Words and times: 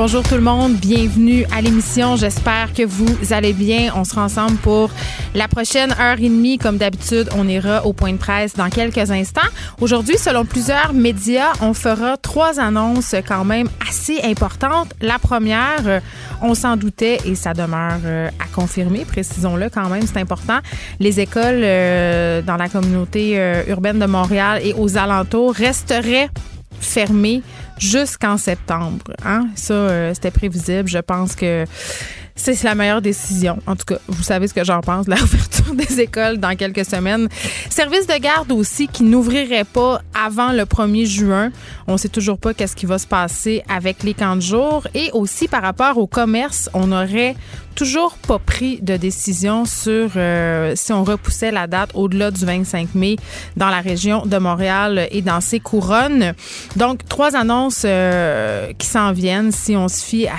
Bonjour 0.00 0.22
tout 0.22 0.36
le 0.36 0.42
monde, 0.42 0.74
bienvenue 0.74 1.44
à 1.52 1.60
l'émission. 1.60 2.14
J'espère 2.14 2.72
que 2.72 2.84
vous 2.84 3.32
allez 3.32 3.52
bien. 3.52 3.90
On 3.96 4.04
sera 4.04 4.22
ensemble 4.22 4.56
pour 4.58 4.90
la 5.34 5.48
prochaine 5.48 5.90
heure 6.00 6.20
et 6.20 6.28
demie. 6.28 6.56
Comme 6.56 6.76
d'habitude, 6.76 7.28
on 7.36 7.48
ira 7.48 7.84
au 7.84 7.92
point 7.92 8.12
de 8.12 8.16
presse 8.16 8.54
dans 8.54 8.70
quelques 8.70 9.10
instants. 9.10 9.48
Aujourd'hui, 9.80 10.16
selon 10.16 10.44
plusieurs 10.44 10.92
médias, 10.92 11.52
on 11.62 11.74
fera 11.74 12.16
trois 12.16 12.60
annonces 12.60 13.16
quand 13.26 13.44
même 13.44 13.68
assez 13.88 14.20
importantes. 14.22 14.92
La 15.00 15.18
première, 15.18 15.82
euh, 15.84 15.98
on 16.42 16.54
s'en 16.54 16.76
doutait 16.76 17.18
et 17.24 17.34
ça 17.34 17.52
demeure 17.52 17.98
euh, 18.04 18.28
à 18.38 18.46
confirmer, 18.54 19.04
précisons-le 19.04 19.68
quand 19.68 19.88
même, 19.88 20.02
c'est 20.02 20.20
important. 20.20 20.60
Les 21.00 21.18
écoles 21.18 21.62
euh, 21.64 22.40
dans 22.40 22.56
la 22.56 22.68
communauté 22.68 23.64
urbaine 23.66 23.98
de 23.98 24.06
Montréal 24.06 24.60
et 24.62 24.74
aux 24.74 24.96
alentours 24.96 25.54
resteraient 25.54 26.30
fermées 26.80 27.42
jusqu'en 27.78 28.36
septembre. 28.36 29.12
Hein? 29.24 29.48
Ça, 29.54 29.74
euh, 29.74 30.14
c'était 30.14 30.30
prévisible. 30.30 30.88
Je 30.88 30.98
pense 30.98 31.34
que 31.34 31.64
c'est 32.38 32.62
la 32.62 32.74
meilleure 32.74 33.02
décision. 33.02 33.58
En 33.66 33.76
tout 33.76 33.84
cas, 33.84 33.98
vous 34.06 34.22
savez 34.22 34.48
ce 34.48 34.54
que 34.54 34.64
j'en 34.64 34.80
pense 34.80 35.06
de 35.06 35.10
la 35.10 35.16
des 35.74 36.00
écoles 36.00 36.38
dans 36.38 36.56
quelques 36.56 36.84
semaines. 36.84 37.28
Service 37.68 38.06
de 38.06 38.18
garde 38.18 38.52
aussi 38.52 38.88
qui 38.88 39.02
n'ouvrirait 39.02 39.64
pas 39.64 40.00
avant 40.14 40.52
le 40.52 40.62
1er 40.64 41.04
juin. 41.04 41.50
On 41.86 41.96
sait 41.96 42.08
toujours 42.08 42.38
pas 42.38 42.54
qu'est-ce 42.54 42.76
qui 42.76 42.86
va 42.86 42.98
se 42.98 43.06
passer 43.06 43.62
avec 43.68 44.02
les 44.02 44.14
camps 44.14 44.36
de 44.36 44.40
jour. 44.40 44.86
Et 44.94 45.10
aussi 45.12 45.48
par 45.48 45.62
rapport 45.62 45.98
au 45.98 46.06
commerce, 46.06 46.70
on 46.74 46.92
aurait 46.92 47.36
toujours 47.78 48.18
pas 48.18 48.40
pris 48.40 48.80
de 48.82 48.96
décision 48.96 49.64
sur 49.64 50.10
euh, 50.16 50.72
si 50.74 50.92
on 50.92 51.04
repoussait 51.04 51.52
la 51.52 51.68
date 51.68 51.90
au-delà 51.94 52.32
du 52.32 52.44
25 52.44 52.96
mai 52.96 53.14
dans 53.56 53.68
la 53.68 53.80
région 53.80 54.26
de 54.26 54.36
Montréal 54.36 55.06
et 55.12 55.22
dans 55.22 55.40
ses 55.40 55.60
couronnes. 55.60 56.34
Donc, 56.74 57.06
trois 57.08 57.36
annonces 57.36 57.82
euh, 57.84 58.72
qui 58.78 58.88
s'en 58.88 59.12
viennent 59.12 59.52
si 59.52 59.76
on 59.76 59.86
se 59.86 60.04
fie 60.04 60.26
à, 60.26 60.38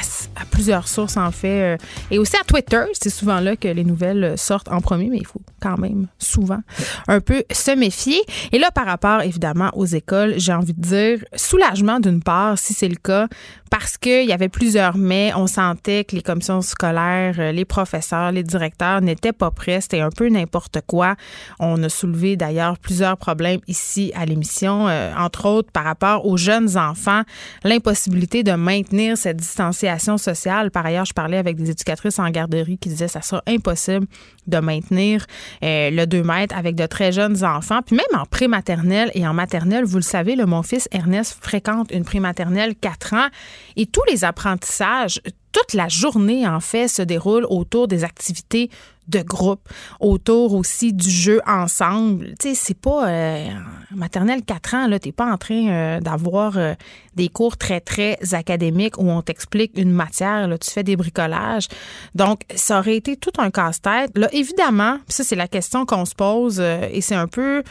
plusieurs 0.52 0.90
sources, 0.90 1.16
en 1.16 1.32
fait, 1.32 1.76
euh, 1.76 1.78
et 2.12 2.20
aussi 2.20 2.36
à 2.36 2.44
Twitter. 2.44 2.84
C'est 2.92 3.10
souvent 3.10 3.40
là 3.40 3.56
que 3.56 3.70
les 3.70 3.86
nouvelles 3.86 4.38
sortent 4.38 4.68
en 4.68 4.82
premier, 4.82 5.08
mais 5.10 5.20
il 5.20 5.26
faut 5.26 5.42
quand 5.62 5.78
même 5.78 6.08
souvent 6.18 6.60
un 7.08 7.22
peu 7.22 7.44
se 7.54 7.72
méfier. 7.72 8.20
Et 8.52 8.60
là, 8.60 8.70
par 8.70 8.86
rapport, 8.86 9.22
évidemment, 9.22 9.70
aux 9.76 9.86
écoles, 9.86 10.34
j'ai 10.36 10.54
envie 10.54 10.74
de 10.74 10.82
dire 10.82 11.20
soulagement 11.36 12.02
d'une 12.02 12.22
part, 12.22 12.58
si 12.58 12.74
c'est 12.74 12.90
le 12.90 12.98
cas, 12.98 13.28
parce 13.70 13.98
qu'il 13.98 14.26
y 14.26 14.34
avait 14.34 14.50
plusieurs 14.50 14.98
mais. 14.98 15.32
On 15.36 15.48
sentait 15.48 16.04
que 16.04 16.16
les 16.16 16.22
commissions 16.22 16.62
scolaires, 16.62 17.36
euh, 17.40 17.52
les 17.52 17.66
professeurs, 17.66 18.32
les 18.32 18.44
directeurs 18.44 19.02
n'étaient 19.02 19.34
pas 19.34 19.52
prêts. 19.52 19.82
C'était 19.82 20.00
un 20.00 20.10
peu 20.10 20.28
n'importe 20.30 20.80
quoi. 20.86 21.16
On 21.60 21.82
a 21.84 21.90
soulevé 21.90 22.36
d'ailleurs 22.36 22.78
plusieurs 22.78 23.18
problèmes 23.18 23.60
ici 23.68 24.12
à 24.16 24.26
l'émission, 24.26 24.88
euh, 24.88 25.12
entre 25.18 25.46
autres 25.48 25.72
par 25.72 25.84
rapport 25.84 26.26
aux 26.26 26.38
jeunes 26.38 26.78
enfants, 26.78 27.22
l'impossibilité 27.64 28.44
de 28.44 28.54
maintenir 28.54 29.18
cette 29.18 29.38
distanciation 29.38 30.18
sociale. 30.18 30.72
Par 30.72 30.86
ailleurs, 30.86 31.06
je 31.06 31.14
parlais 31.14 31.38
avec 31.38 31.58
des 31.58 31.72
éducatrices 31.72 32.20
en 32.20 32.30
garderie 32.30 32.78
qui 32.78 32.90
disaient 32.90 33.06
que 33.06 33.12
ça 33.12 33.22
sera 33.22 33.42
impossible 33.48 34.08
de 34.48 34.58
maintenir 34.60 35.26
euh, 35.64 35.90
le 35.92 36.06
2 36.06 36.24
mètres 36.24 36.56
avec 36.58 36.76
de 36.76 36.86
très 36.86 37.12
jeunes 37.12 37.44
enfants. 37.44 37.82
Puis 37.86 37.96
même 37.96 38.20
en 38.20 38.26
prématernelle 38.26 39.12
et 39.14 39.28
en 39.28 39.34
maternelle, 39.34 39.86
vous 39.86 39.98
le 39.98 40.04
savez, 40.04 40.36
le, 40.36 40.46
mon 40.46 40.64
fils 40.64 40.88
Ernest 40.92 41.38
fréquente 41.42 41.92
une 41.92 42.04
prématernelle 42.04 42.76
4 42.76 43.14
ans 43.14 43.28
et 43.76 43.86
tous 43.86 44.04
les 44.10 44.24
apprentissages, 44.24 45.22
toute 45.52 45.74
la 45.74 45.88
journée, 45.88 46.48
en 46.48 46.60
fait, 46.60 46.88
se 46.88 47.02
déroulent 47.02 47.48
autour 47.50 47.88
des 47.88 48.04
activités 48.04 48.70
de 49.10 49.22
groupe, 49.24 49.68
autour 50.00 50.54
aussi 50.54 50.94
du 50.94 51.10
jeu 51.10 51.42
ensemble. 51.48 52.36
Tu 52.40 52.50
sais, 52.50 52.54
c'est 52.54 52.80
pas 52.80 53.10
euh, 53.10 53.48
maternelle 53.92 54.44
4 54.44 54.74
ans, 54.76 54.88
là, 54.88 55.00
t'es 55.00 55.12
pas 55.12 55.26
en 55.26 55.38
train 55.38 55.68
euh, 55.68 56.00
d'avoir 56.00 56.58
euh, 56.58 56.76
des 57.16 57.28
cours 57.28 57.58
très, 57.58 57.82
très 57.82 58.18
académiques 58.34 59.00
où 59.00 59.10
on 59.10 59.22
t'explique 59.24 59.72
une 59.78 59.92
matière, 59.92 60.48
là, 60.48 60.58
tu 60.60 60.70
fais 60.70 60.84
des 60.84 60.96
bricolages. 60.96 61.68
Donc, 62.14 62.42
ça 62.56 62.80
aurait 62.80 62.98
été 62.98 63.18
tout 63.18 63.34
un 63.40 63.50
casse-tête. 63.50 64.12
Là, 64.16 64.30
évidemment, 64.32 65.00
ça, 65.08 65.24
c'est 65.24 65.36
la 65.36 65.48
question 65.48 65.86
qu'on 65.88 66.06
se 66.06 66.14
pose 66.14 66.60
et 66.60 67.02
c'est 67.02 67.16
un 67.16 67.28
peu 67.28 67.64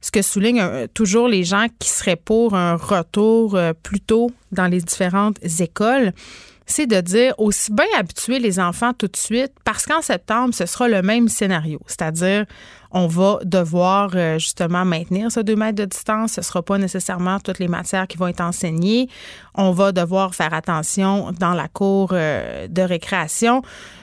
ce 0.00 0.10
que 0.10 0.22
soulignent 0.22 0.86
toujours 0.94 1.28
les 1.28 1.44
gens 1.44 1.66
qui 1.78 1.88
seraient 1.88 2.16
pour 2.16 2.54
un 2.54 2.76
retour 2.76 3.58
plus 3.82 4.00
tôt 4.00 4.30
dans 4.52 4.66
les 4.66 4.80
différentes 4.80 5.38
écoles 5.60 6.12
c'est 6.66 6.86
de 6.86 7.00
dire 7.00 7.34
aussi 7.38 7.72
bien 7.72 7.86
habituer 7.96 8.38
les 8.38 8.58
enfants 8.58 8.92
tout 8.92 9.06
de 9.06 9.16
suite 9.16 9.52
parce 9.64 9.86
qu'en 9.86 10.02
septembre, 10.02 10.52
ce 10.52 10.66
sera 10.66 10.88
le 10.88 11.00
même 11.00 11.28
scénario. 11.28 11.80
C'est-à-dire, 11.86 12.44
on 12.90 13.06
va 13.06 13.38
devoir 13.44 14.10
euh, 14.14 14.38
justement 14.38 14.84
maintenir 14.84 15.30
ce 15.30 15.40
2 15.40 15.56
mètres 15.56 15.76
de 15.76 15.84
distance. 15.84 16.32
Ce 16.32 16.40
ne 16.40 16.44
sera 16.44 16.62
pas 16.62 16.78
nécessairement 16.78 17.40
toutes 17.40 17.58
les 17.58 17.68
matières 17.68 18.06
qui 18.06 18.16
vont 18.16 18.28
être 18.28 18.40
enseignées. 18.40 19.08
On 19.54 19.72
va 19.72 19.92
devoir 19.92 20.34
faire 20.34 20.54
attention 20.54 21.32
dans 21.38 21.54
la 21.54 21.68
cour 21.68 22.10
euh, 22.12 22.68
de 22.68 22.82
récréation. 22.82 23.62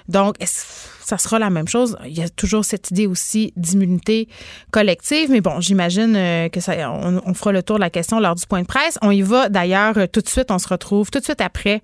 Donc, 0.09 0.35
ça 0.44 1.17
sera 1.17 1.39
la 1.39 1.49
même 1.49 1.67
chose? 1.67 1.97
Il 2.05 2.17
y 2.17 2.23
a 2.23 2.29
toujours 2.29 2.66
cette 2.66 2.91
idée 2.91 3.07
aussi 3.07 3.53
d'immunité 3.55 4.27
collective, 4.71 5.31
mais 5.31 5.41
bon, 5.41 5.61
j'imagine 5.61 6.15
euh, 6.15 6.50
que 6.50 6.59
ça, 6.59 6.91
on, 6.91 7.33
fera 7.33 7.51
le 7.51 7.63
tour 7.63 7.77
de 7.77 7.81
la 7.81 7.89
question 7.89 8.19
lors 8.19 8.35
du 8.35 8.45
point 8.45 8.61
de 8.61 8.67
presse. 8.67 8.97
On 9.01 9.11
y 9.11 9.21
va 9.21 9.50
d'ailleurs 9.50 9.95
tout 10.11 10.21
de 10.21 10.27
suite. 10.27 10.51
On 10.51 10.59
se 10.59 10.67
retrouve 10.67 11.09
tout 11.09 11.19
de 11.19 11.23
suite 11.23 11.41
après 11.41 11.81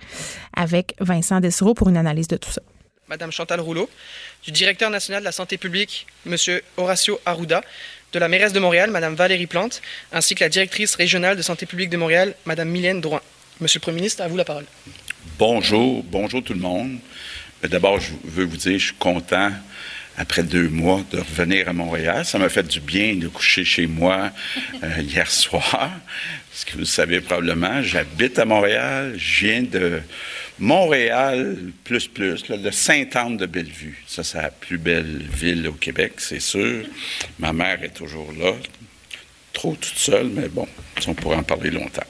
avec 0.56 0.96
Vincent 1.00 1.40
Dessereau 1.40 1.74
pour 1.74 1.90
une 1.90 1.98
analyse 1.98 2.28
de 2.28 2.38
tout 2.38 2.52
ça. 2.52 2.62
Madame 3.10 3.32
Chantal 3.32 3.60
Rouleau, 3.60 3.90
du 4.44 4.52
directeur 4.52 4.92
national 4.92 5.22
de 5.22 5.26
la 5.26 5.32
santé 5.32 5.58
publique, 5.58 6.06
Monsieur 6.26 6.62
Horacio 6.78 7.20
Arruda, 7.26 7.64
de 8.14 8.20
la 8.20 8.28
mairesse 8.28 8.54
de 8.54 8.60
Montréal, 8.60 8.92
Madame 8.92 9.16
Valérie 9.16 9.48
Plante, 9.48 9.82
ainsi 10.12 10.36
que 10.36 10.44
la 10.44 10.50
directrice 10.50 10.94
régionale 10.94 11.36
de 11.36 11.42
santé 11.42 11.66
publique 11.66 11.90
de 11.90 11.98
Montréal, 11.98 12.36
Madame 12.46 12.70
Mylène 12.70 13.02
Drouin. 13.02 13.22
Monsieur 13.62 13.80
le 13.80 13.82
Premier 13.82 13.96
ministre, 13.96 14.22
à 14.22 14.28
vous 14.28 14.38
la 14.38 14.46
parole. 14.46 14.66
Bonjour, 15.40 16.04
bonjour 16.04 16.44
tout 16.44 16.54
le 16.54 16.60
monde. 16.60 17.00
D'abord, 17.64 18.00
je 18.00 18.12
veux 18.26 18.46
vous 18.46 18.58
dire, 18.58 18.78
je 18.78 18.86
suis 18.86 18.96
content 18.96 19.52
après 20.16 20.44
deux 20.44 20.70
mois 20.70 21.02
de 21.12 21.18
revenir 21.18 21.68
à 21.68 21.74
Montréal. 21.74 22.26
Ça 22.26 22.38
m'a 22.38 22.50
fait 22.50 22.68
du 22.68 22.80
bien 22.80 23.16
de 23.16 23.28
coucher 23.28 23.66
chez 23.66 23.88
moi 23.88 24.32
euh, 24.84 24.88
hier 25.02 25.32
soir. 25.32 25.90
Ce 26.54 26.64
que 26.64 26.78
vous 26.78 26.86
savez 26.86 27.22
probablement, 27.22 27.82
j'habite 27.82 28.38
à 28.38 28.46
Montréal. 28.46 29.16
Je 29.18 29.46
viens 29.48 29.64
de 29.64 30.02
Montréal, 30.60 31.58
plus 31.86 32.08
plus, 32.08 32.50
le 32.50 32.72
Sainte-Anne 32.72 33.38
de 33.38 33.46
Bellevue. 33.46 34.04
Ça, 34.08 34.24
c'est 34.24 34.42
la 34.42 34.52
plus 34.52 34.78
belle 34.78 35.24
ville 35.34 35.68
au 35.68 35.74
Québec, 35.74 36.14
c'est 36.18 36.42
sûr. 36.42 36.86
Ma 37.40 37.54
mère 37.54 37.82
est 37.84 37.94
toujours 37.94 38.34
là. 38.38 38.54
Trop 39.54 39.76
toute 39.76 39.98
seule, 39.98 40.28
mais 40.28 40.50
bon, 40.50 40.68
on 41.08 41.14
pourrait 41.14 41.38
en 41.38 41.44
parler 41.44 41.72
longtemps. 41.72 42.04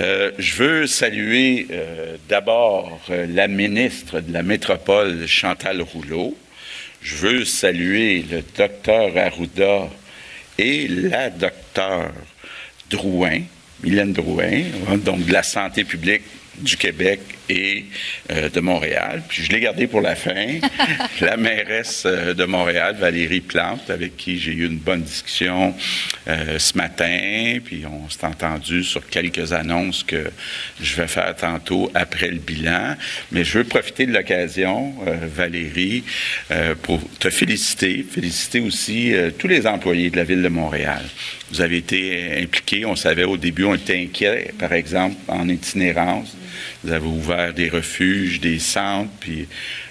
Euh, 0.00 0.30
je 0.38 0.54
veux 0.62 0.86
saluer 0.86 1.66
euh, 1.70 2.16
d'abord 2.28 3.00
euh, 3.10 3.26
la 3.28 3.48
ministre 3.48 4.20
de 4.20 4.32
la 4.32 4.42
métropole, 4.42 5.26
Chantal 5.26 5.82
Rouleau. 5.82 6.36
Je 7.02 7.16
veux 7.16 7.44
saluer 7.44 8.24
le 8.30 8.42
docteur 8.56 9.16
Arruda 9.16 9.88
et 10.58 10.88
la 10.88 11.30
docteur 11.30 12.12
Drouin, 12.90 13.40
Mylène 13.82 14.12
Drouin, 14.12 14.62
donc 15.04 15.26
de 15.26 15.32
la 15.32 15.42
santé 15.42 15.84
publique 15.84 16.22
du 16.58 16.76
Québec 16.76 17.20
et 17.48 17.84
euh, 18.30 18.48
de 18.48 18.60
Montréal. 18.60 19.22
Puis 19.28 19.44
je 19.44 19.52
l'ai 19.52 19.60
gardé 19.60 19.86
pour 19.86 20.00
la 20.00 20.16
fin. 20.16 20.58
la 21.20 21.36
mairesse 21.36 22.04
euh, 22.06 22.34
de 22.34 22.44
Montréal, 22.44 22.96
Valérie 22.98 23.40
Plante, 23.40 23.90
avec 23.90 24.16
qui 24.16 24.38
j'ai 24.38 24.52
eu 24.52 24.66
une 24.66 24.78
bonne 24.78 25.02
discussion 25.02 25.74
euh, 26.28 26.58
ce 26.58 26.76
matin. 26.76 27.58
Puis 27.64 27.84
on 27.86 28.08
s'est 28.08 28.26
entendu 28.26 28.82
sur 28.84 29.06
quelques 29.08 29.52
annonces 29.52 30.02
que 30.02 30.30
je 30.80 30.96
vais 30.96 31.08
faire 31.08 31.34
tantôt 31.36 31.90
après 31.94 32.28
le 32.28 32.38
bilan. 32.38 32.96
Mais 33.32 33.44
je 33.44 33.58
veux 33.58 33.64
profiter 33.64 34.06
de 34.06 34.12
l'occasion, 34.12 34.94
Valérie, 35.34 36.04
pour 36.82 37.00
te 37.18 37.30
féliciter, 37.30 38.04
féliciter 38.08 38.60
aussi 38.60 39.14
tous 39.38 39.48
les 39.48 39.66
employés 39.66 40.10
de 40.10 40.16
la 40.16 40.24
ville 40.24 40.42
de 40.42 40.48
Montréal. 40.48 41.02
Vous 41.50 41.60
avez 41.60 41.78
été 41.78 42.42
impliqués. 42.42 42.84
On 42.84 42.96
savait 42.96 43.24
au 43.24 43.36
début, 43.36 43.64
on 43.64 43.74
était 43.74 44.00
inquiets, 44.00 44.52
par 44.58 44.72
exemple, 44.72 45.16
en 45.28 45.48
itinérance. 45.48 46.36
Vous 46.82 46.92
avez 46.92 47.06
ouvert 47.06 47.35
des 47.54 47.68
refuges, 47.68 48.40
des 48.40 48.58
centres, 48.58 49.10
puis 49.20 49.46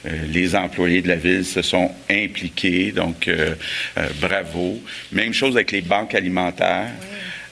euh, 0.05 0.11
les 0.31 0.55
employés 0.55 1.01
de 1.01 1.07
la 1.07 1.15
ville 1.15 1.45
se 1.45 1.61
sont 1.61 1.91
impliqués. 2.09 2.91
Donc, 2.91 3.27
euh, 3.27 3.55
euh, 3.97 4.07
bravo. 4.21 4.81
Même 5.11 5.33
chose 5.33 5.55
avec 5.55 5.71
les 5.71 5.81
banques 5.81 6.15
alimentaires. 6.15 6.91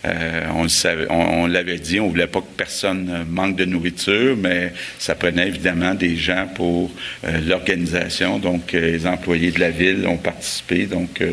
on, 0.04 0.68
on, 1.10 1.48
l'avait 1.48 1.80
dit, 1.80 2.00
on 2.02 2.10
voulait 2.10 2.28
pas 2.28 2.42
que 2.42 2.58
personne 2.58 3.26
manque 3.30 3.56
de 3.56 3.64
nourriture, 3.64 4.36
mais 4.36 4.74
ça 5.00 5.16
prenait 5.16 5.48
évidemment 5.48 5.94
des 5.96 6.18
gens 6.18 6.46
pour 6.54 6.92
l'organisation. 7.48 8.38
Donc, 8.38 8.74
les 8.74 9.08
employés 9.08 9.52
de 9.52 9.62
la 9.62 9.70
ville 9.70 10.06
ont 10.06 10.18
participé. 10.18 10.88
Donc, 10.88 11.24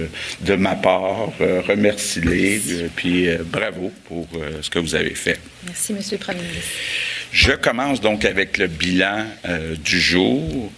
de 0.41 0.55
ma 0.55 0.77
part, 0.77 1.33
remercie-les, 1.67 2.61
puis 2.95 3.27
bravo 3.45 3.91
pour 4.05 4.29
ce 4.62 4.71
que 4.71 4.79
vous 4.79 4.95
avez 4.95 5.17
fait. 5.17 5.41
Merci, 5.67 5.93
Monsieur 5.93 6.17
le 6.17 6.25
Premier 6.25 6.43
ministre. 6.43 6.71
Je 7.32 7.53
commence 7.53 8.00
donc 8.00 8.25
avec 8.25 8.59
le 8.59 8.67
bilan 8.67 9.25
du 9.85 10.00
jour. 10.00 10.73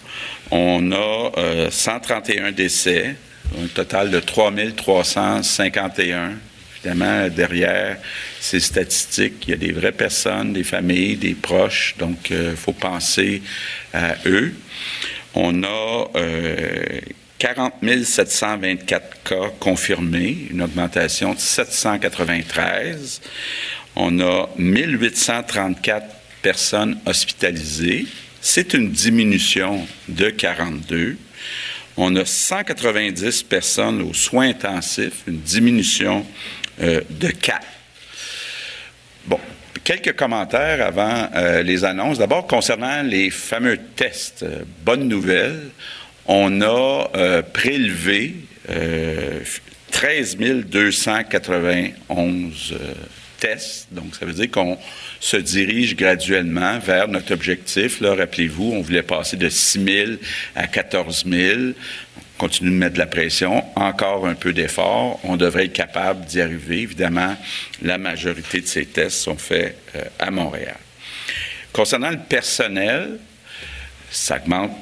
On 0.55 0.93
a 0.93 1.31
131 1.71 2.45
euh, 2.45 2.53
décès, 2.53 3.17
un 3.59 3.69
total 3.69 4.11
de 4.11 4.21
3351. 4.21 6.33
Évidemment, 6.77 7.29
derrière 7.29 7.97
ces 8.39 8.61
statistiques, 8.61 9.45
il 9.47 9.53
y 9.53 9.55
a 9.55 9.57
des 9.57 9.73
vraies 9.73 9.93
personnes, 9.93 10.53
des 10.53 10.63
familles, 10.63 11.17
des 11.17 11.33
proches, 11.33 11.95
donc 11.99 12.29
il 12.29 12.37
euh, 12.37 12.55
faut 12.55 12.75
penser 12.75 13.41
à 13.95 14.17
eux. 14.27 14.53
On 15.35 15.63
a 15.63 16.11
40 17.39 17.73
euh, 17.83 18.05
724 18.05 19.23
cas 19.23 19.49
confirmés, 19.59 20.49
une 20.51 20.61
augmentation 20.61 21.33
de 21.33 21.39
793. 21.39 23.23
On 23.97 24.21
a 24.21 24.51
1834 24.59 26.05
personnes 26.43 26.99
hospitalisées, 27.07 28.07
c'est 28.41 28.75
une 28.75 28.91
diminution 28.91 29.87
de 30.09 30.29
42. 30.29 31.17
On 31.97 32.17
a 32.17 32.25
190 32.25 33.45
personnes 33.45 34.03
aux 34.03 34.15
soins 34.15 34.49
intensifs, 34.49 35.23
une 35.27 35.41
diminution 35.41 36.27
euh, 36.81 37.01
de 37.09 37.29
4. 37.29 37.65
Bon, 39.27 39.39
quelques 39.85 40.17
commentaires 40.17 40.85
avant 40.85 41.29
euh, 41.35 41.63
les 41.63 41.85
annonces. 41.85 42.19
D'abord, 42.19 42.47
concernant 42.47 43.03
les 43.03 43.31
fameux 43.31 43.79
tests, 43.95 44.43
euh, 44.43 44.63
bonne 44.85 45.07
nouvelle, 45.07 45.71
on 46.27 46.61
a 46.63 47.43
prélevé 47.53 48.37
13 49.91 50.37
291 50.37 52.75
Donc, 53.91 54.15
ça 54.19 54.27
veut 54.27 54.33
dire 54.33 54.51
qu'on 54.51 54.79
se 55.21 55.37
dirige 55.37 55.97
graduellement 55.97 56.79
vers 56.79 57.09
notre 57.09 57.33
objectif. 57.33 58.01
Là, 58.01 58.15
rappelez-vous, 58.15 58.73
on 58.73 58.81
voulait 58.81 59.03
passer 59.03 59.37
de 59.37 59.49
6 59.49 59.85
000 59.85 60.11
à 60.55 60.67
14 60.67 61.25
000. 61.29 61.61
On 62.17 62.39
continue 62.39 62.71
de 62.71 62.77
mettre 62.77 62.95
de 62.95 62.99
la 62.99 63.07
pression, 63.07 63.65
encore 63.77 64.27
un 64.27 64.35
peu 64.35 64.53
d'effort. 64.53 65.21
On 65.25 65.37
devrait 65.37 65.67
être 65.67 65.73
capable 65.73 66.25
d'y 66.25 66.41
arriver. 66.41 66.83
Évidemment, 66.83 67.37
la 67.83 67.99
majorité 67.99 68.61
de 68.61 68.67
ces 68.67 68.87
tests 68.87 69.19
sont 69.19 69.37
faits 69.37 69.77
euh, 69.97 70.03
à 70.19 70.31
Montréal. 70.31 70.77
Concernant 71.73 72.11
le 72.11 72.19
personnel, 72.19 73.19
ça 74.11 74.37
augmente 74.37 74.73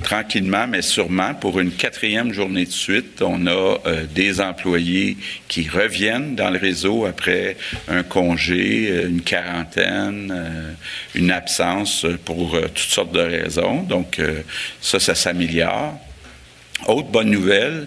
tranquillement, 0.00 0.66
mais 0.66 0.82
sûrement, 0.82 1.34
pour 1.34 1.60
une 1.60 1.70
quatrième 1.70 2.32
journée 2.32 2.64
de 2.64 2.70
suite, 2.70 3.22
on 3.22 3.46
a 3.46 3.78
euh, 3.86 4.04
des 4.12 4.40
employés 4.40 5.16
qui 5.48 5.68
reviennent 5.68 6.34
dans 6.34 6.50
le 6.50 6.58
réseau 6.58 7.06
après 7.06 7.56
un 7.88 8.02
congé, 8.02 8.88
euh, 8.90 9.08
une 9.08 9.22
quarantaine, 9.22 10.32
euh, 10.34 10.72
une 11.14 11.30
absence 11.30 12.06
pour 12.24 12.58
toutes 12.60 12.78
sortes 12.78 13.12
de 13.12 13.20
raisons. 13.20 13.82
Donc, 13.82 14.20
ça, 14.80 15.00
ça 15.00 15.14
s'améliore. 15.14 15.98
Autre 16.86 17.08
bonne 17.08 17.30
nouvelle, 17.30 17.86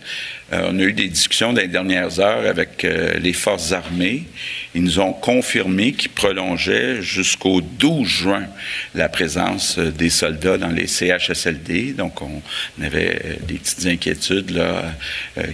on 0.52 0.78
a 0.78 0.84
eu 0.84 0.94
des 0.94 1.08
discussions 1.08 1.52
dans 1.52 1.62
les 1.62 1.68
dernières 1.68 2.20
heures 2.20 2.48
avec 2.48 2.84
les 2.84 3.34
forces 3.34 3.72
armées. 3.72 4.24
Ils 4.76 4.84
nous 4.84 5.00
ont 5.00 5.14
confirmé 5.14 5.94
qu'ils 5.94 6.12
prolongeaient 6.12 7.02
jusqu'au 7.02 7.62
12 7.62 8.08
juin 8.08 8.46
la 8.96 9.10
présence 9.10 9.78
euh, 9.78 9.92
des 9.92 10.10
soldats 10.10 10.58
dans 10.58 10.70
les 10.70 10.88
CHSLD. 10.88 11.94
Donc, 11.94 12.22
on, 12.22 12.42
avait 12.82 13.40
des 13.48 13.56
petites 13.56 13.86
inquiétudes 13.86 14.52
là, 14.52 14.94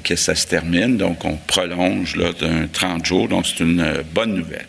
que 0.04 0.16
ça 0.16 0.36
se 0.36 0.48
termine. 0.48 0.98
Donc, 0.98 1.26
on 1.26 1.36
prolonge 1.36 2.16
là, 2.16 2.32
d'un 2.34 2.68
30 2.68 3.06
jours. 3.06 3.28
Donc, 3.28 3.46
c'est 3.46 3.64
une 3.64 4.04
bonne 4.14 4.34
nouvelle. 4.36 4.68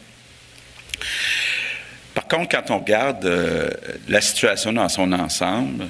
Par 2.15 2.27
contre, 2.27 2.49
quand 2.49 2.71
on 2.75 2.79
regarde 2.81 3.27
la 4.09 4.21
situation 4.21 4.73
dans 4.73 4.89
son 4.89 5.13
ensemble, 5.13 5.87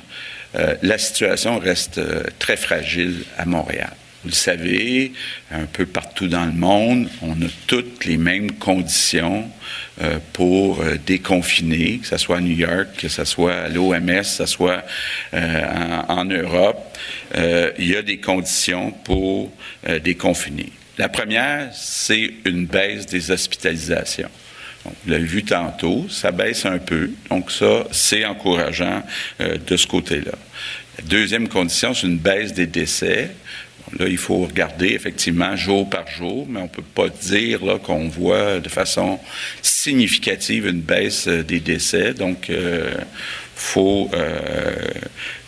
euh, 0.56 0.74
la 0.82 0.98
situation 0.98 1.58
reste 1.58 1.98
euh, 1.98 2.24
très 2.38 2.56
fragile 2.56 3.24
à 3.38 3.44
Montréal. 3.44 3.92
Vous 4.22 4.28
le 4.28 4.34
savez, 4.34 5.12
un 5.50 5.64
peu 5.64 5.86
partout 5.86 6.28
dans 6.28 6.44
le 6.44 6.52
monde, 6.52 7.08
on 7.22 7.32
a 7.32 7.48
toutes 7.66 8.04
les 8.04 8.18
mêmes 8.18 8.52
conditions 8.52 9.50
euh, 10.02 10.18
pour 10.32 10.82
déconfiner, 11.06 11.98
que 11.98 12.06
ce 12.06 12.18
soit 12.18 12.38
à 12.38 12.40
New 12.40 12.56
York, 12.56 12.88
que 12.98 13.08
ce 13.08 13.24
soit 13.24 13.54
à 13.54 13.68
l'OMS, 13.68 14.06
que 14.06 14.22
ce 14.24 14.46
soit 14.46 14.84
en, 15.32 16.24
Europe. 16.24 16.98
il 17.34 17.86
y 17.88 17.96
a 17.96 18.02
des 18.02 18.18
conditions 18.18 18.90
pour 18.90 19.50
déconfiner. 20.04 20.70
La 21.00 21.08
première, 21.08 21.70
c'est 21.72 22.30
une 22.44 22.66
baisse 22.66 23.06
des 23.06 23.30
hospitalisations. 23.30 24.28
vous 24.84 25.10
l'avez 25.10 25.24
vu 25.24 25.42
tantôt, 25.42 26.06
ça 26.10 26.30
baisse 26.30 26.66
un 26.66 26.76
peu. 26.76 27.10
Donc 27.30 27.50
ça, 27.50 27.84
c'est 27.90 28.26
encourageant 28.26 29.02
euh, 29.40 29.56
de 29.66 29.76
ce 29.78 29.86
côté-là. 29.86 30.32
Deuxième 31.04 31.48
condition, 31.48 31.94
c'est 31.94 32.06
une 32.06 32.18
baisse 32.18 32.52
des 32.52 32.66
décès. 32.66 33.30
Là, 33.98 34.06
il 34.06 34.18
faut 34.18 34.44
regarder 34.44 34.88
effectivement 34.88 35.56
jour 35.56 35.88
par 35.88 36.06
jour, 36.08 36.46
mais 36.48 36.60
on 36.60 36.64
ne 36.64 36.68
peut 36.68 36.82
pas 36.82 37.08
dire 37.08 37.60
qu'on 37.82 38.08
voit 38.08 38.60
de 38.60 38.68
façon 38.68 39.18
significative 39.62 40.66
une 40.66 40.80
baisse 40.80 41.26
euh, 41.26 41.42
des 41.42 41.60
décès. 41.60 42.14
Donc, 42.14 42.50
euh, 42.50 42.94
faut 43.60 44.10
euh, 44.14 44.74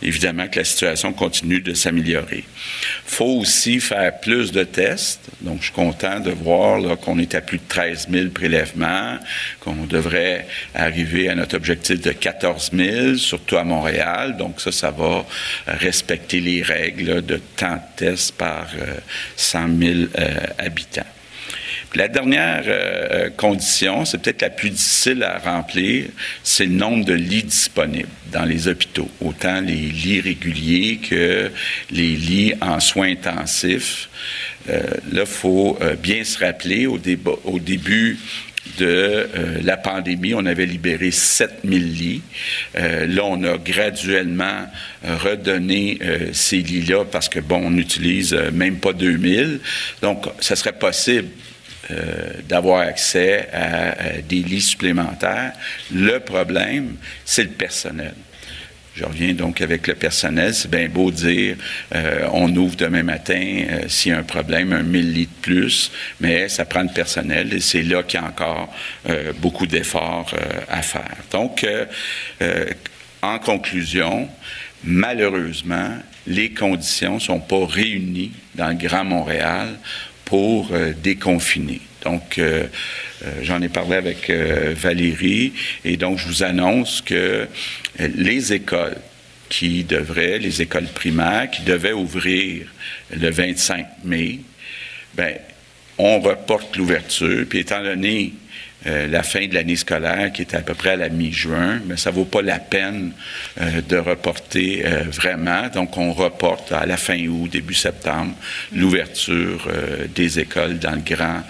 évidemment 0.03 0.47
que 0.47 0.59
la 0.59 0.65
situation 0.65 1.13
continue 1.13 1.61
de 1.61 1.73
s'améliorer. 1.73 2.43
faut 3.05 3.39
aussi 3.39 3.79
faire 3.79 4.19
plus 4.19 4.51
de 4.51 4.63
tests. 4.63 5.21
Donc, 5.41 5.57
je 5.59 5.65
suis 5.65 5.73
content 5.73 6.19
de 6.19 6.29
voir 6.29 6.99
qu'on 6.99 7.17
est 7.17 7.33
à 7.33 7.41
plus 7.41 7.57
de 7.57 7.63
13 7.67 8.07
000 8.11 8.29
prélèvements, 8.29 9.17
qu'on 9.59 9.85
devrait 9.85 10.45
arriver 10.75 11.27
à 11.29 11.35
notre 11.35 11.57
objectif 11.57 12.01
de 12.01 12.11
14 12.11 12.69
000, 12.71 13.15
surtout 13.15 13.57
à 13.57 13.63
Montréal. 13.63 14.37
Donc, 14.37 14.61
ça, 14.61 14.71
ça 14.71 14.91
va 14.91 15.25
respecter 15.65 16.39
les 16.39 16.61
règles 16.61 17.25
de 17.25 17.37
temps 17.55 17.75
de 17.75 18.05
tests 18.05 18.35
par 18.35 18.67
100 19.35 19.59
euh, 19.59 19.77
000 19.79 19.99
euh, 20.19 20.35
habitants. 20.59 21.01
La 21.95 22.07
dernière 22.07 22.63
euh, 22.65 23.07
euh, 23.11 23.29
condition, 23.29 24.03
c'est 24.03 24.19
peut-être 24.19 24.41
la 24.41 24.49
plus 24.49 24.71
difficile 24.71 25.23
à 25.23 25.37
remplir, 25.37 26.05
c'est 26.43 26.65
le 26.65 26.71
nombre 26.71 27.05
de 27.05 27.13
lits 27.13 27.43
disponibles 27.43 28.09
dans 28.31 28.45
les 28.45 28.67
hôpitaux, 28.67 29.09
autant 29.21 29.61
les 29.61 29.75
lits 29.75 30.21
réguliers 30.21 30.99
que 31.07 31.51
les 31.91 32.15
lits 32.15 32.53
en 32.61 32.79
soins 32.79 33.09
intensifs. 33.09 34.09
Euh, 34.69 34.81
là, 35.11 35.21
il 35.21 35.25
faut 35.25 35.77
bien 36.01 36.23
se 36.23 36.39
rappeler, 36.39 36.87
au, 36.87 36.97
début 36.97 38.17
de 38.79 39.27
la 39.63 39.77
pandémie, 39.77 40.33
on 40.33 40.45
avait 40.47 40.65
libéré 40.65 41.11
7000 41.11 41.93
lits. 41.93 42.21
là, 42.75 43.23
on 43.23 43.43
a 43.43 43.57
graduellement 43.57 44.65
redonné 45.03 45.99
ces 46.31 46.57
lits-là 46.57 47.05
parce 47.05 47.29
que, 47.29 47.39
bon, 47.39 47.61
on 47.65 47.71
n'utilise 47.71 48.33
même 48.53 48.77
pas 48.77 48.93
2000. 48.93 49.59
Donc, 50.01 50.25
ça 50.39 50.55
serait 50.55 50.73
possible 50.73 51.27
euh, 51.91 52.31
d'avoir 52.47 52.79
accès 52.79 53.49
à, 53.51 54.21
des 54.21 54.37
lits 54.37 54.61
supplémentaires. 54.61 55.51
Le 55.93 56.19
problème, 56.19 56.95
c'est 57.25 57.43
le 57.43 57.49
personnel. 57.49 58.13
Je 58.95 59.03
reviens 59.03 59.33
donc 59.33 59.59
avec 59.59 59.87
le 59.87 59.95
personnel. 59.95 60.53
C'est 60.53 60.71
bien 60.71 60.87
beau 60.87 61.11
dire 61.11 61.57
euh, 61.93 62.29
on 62.31 62.55
ouvre 62.55 62.77
demain 62.77 63.03
matin 63.03 63.65
euh, 63.69 63.89
s'il 63.89 64.13
y 64.13 64.15
a 64.15 64.19
un 64.19 64.23
problème, 64.23 64.71
un 64.71 64.83
1000 64.83 65.13
lits 65.13 65.25
de 65.25 65.41
plus, 65.41 65.91
mais 66.21 66.47
ça 66.47 66.63
prend 66.63 66.83
le 66.83 66.93
personnel 66.93 67.53
et 67.53 67.59
c'est 67.59 67.81
là 67.81 68.01
qu'il 68.03 68.21
y 68.21 68.23
a 68.23 68.27
encore 68.27 68.73
beaucoup 69.39 69.67
d'efforts 69.67 70.33
à 70.69 70.81
faire. 70.81 71.17
Donc, 71.31 71.65
en 73.21 73.39
conclusion, 73.39 74.29
malheureusement, 74.85 75.97
les 76.27 76.51
conditions 76.51 77.15
ne 77.15 77.19
sont 77.19 77.39
pas 77.39 77.65
réunies 77.65 78.31
dans 78.55 78.69
le 78.69 78.75
Grand 78.75 79.03
Montréal 79.03 79.69
pour 80.33 80.69
euh, 80.71 80.93
déconfiner. 81.03 81.79
Donc, 82.03 82.39
euh, 82.39 82.65
euh, 83.23 83.31
j'en 83.43 83.61
ai 83.61 83.69
parlé 83.69 83.97
avec 83.97 84.31
Valérie 84.31 85.53
et 85.85 85.95
donc 85.95 86.17
je 86.17 86.25
vous 86.25 86.41
annonce 86.41 87.01
que 87.01 87.47
les 87.99 88.51
écoles 88.51 88.97
qui 89.47 89.83
devraient, 89.83 90.39
les 90.39 90.63
écoles 90.63 90.87
primaires 90.87 91.51
qui 91.51 91.61
devaient 91.61 91.93
ouvrir 91.93 92.65
le 93.15 93.29
25 93.29 93.85
mai, 94.05 94.39
ben, 95.13 95.35
on 95.99 96.19
reporte 96.19 96.77
l'ouverture. 96.77 97.45
Puis 97.47 97.59
étant 97.59 97.83
donné 97.83 98.33
euh, 98.85 99.07
la 99.07 99.23
fin 99.23 99.47
de 99.47 99.53
l'année 99.53 99.75
scolaire 99.75 100.31
qui 100.33 100.41
est 100.41 100.53
à 100.53 100.61
peu 100.61 100.73
près 100.73 100.91
à 100.91 100.95
la 100.95 101.09
mi-juin, 101.09 101.79
mais 101.85 101.95
ça 101.95 102.11
vaut 102.11 102.25
pas 102.25 102.41
la 102.41 102.59
peine 102.59 103.11
euh, 103.61 103.81
de 103.81 103.97
reporter 103.97 104.83
euh, 104.85 105.03
vraiment. 105.09 105.69
Donc, 105.73 105.97
on 105.97 106.11
reporte 106.11 106.71
à 106.71 106.85
la 106.85 106.97
fin 106.97 107.17
août, 107.27 107.49
début 107.49 107.73
septembre, 107.73 108.33
l'ouverture 108.73 109.67
des 110.13 110.39
écoles 110.39 110.79
dans 110.79 110.91
le 110.91 111.01
Grand 111.01 111.43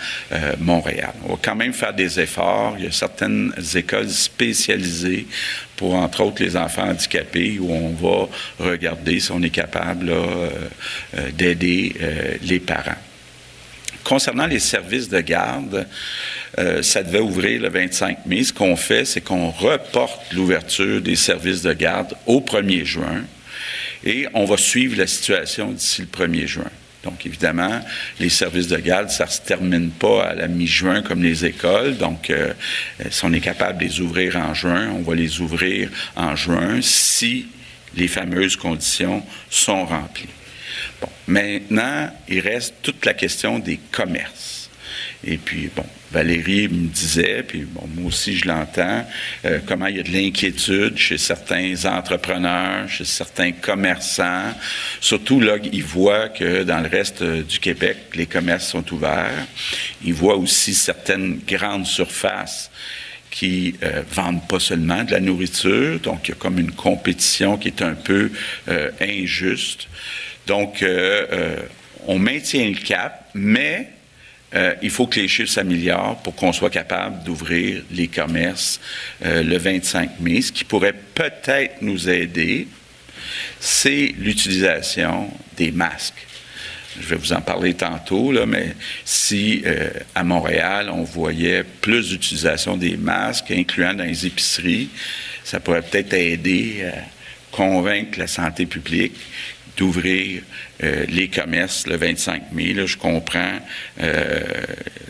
Montréal. 0.59 1.13
On 1.25 1.33
va 1.33 1.39
quand 1.41 1.55
même 1.55 1.73
faire 1.73 1.93
des 1.93 2.19
efforts. 2.19 2.75
Il 2.77 2.85
y 2.85 2.87
a 2.87 2.91
certaines 2.91 3.53
écoles 3.75 4.09
spécialisées 4.09 5.27
pour, 5.75 5.95
entre 5.95 6.21
autres, 6.21 6.43
les 6.43 6.55
enfants 6.55 6.89
handicapés, 6.89 7.57
où 7.59 7.71
on 7.71 7.93
va 7.93 8.27
regarder 8.59 9.19
si 9.19 9.31
on 9.31 9.41
est 9.41 9.49
capable 9.49 10.11
d'aider 11.33 11.95
les 12.43 12.59
parents. 12.59 13.12
Concernant 14.03 14.47
les 14.47 14.59
services 14.59 15.09
de 15.09 15.21
garde, 15.21 15.87
euh, 16.59 16.83
ça 16.83 17.03
devait 17.03 17.19
ouvrir 17.19 17.61
le 17.61 17.69
25 17.69 18.25
mai. 18.25 18.43
Ce 18.43 18.53
qu'on 18.53 18.75
fait, 18.75 19.05
c'est 19.05 19.21
qu'on 19.21 19.49
reporte 19.49 20.33
l'ouverture 20.33 21.01
des 21.01 21.15
services 21.15 21.61
de 21.61 21.73
garde 21.73 22.13
au 22.25 22.41
1er 22.41 22.85
juin 22.85 23.23
et 24.03 24.27
on 24.33 24.45
va 24.45 24.57
suivre 24.57 24.97
la 24.97 25.07
situation 25.07 25.71
d'ici 25.71 26.01
le 26.01 26.07
1er 26.07 26.47
juin. 26.47 26.71
Donc, 27.03 27.25
évidemment, 27.25 27.81
les 28.19 28.29
services 28.29 28.67
de 28.67 28.77
garde, 28.77 29.09
ça 29.09 29.25
ne 29.25 29.29
se 29.29 29.41
termine 29.41 29.91
pas 29.91 30.23
à 30.23 30.35
la 30.35 30.47
mi-juin 30.47 31.01
comme 31.01 31.21
les 31.21 31.45
écoles. 31.45 31.97
Donc, 31.97 32.29
euh, 32.29 32.53
si 33.09 33.25
on 33.25 33.33
est 33.33 33.41
capable 33.41 33.79
de 33.79 33.85
les 33.85 33.99
ouvrir 33.99 34.37
en 34.37 34.53
juin, 34.53 34.89
on 34.91 35.01
va 35.01 35.15
les 35.15 35.41
ouvrir 35.41 35.89
en 36.15 36.35
juin 36.35 36.79
si 36.81 37.47
les 37.95 38.07
fameuses 38.07 38.55
conditions 38.55 39.23
sont 39.49 39.85
remplies. 39.85 40.29
Maintenant, 41.27 42.09
il 42.27 42.39
reste 42.39 42.75
toute 42.81 43.05
la 43.05 43.13
question 43.13 43.59
des 43.59 43.79
commerces. 43.91 44.69
Et 45.25 45.37
puis, 45.37 45.69
bon, 45.73 45.85
Valérie 46.13 46.67
me 46.67 46.87
disait, 46.87 47.43
puis 47.43 47.65
bon, 47.67 47.87
moi 47.95 48.07
aussi 48.07 48.37
je 48.37 48.47
l'entends, 48.47 49.05
euh, 49.45 49.59
comment 49.65 49.87
il 49.87 49.97
y 49.97 49.99
a 49.99 50.03
de 50.03 50.11
l'inquiétude 50.11 50.95
chez 50.97 51.17
certains 51.17 51.73
entrepreneurs, 51.85 52.87
chez 52.87 53.03
certains 53.03 53.51
commerçants. 53.51 54.53
Surtout 55.01 55.39
là, 55.39 55.55
ils 55.71 55.83
voient 55.83 56.29
que 56.29 56.63
dans 56.63 56.79
le 56.81 56.87
reste 56.87 57.23
euh, 57.23 57.41
du 57.41 57.57
Québec, 57.59 57.97
les 58.13 58.27
commerces 58.27 58.67
sont 58.67 58.93
ouverts. 58.93 59.47
Ils 60.05 60.13
voient 60.13 60.37
aussi 60.37 60.75
certaines 60.75 61.39
grandes 61.47 61.87
surfaces 61.87 62.69
qui 63.31 63.73
euh, 63.81 64.03
vendent 64.11 64.47
pas 64.47 64.59
seulement 64.59 65.03
de 65.03 65.11
la 65.11 65.19
nourriture, 65.19 65.99
donc 65.99 66.27
il 66.27 66.31
y 66.31 66.33
a 66.33 66.37
comme 66.37 66.59
une 66.59 66.73
compétition 66.73 67.57
qui 67.57 67.69
est 67.69 67.81
un 67.81 67.95
peu 67.95 68.29
injuste. 69.01 69.87
Donc, 70.47 70.83
euh, 70.83 71.25
euh, 71.31 71.55
on 72.07 72.19
maintient 72.19 72.67
le 72.67 72.75
cap, 72.75 73.29
mais 73.33 73.89
euh, 74.53 74.75
il 74.81 74.89
faut 74.89 75.07
que 75.07 75.19
les 75.19 75.27
chiffres 75.27 75.51
s'améliorent 75.51 76.21
pour 76.21 76.35
qu'on 76.35 76.51
soit 76.51 76.69
capable 76.69 77.23
d'ouvrir 77.23 77.81
les 77.91 78.07
commerces 78.07 78.79
le 79.21 79.57
25 79.57 80.19
mai. 80.19 80.41
Ce 80.41 80.51
qui 80.51 80.63
pourrait 80.63 80.93
peut-être 80.93 81.81
nous 81.81 82.09
aider, 82.09 82.67
c'est 83.59 84.13
l'utilisation 84.17 85.29
des 85.57 85.71
masques. 85.71 86.27
Je 86.99 87.07
vais 87.07 87.15
vous 87.15 87.33
en 87.33 87.41
parler 87.41 87.73
tantôt, 87.73 88.31
mais 88.45 88.75
si 89.03 89.63
à 90.13 90.23
Montréal, 90.23 90.91
on 90.93 91.03
voyait 91.03 91.63
plus 91.63 92.09
d'utilisation 92.09 92.77
des 92.77 92.97
masques, 92.97 93.49
incluant 93.49 93.95
dans 93.95 94.03
les 94.03 94.27
épiceries, 94.27 94.89
ça 95.43 95.59
pourrait 95.59 95.81
peut-être 95.81 96.13
aider 96.13 96.83
à 96.85 97.55
convaincre 97.55 98.19
la 98.19 98.27
santé 98.27 98.65
publique 98.65 99.15
d'ouvrir 99.77 100.41
euh, 100.83 101.05
les 101.09 101.27
commerces 101.27 101.87
le 101.87 101.97
25 101.97 102.51
mai. 102.51 102.73
Là, 102.73 102.85
je 102.85 102.97
comprends 102.97 103.59
euh, 104.01 104.41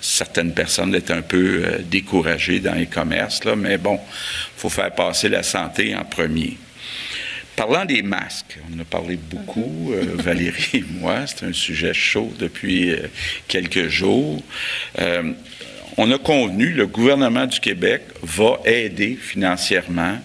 certaines 0.02 0.54
personnes 0.54 0.92
d'être 0.92 1.12
un 1.12 1.22
peu 1.22 1.64
euh, 1.66 1.80
découragées 1.80 2.60
dans 2.60 2.76
les 2.76 2.86
commerces, 2.86 3.44
là, 3.44 3.56
mais 3.56 3.78
bon, 3.78 3.96
il 3.96 4.60
faut 4.60 4.70
faire 4.70 4.94
passer 4.94 5.30
la 5.30 5.44
santé 5.44 5.96
en 5.96 6.06
premier. 6.06 6.58
Parlant 7.56 7.86
des 7.86 8.02
masques, 8.02 8.58
on 8.70 8.78
en 8.78 8.82
a 8.82 8.86
parlé 8.86 9.16
beaucoup, 9.16 9.94
Valérie 10.16 10.70
et 10.74 10.86
moi, 11.00 11.28
c'est 11.28 11.46
un 11.46 11.54
sujet 11.54 11.94
chaud 11.94 12.34
depuis 12.40 12.96
quelques 13.48 13.90
jours. 13.90 14.42
On 15.98 16.12
a 16.12 16.18
convenu, 16.18 16.70
le 16.70 16.88
gouvernement 16.88 17.46
du 17.46 17.60
Québec 17.60 18.02
va 18.22 18.60
aider 18.66 19.18
financièrement 19.20 20.18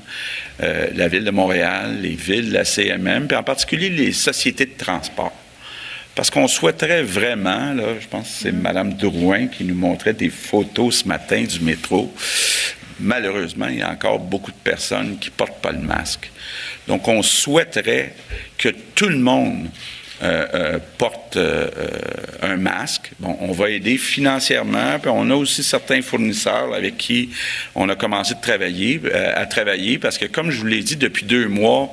euh, 0.62 0.88
la 0.94 1.08
Ville 1.08 1.24
de 1.24 1.30
Montréal, 1.30 1.98
les 2.00 2.14
villes, 2.14 2.52
la 2.52 2.64
CMM, 2.64 3.28
puis 3.28 3.36
en 3.36 3.42
particulier 3.42 3.90
les 3.90 4.12
sociétés 4.12 4.66
de 4.66 4.76
transport. 4.76 5.32
Parce 6.14 6.30
qu'on 6.30 6.48
souhaiterait 6.48 7.02
vraiment, 7.02 7.72
là, 7.74 8.00
je 8.00 8.08
pense 8.08 8.28
que 8.28 8.34
c'est 8.42 8.52
Mme 8.52 8.94
Drouin 8.94 9.46
qui 9.46 9.64
nous 9.64 9.76
montrait 9.76 10.14
des 10.14 10.30
photos 10.30 11.02
ce 11.02 11.08
matin 11.08 11.44
du 11.44 11.60
métro. 11.60 12.12
Malheureusement, 12.98 13.68
il 13.68 13.78
y 13.78 13.82
a 13.82 13.90
encore 13.90 14.18
beaucoup 14.18 14.50
de 14.50 14.56
personnes 14.56 15.18
qui 15.20 15.30
ne 15.30 15.34
portent 15.34 15.60
pas 15.62 15.70
le 15.70 15.78
masque. 15.78 16.30
Donc, 16.88 17.06
on 17.06 17.22
souhaiterait 17.22 18.14
que 18.56 18.70
tout 18.96 19.08
le 19.08 19.18
monde 19.18 19.68
euh, 20.20 20.46
euh, 20.52 20.78
porte 20.98 21.36
euh, 21.36 21.70
un 22.42 22.56
masque. 22.56 23.12
Bon, 23.20 23.36
on 23.40 23.52
va 23.52 23.70
aider 23.70 23.96
financièrement, 23.98 24.98
puis 24.98 25.12
on 25.14 25.30
a 25.30 25.34
aussi 25.36 25.62
certains 25.62 26.02
fournisseurs 26.02 26.74
avec 26.74 26.96
qui 26.96 27.30
on 27.76 27.88
a 27.88 27.94
commencé 27.94 28.34
à 28.34 29.46
travailler, 29.46 29.98
parce 29.98 30.18
que 30.18 30.26
comme 30.26 30.50
je 30.50 30.58
vous 30.58 30.66
l'ai 30.66 30.82
dit, 30.82 30.96
depuis 30.96 31.24
deux 31.24 31.46
mois, 31.46 31.92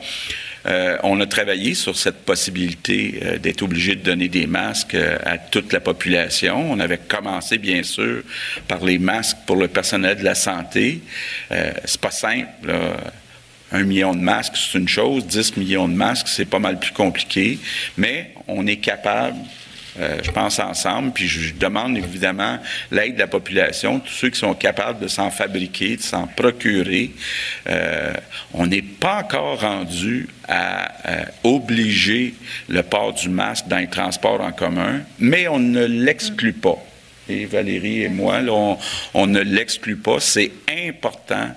on 1.04 1.22
a 1.22 1.28
travaillé 1.28 1.76
sur 1.76 1.96
cette 1.96 2.26
possibilité 2.26 3.38
d'être 3.40 3.62
obligé 3.62 3.94
de 3.94 4.02
donner 4.02 4.28
des 4.28 4.48
masques 4.48 4.96
à 4.96 5.38
toute 5.38 5.72
la 5.72 5.80
population. 5.80 6.72
On 6.72 6.80
avait 6.80 6.98
commencé, 6.98 7.60
bien 7.60 7.84
sûr, 7.84 8.24
par 8.68 8.84
les 8.84 8.98
masques 8.98 9.38
pour 9.46 9.58
le 9.58 9.68
personnel 9.68 10.18
de 10.18 10.24
la 10.24 10.34
santé. 10.34 11.02
c'est 11.52 12.02
pas 12.02 12.10
simple. 12.10 12.74
Un 13.72 13.84
million 13.84 14.14
de 14.14 14.20
masques, 14.20 14.56
c'est 14.56 14.78
une 14.78 14.88
chose. 14.88 15.26
10 15.26 15.58
millions 15.58 15.88
de 15.88 15.94
masques, 15.94 16.28
c'est 16.28 16.46
pas 16.46 16.60
mal 16.60 16.80
plus 16.80 16.92
compliqué. 16.92 17.60
Mais 17.98 18.32
on 18.48 18.68
est 18.68 18.78
capable, 18.78 19.38
euh, 20.00 20.20
je 20.24 20.32
pense, 20.32 20.60
ensemble, 20.60 21.12
puis 21.12 21.28
je 21.28 21.54
demande 21.54 21.98
évidemment 21.98 22.60
l'aide 22.92 23.16
de 23.16 23.20
la 23.20 23.28
population, 23.28 24.00
tous 24.00 24.14
ceux 24.14 24.30
qui 24.30 24.40
sont 24.40 24.54
capables 24.54 25.00
de 25.00 25.08
s'en 25.08 25.32
fabriquer, 25.32 25.98
de 25.98 26.02
s'en 26.02 26.28
procurer. 26.28 27.12
Euh, 27.68 28.14
on 28.54 28.68
n'est 28.68 28.84
pas 28.84 29.24
encore 29.24 29.62
rendu 29.62 30.30
à 30.48 31.10
euh, 31.10 31.26
obliger 31.44 32.36
le 32.70 32.84
port 32.84 33.14
du 33.14 33.30
masque 33.30 33.68
dans 33.68 33.78
les 33.78 33.90
transports 33.90 34.42
en 34.42 34.52
commun, 34.52 35.02
mais 35.18 35.48
on 35.48 35.60
ne 35.60 35.86
l'exclut 35.86 36.54
pas. 36.54 36.78
Et 37.28 37.46
Valérie 37.46 38.04
et 38.04 38.10
moi, 38.10 38.42
on, 38.48 38.78
on 39.16 39.26
ne 39.26 39.40
l'exclut 39.40 39.96
pas. 39.96 40.20
C'est 40.20 40.52
important 40.70 41.56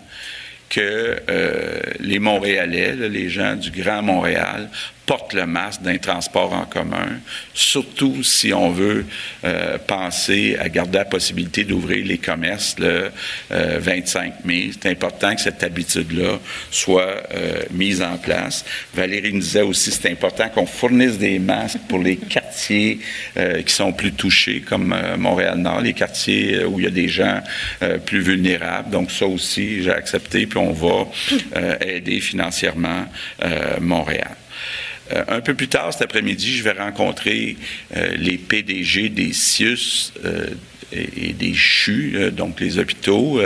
que 0.69 1.21
euh, 1.29 1.81
les 2.01 2.19
Montréalais, 2.19 2.95
les 2.95 3.29
gens 3.29 3.57
du 3.57 3.71
Grand 3.71 4.03
Montréal, 4.03 4.69
portent 5.09 5.33
le 5.33 5.47
masque 5.47 5.81
d'un 5.81 5.97
transport 5.97 6.53
en 6.53 6.67
commun, 6.67 7.09
surtout 7.55 8.23
si 8.23 8.53
on 8.53 8.71
veut 8.71 9.07
euh, 9.43 9.79
penser 9.79 10.57
à 10.61 10.69
garder 10.69 10.99
la 10.99 11.07
possibilité 11.07 11.65
d'ouvrir 11.65 12.05
les 12.05 12.19
commerces 12.19 12.77
le 12.79 13.11
25 13.51 14.27
euh, 14.27 14.31
mai. 14.45 14.71
C'est 14.75 14.91
important 14.91 15.35
que 15.35 15.41
cette 15.41 15.63
habitude-là 15.63 16.39
soit 16.71 17.23
euh, 17.35 17.63
mise 17.71 18.03
en 18.03 18.19
place. 18.19 18.67
Valérie 18.95 19.33
nous 19.33 19.41
disait 19.41 19.63
aussi 19.63 19.91
c'est 19.91 20.11
important 20.11 20.51
qu'on 20.51 20.67
fournisse 20.67 21.17
des 21.17 21.39
masques 21.39 21.79
pour 21.89 22.01
les 22.01 22.17
quartiers 22.17 23.01
qui 23.65 23.73
sont 23.73 23.93
plus 23.93 24.13
touchés, 24.13 24.61
comme 24.61 24.95
Montréal-Nord, 25.17 25.81
les 25.81 25.95
quartiers 25.95 26.65
où 26.65 26.79
il 26.79 26.85
y 26.85 26.89
a 26.89 26.91
des 26.91 27.09
gens 27.09 27.41
plus 28.05 28.21
vulnérables. 28.21 28.91
Donc 28.91 29.11
ça 29.11 29.27
aussi, 29.27 29.83
j'ai 29.83 29.93
accepté, 29.93 30.47
puis 30.47 30.59
on 30.59 30.73
va 30.73 31.07
aider 31.81 32.21
financièrement 32.21 33.07
Montréal. 33.81 34.37
Euh, 35.13 35.25
un 35.29 35.41
peu 35.41 35.55
plus 35.55 35.69
tard 35.69 35.93
cet 35.93 36.03
après-midi, 36.03 36.57
je 36.57 36.65
vais 36.65 36.73
rencontrer 36.73 37.57
euh, 37.97 38.15
les 38.17 38.37
PDG 38.37 39.09
des 39.09 39.33
CIUS 39.33 40.13
euh, 40.25 40.49
et, 40.93 41.33
des 41.33 41.55
CHU, 41.55 42.31
donc 42.33 42.61
les 42.61 42.79
hôpitaux, 42.79 43.43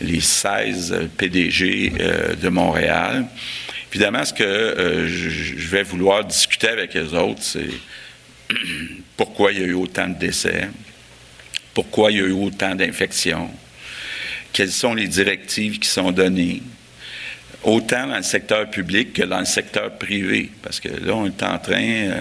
les 0.00 0.20
16 0.20 1.08
PDG 1.18 1.92
de 2.40 2.48
Montréal. 2.48 3.26
Évidemment, 3.90 4.24
ce 4.24 4.32
que 4.32 5.08
je 5.08 5.68
vais 5.68 5.82
vouloir 5.82 6.24
discuter 6.24 6.68
avec 6.68 6.94
les 6.94 7.14
autres, 7.14 7.42
c'est 7.42 7.68
pourquoi 9.16 9.50
il 9.50 9.58
y 9.60 9.64
a 9.64 9.66
eu 9.66 9.74
autant 9.74 10.06
de 10.06 10.14
décès, 10.14 10.68
pourquoi 11.74 12.12
il 12.12 12.18
y 12.18 12.20
a 12.20 12.26
eu 12.26 12.30
autant 12.30 12.76
d'infections, 12.76 13.50
quelles 14.52 14.70
sont 14.70 14.94
les 14.94 15.08
directives 15.08 15.80
qui 15.80 15.88
sont 15.88 16.12
données, 16.12 16.62
autant 17.64 18.06
dans 18.06 18.16
le 18.16 18.22
secteur 18.22 18.68
public 18.68 19.12
que 19.12 19.22
dans 19.22 19.38
le 19.38 19.44
secteur 19.44 19.92
privé. 19.92 20.50
Parce 20.62 20.80
que 20.80 20.88
là, 20.88 21.14
on 21.14 21.26
est 21.26 21.42
en 21.42 21.58
train, 21.58 21.82
euh, 21.82 22.20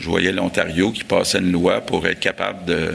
je 0.00 0.08
voyais 0.08 0.32
l'Ontario 0.32 0.90
qui 0.90 1.04
passait 1.04 1.38
une 1.38 1.52
loi 1.52 1.80
pour 1.80 2.06
être 2.06 2.20
capable 2.20 2.64
de 2.64 2.94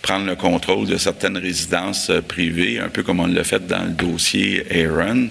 prendre 0.00 0.26
le 0.26 0.36
contrôle 0.36 0.86
de 0.86 0.96
certaines 0.96 1.36
résidences 1.36 2.10
euh, 2.10 2.20
privées, 2.20 2.78
un 2.78 2.88
peu 2.88 3.02
comme 3.02 3.20
on 3.20 3.26
l'a 3.26 3.44
fait 3.44 3.66
dans 3.66 3.84
le 3.84 3.90
dossier 3.90 4.64
Aaron. 4.70 5.28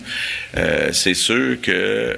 Euh, 0.57 0.89
c'est 0.91 1.13
sûr 1.13 1.59
que 1.61 2.17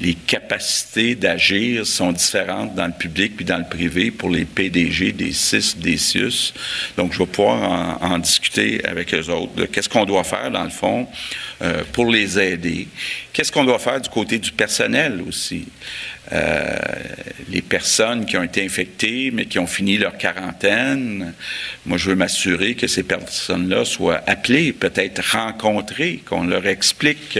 les 0.00 0.14
capacités 0.14 1.14
d'agir 1.14 1.86
sont 1.86 2.12
différentes 2.12 2.74
dans 2.74 2.86
le 2.86 2.92
public 2.92 3.36
puis 3.36 3.44
dans 3.44 3.58
le 3.58 3.64
privé 3.64 4.10
pour 4.10 4.30
les 4.30 4.44
PDG 4.44 5.12
des 5.12 5.32
CIS, 5.32 5.76
des 5.76 5.96
CIUS. 5.96 6.52
Donc, 6.96 7.12
je 7.12 7.18
vais 7.18 7.26
pouvoir 7.26 8.02
en, 8.02 8.18
discuter 8.18 8.84
avec 8.84 9.14
eux 9.14 9.30
autres. 9.30 9.66
Qu'est-ce 9.66 9.88
qu'on 9.88 10.04
doit 10.04 10.24
faire, 10.24 10.50
dans 10.50 10.64
le 10.64 10.70
fond, 10.70 11.06
euh, 11.62 11.82
pour 11.92 12.06
les 12.06 12.38
aider? 12.38 12.88
Qu'est-ce 13.32 13.52
qu'on 13.52 13.64
doit 13.64 13.78
faire 13.78 14.00
du 14.00 14.08
côté 14.08 14.38
du 14.38 14.52
personnel 14.52 15.22
aussi? 15.26 15.66
Euh, 16.32 16.76
les 17.48 17.62
personnes 17.62 18.26
qui 18.26 18.36
ont 18.36 18.42
été 18.42 18.64
infectées, 18.64 19.30
mais 19.32 19.46
qui 19.46 19.60
ont 19.60 19.68
fini 19.68 19.96
leur 19.98 20.18
quarantaine, 20.18 21.32
moi, 21.84 21.96
je 21.96 22.10
veux 22.10 22.16
m'assurer 22.16 22.74
que 22.74 22.88
ces 22.88 23.04
personnes-là 23.04 23.84
soient 23.84 24.20
appelées, 24.26 24.72
peut-être 24.72 25.22
rencontrées, 25.32 26.20
qu'on 26.26 26.44
leur 26.44 26.66
explique 26.66 27.38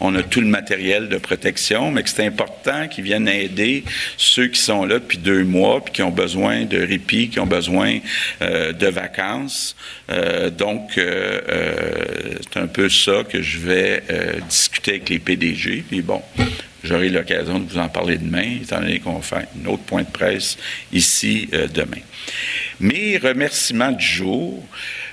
qu'on 0.00 0.14
a 0.16 0.22
tout 0.24 0.40
le 0.40 0.48
matériel 0.48 1.08
de 1.08 1.18
protection, 1.18 1.92
mais 1.92 2.02
que 2.02 2.10
c'est 2.10 2.26
important 2.26 2.88
qu'ils 2.88 3.04
viennent 3.04 3.28
aider 3.28 3.84
ceux 4.16 4.48
qui 4.48 4.60
sont 4.60 4.84
là 4.84 4.98
depuis 4.98 5.18
deux 5.18 5.44
mois, 5.44 5.84
puis 5.84 5.94
qui 5.94 6.02
ont 6.02 6.10
besoin 6.10 6.64
de 6.64 6.78
répit, 6.78 7.28
qui 7.28 7.38
ont 7.38 7.46
besoin 7.46 7.98
euh, 8.42 8.72
de 8.72 8.88
vacances. 8.88 9.76
Euh, 10.10 10.50
donc, 10.50 10.92
c'est 10.94 12.58
un 12.58 12.66
peu 12.66 12.88
ça 12.88 13.22
que 13.28 13.40
je 13.40 13.58
vais 13.58 14.02
discuter 14.48 14.92
avec 14.92 15.08
les 15.10 15.18
PDG. 15.20 15.84
Puis 15.88 16.02
bon, 16.02 16.20
J'aurai 16.84 17.08
l'occasion 17.08 17.60
de 17.60 17.70
vous 17.70 17.78
en 17.78 17.88
parler 17.88 18.18
demain, 18.18 18.58
étant 18.60 18.78
donné 18.78 19.00
qu'on 19.00 19.22
faire 19.22 19.46
un 19.58 19.68
autre 19.68 19.84
point 19.84 20.02
de 20.02 20.10
presse 20.10 20.58
ici 20.92 21.48
euh, 21.54 21.66
demain. 21.66 22.02
Mes 22.78 23.16
remerciements 23.16 23.90
du 23.90 24.04
jour, 24.04 24.62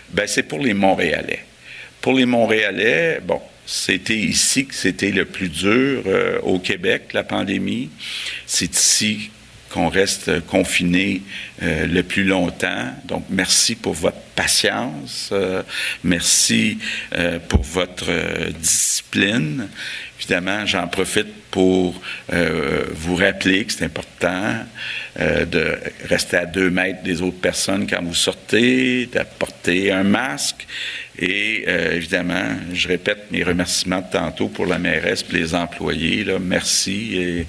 ben, 0.10 0.28
c'est 0.28 0.44
pour 0.44 0.60
les 0.60 0.74
Montréalais. 0.74 1.46
Pour 2.02 2.12
les 2.14 2.26
Montréalais, 2.26 3.22
bon, 3.24 3.40
c'était 3.66 4.18
ici 4.18 4.66
que 4.66 4.76
c'était 4.76 5.12
le 5.12 5.24
plus 5.24 5.48
dur 5.48 6.04
euh, 6.08 6.42
au 6.42 6.60
Québec, 6.60 7.14
la 7.14 7.24
pandémie. 7.24 7.90
C'est 8.46 8.76
ici 8.76 9.32
qu'on 9.70 9.88
reste 9.88 10.42
confiné 10.48 11.22
euh, 11.64 11.88
le 11.88 12.04
plus 12.04 12.26
longtemps. 12.26 12.94
Donc, 13.06 13.24
merci 13.30 13.76
pour 13.76 13.94
votre 13.94 14.20
patience. 14.36 15.32
merci 16.04 16.80
pour 17.48 17.62
votre 17.62 18.12
discipline. 18.60 19.70
Évidemment, 20.22 20.68
j'en 20.68 20.88
profite 20.88 21.34
pour 21.50 22.00
euh, 22.32 22.86
vous 22.94 23.16
rappeler 23.16 23.66
que 23.66 23.74
c'est 23.74 23.86
important 23.86 24.54
euh, 25.20 25.46
de 25.46 25.80
rester 26.08 26.38
à 26.38 26.46
deux 26.46 26.70
mètres 26.70 27.02
des 27.02 27.24
autres 27.24 27.40
personnes 27.42 27.88
quand 27.88 28.04
vous 28.04 28.14
sortez, 28.14 29.08
d'apporter 29.08 29.92
un 29.92 30.04
masque. 30.04 30.68
Et 31.22 31.66
euh, 31.68 31.96
évidemment, 31.96 32.58
je 32.74 32.88
répète 32.88 33.32
mes 33.32 33.44
remerciements 33.44 34.02
de 34.02 34.12
tantôt 34.12 34.48
pour 34.48 34.66
la 34.66 34.80
mairesse 34.80 35.24
et 35.30 35.38
les 35.38 35.56
employés. 35.56 36.24
Là. 36.24 36.40
Merci 36.40 37.46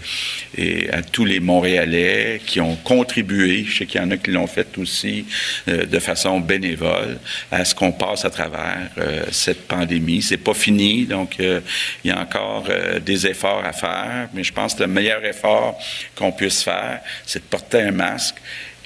et, 0.59 0.91
à 0.91 1.03
tous 1.03 1.25
les 1.25 1.41
Montréalais 1.41 2.41
qui 2.45 2.61
ont 2.61 2.77
contribué, 2.77 3.65
je 3.67 3.79
sais 3.79 3.87
qu'il 3.87 4.01
y 4.01 4.05
en 4.05 4.11
a 4.11 4.17
qui 4.17 4.31
l'ont 4.31 4.47
fait 4.47 4.77
aussi 4.79 5.25
de 5.67 5.99
façon 5.99 6.41
bénévole, 6.41 7.19
à 7.51 7.65
ce 7.65 7.75
qu'on 7.75 7.93
passe 7.93 8.25
à 8.25 8.31
travers 8.31 8.91
cette 9.31 9.67
pandémie. 9.67 10.21
C'est 10.21 10.37
pas 10.37 10.55
fini, 10.55 11.07
donc 11.07 11.37
il 11.39 11.63
y 12.05 12.11
a 12.11 12.21
encore 12.21 12.69
des 13.05 13.27
efforts 13.27 13.65
à 13.65 13.73
faire 13.73 14.29
mais 14.35 14.45
je 14.45 14.53
pense 14.53 14.75
que 14.75 14.83
le 14.83 14.89
meilleur 14.89 15.25
effort 15.25 15.79
qu'on 16.15 16.33
puisse 16.33 16.63
faire, 16.63 17.01
c'est 17.27 17.41
de 17.41 17.45
porter 17.45 17.83
un 17.83 17.93
masque 17.93 18.37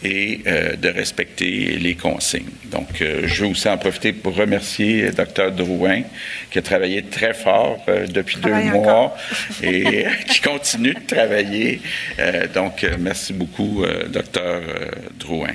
et 0.04 0.40
euh, 0.46 0.76
de 0.76 0.88
respecter 0.88 1.78
les 1.78 1.94
consignes. 1.94 2.50
Donc, 2.66 3.00
euh, 3.00 3.22
je 3.26 3.44
veux 3.44 3.50
aussi 3.50 3.68
en 3.68 3.78
profiter 3.78 4.12
pour 4.12 4.34
remercier 4.34 5.02
le 5.02 5.12
Dr 5.12 5.52
Drouin, 5.52 6.02
qui 6.50 6.58
a 6.58 6.62
travaillé 6.62 7.02
très 7.02 7.34
fort 7.34 7.82
euh, 7.88 8.06
depuis 8.06 8.36
deux 8.38 8.50
mois 8.50 9.16
et 9.62 10.06
qui 10.28 10.40
continue 10.40 10.94
de 10.94 11.06
travailler. 11.06 11.80
donc, 12.54 12.86
merci 12.98 13.32
beaucoup, 13.32 13.84
Dr 14.12 14.60
Drouin. 15.18 15.54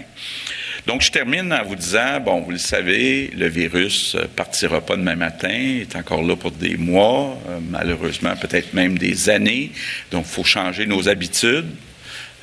Donc, 0.87 1.01
je 1.01 1.11
termine 1.11 1.53
en 1.53 1.63
vous 1.63 1.75
disant, 1.75 2.19
bon, 2.19 2.41
vous 2.41 2.51
le 2.51 2.57
savez, 2.57 3.29
le 3.37 3.47
virus 3.47 4.15
ne 4.15 4.21
euh, 4.21 4.25
partira 4.35 4.81
pas 4.81 4.95
demain 4.95 5.15
matin, 5.15 5.51
il 5.51 5.81
est 5.81 5.95
encore 5.95 6.23
là 6.23 6.35
pour 6.35 6.51
des 6.51 6.75
mois, 6.75 7.37
euh, 7.49 7.59
malheureusement 7.69 8.35
peut-être 8.35 8.73
même 8.73 8.97
des 8.97 9.29
années. 9.29 9.71
Donc, 10.11 10.25
il 10.27 10.31
faut 10.31 10.43
changer 10.43 10.87
nos 10.87 11.07
habitudes. 11.07 11.67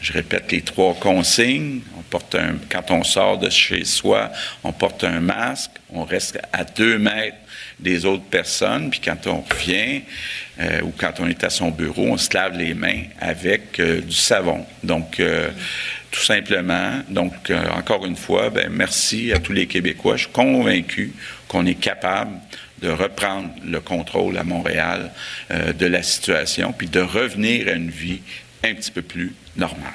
Je 0.00 0.12
répète 0.12 0.52
les 0.52 0.62
trois 0.62 0.94
consignes. 0.94 1.80
Quand 2.70 2.90
on 2.90 3.04
sort 3.04 3.38
de 3.38 3.50
chez 3.50 3.84
soi, 3.84 4.30
on 4.64 4.72
porte 4.72 5.04
un 5.04 5.20
masque, 5.20 5.72
on 5.90 6.04
reste 6.04 6.38
à 6.52 6.64
deux 6.64 6.98
mètres 6.98 7.36
des 7.78 8.04
autres 8.04 8.24
personnes, 8.24 8.90
puis 8.90 9.00
quand 9.04 9.26
on 9.26 9.40
revient 9.42 10.02
euh, 10.60 10.80
ou 10.82 10.92
quand 10.96 11.14
on 11.20 11.28
est 11.28 11.44
à 11.44 11.50
son 11.50 11.70
bureau, 11.70 12.06
on 12.06 12.16
se 12.16 12.32
lave 12.32 12.56
les 12.56 12.74
mains 12.74 13.02
avec 13.20 13.80
du 13.80 14.14
savon. 14.14 14.64
Donc, 14.82 15.20
tout 16.10 16.20
simplement. 16.20 17.00
Donc, 17.08 17.50
euh, 17.50 17.68
encore 17.70 18.06
une 18.06 18.16
fois, 18.16 18.50
ben, 18.50 18.68
merci 18.70 19.32
à 19.32 19.38
tous 19.38 19.52
les 19.52 19.66
Québécois. 19.66 20.16
Je 20.16 20.24
suis 20.24 20.32
convaincu 20.32 21.12
qu'on 21.46 21.66
est 21.66 21.74
capable 21.74 22.32
de 22.80 22.88
reprendre 22.90 23.50
le 23.64 23.80
contrôle 23.80 24.38
à 24.38 24.44
Montréal 24.44 25.10
euh, 25.50 25.72
de 25.72 25.86
la 25.86 26.02
situation, 26.02 26.72
puis 26.72 26.88
de 26.88 27.00
revenir 27.00 27.68
à 27.68 27.72
une 27.72 27.90
vie 27.90 28.20
un 28.64 28.74
petit 28.74 28.90
peu 28.90 29.02
plus 29.02 29.34
normale. 29.56 29.92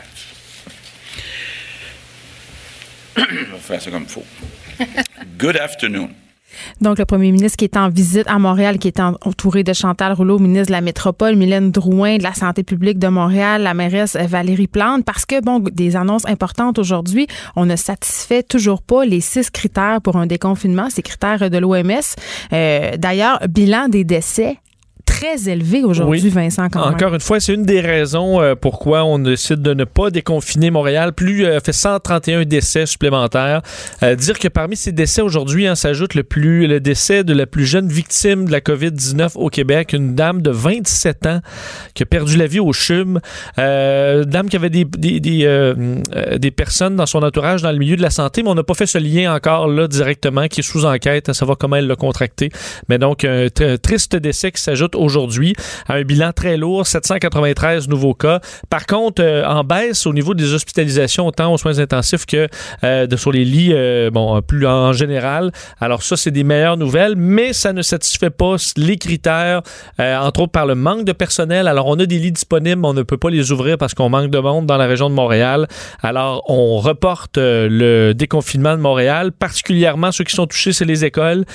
On 3.17 3.21
va 3.21 3.57
faire 3.59 3.81
ça 3.81 3.91
comme 3.91 4.03
il 4.03 4.09
faut. 4.09 4.25
Good 5.37 5.57
afternoon. 5.57 6.09
Donc, 6.81 6.99
le 6.99 7.05
premier 7.05 7.31
ministre 7.31 7.57
qui 7.57 7.65
est 7.65 7.77
en 7.77 7.89
visite 7.89 8.27
à 8.27 8.39
Montréal, 8.39 8.77
qui 8.77 8.87
est 8.87 8.99
entouré 8.99 9.63
de 9.63 9.73
Chantal 9.73 10.13
Rouleau, 10.13 10.39
ministre 10.39 10.67
de 10.67 10.73
la 10.73 10.81
Métropole, 10.81 11.35
Mylène 11.35 11.71
Drouin 11.71 12.17
de 12.17 12.23
la 12.23 12.33
Santé 12.33 12.63
publique 12.63 12.99
de 12.99 13.07
Montréal, 13.07 13.63
la 13.63 13.73
mairesse 13.73 14.15
Valérie 14.15 14.67
Plante, 14.67 15.05
parce 15.05 15.25
que, 15.25 15.41
bon, 15.41 15.59
des 15.59 15.95
annonces 15.95 16.27
importantes 16.27 16.79
aujourd'hui, 16.79 17.27
on 17.55 17.65
ne 17.65 17.75
satisfait 17.75 18.43
toujours 18.43 18.81
pas 18.81 19.05
les 19.05 19.21
six 19.21 19.49
critères 19.49 20.01
pour 20.01 20.17
un 20.17 20.25
déconfinement, 20.25 20.89
ces 20.89 21.01
critères 21.01 21.49
de 21.49 21.57
l'OMS. 21.57 22.01
Euh, 22.53 22.97
d'ailleurs, 22.97 23.39
bilan 23.49 23.87
des 23.89 24.03
décès 24.03 24.57
très 25.13 25.47
élevé 25.49 25.83
aujourd'hui, 25.83 26.29
Vincent. 26.29 26.69
Quand 26.69 26.81
Encore 26.81 27.13
une 27.13 27.19
fois, 27.19 27.39
c'est 27.39 27.53
une 27.53 27.63
des 27.63 27.81
raisons 27.81 28.41
euh, 28.41 28.55
pourquoi 28.55 29.03
on 29.03 29.19
décide 29.19 29.61
de 29.61 29.73
ne 29.73 29.83
pas 29.83 30.09
déconfiner 30.09 30.71
Montréal. 30.71 31.13
Plus 31.13 31.45
euh, 31.45 31.59
fait 31.59 31.71
131 31.71 32.45
décès 32.45 32.87
supplémentaires. 32.87 33.61
Euh, 34.01 34.15
dire 34.15 34.39
que 34.39 34.47
parmi 34.47 34.75
ces 34.75 34.91
décès 34.91 35.21
aujourd'hui, 35.21 35.67
hein, 35.67 35.75
s'ajoute 35.75 36.15
le 36.15 36.23
plus 36.23 36.65
le 36.67 36.79
décès 36.79 37.23
de 37.23 37.33
la 37.33 37.45
plus 37.45 37.65
jeune 37.65 37.87
victime 37.87 38.45
de 38.45 38.51
la 38.51 38.59
COVID-19 38.59 39.31
au 39.35 39.49
Québec, 39.49 39.93
une 39.93 40.15
dame 40.15 40.41
de 40.41 40.49
27 40.49 41.25
ans 41.27 41.39
qui 41.93 42.03
a 42.03 42.05
perdu 42.05 42.35
la 42.35 42.47
vie 42.47 42.59
au 42.59 42.73
CHUM. 42.73 43.19
une 43.57 44.23
dame 44.23 44.49
qui 44.49 44.55
avait 44.55 44.69
des 44.71 44.85
des, 44.85 45.19
des, 45.19 45.73
des, 46.37 46.51
personnes 46.51 46.95
dans 46.95 47.05
son 47.05 47.23
entourage 47.23 47.61
dans 47.61 47.71
le 47.71 47.77
milieu 47.77 47.95
de 47.95 48.01
la 48.01 48.09
santé, 48.09 48.43
mais 48.43 48.49
on 48.49 48.55
n'a 48.55 48.63
pas 48.63 48.73
fait 48.73 48.85
ce 48.85 48.97
lien 48.97 49.33
encore 49.33 49.67
là 49.67 49.87
directement, 49.87 50.47
qui 50.47 50.61
est 50.61 50.63
sous 50.63 50.85
enquête 50.85 51.29
à 51.29 51.33
savoir 51.33 51.57
comment 51.57 51.75
elle 51.75 51.87
l'a 51.87 51.95
contracté. 51.95 52.49
Mais 52.89 52.97
donc, 52.97 53.23
un 53.25 53.47
triste 53.81 54.15
décès 54.15 54.51
qui 54.51 54.61
s'ajoute 54.61 54.95
aujourd'hui, 55.03 55.55
un 55.89 56.01
bilan 56.03 56.31
très 56.33 56.57
lourd, 56.57 56.87
793 56.87 57.87
nouveaux 57.87 58.13
cas. 58.13 58.39
Par 58.69 58.85
contre, 58.85 59.21
euh, 59.21 59.45
en 59.45 59.63
baisse 59.63 60.05
au 60.05 60.13
niveau 60.13 60.33
des 60.33 60.53
hospitalisations, 60.53 61.27
autant 61.27 61.53
aux 61.53 61.57
soins 61.57 61.79
intensifs 61.79 62.25
que 62.25 62.47
euh, 62.83 63.07
sur 63.15 63.31
les 63.31 63.45
lits, 63.45 63.71
euh, 63.73 64.09
bon, 64.09 64.41
plus 64.41 64.65
en 64.65 64.93
général. 64.93 65.51
Alors 65.79 66.03
ça, 66.03 66.17
c'est 66.17 66.31
des 66.31 66.43
meilleures 66.43 66.77
nouvelles, 66.77 67.15
mais 67.15 67.53
ça 67.53 67.73
ne 67.73 67.81
satisfait 67.81 68.29
pas 68.29 68.55
les 68.77 68.97
critères, 68.97 69.61
entre 69.99 70.41
autres 70.41 70.51
par 70.51 70.65
le 70.65 70.75
manque 70.75 71.05
de 71.05 71.11
personnel. 71.11 71.67
Alors, 71.67 71.87
on 71.87 71.99
a 71.99 72.05
des 72.05 72.19
lits 72.19 72.31
disponibles, 72.31 72.81
mais 72.81 72.87
on 72.87 72.93
ne 72.93 73.03
peut 73.03 73.17
pas 73.17 73.29
les 73.29 73.51
ouvrir 73.51 73.77
parce 73.77 73.93
qu'on 73.93 74.09
manque 74.09 74.31
de 74.31 74.39
monde 74.39 74.65
dans 74.65 74.77
la 74.77 74.87
région 74.87 75.09
de 75.09 75.15
Montréal. 75.15 75.67
Alors, 76.01 76.43
on 76.49 76.77
reporte 76.77 77.37
le 77.37 78.13
déconfinement 78.13 78.75
de 78.75 78.81
Montréal, 78.81 79.31
particulièrement 79.31 80.11
ceux 80.11 80.23
qui 80.23 80.35
sont 80.35 80.47
touchés, 80.47 80.73
c'est 80.73 80.85
les 80.85 81.05
écoles 81.05 81.45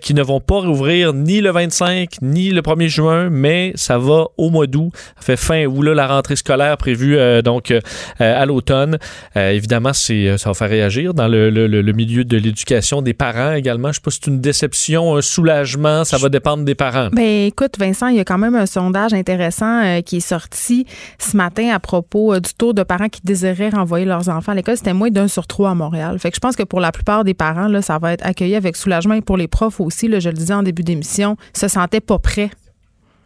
qui 0.00 0.14
ne 0.14 0.22
vont 0.22 0.40
pas 0.40 0.60
rouvrir 0.60 1.12
ni 1.12 1.40
le 1.40 1.50
25 1.50 2.16
ni 2.22 2.50
le 2.50 2.60
1er 2.60 2.83
juin, 2.88 3.30
mais 3.30 3.72
ça 3.74 3.98
va 3.98 4.26
au 4.36 4.50
mois 4.50 4.66
d'août. 4.66 4.90
Ça 5.16 5.22
fait 5.22 5.36
fin 5.36 5.64
août, 5.66 5.82
là, 5.82 5.94
la 5.94 6.06
rentrée 6.06 6.36
scolaire 6.36 6.76
prévue 6.76 7.16
euh, 7.16 7.42
donc 7.42 7.70
euh, 7.70 7.80
à 8.18 8.44
l'automne. 8.46 8.98
Euh, 9.36 9.50
évidemment, 9.50 9.92
c'est, 9.92 10.36
ça 10.38 10.50
va 10.50 10.54
faire 10.54 10.68
réagir 10.68 11.14
dans 11.14 11.28
le, 11.28 11.92
milieu 11.92 12.24
de 12.24 12.36
l'éducation 12.36 13.02
des 13.02 13.14
parents 13.14 13.52
également. 13.52 13.88
Je 13.88 13.94
sais 13.94 14.00
pas 14.00 14.10
si 14.10 14.20
c'est 14.22 14.30
une 14.30 14.40
déception, 14.40 15.16
un 15.16 15.22
soulagement, 15.22 16.04
ça 16.04 16.16
va 16.16 16.28
dépendre 16.28 16.64
des 16.64 16.74
parents. 16.74 17.08
Ben, 17.12 17.46
écoute, 17.46 17.78
Vincent, 17.78 18.08
il 18.08 18.16
y 18.16 18.20
a 18.20 18.24
quand 18.24 18.38
même 18.38 18.54
un 18.54 18.66
sondage 18.66 19.12
intéressant 19.14 20.00
qui 20.02 20.16
est 20.16 20.20
sorti 20.20 20.86
ce 21.18 21.36
matin 21.36 21.70
à 21.72 21.78
propos 21.78 22.38
du 22.40 22.52
taux 22.54 22.72
de 22.72 22.82
parents 22.82 23.08
qui 23.08 23.20
désiraient 23.22 23.70
renvoyer 23.70 24.04
leurs 24.04 24.28
enfants 24.28 24.52
à 24.52 24.54
l'école. 24.54 24.76
C'était 24.76 24.92
moins 24.92 25.10
d'un 25.10 25.28
sur 25.28 25.46
trois 25.46 25.70
à 25.70 25.74
Montréal. 25.74 26.18
Fait 26.18 26.30
que 26.30 26.36
je 26.36 26.40
pense 26.40 26.56
que 26.56 26.62
pour 26.62 26.80
la 26.80 26.92
plupart 26.92 27.24
des 27.24 27.34
parents, 27.34 27.68
là, 27.68 27.82
ça 27.82 27.98
va 27.98 28.12
être 28.12 28.26
accueilli 28.26 28.56
avec 28.56 28.76
soulagement 28.76 29.14
et 29.14 29.20
pour 29.20 29.36
les 29.36 29.48
profs 29.48 29.80
aussi, 29.80 30.08
là, 30.08 30.20
je 30.20 30.28
le 30.28 30.34
disais 30.34 30.54
en 30.54 30.62
début 30.62 30.82
d'émission, 30.82 31.36
se 31.54 31.68
sentaient 31.68 32.00
pas 32.00 32.18
prêts 32.18 32.50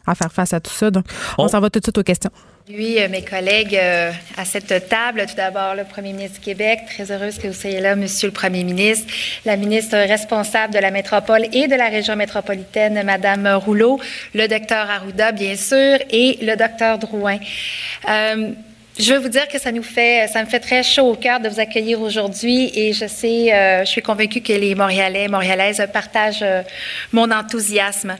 à 0.08 0.14
faire 0.14 0.32
face 0.32 0.52
à 0.52 0.60
tout 0.60 0.72
ça. 0.72 0.90
Donc, 0.90 1.04
on 1.36 1.48
s'en 1.48 1.60
va 1.60 1.70
tout 1.70 1.78
de 1.78 1.84
suite 1.84 1.98
aux 1.98 2.02
questions. 2.02 2.30
Oui, 2.70 2.98
mes 3.08 3.22
collègues 3.22 3.80
à 4.36 4.44
cette 4.44 4.88
table. 4.90 5.24
Tout 5.26 5.36
d'abord, 5.36 5.74
le 5.74 5.84
premier 5.84 6.12
ministre 6.12 6.38
du 6.38 6.44
Québec. 6.44 6.80
Très 6.86 7.10
heureuse 7.10 7.38
que 7.38 7.46
vous 7.46 7.54
soyez 7.54 7.80
là, 7.80 7.96
Monsieur 7.96 8.28
le 8.28 8.34
Premier 8.34 8.62
ministre. 8.62 9.10
La 9.46 9.56
ministre 9.56 9.96
responsable 9.96 10.74
de 10.74 10.78
la 10.78 10.90
métropole 10.90 11.46
et 11.52 11.66
de 11.66 11.74
la 11.74 11.88
région 11.88 12.14
métropolitaine, 12.14 13.02
Madame 13.04 13.46
Rouleau. 13.46 13.98
Le 14.34 14.48
docteur 14.48 14.90
Arruda, 14.90 15.32
bien 15.32 15.56
sûr, 15.56 15.96
et 16.10 16.38
le 16.42 16.56
docteur 16.56 16.98
Drouin. 16.98 17.38
Je 18.98 19.14
veux 19.14 19.20
vous 19.20 19.28
dire 19.28 19.46
que 19.46 19.60
ça 19.60 19.70
nous 19.70 19.84
fait, 19.84 20.26
ça 20.26 20.42
me 20.42 20.48
fait 20.48 20.58
très 20.58 20.82
chaud 20.82 21.12
au 21.12 21.14
cœur 21.14 21.38
de 21.38 21.48
vous 21.48 21.60
accueillir 21.60 22.00
aujourd'hui 22.00 22.72
et 22.74 22.92
je 22.92 23.06
sais, 23.06 23.54
euh, 23.54 23.84
je 23.84 23.90
suis 23.90 24.02
convaincue 24.02 24.40
que 24.40 24.52
les 24.52 24.74
Montréalais, 24.74 25.28
Montréalaises 25.28 25.80
partagent 25.92 26.42
euh, 26.42 26.62
mon 27.12 27.30
enthousiasme. 27.30 28.16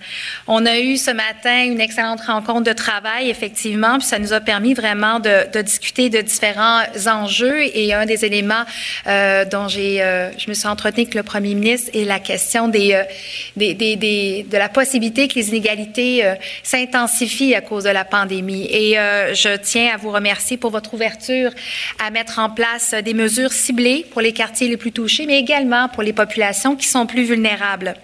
On 0.47 0.65
a 0.67 0.79
eu 0.79 0.97
ce 0.97 1.11
matin 1.11 1.65
une 1.65 1.81
excellente 1.81 2.21
rencontre 2.21 2.63
de 2.63 2.73
travail, 2.73 3.29
effectivement, 3.29 3.99
puis 3.99 4.07
ça 4.07 4.21
nous 4.21 4.33
a 4.33 4.39
permis 4.39 4.73
vraiment 4.73 5.19
de, 5.19 5.51
de 5.53 5.63
discuter 5.63 6.11
de 6.11 6.21
différents 6.21 6.83
enjeux 7.09 7.61
et 7.75 7.93
un 7.93 8.07
des 8.07 8.25
éléments 8.25 8.63
euh, 9.09 9.45
dont 9.47 9.67
j'ai, 9.67 10.01
euh, 10.01 10.31
je 10.39 10.49
me 10.49 10.55
suis 10.55 10.69
entretenue 10.69 11.03
avec 11.03 11.15
le 11.17 11.25
Premier 11.25 11.55
ministre 11.55 11.91
est 11.93 12.05
la 12.05 12.21
question 12.21 12.69
des, 12.69 12.93
euh, 12.93 13.03
des, 13.57 13.75
des, 13.75 13.97
des, 13.97 14.47
de 14.49 14.57
la 14.57 14.69
possibilité 14.69 15.27
que 15.27 15.35
les 15.35 15.49
inégalités 15.49 16.23
s'intensifient 16.63 17.57
à 17.57 17.63
cause 17.63 17.83
de 17.83 17.91
la 17.91 18.05
pandémie. 18.05 18.69
Et 18.71 18.93
je 18.93 19.57
tiens 19.57 19.91
à 19.93 19.97
vous 19.97 20.13
remercier 20.13 20.57
pour 20.57 20.68
votre 20.71 20.95
ouverture 20.95 21.51
à 21.99 22.11
mettre 22.11 22.39
en 22.39 22.51
place 22.51 22.95
des 22.95 23.15
mesures 23.15 23.53
ciblées 23.53 24.07
pour 24.11 24.21
les 24.21 24.33
quartiers 24.33 24.69
les 24.69 24.77
plus 24.77 24.93
touchés, 24.93 25.27
mais 25.27 25.39
également 25.39 25.89
pour 25.89 26.03
les 26.03 26.13
populations 26.13 26.77
qui 26.77 26.87
sont 26.87 27.07
plus 27.07 27.25
vulnérables. 27.25 27.95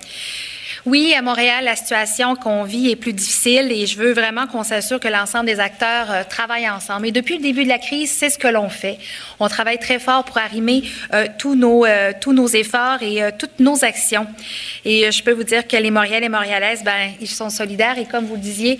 Oui, 0.86 1.14
à 1.16 1.22
Montréal, 1.22 1.64
la 1.64 1.76
situation 1.76 2.36
qu'on 2.36 2.62
vit 2.64 2.90
est 2.90 2.96
plus 2.96 3.14
difficile 3.14 3.72
et 3.72 3.86
je 3.86 3.96
veux 3.96 4.12
vraiment 4.12 4.46
qu'on 4.46 4.64
s'assure 4.64 5.00
que 5.00 5.08
l'ensemble 5.08 5.46
des 5.46 5.58
acteurs 5.58 6.10
euh, 6.10 6.24
travaillent 6.28 6.68
ensemble. 6.68 7.06
Et 7.06 7.10
depuis 7.10 7.36
le 7.36 7.42
début 7.42 7.64
de 7.64 7.70
la 7.70 7.78
crise, 7.78 8.12
c'est 8.12 8.28
ce 8.28 8.36
que 8.36 8.48
l'on 8.48 8.68
fait. 8.68 8.98
On 9.40 9.48
travaille 9.48 9.78
très 9.78 9.98
fort 9.98 10.24
pour 10.24 10.36
arrimer 10.36 10.82
euh, 11.14 11.26
tous, 11.38 11.54
nos, 11.54 11.86
euh, 11.86 12.12
tous 12.20 12.34
nos 12.34 12.48
efforts 12.48 13.02
et 13.02 13.22
toutes 13.38 13.60
nos 13.60 13.82
actions. 13.82 14.26
Et 14.84 15.10
je 15.10 15.22
peux 15.22 15.32
vous 15.32 15.42
dire 15.42 15.66
que 15.66 15.74
les 15.78 15.90
Montréalais 15.90 16.26
et 16.26 16.28
Montréalaises, 16.28 16.84
ben, 16.84 17.12
ils 17.18 17.28
sont 17.28 17.48
solidaires 17.48 17.96
et 17.96 18.04
comme 18.04 18.26
vous 18.26 18.34
le 18.34 18.40
disiez, 18.42 18.78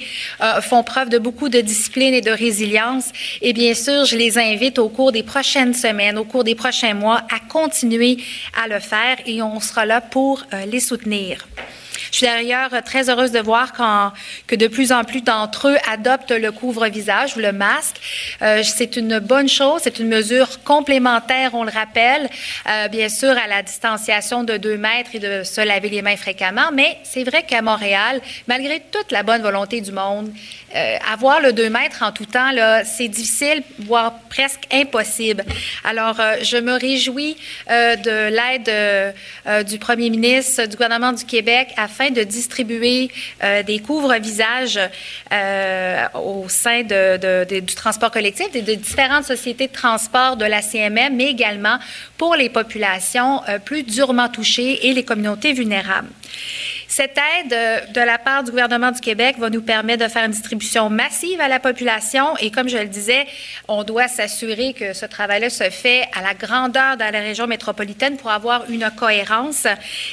font 0.61 0.83
preuve 0.83 1.09
de 1.09 1.17
beaucoup 1.19 1.49
de 1.49 1.63
discipline 1.63 2.13
et 2.13 2.21
de 2.21 2.31
résilience. 2.31 3.13
Et 3.41 3.55
bien 3.55 3.73
sûr, 3.73 4.05
je 4.05 4.17
les 4.17 4.37
invite 4.37 4.79
au 4.79 4.91
cours 4.91 5.11
des 5.11 5.23
prochaines 5.23 5.73
semaines, 5.73 6.19
au 6.19 6.25
cours 6.25 6.45
des 6.45 6.55
prochains 6.55 6.93
mois, 6.93 7.23
à 7.35 7.41
continuer 7.49 8.19
à 8.63 8.69
le 8.69 8.79
faire 8.79 9.17
et 9.25 9.41
on 9.41 9.59
sera 9.61 9.87
là 9.87 10.03
pour 10.03 10.45
les 10.67 10.81
soutenir. 10.81 11.47
Je 12.15 12.19
suis 12.19 12.27
d'ailleurs 12.27 12.71
très 12.85 13.11
heureuse 13.11 13.33
de 13.33 13.41
voir 13.41 13.73
que 14.47 14.55
de 14.55 14.69
plus 14.69 14.93
en 14.93 15.03
plus 15.03 15.23
d'entre 15.23 15.71
eux 15.71 15.77
adoptent 15.91 16.31
le 16.31 16.53
couvre-visage 16.53 17.37
ou 17.37 17.41
le 17.41 17.51
masque. 17.51 17.97
Euh, 18.41 18.63
c'est 18.63 18.95
une 18.95 19.19
bonne 19.19 19.49
chose, 19.49 19.81
c'est 19.83 19.99
une 19.99 20.07
mesure 20.07 20.63
complémentaire, 20.63 21.55
on 21.55 21.65
le 21.65 21.73
rappelle, 21.73 22.31
euh, 22.69 22.87
bien 22.87 23.09
sûr 23.09 23.31
à 23.31 23.49
la 23.49 23.65
distanciation 23.65 24.45
de 24.45 24.59
deux 24.59 24.77
mètres 24.77 25.11
et 25.15 25.19
de 25.19 25.43
se 25.43 25.61
laver 25.61 25.89
les 25.89 26.03
mains 26.03 26.17
fréquemment, 26.17 26.71
mais 26.73 26.99
c'est 27.03 27.25
vrai 27.25 27.43
qu'à 27.43 27.63
Montréal, 27.63 28.21
malgré 28.47 28.81
toute 28.93 29.11
la 29.11 29.25
bonne 29.25 29.43
volonté 29.43 29.81
du 29.81 29.91
monde, 29.91 30.33
euh, 30.77 30.97
avoir 31.13 31.41
le 31.41 31.53
2 31.53 31.69
mètres 31.69 32.05
en 32.05 32.13
tout 32.13 32.27
temps, 32.27 32.51
c'est 32.85 33.09
difficile, 33.09 33.65
voire 33.81 34.13
presque 34.29 34.67
impossible. 34.73 35.45
Alors, 35.85 36.21
je 36.43 36.57
me 36.57 36.73
réjouis 36.73 37.37
de 37.69 38.29
l'aide 38.29 39.65
du 39.67 39.79
premier 39.79 40.11
ministre 40.11 40.67
du 40.67 40.77
gouvernement 40.77 41.13
du 41.13 41.25
Québec 41.25 41.69
afin 41.77 42.04
de 42.11 42.23
distribuer 42.23 43.11
euh, 43.43 43.63
des 43.63 43.79
couvre-visages 43.79 44.81
au 46.15 46.49
sein 46.49 46.83
du 46.83 47.75
transport 47.75 48.11
collectif 48.11 48.49
et 48.55 48.63
de 48.63 48.75
différentes 48.75 49.25
sociétés 49.25 49.69
de 49.69 49.73
transport 49.73 50.37
de 50.37 50.45
la 50.45 50.63
CMM, 50.63 51.15
mais 51.15 51.31
également 51.31 51.79
pour 52.17 52.37
les 52.37 52.49
populations 52.49 53.41
plus 53.65 53.83
durement 53.83 54.29
touchées 54.29 54.89
et 54.89 54.95
les 54.95 55.05
communautés 55.05 55.53
vulnérables. 55.53 56.09
Cette 56.97 57.19
aide 57.41 57.93
de 57.93 58.01
la 58.01 58.19
part 58.19 58.45
du 58.45 58.53
gouvernement 58.53 58.93
du 58.93 59.01
Québec 59.01 59.35
va 59.41 59.51
nous 59.51 59.63
permettre 59.63 60.05
de 60.05 60.09
faire 60.09 60.27
une 60.27 60.31
distribution 60.31 60.91
massive 60.91 61.41
à 61.41 61.49
la 61.49 61.59
population 61.59 62.37
et 62.37 62.53
comme 62.53 62.69
je 62.69 62.79
le 62.79 62.87
disais, 62.87 63.27
on 63.67 63.83
doit 63.83 64.07
s'assurer 64.07 64.75
que 64.75 64.93
ce 64.93 65.05
travail-là 65.05 65.51
se 65.51 65.71
fait 65.71 66.05
à 66.17 66.23
la 66.23 66.35
grandeur 66.35 66.97
dans 66.97 67.13
la 67.13 67.19
région 67.19 67.49
métropolitaine 67.49 68.17
pour 68.17 68.31
avoir 68.31 68.71
une 68.71 68.89
cohérence 68.97 69.67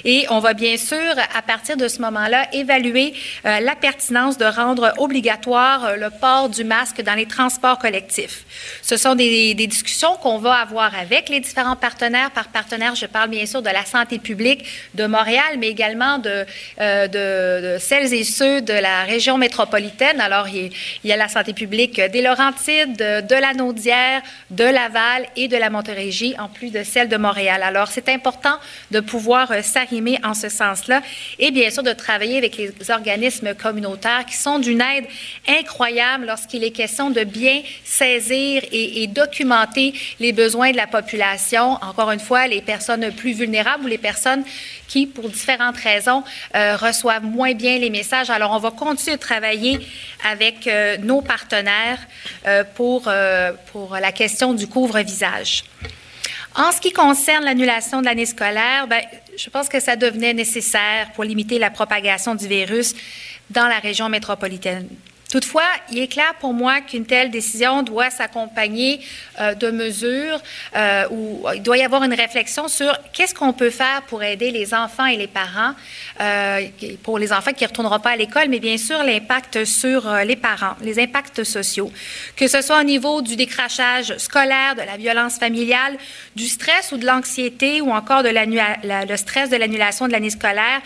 et 0.05 0.25
on 0.31 0.39
va 0.39 0.55
bien 0.55 0.75
sûr 0.75 0.97
à 1.37 1.43
partir 1.43 1.77
de 1.77 1.87
ce 1.87 2.01
moment-là 2.01 2.47
évaluer 2.51 3.13
euh, 3.45 3.59
la 3.59 3.75
pertinence 3.75 4.39
de 4.39 4.45
rendre 4.45 4.91
obligatoire 4.97 5.85
euh, 5.85 5.95
le 5.97 6.09
port 6.09 6.49
du 6.49 6.63
masque 6.63 7.03
dans 7.03 7.13
les 7.13 7.27
transports 7.27 7.77
collectifs. 7.77 8.43
Ce 8.81 8.97
sont 8.97 9.13
des, 9.13 9.53
des 9.53 9.67
discussions 9.67 10.15
qu'on 10.15 10.39
va 10.39 10.55
avoir 10.55 10.95
avec 10.95 11.29
les 11.29 11.41
différents 11.41 11.75
partenaires. 11.75 12.31
Par 12.31 12.47
partenaire, 12.47 12.95
je 12.95 13.05
parle 13.05 13.29
bien 13.29 13.45
sûr 13.45 13.61
de 13.61 13.69
la 13.69 13.85
santé 13.85 14.17
publique 14.17 14.65
de 14.95 15.05
Montréal, 15.05 15.57
mais 15.59 15.67
également 15.67 16.17
de 16.17 16.43
euh, 16.79 17.07
de, 17.07 17.79
celles 17.79 18.13
et 18.13 18.23
ceux 18.23 18.61
de 18.61 18.73
la 18.73 19.03
région 19.03 19.37
métropolitaine. 19.37 20.21
Alors, 20.21 20.47
il, 20.47 20.71
y 21.03 21.11
a 21.11 21.17
la 21.17 21.27
santé 21.27 21.53
publique 21.53 21.99
des 21.99 22.21
Laurentides, 22.21 22.95
de, 22.97 23.35
la 23.35 23.53
Naudière, 23.53 24.21
de 24.49 24.63
Laval 24.63 25.25
et 25.35 25.47
de 25.47 25.57
la 25.57 25.69
Montérégie, 25.69 26.35
en 26.39 26.47
plus 26.47 26.71
de 26.71 26.83
celle 26.83 27.09
de 27.09 27.17
Montréal. 27.17 27.61
Alors, 27.63 27.87
c'est 27.87 28.09
important 28.09 28.57
de 28.91 28.99
pouvoir 28.99 29.51
euh, 29.51 29.61
s'arrimer 29.61 30.19
en 30.23 30.33
ce 30.33 30.49
sens-là 30.49 31.01
et 31.39 31.51
bien 31.51 31.69
sûr 31.69 31.83
de 31.83 31.93
travailler 31.93 32.37
avec 32.37 32.57
les 32.57 32.71
organismes 32.89 33.53
communautaires 33.53 34.25
qui 34.25 34.35
sont 34.35 34.59
d'une 34.59 34.81
aide 34.81 35.05
incroyable 35.47 36.25
lorsqu'il 36.27 36.63
est 36.63 36.71
question 36.71 37.09
de 37.09 37.23
bien 37.23 37.61
saisir 37.83 38.63
et, 38.71 39.03
et 39.03 39.07
documenter 39.07 39.93
les 40.19 40.31
besoins 40.33 40.71
de 40.71 40.77
la 40.77 40.87
population. 40.87 41.73
Encore 41.81 42.11
une 42.11 42.19
fois, 42.19 42.47
les 42.47 42.61
personnes 42.61 43.11
plus 43.11 43.33
vulnérables 43.33 43.85
ou 43.85 43.87
les 43.87 43.97
personnes 43.97 44.43
qui, 44.87 45.07
pour 45.07 45.29
différentes 45.29 45.77
raisons, 45.77 46.23
euh, 46.55 46.60
reçoivent 46.75 47.23
moins 47.23 47.53
bien 47.53 47.77
les 47.77 47.89
messages. 47.89 48.29
Alors, 48.29 48.51
on 48.51 48.59
va 48.59 48.71
continuer 48.71 49.17
de 49.17 49.21
travailler 49.21 49.79
avec 50.29 50.67
euh, 50.67 50.97
nos 50.97 51.21
partenaires 51.21 51.99
euh, 52.47 52.63
pour, 52.75 53.09
pour 53.71 53.95
la 53.95 54.11
question 54.11 54.53
du 54.53 54.67
couvre-visage. 54.67 55.63
En 56.55 56.71
ce 56.71 56.81
qui 56.81 56.91
concerne 56.91 57.45
l'annulation 57.45 58.01
de 58.01 58.05
l'année 58.05 58.25
scolaire, 58.25 58.87
ben, 58.87 59.01
je 59.37 59.49
pense 59.49 59.69
que 59.69 59.79
ça 59.79 59.95
devenait 59.95 60.33
nécessaire 60.33 61.11
pour 61.13 61.23
limiter 61.23 61.59
la 61.59 61.69
propagation 61.69 62.35
du 62.35 62.47
virus 62.47 62.93
dans 63.49 63.67
la 63.67 63.79
région 63.79 64.09
métropolitaine. 64.09 64.89
Toutefois, 65.31 65.63
il 65.89 65.99
est 65.99 66.07
clair 66.07 66.33
pour 66.39 66.53
moi 66.53 66.81
qu'une 66.81 67.05
telle 67.05 67.31
décision 67.31 67.83
doit 67.83 68.09
s'accompagner 68.09 68.99
euh, 69.39 69.53
de 69.53 69.71
mesures 69.71 70.41
euh, 70.75 71.05
où 71.09 71.45
il 71.55 71.63
doit 71.63 71.77
y 71.77 71.83
avoir 71.83 72.03
une 72.03 72.13
réflexion 72.13 72.67
sur 72.67 72.93
qu'est-ce 73.13 73.33
qu'on 73.33 73.53
peut 73.53 73.69
faire 73.69 74.01
pour 74.07 74.23
aider 74.23 74.51
les 74.51 74.73
enfants 74.73 75.05
et 75.05 75.15
les 75.15 75.27
parents, 75.27 75.73
euh, 76.19 76.67
pour 77.03 77.17
les 77.17 77.31
enfants 77.31 77.53
qui 77.53 77.63
ne 77.63 77.69
retourneront 77.69 77.99
pas 77.99 78.11
à 78.11 78.15
l'école, 78.17 78.49
mais 78.49 78.59
bien 78.59 78.77
sûr 78.77 79.03
l'impact 79.03 79.63
sur 79.63 80.05
euh, 80.05 80.23
les 80.25 80.35
parents, 80.35 80.75
les 80.81 80.99
impacts 80.99 81.45
sociaux, 81.45 81.91
que 82.35 82.47
ce 82.49 82.61
soit 82.61 82.81
au 82.81 82.83
niveau 82.83 83.21
du 83.21 83.37
décrachage 83.37 84.17
scolaire, 84.17 84.75
de 84.75 84.81
la 84.81 84.97
violence 84.97 85.37
familiale, 85.37 85.97
du 86.35 86.47
stress 86.47 86.91
ou 86.91 86.97
de 86.97 87.05
l'anxiété 87.05 87.79
ou 87.79 87.91
encore 87.91 88.23
de 88.23 88.29
le 88.29 89.15
stress 89.15 89.49
de 89.49 89.55
l'annulation 89.55 90.07
de 90.07 90.11
l'année 90.11 90.29
scolaire. 90.29 90.81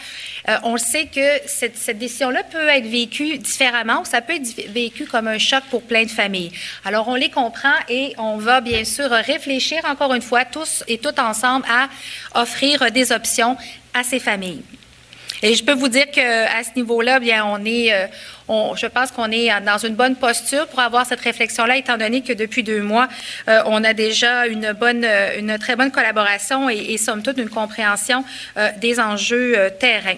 On 0.61 0.77
sait 0.77 1.07
que 1.07 1.39
cette, 1.47 1.97
décision-là 1.97 2.43
peut 2.43 2.67
être 2.67 2.87
vécue 2.87 3.39
différemment 3.39 4.03
ça 4.05 4.21
peut 4.21 4.34
vécu 4.69 5.05
comme 5.05 5.27
un 5.27 5.37
choc 5.37 5.63
pour 5.69 5.83
plein 5.83 6.03
de 6.03 6.09
familles. 6.09 6.51
Alors, 6.83 7.07
on 7.07 7.15
les 7.15 7.29
comprend 7.29 7.73
et 7.89 8.13
on 8.17 8.37
va 8.37 8.61
bien 8.61 8.83
sûr 8.83 9.09
réfléchir 9.09 9.79
encore 9.85 10.13
une 10.13 10.21
fois 10.21 10.45
tous 10.45 10.83
et 10.87 10.97
toutes 10.97 11.19
ensemble 11.19 11.65
à 11.69 11.89
offrir 12.39 12.91
des 12.91 13.11
options 13.11 13.57
à 13.93 14.03
ces 14.03 14.19
familles. 14.19 14.63
Et 15.41 15.53
je 15.53 15.63
peux 15.63 15.73
vous 15.73 15.89
dire 15.89 16.09
qu'à 16.11 16.63
ce 16.63 16.71
niveau-là, 16.75 17.19
bien, 17.19 17.45
on 17.45 17.63
est, 17.65 17.93
euh, 17.93 18.07
je 18.75 18.87
pense 18.87 19.11
qu'on 19.11 19.31
est 19.31 19.49
dans 19.61 19.77
une 19.77 19.95
bonne 19.95 20.15
posture 20.15 20.65
pour 20.67 20.79
avoir 20.79 21.05
cette 21.05 21.19
réflexion-là, 21.19 21.77
étant 21.77 21.97
donné 21.97 22.21
que 22.21 22.33
depuis 22.33 22.63
deux 22.63 22.81
mois, 22.81 23.07
euh, 23.47 23.61
on 23.65 23.83
a 23.83 23.93
déjà 23.93 24.47
une 24.47 24.71
bonne, 24.73 25.05
une 25.37 25.57
très 25.59 25.75
bonne 25.75 25.91
collaboration 25.91 26.69
et, 26.69 26.77
et 26.77 26.97
somme 26.97 27.21
toute 27.21 27.37
une 27.37 27.49
compréhension 27.49 28.23
euh, 28.57 28.69
des 28.79 28.99
enjeux 28.99 29.69
terrain. 29.79 30.15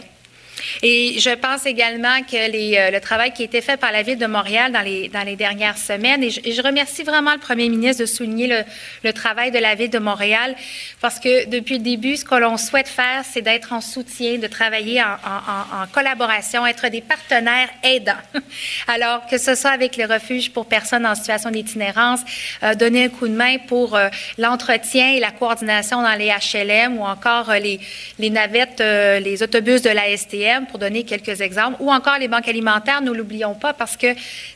Et 0.81 1.19
je 1.19 1.29
pense 1.35 1.65
également 1.65 2.21
que 2.21 2.35
euh, 2.35 2.91
le 2.91 2.99
travail 2.99 3.31
qui 3.33 3.43
a 3.43 3.45
été 3.45 3.61
fait 3.61 3.77
par 3.77 3.91
la 3.91 4.01
Ville 4.01 4.17
de 4.17 4.25
Montréal 4.25 4.71
dans 4.71 4.81
les, 4.81 5.09
dans 5.09 5.23
les 5.23 5.35
dernières 5.35 5.77
semaines, 5.77 6.23
et 6.23 6.29
je, 6.29 6.61
remercie 6.61 7.03
vraiment 7.03 7.33
le 7.33 7.39
premier 7.39 7.69
ministre 7.69 8.01
de 8.01 8.07
souligner 8.07 8.63
le, 9.03 9.13
travail 9.13 9.51
de 9.51 9.59
la 9.59 9.75
Ville 9.75 9.89
de 9.89 9.99
Montréal, 9.99 10.55
parce 11.01 11.19
que 11.19 11.47
depuis 11.49 11.77
le 11.77 11.83
début, 11.83 12.17
ce 12.17 12.25
que 12.25 12.35
l'on 12.35 12.57
souhaite 12.57 12.87
faire, 12.87 13.23
c'est 13.23 13.41
d'être 13.41 13.73
en 13.73 13.81
soutien, 13.81 14.37
de 14.37 14.47
travailler 14.47 15.01
en, 15.01 15.87
collaboration, 15.93 16.65
être 16.65 16.89
des 16.89 17.01
partenaires 17.01 17.69
aidants. 17.83 18.13
Alors, 18.87 19.25
que 19.27 19.37
ce 19.37 19.55
soit 19.55 19.71
avec 19.71 19.95
les 19.95 20.05
refuges 20.05 20.51
pour 20.51 20.65
personnes 20.65 21.05
en 21.05 21.15
situation 21.15 21.51
d'itinérance, 21.51 22.21
euh, 22.63 22.75
donner 22.75 23.05
un 23.05 23.09
coup 23.09 23.27
de 23.27 23.33
main 23.33 23.57
pour 23.67 23.95
euh, 23.95 24.09
l'entretien 24.37 25.13
et 25.13 25.19
la 25.19 25.31
coordination 25.31 26.01
dans 26.01 26.15
les 26.15 26.29
HLM 26.29 26.97
ou 26.97 27.03
encore 27.03 27.53
les, 27.53 27.79
les 28.19 28.29
navettes, 28.29 28.79
les 28.79 29.41
autobus 29.43 29.81
de 29.81 29.89
la 29.89 30.15
STM 30.15 30.46
pour 30.69 30.79
donner 30.79 31.03
quelques 31.03 31.41
exemples, 31.41 31.77
ou 31.79 31.91
encore 31.91 32.17
les 32.17 32.27
banques 32.27 32.47
alimentaires, 32.47 33.01
nous 33.01 33.13
l'oublions 33.13 33.55
pas, 33.55 33.73
parce 33.73 33.97
que 33.97 34.07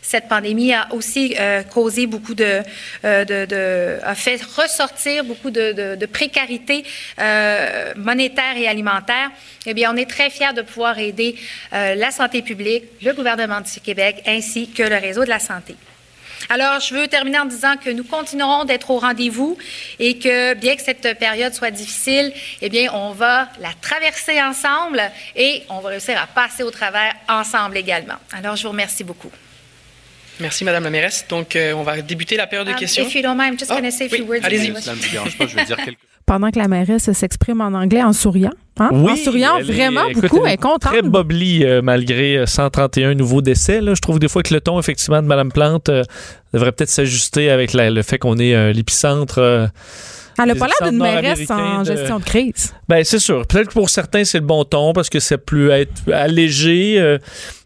cette 0.01 0.27
pandémie 0.27 0.73
a 0.73 0.87
aussi 0.91 1.35
euh, 1.39 1.63
causé 1.63 2.07
beaucoup 2.07 2.33
de, 2.33 2.61
euh, 3.05 3.25
de, 3.25 3.99
a 4.03 4.15
fait 4.15 4.41
ressortir 4.41 5.23
beaucoup 5.23 5.51
de, 5.51 5.95
de 5.95 6.05
précarité 6.05 6.83
euh, 7.19 7.93
monétaire 7.95 8.57
et 8.57 8.67
alimentaire. 8.67 9.29
Eh 9.65 9.73
bien, 9.73 9.93
on 9.93 9.97
est 9.97 10.09
très 10.09 10.29
fiers 10.29 10.53
de 10.53 10.61
pouvoir 10.61 10.97
aider 10.97 11.35
la 11.71 12.11
santé 12.11 12.41
publique, 12.41 12.85
le 13.01 13.13
gouvernement 13.13 13.61
du 13.61 13.79
Québec, 13.79 14.23
ainsi 14.25 14.69
que 14.69 14.83
le 14.83 14.95
réseau 14.95 15.23
de 15.23 15.29
la 15.29 15.39
santé. 15.39 15.75
Alors, 16.49 16.79
je 16.79 16.93
veux 16.93 17.07
terminer 17.07 17.39
en 17.39 17.45
disant 17.45 17.75
que 17.77 17.89
nous 17.89 18.03
continuerons 18.03 18.65
d'être 18.65 18.89
au 18.91 18.99
rendez-vous 18.99 19.57
et 19.99 20.17
que, 20.17 20.53
bien 20.55 20.75
que 20.75 20.81
cette 20.81 21.17
période 21.17 21.53
soit 21.53 21.71
difficile, 21.71 22.33
eh 22.61 22.69
bien, 22.69 22.91
on 22.93 23.11
va 23.11 23.49
la 23.59 23.71
traverser 23.81 24.41
ensemble 24.41 25.01
et 25.35 25.63
on 25.69 25.79
va 25.79 25.89
réussir 25.89 26.19
à 26.21 26.27
passer 26.27 26.63
au 26.63 26.71
travers 26.71 27.13
ensemble 27.27 27.77
également. 27.77 28.15
Alors, 28.31 28.55
je 28.55 28.63
vous 28.63 28.69
remercie 28.69 29.03
beaucoup. 29.03 29.31
Merci, 30.39 30.63
Madame 30.63 30.83
la 30.83 30.89
mairesse. 30.89 31.25
Donc, 31.29 31.55
euh, 31.55 31.73
on 31.73 31.83
va 31.83 32.01
débuter 32.01 32.35
la 32.35 32.47
période 32.47 32.67
de 32.67 32.73
um, 32.73 32.79
questions. 32.79 33.05
If 33.05 33.13
you 33.13 33.21
don't 33.21 33.37
mind, 33.37 33.59
just 33.59 33.71
oh, 33.71 33.89
say 33.91 34.05
a 34.05 34.09
few 34.09 34.25
words. 34.25 34.43
Allez-y. 34.43 34.73
je 34.73 35.55
veux 35.55 35.65
dire 35.65 35.77
Pendant 36.25 36.51
que 36.51 36.59
la 36.59 36.67
mairesse 36.67 37.11
s'exprime 37.11 37.61
en 37.61 37.73
anglais 37.73 38.03
en 38.03 38.13
souriant. 38.13 38.53
Hein? 38.79 38.89
en 38.91 39.15
souriant 39.15 39.59
vraiment 39.61 40.09
beaucoup, 40.13 40.45
elle 40.45 40.53
est 40.53 40.57
contente. 40.57 40.81
Très 40.81 41.01
bobli 41.01 41.65
euh, 41.65 41.81
malgré 41.81 42.45
131 42.45 43.09
euh, 43.09 43.13
nouveaux 43.13 43.41
décès. 43.41 43.81
Là. 43.81 43.93
Je 43.93 44.01
trouve 44.01 44.19
des 44.19 44.27
fois 44.27 44.43
que 44.43 44.53
le 44.53 44.61
ton, 44.61 44.79
effectivement, 44.79 45.21
de 45.21 45.27
Mme 45.27 45.51
Plante 45.51 45.91
devrait 46.53 46.71
peut-être 46.71 46.89
s'ajuster 46.89 47.49
avec 47.49 47.73
le 47.73 48.01
fait 48.01 48.17
qu'on 48.17 48.37
est 48.37 48.73
l'épicentre. 48.73 49.69
Elle 50.39 50.47
n'a 50.47 50.55
pas 50.55 50.67
l'air 50.67 50.89
d'une 50.89 50.99
mairesse 50.99 51.49
en 51.49 51.83
gestion 51.83 52.19
de 52.19 52.23
crise. 52.23 52.73
Ben, 52.87 53.03
c'est 53.03 53.19
sûr. 53.19 53.45
Peut-être 53.45 53.67
que 53.67 53.73
pour 53.73 53.89
certains, 53.89 54.23
c'est 54.23 54.39
le 54.39 54.45
bon 54.45 54.63
ton 54.63 54.93
parce 54.93 55.09
que 55.09 55.19
ça 55.19 55.37
peut 55.37 55.71
être 55.71 56.11
allégé. 56.11 57.17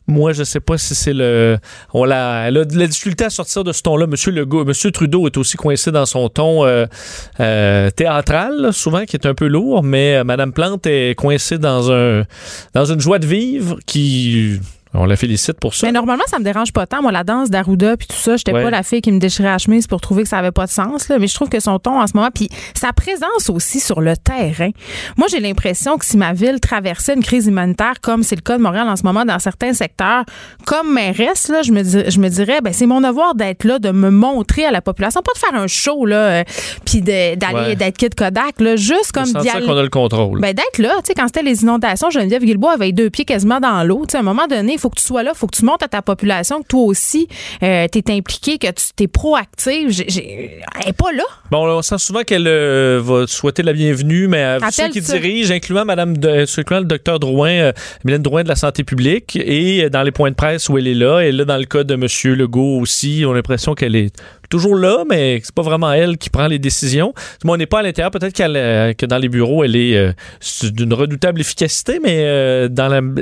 Moi, 0.07 0.33
je 0.33 0.43
sais 0.43 0.59
pas 0.59 0.77
si 0.77 0.93
c'est 0.93 1.13
le. 1.13 1.57
On 1.93 2.03
l'a, 2.03 2.47
elle 2.47 2.57
a 2.57 2.65
de 2.65 2.77
la 2.77 2.85
difficulté 2.85 3.25
à 3.25 3.29
sortir 3.29 3.63
de 3.63 3.71
ce 3.71 3.81
ton-là. 3.81 4.05
Monsieur 4.05 4.31
Legault, 4.31 4.63
Monsieur 4.63 4.91
Trudeau 4.91 5.25
est 5.25 5.35
aussi 5.37 5.57
coincé 5.57 5.91
dans 5.91 6.05
son 6.05 6.29
ton 6.29 6.65
euh, 6.65 6.85
euh, 7.39 7.89
théâtral, 7.89 8.71
souvent, 8.71 9.05
qui 9.05 9.15
est 9.15 9.25
un 9.25 9.33
peu 9.33 9.47
lourd, 9.47 9.81
mais 9.81 10.17
euh, 10.17 10.23
Madame 10.23 10.53
Plante 10.53 10.85
est 10.85 11.15
coincée 11.15 11.57
dans 11.57 11.91
un 11.91 12.23
dans 12.73 12.85
une 12.85 12.99
joie 12.99 13.17
de 13.17 13.25
vivre 13.25 13.77
qui 13.87 14.59
on 14.97 15.05
la 15.05 15.15
félicite 15.15 15.59
pour 15.59 15.73
ça. 15.73 15.87
Mais 15.87 15.93
normalement, 15.93 16.23
ça 16.27 16.39
me 16.39 16.43
dérange 16.43 16.73
pas 16.73 16.85
tant. 16.85 17.01
Moi, 17.01 17.11
la 17.11 17.23
danse 17.23 17.49
d'Arruda 17.49 17.97
puis 17.97 18.07
tout 18.07 18.15
ça, 18.15 18.37
j'étais 18.37 18.51
pas 18.51 18.69
la 18.69 18.83
fille 18.83 19.01
qui 19.01 19.11
me 19.11 19.19
déchirait 19.19 19.49
la 19.49 19.57
chemise 19.57 19.87
pour 19.87 20.01
trouver 20.01 20.23
que 20.23 20.29
ça 20.29 20.37
avait 20.37 20.51
pas 20.51 20.65
de 20.65 20.71
sens. 20.71 21.09
Là. 21.09 21.19
Mais 21.19 21.27
je 21.27 21.35
trouve 21.35 21.49
que 21.49 21.59
son 21.59 21.79
ton 21.79 21.99
en 21.99 22.07
ce 22.07 22.13
moment, 22.15 22.29
puis 22.33 22.49
sa 22.73 22.93
présence 22.93 23.49
aussi 23.49 23.79
sur 23.79 24.01
le 24.01 24.15
terrain. 24.17 24.69
Moi, 25.17 25.27
j'ai 25.29 25.39
l'impression 25.39 25.97
que 25.97 26.05
si 26.05 26.17
ma 26.17 26.33
ville 26.33 26.59
traversait 26.59 27.13
une 27.13 27.23
crise 27.23 27.47
humanitaire, 27.47 28.01
comme 28.01 28.23
c'est 28.23 28.35
le 28.35 28.41
cas 28.41 28.57
de 28.57 28.63
Montréal 28.63 28.87
en 28.87 28.95
ce 28.95 29.03
moment 29.03 29.25
dans 29.25 29.39
certains 29.39 29.73
secteurs, 29.73 30.23
comme 30.65 30.93
mairesse, 30.93 31.49
là, 31.49 31.61
je 31.61 31.71
me, 31.71 31.83
je 31.83 32.19
me 32.19 32.29
dirais, 32.29 32.61
ben 32.61 32.73
c'est 32.73 32.85
mon 32.85 33.01
devoir 33.01 33.35
d'être 33.35 33.63
là, 33.63 33.79
de 33.79 33.91
me 33.91 34.09
montrer 34.09 34.65
à 34.65 34.71
la 34.71 34.81
population, 34.81 35.21
pas 35.21 35.33
de 35.33 35.39
faire 35.39 35.61
un 35.61 35.67
show 35.67 36.05
là, 36.05 36.17
euh, 36.17 36.43
puis 36.85 37.01
d'aller 37.01 37.75
d'être 37.75 37.97
Kid 37.97 38.15
Kodak, 38.15 38.59
là, 38.59 38.75
juste 38.75 39.11
comme 39.11 39.25
d'y 39.25 39.49
qu'on 39.65 39.77
a 39.77 39.83
le 39.83 39.89
contrôle. 39.89 40.39
Ben 40.39 40.53
d'être 40.53 40.77
là, 40.77 40.93
tu 40.99 41.07
sais, 41.07 41.13
quand 41.13 41.27
c'était 41.27 41.43
les 41.43 41.63
inondations, 41.63 42.09
Geneviève 42.09 42.43
Guilbault 42.43 42.69
avait 42.69 42.91
deux 42.91 43.09
pieds 43.09 43.25
quasiment 43.25 43.59
dans 43.59 43.83
l'eau. 43.83 44.03
Tu 44.07 44.11
sais, 44.11 44.17
à 44.17 44.19
un 44.21 44.23
moment 44.23 44.47
donné, 44.47 44.77
faut 44.85 44.91
que 44.91 44.99
tu 44.99 45.07
sois 45.07 45.23
là, 45.23 45.33
faut 45.33 45.47
que 45.47 45.55
tu 45.55 45.65
montes 45.65 45.81
à 45.81 45.87
ta 45.87 46.03
population, 46.03 46.61
que 46.61 46.67
toi 46.67 46.83
aussi, 46.83 47.27
euh, 47.63 47.87
tu 47.91 47.97
es 47.97 48.11
impliqué, 48.11 48.59
que 48.59 48.67
tu 48.67 49.03
es 49.03 49.07
proactive. 49.07 49.89
elle 49.99 50.85
n'est 50.85 50.93
pas 50.93 51.11
là. 51.11 51.23
Bon, 51.49 51.67
on 51.67 51.81
sent 51.81 51.97
souvent 51.97 52.21
qu'elle 52.21 52.47
euh, 52.47 53.01
va 53.03 53.25
souhaiter 53.25 53.63
la 53.63 53.73
bienvenue, 53.73 54.27
mais 54.27 54.43
à 54.43 54.69
ceux 54.69 54.89
qui 54.89 55.01
dirigent, 55.01 55.51
incluant 55.51 55.85
Madame 55.85 56.15
de, 56.17 56.45
le 56.45 56.83
docteur 56.83 57.19
Drouin, 57.19 57.49
euh, 57.49 57.73
Mylène 58.03 58.21
Drouin 58.21 58.43
de 58.43 58.47
la 58.47 58.55
santé 58.55 58.83
publique, 58.83 59.35
et 59.35 59.89
dans 59.89 60.03
les 60.03 60.11
points 60.11 60.29
de 60.29 60.35
presse 60.35 60.69
où 60.69 60.77
elle 60.77 60.87
est 60.87 60.93
là, 60.93 61.21
et 61.21 61.31
là, 61.31 61.45
dans 61.45 61.57
le 61.57 61.65
cas 61.65 61.83
de 61.83 61.95
M. 61.95 62.35
Legault 62.35 62.79
aussi, 62.79 63.23
on 63.25 63.31
a 63.31 63.35
l'impression 63.35 63.73
qu'elle 63.73 63.95
est 63.95 64.15
toujours 64.49 64.75
là, 64.75 65.03
mais 65.09 65.39
c'est 65.43 65.53
pas 65.53 65.61
vraiment 65.61 65.91
elle 65.91 66.17
qui 66.17 66.29
prend 66.29 66.47
les 66.47 66.59
décisions. 66.59 67.13
on 67.45 67.57
n'est 67.57 67.65
pas 67.65 67.79
à 67.79 67.83
l'intérieur. 67.83 68.11
Peut-être 68.11 68.35
que 68.35 69.05
dans 69.05 69.17
les 69.17 69.29
bureaux, 69.29 69.63
elle 69.63 69.75
est 69.75 69.95
euh, 69.95 70.11
d'une 70.63 70.93
redoutable 70.93 71.41
efficacité, 71.41 71.99
mais 72.03 72.23
euh, 72.25 72.67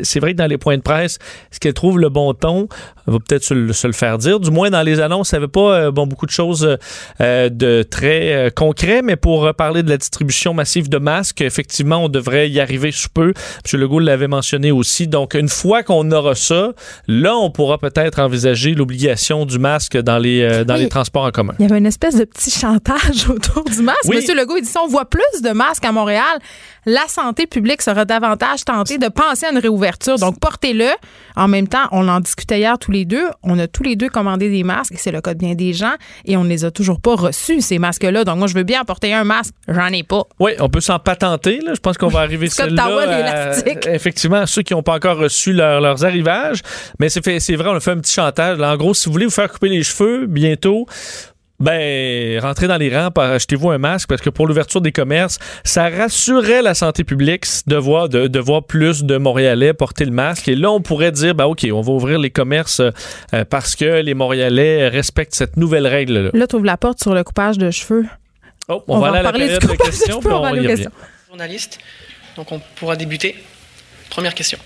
c'est 0.03 0.19
vrai 0.19 0.33
que 0.33 0.37
dans 0.37 0.47
les 0.47 0.57
points 0.57 0.77
de 0.77 0.81
presse, 0.81 1.19
est-ce 1.51 1.59
qu'elle 1.59 1.73
trouve 1.73 1.99
le 1.99 2.09
bon 2.09 2.33
ton? 2.33 2.67
Elle 3.07 3.13
va 3.13 3.19
peut-être 3.19 3.43
se, 3.43 3.53
le 3.53 3.93
faire 3.93 4.17
dire. 4.17 4.39
Du 4.39 4.49
moins, 4.49 4.69
dans 4.69 4.81
les 4.81 4.99
annonces, 4.99 5.33
elle 5.33 5.39
n'avait 5.39 5.51
pas 5.51 5.73
euh, 5.73 5.91
bon, 5.91 6.07
beaucoup 6.07 6.25
de 6.25 6.31
choses 6.31 6.77
de 7.19 7.83
très 7.83 8.51
concret, 8.55 9.01
mais 9.01 9.15
pour 9.15 9.53
parler 9.55 9.83
de 9.83 9.89
la 9.89 9.97
distribution 9.97 10.53
massive 10.53 10.89
de 10.89 10.97
masques, 10.97 11.41
effectivement, 11.41 11.97
on 11.97 12.09
devrait 12.09 12.49
y 12.49 12.59
arriver 12.59 12.91
sous 12.91 13.09
peu. 13.09 13.33
M. 13.73 13.79
Legault 13.79 13.99
l'avait 13.99 14.27
mentionné 14.27 14.71
aussi. 14.71 15.07
Donc, 15.07 15.33
une 15.33 15.49
fois 15.49 15.83
qu'on 15.83 16.11
aura 16.11 16.35
ça, 16.35 16.73
là, 17.07 17.35
on 17.35 17.51
pourra 17.51 17.77
peut-être 17.77 18.19
envisager 18.19 18.73
l'obligation 18.73 19.45
du 19.45 19.59
masque 19.59 19.97
dans 19.97 20.17
les, 20.17 20.63
dans 20.65 20.75
les 20.75 20.89
transports 20.89 21.12
en 21.21 21.31
commun. 21.31 21.53
Il 21.59 21.63
y 21.63 21.65
avait 21.65 21.77
une 21.77 21.85
espèce 21.85 22.15
de 22.15 22.25
petit 22.25 22.51
chantage 22.51 23.29
autour 23.29 23.63
du 23.63 23.81
masque. 23.81 24.05
Monsieur 24.07 24.35
Legault, 24.35 24.57
il 24.57 24.63
dit 24.63 24.69
si 24.69 24.77
on 24.77 24.87
voit 24.87 25.05
plus 25.05 25.41
de 25.41 25.51
masques 25.51 25.85
à 25.85 25.91
Montréal, 25.91 26.39
la 26.85 27.07
santé 27.07 27.47
publique 27.47 27.81
sera 27.81 28.05
davantage 28.05 28.65
tentée 28.65 28.97
de 28.97 29.07
penser 29.07 29.45
à 29.45 29.51
une 29.51 29.57
réouverture. 29.57 30.17
Donc, 30.17 30.39
portez-le. 30.39 30.89
En 31.35 31.47
même 31.47 31.67
temps, 31.67 31.87
on 31.91 32.07
en 32.07 32.19
discutait 32.19 32.59
hier 32.59 32.77
tous 32.77 32.91
les 32.91 33.05
deux. 33.05 33.25
On 33.41 33.57
a 33.59 33.67
tous 33.67 33.83
les 33.83 33.95
deux 33.95 34.09
commandé 34.09 34.49
des 34.49 34.63
masques, 34.63 34.93
et 34.93 34.97
c'est 34.97 35.11
le 35.11 35.21
cas 35.21 35.33
de 35.33 35.39
bien 35.39 35.55
des 35.55 35.73
gens, 35.73 35.93
et 36.25 36.37
on 36.37 36.43
ne 36.43 36.49
les 36.49 36.65
a 36.65 36.71
toujours 36.71 36.99
pas 36.99 37.15
reçus, 37.15 37.61
ces 37.61 37.79
masques-là. 37.79 38.23
Donc, 38.23 38.37
moi, 38.37 38.47
je 38.47 38.55
veux 38.55 38.63
bien 38.63 38.83
porter 38.83 39.13
un 39.13 39.23
masque. 39.23 39.53
J'en 39.67 39.87
ai 39.87 40.03
pas. 40.03 40.23
Oui, 40.39 40.51
on 40.59 40.69
peut 40.69 40.81
s'en 40.81 40.99
patenter. 40.99 41.59
Là. 41.59 41.73
Je 41.73 41.79
pense 41.79 41.97
qu'on 41.97 42.07
va 42.07 42.19
arriver 42.21 42.49
sur 42.49 42.69
là 42.69 43.53
Effectivement, 43.87 44.45
ceux 44.45 44.61
qui 44.61 44.73
n'ont 44.73 44.83
pas 44.83 44.95
encore 44.95 45.17
reçu 45.17 45.53
leurs 45.53 46.05
arrivages. 46.05 46.61
Mais 46.99 47.09
c'est 47.09 47.55
vrai, 47.55 47.69
on 47.69 47.75
a 47.75 47.79
fait 47.79 47.91
un 47.91 47.99
petit 47.99 48.13
chantage. 48.13 48.59
en 48.59 48.75
gros, 48.77 48.93
si 48.93 49.07
vous 49.07 49.13
voulez 49.13 49.25
vous 49.25 49.31
faire 49.31 49.51
couper 49.51 49.69
les 49.69 49.83
cheveux 49.83 50.25
bientôt, 50.25 50.85
ben, 51.63 52.39
rentrez 52.41 52.67
dans 52.67 52.75
les 52.75 52.95
rangs, 52.95 53.09
achetez-vous 53.15 53.69
un 53.69 53.77
masque 53.77 54.09
parce 54.09 54.21
que 54.21 54.29
pour 54.29 54.47
l'ouverture 54.47 54.81
des 54.81 54.91
commerces, 54.91 55.39
ça 55.63 55.87
rassurerait 55.87 56.61
la 56.61 56.73
santé 56.73 57.05
publique 57.05 57.45
de 57.67 57.77
voir, 57.77 58.09
de, 58.09 58.39
voir 58.39 58.63
plus 58.63 59.05
de 59.05 59.15
Montréalais 59.15 59.73
porter 59.73 60.03
le 60.03 60.11
masque. 60.11 60.49
Et 60.49 60.55
là, 60.55 60.69
on 60.71 60.81
pourrait 60.81 61.13
dire, 61.13 61.35
ben, 61.35 61.45
OK, 61.45 61.65
on 61.71 61.79
va 61.79 61.91
ouvrir 61.93 62.19
les 62.19 62.31
commerces 62.31 62.81
euh, 62.81 63.45
parce 63.45 63.77
que 63.77 64.01
les 64.01 64.13
Montréalais 64.13 64.89
respectent 64.89 65.35
cette 65.35 65.55
nouvelle 65.55 65.87
règle-là. 65.87 66.31
Là, 66.33 66.47
tu 66.47 66.57
ouvres 66.57 66.65
la 66.65 66.75
porte 66.75 67.01
sur 67.01 67.13
le 67.13 67.23
coupage 67.23 67.57
de 67.57 67.71
cheveux. 67.71 68.05
Oh, 68.67 68.83
on, 68.89 68.99
va, 68.99 69.07
aller 69.07 69.19
à 69.19 69.23
la 69.23 69.31
période 69.31 69.61
de 69.61 69.75
questions, 69.75 70.19
puis 70.19 70.29
on, 70.31 70.53
y 70.55 70.67
revient. 70.67 70.87
Journaliste, 71.29 71.79
donc 72.35 72.51
on 72.51 72.59
pourra 72.75 72.97
débuter. 72.97 73.35
Première 74.09 74.33
question. 74.33 74.57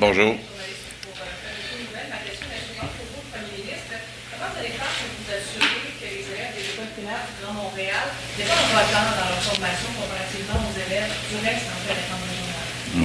Bonjour. 0.00 0.34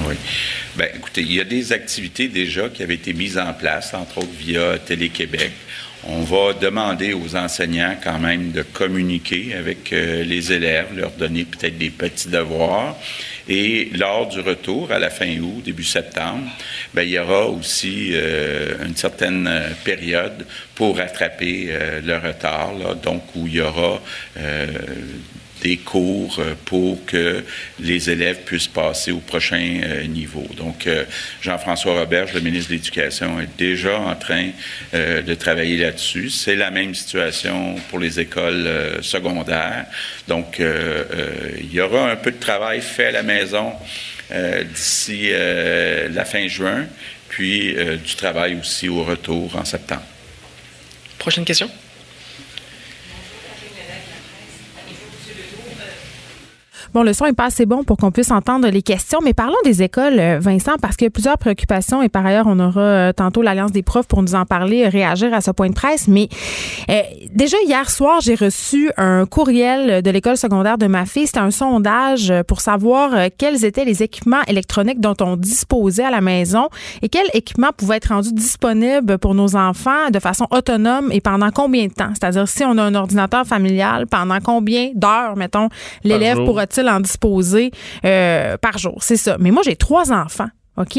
Oui. 0.06 0.16
Bien, 0.76 0.88
écoutez, 0.92 1.20
il 1.20 1.32
y 1.32 1.40
a 1.40 1.44
des 1.44 1.72
activités 1.72 2.26
déjà 2.26 2.68
qui 2.68 2.82
avaient 2.82 2.96
été 2.96 3.12
mises 3.12 3.38
en 3.38 3.52
place, 3.52 3.94
entre 3.94 4.18
autres 4.18 4.34
via 4.36 4.76
Télé-Québec. 4.76 5.52
On 6.08 6.22
va 6.22 6.52
demander 6.52 7.14
aux 7.14 7.36
enseignants 7.36 7.96
quand 8.02 8.18
même 8.18 8.50
de 8.50 8.62
communiquer 8.62 9.54
avec 9.54 9.92
euh, 9.92 10.24
les 10.24 10.52
élèves, 10.52 10.88
leur 10.96 11.12
donner 11.12 11.44
peut-être 11.44 11.78
des 11.78 11.90
petits 11.90 12.28
devoirs. 12.28 12.96
Et 13.48 13.90
lors 13.94 14.26
du 14.28 14.40
retour, 14.40 14.90
à 14.90 14.98
la 14.98 15.10
fin 15.10 15.38
août, 15.38 15.62
début 15.64 15.84
septembre, 15.84 16.50
bien, 16.92 17.04
il 17.04 17.10
y 17.10 17.18
aura 17.20 17.46
aussi 17.46 18.10
euh, 18.12 18.84
une 18.84 18.96
certaine 18.96 19.46
euh, 19.46 19.70
période 19.84 20.44
pour 20.74 20.96
rattraper 20.96 21.70
le 22.04 22.18
retard, 22.18 22.72
donc 23.00 23.22
où 23.36 23.46
il 23.46 23.54
y 23.54 23.60
aura 23.60 24.00
des 25.64 25.78
cours 25.78 26.36
euh, 26.38 26.54
pour 26.66 27.04
que 27.06 27.42
les 27.80 28.10
élèves 28.10 28.42
puissent 28.44 28.68
passer 28.68 29.10
au 29.12 29.18
prochain 29.18 29.80
euh, 29.82 30.06
niveau. 30.06 30.46
Donc, 30.58 30.86
euh, 30.86 31.04
Jean-François 31.40 31.98
Roberge, 31.98 32.34
le 32.34 32.40
ministre 32.40 32.68
de 32.68 32.74
l'Éducation, 32.74 33.40
est 33.40 33.48
déjà 33.58 33.98
en 33.98 34.14
train 34.14 34.50
de 34.92 35.34
travailler 35.34 35.78
là-dessus. 35.78 36.28
C'est 36.28 36.56
la 36.56 36.70
même 36.70 36.94
situation 36.94 37.76
pour 37.88 37.98
les 37.98 38.20
écoles 38.20 38.68
secondaires. 39.00 39.86
Donc, 40.28 40.60
il 40.60 41.72
y 41.72 41.80
aura 41.80 42.10
un 42.10 42.16
peu 42.16 42.30
de 42.30 42.38
travail 42.38 42.80
fait 42.80 43.06
à 43.06 43.12
la 43.12 43.22
maison 43.22 43.72
d'ici 44.74 45.30
la 45.30 46.24
fin 46.24 46.46
juin, 46.48 46.86
puis 47.28 47.74
du 47.74 48.14
travail 48.14 48.56
aussi 48.60 48.88
au 48.88 49.02
retour 49.02 49.56
en 49.56 49.64
septembre. 49.64 50.04
Prochaine 51.18 51.44
question? 51.44 51.70
Bon, 56.94 57.02
le 57.02 57.12
son 57.12 57.26
est 57.26 57.32
pas 57.32 57.46
assez 57.46 57.66
bon 57.66 57.82
pour 57.82 57.96
qu'on 57.96 58.12
puisse 58.12 58.30
entendre 58.30 58.68
les 58.68 58.80
questions, 58.80 59.18
mais 59.20 59.34
parlons 59.34 59.56
des 59.64 59.82
écoles, 59.82 60.20
euh, 60.20 60.38
Vincent, 60.40 60.74
parce 60.80 60.94
qu'il 60.94 61.06
y 61.06 61.08
a 61.08 61.10
plusieurs 61.10 61.38
préoccupations 61.38 62.02
et 62.02 62.08
par 62.08 62.24
ailleurs, 62.24 62.46
on 62.46 62.60
aura 62.60 62.80
euh, 62.80 63.12
tantôt 63.12 63.42
l'Alliance 63.42 63.72
des 63.72 63.82
profs 63.82 64.06
pour 64.06 64.22
nous 64.22 64.36
en 64.36 64.46
parler, 64.46 64.86
réagir 64.86 65.34
à 65.34 65.40
ce 65.40 65.50
point 65.50 65.68
de 65.70 65.74
presse. 65.74 66.06
Mais 66.06 66.28
euh, 66.88 67.00
déjà 67.32 67.56
hier 67.66 67.90
soir, 67.90 68.20
j'ai 68.20 68.36
reçu 68.36 68.92
un 68.96 69.26
courriel 69.26 70.02
de 70.02 70.10
l'école 70.12 70.36
secondaire 70.36 70.78
de 70.78 70.86
ma 70.86 71.04
fille. 71.04 71.26
C'était 71.26 71.40
un 71.40 71.50
sondage 71.50 72.32
pour 72.46 72.60
savoir 72.60 73.10
quels 73.38 73.64
étaient 73.64 73.84
les 73.84 74.04
équipements 74.04 74.42
électroniques 74.46 75.00
dont 75.00 75.16
on 75.20 75.36
disposait 75.36 76.04
à 76.04 76.12
la 76.12 76.20
maison 76.20 76.68
et 77.02 77.08
quels 77.08 77.26
équipements 77.34 77.72
pouvaient 77.76 77.96
être 77.96 78.10
rendus 78.10 78.32
disponibles 78.32 79.18
pour 79.18 79.34
nos 79.34 79.56
enfants 79.56 80.10
de 80.12 80.20
façon 80.20 80.46
autonome 80.52 81.10
et 81.10 81.20
pendant 81.20 81.50
combien 81.50 81.88
de 81.88 81.92
temps? 81.92 82.10
C'est-à-dire, 82.12 82.46
si 82.46 82.62
on 82.62 82.78
a 82.78 82.82
un 82.84 82.94
ordinateur 82.94 83.44
familial, 83.44 84.06
pendant 84.06 84.38
combien 84.38 84.92
d'heures, 84.94 85.34
mettons, 85.34 85.68
l'élève 86.04 86.36
pourra-t-il 86.44 86.83
en 86.88 87.00
disposer 87.00 87.70
euh, 88.04 88.56
par 88.58 88.78
jour. 88.78 88.98
C'est 89.02 89.16
ça. 89.16 89.36
Mais 89.38 89.50
moi, 89.50 89.62
j'ai 89.64 89.76
trois 89.76 90.12
enfants. 90.12 90.48
OK? 90.76 90.98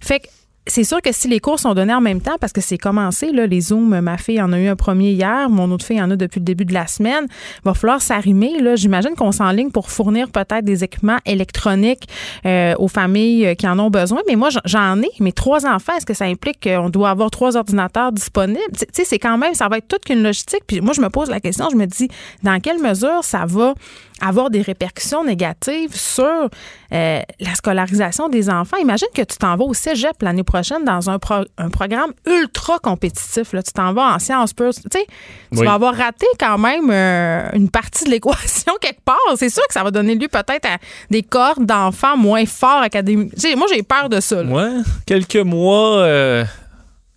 Fait 0.00 0.20
que 0.20 0.28
c'est 0.66 0.84
sûr 0.84 1.02
que 1.02 1.10
si 1.10 1.26
les 1.26 1.40
cours 1.40 1.58
sont 1.58 1.74
donnés 1.74 1.92
en 1.92 2.00
même 2.00 2.20
temps, 2.20 2.36
parce 2.40 2.52
que 2.52 2.60
c'est 2.60 2.78
commencé, 2.78 3.32
là, 3.32 3.46
les 3.46 3.60
Zooms, 3.60 4.00
ma 4.00 4.16
fille 4.16 4.40
en 4.40 4.52
a 4.52 4.58
eu 4.58 4.68
un 4.68 4.76
premier 4.76 5.10
hier, 5.10 5.50
mon 5.50 5.70
autre 5.72 5.84
fille 5.84 6.00
en 6.00 6.10
a 6.10 6.16
depuis 6.16 6.38
le 6.38 6.44
début 6.44 6.64
de 6.64 6.72
la 6.72 6.86
semaine, 6.86 7.26
il 7.28 7.64
va 7.64 7.74
falloir 7.74 8.00
s'arrimer. 8.00 8.52
J'imagine 8.76 9.14
qu'on 9.16 9.32
s'enligne 9.32 9.70
pour 9.70 9.90
fournir 9.90 10.30
peut-être 10.30 10.64
des 10.64 10.84
équipements 10.84 11.18
électroniques 11.26 12.06
euh, 12.46 12.74
aux 12.78 12.86
familles 12.86 13.46
euh, 13.46 13.54
qui 13.54 13.66
en 13.66 13.78
ont 13.80 13.90
besoin. 13.90 14.20
Mais 14.28 14.36
moi, 14.36 14.50
j'en 14.64 15.02
ai. 15.02 15.10
Mes 15.18 15.32
trois 15.32 15.66
enfants, 15.66 15.94
est-ce 15.96 16.06
que 16.06 16.14
ça 16.14 16.26
implique 16.26 16.62
qu'on 16.62 16.90
doit 16.90 17.10
avoir 17.10 17.30
trois 17.30 17.56
ordinateurs 17.56 18.12
disponibles? 18.12 18.60
Tu 18.78 18.86
sais, 18.92 19.04
c'est 19.04 19.18
quand 19.18 19.38
même, 19.38 19.54
ça 19.54 19.68
va 19.68 19.78
être 19.78 19.88
toute 19.88 20.04
qu'une 20.04 20.22
logistique. 20.22 20.62
Puis 20.68 20.80
moi, 20.80 20.92
je 20.94 21.00
me 21.00 21.08
pose 21.08 21.28
la 21.28 21.40
question, 21.40 21.70
je 21.70 21.76
me 21.76 21.86
dis, 21.86 22.08
dans 22.44 22.60
quelle 22.60 22.78
mesure 22.78 23.24
ça 23.24 23.46
va 23.46 23.74
avoir 24.22 24.50
des 24.50 24.62
répercussions 24.62 25.24
négatives 25.24 25.94
sur 25.94 26.24
euh, 26.24 27.20
la 27.40 27.54
scolarisation 27.54 28.28
des 28.28 28.48
enfants. 28.48 28.76
Imagine 28.76 29.08
que 29.14 29.22
tu 29.22 29.36
t'en 29.36 29.56
vas 29.56 29.64
au 29.64 29.74
cégep 29.74 30.22
l'année 30.22 30.44
prochaine 30.44 30.84
dans 30.84 31.10
un, 31.10 31.18
un 31.58 31.70
programme 31.70 32.12
ultra 32.26 32.78
compétitif. 32.78 33.52
Là. 33.52 33.62
Tu 33.62 33.72
t'en 33.72 33.92
vas 33.92 34.14
en 34.14 34.18
sciences 34.18 34.52
pures. 34.52 34.72
Tu 34.74 34.82
sais, 34.92 35.06
tu 35.52 35.64
vas 35.64 35.74
avoir 35.74 35.94
raté 35.94 36.26
quand 36.38 36.58
même 36.58 36.90
euh, 36.90 37.48
une 37.54 37.68
partie 37.68 38.04
de 38.04 38.10
l'équation 38.10 38.74
quelque 38.80 39.02
part. 39.04 39.16
C'est 39.36 39.50
sûr 39.50 39.66
que 39.66 39.74
ça 39.74 39.82
va 39.82 39.90
donner 39.90 40.14
lieu 40.14 40.28
peut-être 40.28 40.66
à 40.66 40.78
des 41.10 41.22
corps 41.22 41.60
d'enfants 41.60 42.16
moins 42.16 42.46
forts 42.46 42.82
académiques. 42.82 43.32
Moi, 43.56 43.66
j'ai 43.74 43.82
peur 43.82 44.08
de 44.08 44.20
ça. 44.20 44.42
Ouais, 44.42 44.70
quelques 45.04 45.36
mois. 45.36 45.98
Euh, 45.98 46.44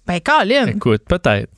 ben, 0.07 0.19
Colin. 0.19 0.67
Écoute, 0.67 1.03
peut-être 1.07 1.49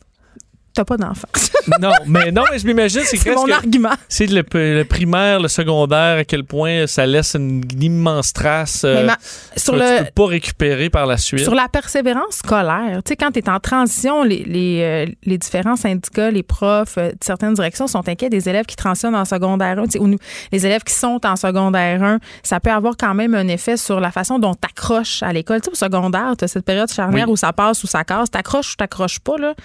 t'as 0.78 0.86
pas 0.86 0.98
d'enfant. 0.98 1.28
non, 1.82 1.92
mais 2.06 2.32
non, 2.32 2.44
mais 2.52 2.60
je 2.60 2.68
m'imagine, 2.68 3.02
c'est 3.04 3.18
C'est 3.18 3.34
mon 3.34 3.52
argument. 3.52 3.94
C'est 4.08 4.28
le, 4.28 4.44
le, 4.54 4.84
primaire, 4.84 5.40
le 5.40 5.48
secondaire, 5.48 6.20
à 6.20 6.24
quel 6.24 6.44
point 6.44 6.86
ça 6.86 7.06
laisse 7.06 7.36
une, 7.36 7.64
immense 7.82 8.32
trace 8.32 8.84
euh, 8.86 9.08
sur 9.56 9.74
que 9.74 9.80
le, 9.80 9.98
tu 9.98 10.04
peux 10.06 10.12
pas 10.12 10.28
récupérer 10.28 10.90
par 10.90 11.08
la 11.08 11.18
suite. 11.18 11.40
Sur 11.40 11.56
la 11.56 11.68
persévérance 11.68 12.36
scolaire, 12.36 13.02
tu 13.04 13.10
sais, 13.10 13.16
quand 13.16 13.32
tu 13.32 13.40
es 13.40 13.50
en 13.50 13.60
transition, 13.60 14.24
les, 14.24 14.44
les, 14.44 14.82
euh, 14.84 15.12
les, 15.24 15.38
différents 15.38 15.76
syndicats, 15.76 16.30
les 16.30 16.44
profs 16.44 16.98
euh, 16.98 17.10
de 17.10 17.18
certaines 17.22 17.56
directions 17.56 17.88
sont 17.88 18.08
inquiets 18.08 18.30
des 18.30 18.48
élèves 18.48 18.66
qui 18.66 18.76
transitionnent 18.76 19.16
en 19.16 19.26
secondaire 19.26 19.80
1. 19.80 20.00
Ou 20.00 20.16
les 20.52 20.66
élèves 20.66 20.84
qui 20.84 20.94
sont 20.94 21.20
en 21.26 21.36
secondaire 21.36 22.04
1, 22.04 22.20
ça 22.44 22.60
peut 22.60 22.72
avoir 22.72 22.96
quand 22.98 23.16
même 23.16 23.34
un 23.34 23.48
effet 23.48 23.78
sur 23.78 24.00
la 24.00 24.12
façon 24.12 24.38
dont 24.38 24.54
tu 24.54 24.68
accroches 24.68 25.24
à 25.24 25.34
l'école. 25.34 25.62
Tu 25.62 25.66
sais, 25.66 25.72
au 25.72 25.76
secondaire, 25.76 26.36
tu 26.38 26.46
as 26.46 26.48
cette 26.48 26.66
période 26.66 26.92
charnière 26.92 27.30
où 27.30 27.36
ça 27.36 27.52
passe 27.52 27.84
ou 27.84 27.88
ça 27.88 28.04
casse. 28.04 28.30
T'accroches 28.30 28.74
ou 28.74 28.76
t'accroches 28.76 29.20
pas, 29.20 29.38
là? 29.38 29.56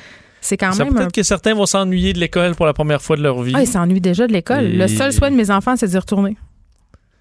C'est 0.43 0.59
quand 0.59 0.77
même. 0.77 0.93
Peut-être 0.93 1.13
que 1.13 1.23
certains 1.23 1.55
vont 1.55 1.67
s'ennuyer 1.67 2.13
de 2.13 2.19
l'école 2.19 2.55
pour 2.55 2.67
la 2.67 2.75
première 2.75 3.01
fois 3.01 3.17
de 3.17 3.23
leur 3.23 3.41
vie. 3.43 3.55
Ah, 3.57 3.63
ils 3.63 3.67
s'ennuient 3.67 4.01
déjà 4.01 4.27
de 4.27 4.33
l'école. 4.33 4.69
Le 4.73 4.89
seul 4.89 5.13
souhait 5.13 5.31
de 5.31 5.37
mes 5.37 5.51
enfants, 5.51 5.77
c'est 5.77 5.89
d'y 5.89 5.97
retourner. 5.99 6.37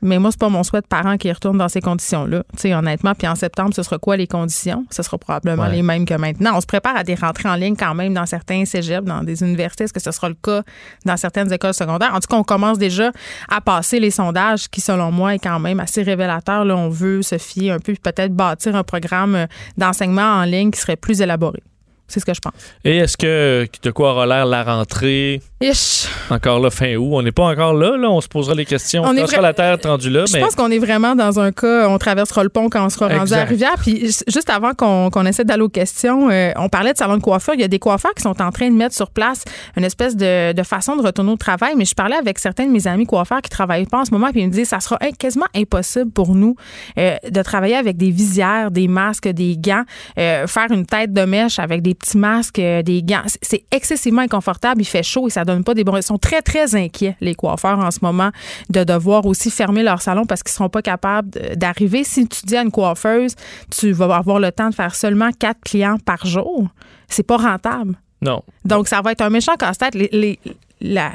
Mais 0.04 0.18
moi, 0.18 0.32
c'est 0.32 0.40
pas 0.40 0.50
mon 0.50 0.64
souhait 0.64 0.82
de 0.82 0.88
parent 0.88 1.16
qui 1.18 1.32
retourne 1.32 1.60
dans 1.60 1.70
ces 1.70 1.80
conditions-là. 1.80 2.44
Tu 2.54 2.62
sais, 2.62 2.74
honnêtement, 2.74 3.14
puis 3.14 3.28
en 3.28 3.36
septembre, 3.36 3.76
ce 3.76 3.84
sera 3.84 4.00
quoi 4.00 4.18
les 4.18 4.26
conditions? 4.26 4.84
Ce 4.90 5.04
sera 5.04 5.20
probablement 5.20 5.68
les 5.68 5.84
mêmes 5.84 6.06
que 6.06 6.16
maintenant. 6.16 6.54
On 6.56 6.62
se 6.62 6.66
prépare 6.66 6.96
à 6.96 7.04
des 7.04 7.14
rentrées 7.14 7.48
en 7.48 7.54
ligne 7.54 7.76
quand 7.76 7.94
même 7.94 8.16
dans 8.16 8.26
certains 8.26 8.66
cégeps, 8.66 9.06
dans 9.06 9.22
des 9.22 9.44
universités. 9.44 9.84
Est-ce 9.84 9.94
que 9.94 10.00
ce 10.00 10.10
sera 10.10 10.30
le 10.30 10.36
cas 10.42 10.64
dans 11.06 11.18
certaines 11.18 11.54
écoles 11.54 11.76
secondaires? 11.76 12.16
En 12.16 12.20
tout 12.20 12.28
cas, 12.28 12.38
on 12.38 12.44
commence 12.44 12.80
déjà 12.80 13.12
à 13.48 13.62
passer 13.62 14.00
les 14.00 14.10
sondages 14.10 14.70
qui, 14.70 14.82
selon 14.82 15.12
moi, 15.12 15.36
est 15.36 15.40
quand 15.40 15.60
même 15.60 15.80
assez 15.80 16.02
révélateur. 16.02 16.66
Là, 16.66 16.76
on 16.76 16.90
veut 16.90 17.22
se 17.22 17.38
fier 17.38 17.70
un 17.70 17.78
peu, 17.78 17.94
peut-être 17.94 18.34
bâtir 18.34 18.76
un 18.76 18.84
programme 18.84 19.46
d'enseignement 19.78 20.40
en 20.40 20.46
ligne 20.46 20.72
qui 20.72 20.80
serait 20.80 20.96
plus 20.96 21.22
élaboré. 21.22 21.62
C'est 22.12 22.20
ce 22.20 22.26
que 22.26 22.34
je 22.34 22.42
pense. 22.42 22.54
Et 22.84 22.98
est-ce 22.98 23.16
que 23.16 23.66
de 23.82 23.92
quoi 23.92 24.12
aura 24.12 24.26
l'air 24.26 24.46
la 24.46 24.64
rentrée? 24.64 25.42
Ish. 25.62 26.08
Encore 26.32 26.60
là, 26.60 26.72
fin 26.72 26.96
août. 26.96 27.10
On 27.12 27.22
n'est 27.22 27.32
pas 27.32 27.44
encore 27.44 27.76
là, 27.76 27.96
là. 27.96 28.10
On 28.10 28.20
se 28.20 28.28
posera 28.28 28.56
les 28.56 28.66
questions. 28.66 29.04
On, 29.04 29.10
on 29.10 29.42
la 29.42 29.54
terre 29.54 29.78
rendue 29.84 30.10
là. 30.10 30.26
Je 30.26 30.38
pense 30.38 30.56
qu'on 30.56 30.72
est 30.72 30.80
vraiment 30.80 31.16
dans 31.16 31.40
un 31.40 31.52
cas, 31.52 31.88
on 31.88 32.00
traversera 32.00 32.44
le 32.44 32.50
pont 32.50 32.68
quand 32.68 32.84
on 32.84 32.90
sera 32.90 33.10
rendu 33.10 33.34
à 33.34 33.38
la 33.38 33.46
rivière. 33.46 33.76
Puis 33.80 34.08
juste 34.28 34.50
avant 34.50 34.74
qu'on 34.74 35.26
essaie 35.26 35.44
d'aller 35.44 35.62
aux 35.62 35.70
questions, 35.70 36.32
euh, 36.32 36.52
on 36.56 36.68
parlait 36.68 36.94
de 36.94 36.98
salon 36.98 37.18
de 37.18 37.22
coiffure. 37.22 37.54
Il 37.54 37.62
y 37.62 37.64
a 37.64 37.68
des 37.68 37.78
coiffeurs 37.78 38.14
qui 38.16 38.24
sont 38.24 38.42
en 38.42 38.52
train 38.52 38.70
de 38.70 38.76
mettre 38.76 38.96
sur 38.96 39.12
place 39.12 39.44
une 39.78 39.84
espèce 39.84 40.16
de, 40.16 40.64
façon 40.64 40.96
de 40.96 41.04
retourner 41.04 41.32
au 41.32 41.38
travail. 41.38 41.74
Mais 41.78 41.86
je 41.86 41.94
parlais 41.94 42.16
avec 42.16 42.40
certains 42.40 42.66
de 42.66 42.72
mes 42.72 42.88
amis 42.88 43.06
coiffeurs 43.06 43.42
qui 43.42 43.50
travaillent 43.50 43.86
pas 43.86 44.00
en 44.00 44.06
ce 44.06 44.12
moment. 44.12 44.32
Puis 44.32 44.42
ils 44.42 44.48
me 44.48 44.52
disaient, 44.52 44.66
ça 44.66 44.80
sera 44.80 44.98
quasiment 45.20 45.48
impossible 45.56 46.10
pour 46.10 46.34
nous 46.34 46.56
euh, 46.98 47.16
de 47.30 47.42
travailler 47.44 47.76
avec 47.76 47.98
des 47.98 48.10
visières, 48.10 48.72
des 48.72 48.88
masques, 48.88 49.28
des 49.28 49.58
gants, 49.58 49.84
euh, 50.18 50.48
faire 50.48 50.72
une 50.72 50.88
tête 50.88 51.14
de 51.14 51.22
mèche 51.22 51.60
avec 51.60 51.84
des 51.84 51.94
petits 51.94 52.18
masques, 52.18 52.60
des 52.60 53.04
gants. 53.04 53.24
C'est 53.44 53.64
excessivement 53.72 54.22
inconfortable. 54.22 54.82
Il 54.82 54.86
fait 54.86 55.04
chaud 55.04 55.28
et 55.28 55.30
ça 55.30 55.44
donne 55.44 55.51
pas 55.64 55.74
des 55.74 55.84
bons. 55.84 55.98
Ils 55.98 56.04
sont 56.04 56.18
très, 56.18 56.42
très 56.42 56.76
inquiets, 56.76 57.16
les 57.22 57.36
coiffeurs, 57.36 57.80
en 57.80 57.92
ce 57.92 58.00
moment, 58.02 58.32
de 58.70 58.84
devoir 58.84 59.26
aussi 59.26 59.52
fermer 59.52 59.84
leur 59.84 60.02
salon 60.02 60.26
parce 60.26 60.44
qu'ils 60.44 60.54
seront 60.54 60.70
pas 60.70 60.82
capables 60.82 61.30
d'arriver. 61.56 62.04
Si 62.04 62.28
tu 62.28 62.46
dis 62.46 62.58
à 62.58 62.64
une 62.64 62.72
coiffeuse, 62.72 63.36
tu 63.70 63.92
vas 63.92 64.16
avoir 64.16 64.40
le 64.40 64.52
temps 64.52 64.70
de 64.70 64.76
faire 64.76 64.96
seulement 64.96 65.32
quatre 65.38 65.62
clients 65.62 65.98
par 66.04 66.26
jour. 66.26 66.68
C'est 67.08 67.24
pas 67.24 67.38
rentable. 67.38 67.96
Non. 68.22 68.44
Donc, 68.66 68.88
ça 68.88 69.02
va 69.02 69.12
être 69.12 69.22
un 69.22 69.30
méchant 69.30 69.56
casse-tête. 69.56 69.96
les, 69.96 70.40
la, 70.82 71.12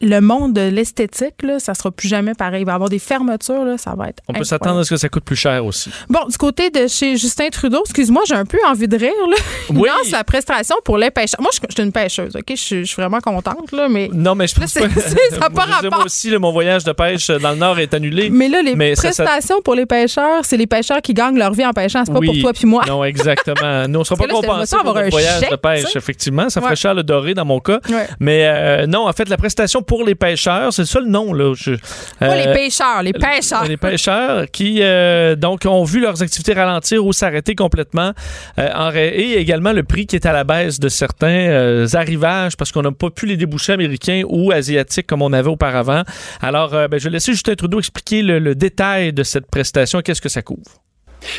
le 0.00 0.20
monde 0.20 0.52
de 0.52 0.60
l'esthétique, 0.60 1.42
là, 1.42 1.58
ça 1.58 1.74
sera 1.74 1.90
plus 1.90 2.08
jamais 2.08 2.34
pareil. 2.34 2.62
Il 2.62 2.66
va 2.66 2.72
y 2.72 2.74
avoir 2.74 2.90
des 2.90 2.98
fermetures, 2.98 3.64
là, 3.64 3.78
ça 3.78 3.94
va 3.96 4.08
être. 4.08 4.22
On 4.28 4.32
peut 4.32 4.44
s'attendre 4.44 4.80
à 4.80 4.84
ce 4.84 4.90
que 4.90 4.96
ça 4.96 5.08
coûte 5.08 5.24
plus 5.24 5.36
cher 5.36 5.64
aussi. 5.64 5.90
Bon, 6.08 6.20
du 6.28 6.36
côté 6.36 6.70
de 6.70 6.86
chez 6.86 7.16
Justin 7.16 7.48
Trudeau, 7.50 7.82
excuse-moi, 7.84 8.22
j'ai 8.26 8.34
un 8.34 8.44
peu 8.44 8.58
envie 8.66 8.88
de 8.88 8.96
rire. 8.96 9.12
Là. 9.30 9.36
Oui. 9.70 9.88
lance 9.88 10.10
la 10.10 10.24
prestation 10.24 10.76
pour 10.82 10.96
les 10.96 11.10
pêcheurs. 11.10 11.40
Moi, 11.40 11.50
je, 11.52 11.58
suis 11.58 11.82
une 11.82 11.92
pêcheuse, 11.92 12.34
OK? 12.34 12.44
Je, 12.48 12.84
suis 12.84 12.94
vraiment 12.96 13.20
contente, 13.20 13.70
là, 13.70 13.88
mais. 13.88 14.08
Non, 14.12 14.34
mais 14.34 14.46
je 14.46 14.54
pense 14.54 14.72
que. 14.72 14.80
ça 15.00 15.38
n'a 15.38 15.50
pas 15.54 15.64
rapport. 15.64 15.90
Moi 15.90 16.04
aussi, 16.06 16.36
mon 16.38 16.52
voyage 16.52 16.84
de 16.84 16.92
pêche 16.92 17.28
dans 17.28 17.50
le 17.50 17.56
Nord 17.56 17.78
est 17.78 17.92
annulé. 17.92 18.30
Mais 18.30 18.48
là, 18.48 18.62
les 18.62 18.74
prestations 18.94 19.60
pour 19.62 19.74
les 19.74 19.86
pêcheurs, 19.86 20.44
c'est 20.44 20.56
les 20.56 20.66
pêcheurs 20.66 21.02
qui 21.02 21.14
gagnent 21.14 21.38
leur 21.38 21.52
vie 21.52 21.66
en 21.66 21.72
pêchant, 21.72 22.04
c'est 22.04 22.12
pas 22.12 22.20
pour 22.20 22.38
toi 22.40 22.52
puis 22.52 22.66
moi. 22.66 22.84
Non, 22.86 23.04
exactement. 23.04 23.86
Nous, 23.88 23.96
on 23.96 24.00
ne 24.00 24.04
sera 24.04 24.16
pas 24.16 24.28
compensés 24.28 24.76
pour 24.76 24.94
notre 24.94 25.10
voyage 25.10 25.50
de 25.50 25.56
pêche, 25.56 25.96
effectivement. 25.96 26.48
Ça 26.48 26.60
ferait 26.60 26.76
cher 26.76 26.94
le 26.94 27.02
doré 27.02 27.34
dans 27.34 27.44
mon 27.44 27.60
cas. 27.60 27.80
Mais 28.20 28.46
euh, 28.46 28.86
non, 28.86 29.08
en 29.08 29.12
fait, 29.12 29.28
la 29.28 29.36
prestation 29.36 29.82
pour 29.88 30.04
les 30.04 30.14
pêcheurs, 30.14 30.72
c'est 30.72 30.84
ça 30.84 31.00
le 31.00 31.08
nom. 31.08 31.32
Là. 31.32 31.54
les 31.64 31.76
euh, 32.22 32.54
pêcheurs, 32.54 33.02
les 33.02 33.12
pêcheurs. 33.12 33.64
Les 33.64 33.78
pêcheurs 33.78 34.44
qui 34.52 34.82
euh, 34.82 35.34
donc 35.34 35.64
ont 35.64 35.82
vu 35.82 36.00
leurs 36.00 36.22
activités 36.22 36.52
ralentir 36.52 37.04
ou 37.04 37.12
s'arrêter 37.12 37.56
complètement. 37.56 38.12
Euh, 38.58 38.92
et 38.94 39.38
également 39.38 39.72
le 39.72 39.82
prix 39.82 40.06
qui 40.06 40.14
est 40.14 40.26
à 40.26 40.32
la 40.32 40.44
baisse 40.44 40.78
de 40.78 40.88
certains 40.88 41.86
arrivages 41.94 42.56
parce 42.56 42.70
qu'on 42.70 42.82
n'a 42.82 42.92
pas 42.92 43.10
pu 43.10 43.26
les 43.26 43.36
déboucher 43.36 43.72
américains 43.72 44.22
ou 44.28 44.52
asiatiques 44.52 45.06
comme 45.06 45.22
on 45.22 45.32
avait 45.32 45.48
auparavant. 45.48 46.02
Alors, 46.42 46.70
ben, 46.70 46.98
je 46.98 47.04
vais 47.04 47.10
laisser 47.10 47.32
Justin 47.32 47.54
Trudeau 47.54 47.78
expliquer 47.78 48.22
le, 48.22 48.54
détail 48.54 49.14
de 49.14 49.22
cette 49.22 49.50
prestation. 49.50 50.02
Qu'est-ce 50.02 50.20
que 50.20 50.28
ça 50.28 50.42
couvre? 50.42 50.82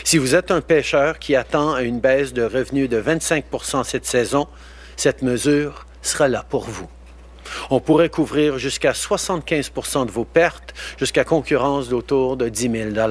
Si 0.04 0.18
vous 0.18 0.34
êtes 0.34 0.50
un 0.50 0.62
pêcheur 0.62 1.20
qui 1.20 1.36
attend 1.36 1.78
une 1.78 2.00
baisse 2.00 2.34
de 2.34 2.42
revenus 2.44 2.90
de 2.90 3.00
25% 3.00 3.84
cette 3.84 4.06
saison, 4.06 4.48
cette 4.98 5.22
mesure 5.22 5.86
sera 6.02 6.28
là 6.28 6.44
pour 6.50 6.64
vous. 6.64 6.90
On 7.70 7.80
pourrait 7.80 8.10
couvrir 8.10 8.58
jusqu'à 8.58 8.92
75% 8.92 10.06
de 10.06 10.12
vos 10.12 10.26
pertes, 10.26 10.74
jusqu'à 10.98 11.24
concurrence 11.24 11.90
d'autour 11.90 12.38
de 12.38 12.50
10 12.50 12.92
000 12.92 13.10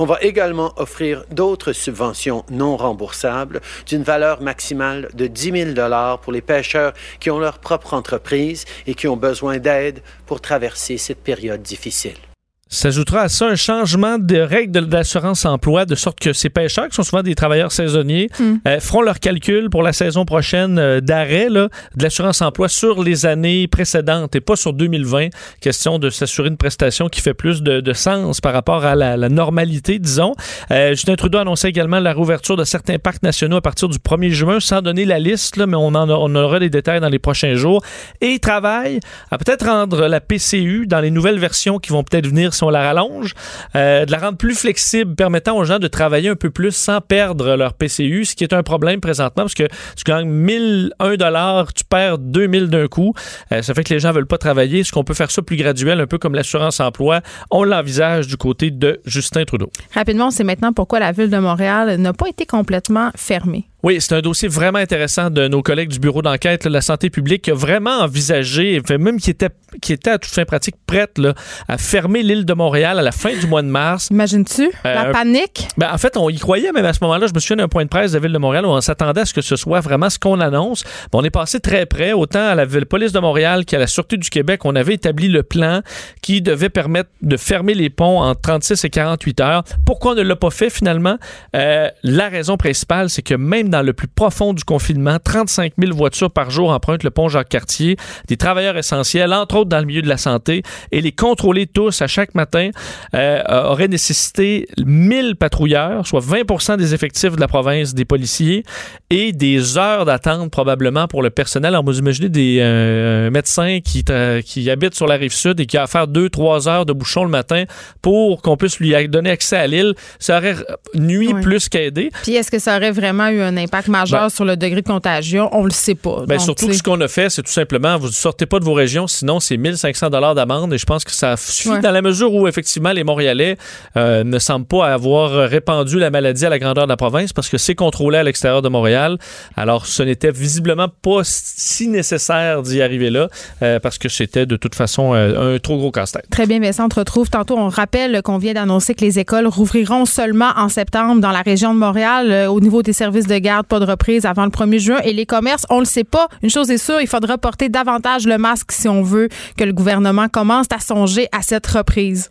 on 0.00 0.04
va 0.04 0.18
également 0.20 0.72
offrir 0.76 1.24
d'autres 1.30 1.72
subventions 1.72 2.44
non 2.50 2.76
remboursables 2.76 3.60
d'une 3.86 4.02
valeur 4.02 4.40
maximale 4.40 5.08
de 5.14 5.26
10 5.26 5.74
000 5.74 6.18
pour 6.22 6.32
les 6.32 6.40
pêcheurs 6.40 6.92
qui 7.18 7.30
ont 7.30 7.38
leur 7.38 7.58
propre 7.58 7.94
entreprise 7.94 8.64
et 8.86 8.94
qui 8.94 9.08
ont 9.08 9.16
besoin 9.16 9.58
d'aide 9.58 10.02
pour 10.26 10.40
traverser 10.40 10.98
cette 10.98 11.22
période 11.22 11.62
difficile. 11.62 12.27
S'ajoutera 12.70 13.22
à 13.22 13.28
ça 13.28 13.46
un 13.46 13.56
changement 13.56 14.18
de 14.18 14.36
règles 14.38 14.86
d'assurance 14.86 15.46
emploi, 15.46 15.86
de 15.86 15.94
sorte 15.94 16.20
que 16.20 16.32
ces 16.34 16.50
pêcheurs, 16.50 16.88
qui 16.88 16.94
sont 16.96 17.02
souvent 17.02 17.22
des 17.22 17.34
travailleurs 17.34 17.72
saisonniers, 17.72 18.28
Hmm. 18.38 18.56
euh, 18.66 18.78
feront 18.80 19.00
leur 19.02 19.20
calcul 19.20 19.70
pour 19.70 19.82
la 19.82 19.92
saison 19.94 20.24
prochaine 20.26 20.78
euh, 20.78 21.00
d'arrêt 21.00 21.48
de 21.48 21.68
l'assurance 21.98 22.42
emploi 22.42 22.68
sur 22.68 23.02
les 23.02 23.24
années 23.24 23.66
précédentes 23.68 24.36
et 24.36 24.40
pas 24.40 24.54
sur 24.56 24.74
2020. 24.74 25.28
Question 25.60 25.98
de 25.98 26.10
s'assurer 26.10 26.48
une 26.48 26.56
prestation 26.58 27.08
qui 27.08 27.20
fait 27.22 27.32
plus 27.34 27.62
de, 27.62 27.80
de 27.80 27.92
sens 27.94 28.40
par 28.42 28.52
rapport 28.52 28.84
à 28.84 28.94
la, 28.94 29.16
la 29.16 29.28
normalité, 29.30 29.98
disons. 29.98 30.34
Euh, 30.70 30.90
Justin 30.90 31.14
Trudeau 31.16 31.38
annonçait 31.38 31.68
également 31.70 32.00
la 32.00 32.12
réouverture 32.12 32.56
de 32.56 32.64
certains 32.64 32.98
parcs 32.98 33.22
nationaux 33.22 33.56
à 33.56 33.62
partir 33.62 33.88
du 33.88 33.98
1er 33.98 34.30
juin, 34.30 34.60
sans 34.60 34.82
donner 34.82 35.06
la 35.06 35.18
liste, 35.18 35.56
là, 35.56 35.66
mais 35.66 35.76
on, 35.76 35.86
en 35.88 36.08
a- 36.10 36.12
on 36.14 36.34
aura 36.34 36.58
des 36.60 36.68
détails 36.70 37.00
dans 37.00 37.08
les 37.08 37.18
prochains 37.18 37.54
jours. 37.54 37.82
Et 38.20 38.26
il 38.32 38.40
travaille 38.40 39.00
à 39.30 39.38
peut-être 39.38 39.64
rendre 39.66 40.06
la 40.06 40.20
PCU 40.20 40.86
dans 40.86 41.00
les 41.00 41.10
nouvelles 41.10 41.38
versions 41.38 41.78
qui 41.78 41.92
vont 41.92 42.04
peut-être 42.04 42.26
venir 42.26 42.52
on 42.62 42.70
la 42.70 42.82
rallonge, 42.82 43.34
euh, 43.76 44.04
de 44.04 44.12
la 44.12 44.18
rendre 44.18 44.38
plus 44.38 44.54
flexible, 44.54 45.14
permettant 45.14 45.56
aux 45.56 45.64
gens 45.64 45.78
de 45.78 45.88
travailler 45.88 46.28
un 46.28 46.36
peu 46.36 46.50
plus 46.50 46.72
sans 46.72 47.00
perdre 47.00 47.56
leur 47.56 47.74
PCU, 47.74 48.24
ce 48.24 48.34
qui 48.34 48.44
est 48.44 48.52
un 48.52 48.62
problème 48.62 49.00
présentement 49.00 49.44
parce 49.44 49.54
que 49.54 49.68
tu 49.96 50.04
gagnes 50.04 50.28
1001 50.28 51.16
dollars, 51.16 51.72
tu 51.72 51.84
perds 51.84 52.18
2000 52.18 52.68
d'un 52.68 52.88
coup. 52.88 53.14
Euh, 53.52 53.62
ça 53.62 53.74
fait 53.74 53.84
que 53.84 53.94
les 53.94 54.00
gens 54.00 54.12
veulent 54.12 54.26
pas 54.26 54.38
travailler. 54.38 54.80
Est-ce 54.80 54.92
qu'on 54.92 55.04
peut 55.04 55.14
faire 55.14 55.30
ça 55.30 55.42
plus 55.42 55.56
graduel, 55.56 56.00
un 56.00 56.06
peu 56.06 56.18
comme 56.18 56.34
l'assurance 56.34 56.80
emploi? 56.80 57.20
On 57.50 57.64
l'envisage 57.64 58.26
du 58.26 58.36
côté 58.36 58.70
de 58.70 59.00
Justin 59.04 59.44
Trudeau. 59.44 59.70
Rapidement, 59.94 60.28
on 60.28 60.30
sait 60.30 60.44
maintenant 60.44 60.72
pourquoi 60.72 61.00
la 61.00 61.12
ville 61.12 61.30
de 61.30 61.38
Montréal 61.38 61.96
n'a 61.96 62.12
pas 62.12 62.28
été 62.28 62.46
complètement 62.46 63.10
fermée. 63.16 63.68
Oui, 63.84 63.98
c'est 64.00 64.12
un 64.14 64.20
dossier 64.20 64.48
vraiment 64.48 64.80
intéressant 64.80 65.30
de 65.30 65.46
nos 65.46 65.62
collègues 65.62 65.90
du 65.90 66.00
bureau 66.00 66.20
d'enquête 66.20 66.64
de 66.64 66.68
la 66.72 66.80
santé 66.80 67.10
publique 67.10 67.42
qui 67.42 67.52
a 67.52 67.54
vraiment 67.54 68.00
envisagé, 68.00 68.82
même 68.90 69.20
qui 69.20 69.30
était, 69.30 69.50
qui 69.80 69.92
était 69.92 70.10
à 70.10 70.18
toute 70.18 70.32
fin 70.32 70.44
pratique 70.44 70.74
prête 70.84 71.16
là, 71.16 71.34
à 71.68 71.78
fermer 71.78 72.24
l'île 72.24 72.44
de 72.44 72.54
Montréal 72.54 72.98
à 72.98 73.02
la 73.02 73.12
fin 73.12 73.36
du 73.36 73.46
mois 73.46 73.62
de 73.62 73.68
mars. 73.68 74.08
Imagines-tu? 74.10 74.70
La 74.82 75.06
Euh, 75.08 75.12
panique? 75.12 75.68
Ben, 75.76 75.90
en 75.92 75.98
fait, 75.98 76.16
on 76.16 76.28
y 76.28 76.38
croyait, 76.38 76.72
même 76.72 76.84
à 76.86 76.92
ce 76.92 76.98
moment-là. 77.02 77.28
Je 77.28 77.34
me 77.34 77.38
souviens 77.38 77.56
d'un 77.56 77.68
point 77.68 77.84
de 77.84 77.88
presse 77.88 78.10
de 78.12 78.16
la 78.16 78.22
Ville 78.22 78.32
de 78.32 78.38
Montréal 78.38 78.66
où 78.66 78.70
on 78.70 78.80
s'attendait 78.80 79.20
à 79.20 79.24
ce 79.26 79.32
que 79.32 79.42
ce 79.42 79.54
soit 79.54 79.78
vraiment 79.78 80.10
ce 80.10 80.18
qu'on 80.18 80.40
annonce. 80.40 80.82
Ben, 81.12 81.20
on 81.20 81.22
est 81.22 81.30
passé 81.30 81.60
très 81.60 81.86
près, 81.86 82.12
autant 82.12 82.48
à 82.48 82.56
la 82.56 82.64
ville- 82.64 82.84
police 82.86 83.12
de 83.12 83.20
Montréal 83.20 83.64
qu'à 83.64 83.78
la 83.78 83.86
Sûreté 83.86 84.16
du 84.16 84.28
Québec. 84.28 84.64
On 84.64 84.74
avait 84.74 84.94
établi 84.94 85.28
le 85.28 85.44
plan 85.44 85.82
qui 86.20 86.42
devait 86.42 86.68
permettre 86.70 87.10
de 87.22 87.36
fermer 87.36 87.74
les 87.74 87.90
ponts 87.90 88.22
en 88.22 88.34
36 88.34 88.84
et 88.84 88.90
48 88.90 89.40
heures. 89.40 89.62
Pourquoi 89.86 90.12
on 90.12 90.14
ne 90.16 90.22
l'a 90.22 90.36
pas 90.36 90.50
fait 90.50 90.70
finalement? 90.70 91.16
Euh, 91.54 91.88
la 92.02 92.28
raison 92.28 92.56
principale, 92.56 93.08
c'est 93.08 93.22
que 93.22 93.34
même 93.34 93.67
dans 93.68 93.82
le 93.82 93.92
plus 93.92 94.08
profond 94.08 94.52
du 94.54 94.64
confinement, 94.64 95.18
35 95.22 95.72
000 95.78 95.94
voitures 95.94 96.30
par 96.30 96.50
jour 96.50 96.70
empruntent 96.70 97.04
le 97.04 97.10
pont 97.10 97.28
Jacques-Cartier, 97.28 97.96
des 98.26 98.36
travailleurs 98.36 98.76
essentiels, 98.76 99.32
entre 99.32 99.56
autres 99.56 99.68
dans 99.70 99.78
le 99.80 99.84
milieu 99.86 100.02
de 100.02 100.08
la 100.08 100.16
santé, 100.16 100.62
et 100.92 101.00
les 101.00 101.12
contrôler 101.12 101.66
tous 101.66 102.02
à 102.02 102.06
chaque 102.06 102.34
matin 102.34 102.70
euh, 103.14 103.42
aurait 103.70 103.88
nécessité 103.88 104.66
1000 104.84 105.36
patrouilleurs, 105.36 106.06
soit 106.06 106.20
20% 106.20 106.76
des 106.76 106.94
effectifs 106.94 107.36
de 107.36 107.40
la 107.40 107.48
province 107.48 107.94
des 107.94 108.04
policiers, 108.04 108.64
et 109.10 109.32
des 109.32 109.78
heures 109.78 110.04
d'attente 110.04 110.50
probablement 110.50 111.06
pour 111.08 111.22
le 111.22 111.30
personnel. 111.30 111.68
Alors, 111.74 111.84
vous 111.84 111.98
imaginez 111.98 112.28
des 112.28 112.58
euh, 112.60 113.30
médecins 113.30 113.78
qui, 113.84 114.04
qui 114.44 114.70
habitent 114.70 114.94
sur 114.94 115.06
la 115.06 115.14
rive 115.16 115.32
sud 115.32 115.60
et 115.60 115.66
qui 115.66 115.76
a 115.76 115.82
à 115.84 115.86
faire 115.86 116.06
2-3 116.08 116.68
heures 116.68 116.86
de 116.86 116.92
bouchon 116.92 117.22
le 117.24 117.30
matin 117.30 117.64
pour 118.02 118.42
qu'on 118.42 118.56
puisse 118.56 118.80
lui 118.80 118.94
donner 119.08 119.30
accès 119.30 119.56
à 119.56 119.66
l'île. 119.66 119.94
Ça 120.18 120.38
aurait 120.38 120.56
nuit 120.94 121.28
Ouais. 121.32 121.42
plus 121.42 121.68
qu'aidé. 121.68 122.10
Puis 122.22 122.34
est-ce 122.36 122.50
que 122.50 122.58
ça 122.58 122.76
aurait 122.76 122.90
vraiment 122.90 123.28
eu 123.28 123.40
un 123.42 123.56
impact 123.58 123.88
majeur 123.88 124.22
Ben- 124.22 124.28
sur 124.30 124.44
le 124.44 124.56
degré 124.56 124.82
de 124.82 124.86
contagion? 124.86 125.48
On 125.52 125.64
le 125.64 125.70
sait 125.70 125.94
pas. 125.94 126.24
Ben, 126.26 126.36
Donc, 126.36 126.40
surtout 126.44 126.66
que 126.68 126.72
ce 126.72 126.82
qu'on 126.82 127.00
a 127.00 127.08
fait, 127.08 127.28
c'est 127.30 127.42
tout 127.42 127.52
simplement, 127.52 127.98
vous 127.98 128.06
ne 128.08 128.12
sortez 128.12 128.46
pas 128.46 128.58
de 128.60 128.64
vos 128.64 128.72
régions, 128.74 129.06
sinon 129.06 129.40
c'est 129.40 129.56
1500 129.56 130.10
dollars 130.10 130.34
d'amende 130.34 130.72
et 130.72 130.78
je 130.78 130.86
pense 130.86 131.04
que 131.04 131.10
ça 131.12 131.36
suffit 131.36 131.68
Ouais. 131.68 131.80
dans 131.80 131.90
la 131.90 132.02
mesure 132.02 132.32
où 132.32 132.48
effectivement 132.48 132.92
les 132.92 133.04
Montréalais 133.04 133.56
euh, 133.96 134.24
ne 134.24 134.38
semblent 134.38 134.66
pas 134.66 134.86
avoir 134.92 135.48
répandu 135.48 135.98
la 135.98 136.10
maladie 136.10 136.46
à 136.46 136.48
la 136.48 136.58
grandeur 136.58 136.84
de 136.84 136.88
la 136.90 136.96
province 136.96 137.32
parce 137.32 137.48
que 137.48 137.58
c'est 137.58 137.74
contrôlé 137.74 138.18
à 138.18 138.22
l'extérieur 138.22 138.62
de 138.62 138.68
Montréal. 138.68 139.18
Alors 139.56 139.86
ce 139.86 140.02
n'était 140.02 140.30
visiblement 140.30 140.88
pas 141.02 141.20
si 141.24 141.88
nécessaire 141.88 142.62
d'y 142.62 142.80
arriver 142.82 143.10
là 143.10 143.28
euh, 143.62 143.80
parce 143.80 143.98
que 143.98 144.08
c'était 144.08 144.46
de 144.46 144.56
toute 144.56 144.74
façon 144.74 145.14
euh, 145.14 145.56
un 145.56 145.58
trop 145.58 145.76
gros 145.78 145.90
casse-tête. 145.90 146.26
Très 146.30 146.46
bien, 146.46 146.60
Vincent, 146.60 146.86
on 146.86 146.88
te 146.88 146.98
retrouve 146.98 147.28
tantôt. 147.30 147.56
On 147.58 147.68
rappelle 147.68 148.22
qu'on 148.22 148.38
vient 148.38 148.54
d'annoncer 148.54 148.94
que 148.94 149.04
les 149.04 149.18
écoles 149.18 149.46
rouvriront 149.46 150.04
seulement 150.06 150.50
en 150.56 150.68
septembre 150.68 151.20
dans 151.20 151.30
la 151.32 151.42
région 151.42 151.74
de 151.74 151.78
Montréal. 151.78 152.46
Au 152.48 152.60
niveau 152.60 152.82
des 152.82 152.92
services 152.92 153.26
de 153.26 153.36
garde, 153.38 153.47
pas 153.68 153.80
de 153.80 153.84
reprise 153.86 154.26
avant 154.26 154.44
le 154.44 154.50
1er 154.50 154.78
juin. 154.78 154.98
Et 155.04 155.12
les 155.12 155.26
commerces, 155.26 155.66
on 155.70 155.78
le 155.80 155.84
sait 155.84 156.04
pas. 156.04 156.28
Une 156.42 156.50
chose 156.50 156.70
est 156.70 156.78
sûre, 156.78 157.00
il 157.00 157.08
faudra 157.08 157.38
porter 157.38 157.68
davantage 157.68 158.26
le 158.26 158.38
masque 158.38 158.72
si 158.72 158.88
on 158.88 159.02
veut 159.02 159.28
que 159.56 159.64
le 159.64 159.72
gouvernement 159.72 160.28
commence 160.28 160.66
à 160.74 160.80
songer 160.80 161.28
à 161.32 161.42
cette 161.42 161.66
reprise. 161.66 162.30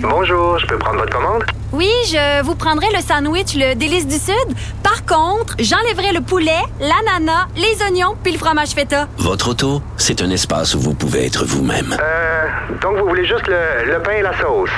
Bonjour, 0.00 0.58
je 0.58 0.66
peux 0.66 0.78
prendre 0.78 0.98
votre 0.98 1.12
commande? 1.14 1.44
Oui, 1.72 1.90
je 2.06 2.42
vous 2.42 2.54
prendrai 2.54 2.86
le 2.94 3.00
sandwich, 3.00 3.54
le 3.54 3.74
délice 3.74 4.06
du 4.06 4.16
Sud. 4.16 4.34
Par 4.82 5.04
contre, 5.04 5.54
j'enlèverai 5.58 6.12
le 6.12 6.20
poulet, 6.20 6.58
l'ananas, 6.80 7.46
les 7.56 7.82
oignons 7.84 8.16
puis 8.22 8.32
le 8.32 8.38
fromage 8.38 8.70
feta. 8.70 9.06
Votre 9.18 9.50
auto, 9.50 9.82
c'est 9.96 10.22
un 10.22 10.30
espace 10.30 10.74
où 10.74 10.80
vous 10.80 10.94
pouvez 10.94 11.26
être 11.26 11.44
vous-même. 11.44 11.96
Euh, 12.00 12.46
donc 12.80 12.96
vous 12.96 13.08
voulez 13.08 13.26
juste 13.26 13.46
le, 13.46 13.92
le 13.92 14.02
pain 14.02 14.12
et 14.12 14.22
la 14.22 14.36
sauce? 14.40 14.70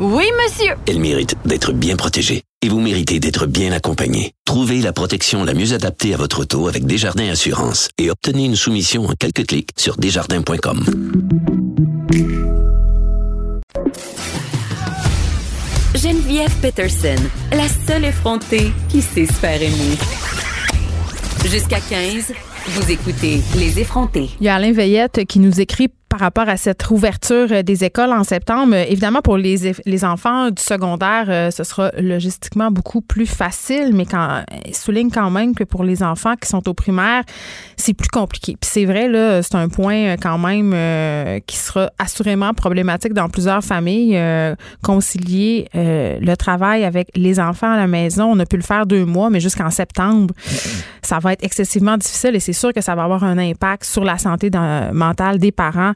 Oui, 0.00 0.26
monsieur. 0.44 0.74
Elle 0.88 1.00
mérite 1.00 1.34
d'être 1.44 1.72
bien 1.72 1.96
protégée. 1.96 2.42
Et 2.64 2.68
vous 2.70 2.80
méritez 2.80 3.20
d'être 3.20 3.44
bien 3.44 3.72
accompagné. 3.72 4.32
Trouvez 4.46 4.80
la 4.80 4.94
protection 4.94 5.44
la 5.44 5.52
mieux 5.52 5.74
adaptée 5.74 6.14
à 6.14 6.16
votre 6.16 6.40
auto 6.40 6.66
avec 6.66 6.86
Desjardins 6.86 7.28
Assurance 7.28 7.90
et 7.98 8.10
obtenez 8.10 8.46
une 8.46 8.56
soumission 8.56 9.04
en 9.04 9.12
quelques 9.12 9.46
clics 9.46 9.68
sur 9.76 9.98
desjardins.com. 9.98 10.82
Geneviève 15.94 16.54
Peterson, 16.62 17.22
la 17.52 17.68
seule 17.68 18.06
effrontée 18.06 18.72
qui 18.88 19.02
sait 19.02 19.26
se 19.26 19.32
faire 19.34 19.60
aimer. 19.60 19.98
Jusqu'à 21.44 21.80
15, 21.80 22.32
vous 22.68 22.90
écoutez 22.90 23.42
Les 23.58 23.78
effrontés. 23.78 24.30
Il 24.40 24.46
y 24.46 24.48
a 24.48 24.54
Alain 24.54 24.72
Veillette 24.72 25.26
qui 25.26 25.38
nous 25.38 25.60
écrit 25.60 25.90
par 26.14 26.20
rapport 26.20 26.48
à 26.48 26.56
cette 26.56 26.88
ouverture 26.90 27.48
euh, 27.50 27.62
des 27.64 27.82
écoles 27.82 28.12
en 28.12 28.22
septembre. 28.22 28.76
Euh, 28.76 28.84
Évidemment, 28.88 29.20
pour 29.20 29.36
les, 29.36 29.72
les 29.84 30.04
enfants 30.04 30.50
du 30.52 30.62
secondaire, 30.62 31.24
euh, 31.26 31.50
ce 31.50 31.64
sera 31.64 31.90
logistiquement 31.98 32.70
beaucoup 32.70 33.00
plus 33.00 33.26
facile, 33.26 33.90
mais 33.92 34.06
quand, 34.06 34.44
souligne 34.72 35.10
quand 35.10 35.30
même 35.30 35.56
que 35.56 35.64
pour 35.64 35.82
les 35.82 36.04
enfants 36.04 36.34
qui 36.40 36.48
sont 36.48 36.68
au 36.68 36.74
primaire, 36.74 37.24
c'est 37.76 37.94
plus 37.94 38.06
compliqué. 38.06 38.56
Puis 38.60 38.70
c'est 38.72 38.84
vrai, 38.84 39.08
là, 39.08 39.42
c'est 39.42 39.56
un 39.56 39.68
point 39.68 40.16
quand 40.18 40.38
même 40.38 40.70
qui 41.46 41.56
sera 41.56 41.90
assurément 41.98 42.54
problématique 42.54 43.12
dans 43.12 43.28
plusieurs 43.28 43.64
familles. 43.64 44.20
concilier 44.82 45.68
le 45.74 46.34
travail 46.36 46.84
avec 46.84 47.08
les 47.16 47.40
enfants 47.40 47.72
à 47.72 47.76
la 47.76 47.86
maison, 47.86 48.30
on 48.30 48.38
a 48.38 48.46
pu 48.46 48.56
le 48.56 48.62
faire 48.62 48.86
deux 48.86 49.04
mois, 49.04 49.30
mais 49.30 49.40
jusqu'en 49.40 49.70
septembre, 49.70 50.32
ça 51.02 51.18
va 51.18 51.32
être 51.32 51.44
excessivement 51.44 51.96
difficile 51.96 52.36
et 52.36 52.40
c'est 52.40 52.52
sûr 52.52 52.72
que 52.72 52.80
ça 52.80 52.94
va 52.94 53.04
avoir 53.04 53.24
un 53.24 53.38
impact 53.38 53.84
sur 53.84 54.04
la 54.04 54.18
santé 54.18 54.50
mentale 54.92 55.38
des 55.38 55.52
parents 55.52 55.92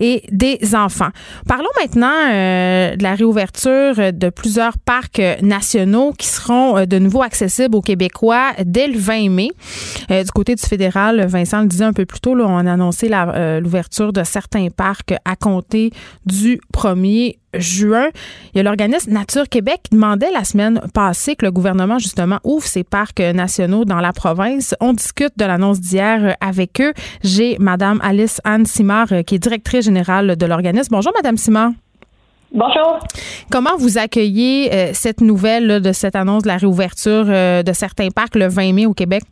et 0.00 0.22
des 0.30 0.74
enfants. 0.74 1.10
Parlons 1.46 1.68
maintenant 1.80 2.14
euh, 2.30 2.96
de 2.96 3.02
la 3.02 3.14
réouverture 3.14 4.12
de 4.12 4.30
plusieurs 4.30 4.78
parcs 4.78 5.22
nationaux 5.42 6.12
qui 6.16 6.26
seront 6.26 6.78
euh, 6.78 6.86
de 6.86 6.98
nouveau 6.98 7.22
accessibles 7.22 7.76
aux 7.76 7.82
Québécois 7.82 8.52
dès 8.64 8.88
le 8.88 8.98
20 8.98 9.30
mai. 9.30 9.50
Euh, 10.10 10.22
du 10.22 10.30
côté 10.30 10.54
du 10.54 10.62
fédéral, 10.62 11.26
Vincent 11.26 11.62
le 11.62 11.68
disait 11.68 11.84
un 11.84 11.92
peu 11.92 12.06
plus 12.06 12.20
tôt, 12.20 12.38
on 12.38 12.66
a 12.66 12.72
annoncé 12.72 13.08
l'ouverture 13.60 14.12
de 14.12 14.22
certains 14.24 14.68
parcs 14.68 15.14
à 15.24 15.36
compter 15.36 15.90
du 16.26 16.60
1er 16.74 17.38
juin. 17.54 18.08
Il 18.52 18.58
y 18.58 18.60
a 18.60 18.62
l'organisme 18.62 19.12
Nature 19.12 19.48
Québec 19.48 19.80
qui 19.84 19.94
demandait 19.94 20.30
la 20.30 20.44
semaine 20.44 20.80
passée 20.94 21.36
que 21.36 21.44
le 21.44 21.50
gouvernement, 21.50 21.98
justement, 21.98 22.38
ouvre 22.44 22.66
ses 22.66 22.84
parcs 22.84 23.20
nationaux 23.20 23.84
dans 23.84 24.00
la 24.00 24.12
province. 24.12 24.74
On 24.80 24.92
discute 24.92 25.32
de 25.36 25.44
l'annonce 25.44 25.80
d'hier 25.80 26.36
avec 26.40 26.80
eux. 26.80 26.92
J'ai 27.22 27.56
Madame 27.58 28.00
Alice 28.02 28.40
Anne 28.44 28.66
Simard, 28.66 29.12
euh, 29.12 29.22
qui 29.22 29.36
est 29.36 29.38
directrice 29.38 29.84
générale 29.84 30.36
de 30.36 30.46
l'organisme. 30.46 30.88
Bonjour, 30.90 31.12
Madame 31.14 31.36
Simard. 31.36 31.72
Bonjour. 32.52 32.98
Comment 33.50 33.76
vous 33.78 33.98
accueillez 33.98 34.72
euh, 34.72 34.90
cette 34.94 35.20
nouvelle 35.20 35.66
là, 35.66 35.80
de 35.80 35.92
cette 35.92 36.16
annonce 36.16 36.44
de 36.44 36.48
la 36.48 36.56
réouverture 36.56 37.26
euh, 37.28 37.62
de 37.62 37.72
certains 37.72 38.08
parcs 38.08 38.36
le 38.36 38.48
20 38.48 38.72
mai 38.72 38.86
au 38.86 38.94
Québec? 38.94 39.22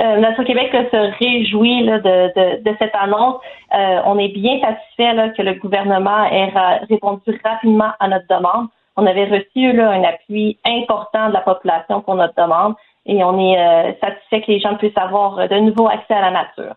Euh, 0.00 0.44
Québec 0.44 0.70
se 0.72 1.18
réjouit 1.22 1.84
de, 1.84 2.62
de, 2.62 2.76
cette 2.78 2.94
annonce. 2.94 3.36
Euh, 3.74 4.00
on 4.06 4.18
est 4.18 4.28
bien 4.28 4.58
satisfait 4.60 5.32
que 5.36 5.42
le 5.42 5.54
gouvernement 5.54 6.24
ait 6.24 6.52
répondu 6.88 7.40
rapidement 7.44 7.92
à 8.00 8.08
notre 8.08 8.26
demande. 8.28 8.68
On 8.96 9.06
avait 9.06 9.24
reçu 9.24 9.72
là, 9.72 9.90
un 9.90 10.02
appui 10.04 10.58
important 10.64 11.28
de 11.28 11.34
la 11.34 11.40
population 11.40 12.00
pour 12.00 12.14
notre 12.14 12.34
demande 12.34 12.74
et 13.06 13.22
on 13.24 13.38
est 13.38 13.58
euh, 13.58 13.92
satisfait 14.00 14.42
que 14.42 14.50
les 14.50 14.60
gens 14.60 14.76
puissent 14.76 14.96
avoir 14.96 15.48
de 15.48 15.56
nouveau 15.56 15.88
accès 15.88 16.14
à 16.14 16.20
la 16.20 16.30
nature. 16.30 16.74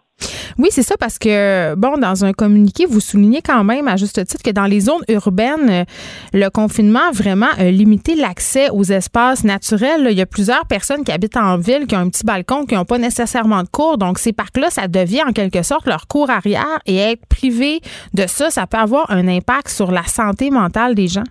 Oui, 0.58 0.70
c'est 0.72 0.84
ça, 0.84 0.96
parce 0.98 1.20
que, 1.20 1.76
bon, 1.76 1.98
dans 1.98 2.24
un 2.24 2.32
communiqué, 2.32 2.86
vous 2.86 3.02
soulignez 3.02 3.42
quand 3.42 3.64
même, 3.66 3.90
à 3.90 3.98
juste 3.98 4.26
titre, 4.26 4.42
que 4.42 4.52
dans 4.52 4.66
les 4.66 4.80
zones 4.80 5.04
urbaines, 5.10 5.70
euh, 5.70 5.84
le 6.32 6.50
confinement 6.50 7.10
a 7.10 7.12
vraiment 7.12 7.50
limité 7.60 8.16
l'accès 8.16 8.70
aux 8.70 8.84
espaces 8.84 9.44
naturels. 9.44 10.08
Il 10.10 10.18
y 10.18 10.22
a 10.22 10.26
plusieurs 10.26 10.66
personnes 10.66 11.04
qui 11.04 11.12
habitent 11.12 11.36
en 11.36 11.58
ville, 11.58 11.88
qui 11.88 11.96
ont 11.96 12.00
un 12.00 12.10
petit 12.10 12.24
balcon, 12.24 12.66
qui 12.66 12.76
n'ont 12.76 12.86
pas 12.86 12.98
nécessairement 12.98 13.64
de 13.64 13.68
cours. 13.68 13.98
Donc, 13.98 14.18
ces 14.18 14.32
parcs-là, 14.32 14.70
ça 14.70 14.88
devient 14.88 15.24
en 15.28 15.34
quelque 15.34 15.62
sorte 15.62 15.88
leur 15.88 16.08
cours 16.08 16.30
arrière 16.30 16.80
et 16.86 16.98
être 16.98 17.26
privé 17.26 17.82
de 18.14 18.26
ça, 18.28 18.50
ça 18.50 18.66
peut 18.66 18.78
avoir 18.78 19.12
un 19.12 19.28
impact 19.28 19.68
sur 19.70 19.92
la 19.92 20.04
santé 20.04 20.52
mentale 20.52 20.96
des 20.96 21.08
gens. 21.08 21.24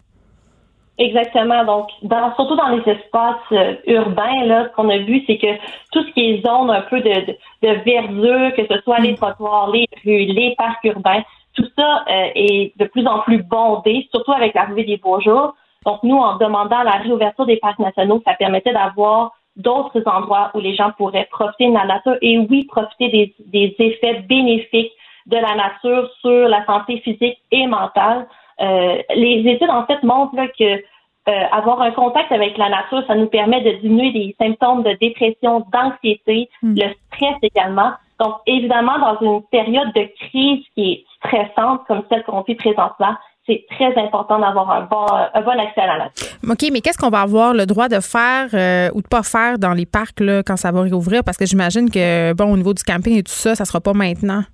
Exactement. 0.96 1.64
Donc, 1.64 1.88
dans, 2.02 2.34
surtout 2.36 2.54
dans 2.54 2.68
les 2.68 2.82
espaces 2.88 3.36
euh, 3.52 3.74
urbains, 3.86 4.44
là, 4.44 4.68
ce 4.68 4.76
qu'on 4.76 4.88
a 4.88 4.98
vu, 4.98 5.24
c'est 5.26 5.38
que 5.38 5.54
tout 5.90 6.04
ce 6.04 6.12
qui 6.12 6.30
est 6.30 6.46
zone 6.46 6.70
un 6.70 6.82
peu 6.82 7.00
de, 7.00 7.10
de, 7.10 7.36
de 7.62 7.74
verdure, 7.84 8.54
que 8.54 8.62
ce 8.72 8.80
soit 8.82 9.00
les 9.00 9.16
trottoirs, 9.16 9.70
les 9.70 9.86
rues, 10.04 10.26
les 10.26 10.54
parcs 10.56 10.84
urbains, 10.84 11.22
tout 11.54 11.66
ça 11.76 12.04
euh, 12.08 12.28
est 12.34 12.72
de 12.78 12.84
plus 12.86 13.06
en 13.06 13.20
plus 13.20 13.42
bondé, 13.42 14.06
surtout 14.12 14.32
avec 14.32 14.54
l'arrivée 14.54 14.84
des 14.84 14.96
beaux 14.96 15.20
jours. 15.20 15.54
Donc, 15.84 16.02
nous, 16.04 16.16
en 16.16 16.36
demandant 16.36 16.82
la 16.82 16.92
réouverture 16.92 17.46
des 17.46 17.56
parcs 17.56 17.78
nationaux, 17.80 18.22
ça 18.24 18.34
permettait 18.34 18.72
d'avoir 18.72 19.32
d'autres 19.56 20.02
endroits 20.06 20.50
où 20.54 20.60
les 20.60 20.74
gens 20.74 20.92
pourraient 20.96 21.28
profiter 21.30 21.68
de 21.68 21.74
la 21.74 21.86
nature 21.86 22.16
et 22.22 22.38
oui, 22.38 22.64
profiter 22.64 23.08
des, 23.08 23.34
des 23.46 23.74
effets 23.78 24.20
bénéfiques 24.28 24.92
de 25.26 25.36
la 25.36 25.54
nature 25.54 26.08
sur 26.20 26.48
la 26.48 26.64
santé 26.66 26.98
physique 27.00 27.38
et 27.50 27.66
mentale. 27.66 28.26
Euh, 28.60 28.98
les 29.14 29.42
études, 29.46 29.70
en 29.70 29.86
fait, 29.86 30.02
montrent 30.02 30.36
que 30.58 30.82
euh, 31.26 31.32
avoir 31.52 31.80
un 31.80 31.90
contact 31.92 32.30
avec 32.32 32.58
la 32.58 32.68
nature, 32.68 33.02
ça 33.06 33.14
nous 33.14 33.28
permet 33.28 33.62
de 33.62 33.80
diminuer 33.80 34.12
des 34.12 34.36
symptômes 34.38 34.82
de 34.82 34.92
dépression, 35.00 35.64
d'anxiété, 35.72 36.48
hmm. 36.62 36.74
le 36.76 36.94
stress 37.06 37.36
également. 37.42 37.92
Donc, 38.20 38.36
évidemment, 38.46 38.98
dans 38.98 39.18
une 39.20 39.42
période 39.44 39.92
de 39.94 40.08
crise 40.20 40.64
qui 40.74 40.92
est 40.92 41.04
stressante 41.18 41.80
comme 41.88 42.02
celle 42.10 42.22
qu'on 42.24 42.42
vit 42.42 42.54
présentement, 42.54 43.16
c'est 43.46 43.64
très 43.70 43.94
important 44.00 44.38
d'avoir 44.38 44.70
un 44.70 44.82
bon, 44.82 45.06
un 45.10 45.40
bon 45.42 45.58
accès 45.58 45.80
à 45.80 45.86
la 45.86 45.98
nature. 46.04 46.28
OK, 46.48 46.70
mais 46.72 46.80
qu'est-ce 46.80 46.98
qu'on 46.98 47.10
va 47.10 47.22
avoir 47.22 47.52
le 47.52 47.66
droit 47.66 47.88
de 47.88 48.00
faire 48.00 48.48
euh, 48.54 48.90
ou 48.94 49.02
de 49.02 49.08
pas 49.08 49.22
faire 49.22 49.58
dans 49.58 49.72
les 49.72 49.86
parcs 49.86 50.20
là, 50.20 50.42
quand 50.42 50.56
ça 50.56 50.72
va 50.72 50.82
réouvrir? 50.82 51.22
Parce 51.24 51.36
que 51.36 51.44
j'imagine 51.44 51.90
que, 51.90 52.32
bon, 52.32 52.52
au 52.52 52.56
niveau 52.56 52.72
du 52.72 52.82
camping 52.82 53.18
et 53.18 53.22
tout 53.22 53.32
ça, 53.32 53.54
ça 53.54 53.64
sera 53.64 53.80
pas 53.80 53.92
maintenant. 53.92 54.44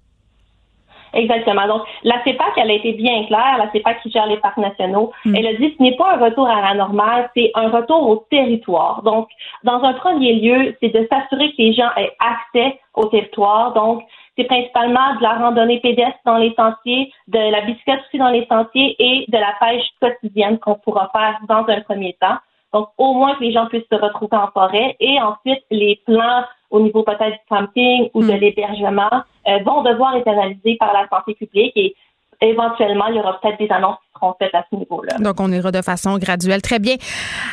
Exactement. 1.12 1.66
Donc, 1.66 1.82
la 2.04 2.22
CEPAC, 2.24 2.52
elle 2.56 2.70
a 2.70 2.74
été 2.74 2.92
bien 2.92 3.24
claire, 3.24 3.58
la 3.58 3.70
CEPAC 3.72 4.02
qui 4.02 4.10
gère 4.10 4.26
les 4.26 4.36
parcs 4.36 4.56
nationaux. 4.56 5.12
Hmm. 5.24 5.34
Elle 5.34 5.46
a 5.46 5.54
dit 5.54 5.74
ce 5.76 5.82
n'est 5.82 5.96
pas 5.96 6.14
un 6.14 6.24
retour 6.24 6.48
à 6.48 6.60
la 6.60 6.74
normale, 6.74 7.30
c'est 7.36 7.50
un 7.54 7.68
retour 7.68 8.08
au 8.08 8.16
territoire. 8.30 9.02
Donc, 9.02 9.28
dans 9.64 9.82
un 9.82 9.94
premier 9.94 10.34
lieu, 10.34 10.76
c'est 10.80 10.90
de 10.90 11.06
s'assurer 11.10 11.50
que 11.50 11.56
les 11.58 11.72
gens 11.72 11.90
aient 11.96 12.12
accès 12.20 12.78
au 12.94 13.06
territoire. 13.06 13.72
Donc, 13.72 14.02
c'est 14.36 14.44
principalement 14.44 15.16
de 15.16 15.22
la 15.22 15.34
randonnée 15.34 15.80
pédestre 15.80 16.18
dans 16.24 16.38
les 16.38 16.54
sentiers, 16.54 17.12
de 17.28 17.38
la 17.38 17.60
bicyclette 17.62 18.00
aussi 18.06 18.18
dans 18.18 18.30
les 18.30 18.46
sentiers 18.46 18.96
et 18.98 19.24
de 19.28 19.36
la 19.36 19.54
pêche 19.60 19.86
quotidienne 20.00 20.58
qu'on 20.58 20.76
pourra 20.76 21.10
faire 21.12 21.38
dans 21.48 21.66
un 21.68 21.80
premier 21.80 22.16
temps. 22.20 22.38
Donc, 22.72 22.88
au 22.98 23.14
moins 23.14 23.34
que 23.34 23.42
les 23.42 23.52
gens 23.52 23.66
puissent 23.66 23.88
se 23.90 23.96
retrouver 23.96 24.36
en 24.36 24.48
forêt 24.52 24.96
et 25.00 25.20
ensuite 25.20 25.64
les 25.70 26.00
plans 26.06 26.44
au 26.70 26.80
niveau 26.80 27.02
peut-être 27.02 27.32
du 27.32 27.38
camping 27.48 28.10
ou 28.14 28.22
de 28.22 28.32
hmm. 28.32 28.36
l'hébergement 28.36 29.10
euh, 29.48 29.58
vont 29.64 29.82
devoir 29.82 30.16
être 30.16 30.28
analysés 30.28 30.76
par 30.78 30.92
la 30.92 31.08
santé 31.08 31.34
publique 31.34 31.72
et 31.76 31.94
éventuellement, 32.40 33.06
il 33.08 33.16
y 33.16 33.18
aura 33.20 33.38
peut-être 33.40 33.58
des 33.58 33.70
annonces 33.70 33.96
qui 33.96 34.18
seront 34.18 34.34
faites 34.38 34.54
à 34.54 34.64
ce 34.70 34.76
niveau-là. 34.76 35.18
Donc, 35.18 35.40
on 35.40 35.52
ira 35.52 35.70
de 35.70 35.82
façon 35.82 36.16
graduelle. 36.18 36.62
Très 36.62 36.78
bien. 36.78 36.96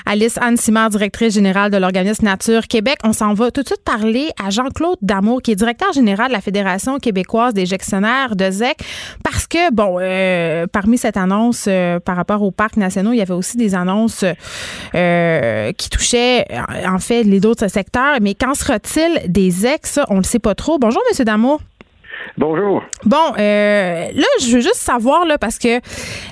Alice 0.05 0.37
Anne 0.41 0.57
Simard, 0.57 0.89
directrice 0.89 1.33
générale 1.33 1.71
de 1.71 1.77
l'organisme 1.77 2.25
Nature 2.25 2.67
Québec. 2.67 2.97
On 3.03 3.13
s'en 3.13 3.33
va 3.33 3.51
tout 3.51 3.61
de 3.61 3.67
suite 3.67 3.83
parler 3.83 4.29
à 4.43 4.49
Jean-Claude 4.49 4.97
Damour, 5.01 5.41
qui 5.41 5.51
est 5.51 5.55
directeur 5.55 5.91
général 5.91 6.29
de 6.29 6.33
la 6.33 6.41
Fédération 6.41 6.99
québécoise 6.99 7.53
des 7.53 7.65
gestionnaires 7.65 8.35
de 8.35 8.49
ZEC. 8.49 8.77
Parce 9.23 9.45
que, 9.45 9.73
bon, 9.73 9.97
euh, 9.99 10.67
parmi 10.71 10.97
cette 10.97 11.17
annonce 11.17 11.65
euh, 11.67 11.99
par 11.99 12.15
rapport 12.15 12.41
aux 12.41 12.51
parcs 12.51 12.77
nationaux, 12.77 13.11
il 13.11 13.17
y 13.17 13.21
avait 13.21 13.33
aussi 13.33 13.57
des 13.57 13.75
annonces 13.75 14.23
euh, 14.95 15.71
qui 15.73 15.89
touchaient, 15.89 16.45
en 16.87 16.99
fait, 16.99 17.23
les 17.23 17.45
autres 17.45 17.67
secteurs. 17.67 18.17
Mais 18.21 18.35
qu'en 18.35 18.53
sera-t-il 18.53 19.31
des 19.31 19.51
ZEC? 19.51 19.85
Ça, 19.85 20.05
on 20.09 20.15
ne 20.15 20.19
le 20.19 20.23
sait 20.23 20.39
pas 20.39 20.55
trop. 20.55 20.79
Bonjour, 20.79 21.01
M. 21.11 21.25
Damour. 21.25 21.59
Bonjour. 22.37 22.83
Bon, 23.05 23.33
euh, 23.37 24.07
là, 24.13 24.27
je 24.41 24.55
veux 24.55 24.61
juste 24.61 24.75
savoir, 24.75 25.25
là, 25.25 25.37
parce 25.37 25.57
que 25.57 25.79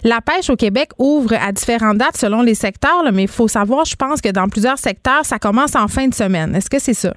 la 0.04 0.20
pêche 0.22 0.50
au 0.50 0.56
Québec 0.56 0.90
ouvre 0.98 1.34
à 1.34 1.52
différentes 1.52 1.98
dates 1.98 2.18
selon 2.18 2.42
les 2.42 2.56
secteurs, 2.56 3.04
mais 3.14 3.24
il 3.24 3.28
faut 3.28 3.48
savoir, 3.48 3.86
je 3.86 3.96
pense 3.96 4.22
que 4.22 4.32
dans 4.32 4.48
plusieurs 4.48 4.78
secteurs, 4.78 5.24
ça 5.26 5.40
commence 5.40 5.76
en 5.76 5.88
fin 5.88 6.08
de 6.08 6.14
semaine. 6.14 6.56
Est-ce 6.56 6.70
que 6.70 6.80
c'est 6.80 6.94
ça? 6.94 7.14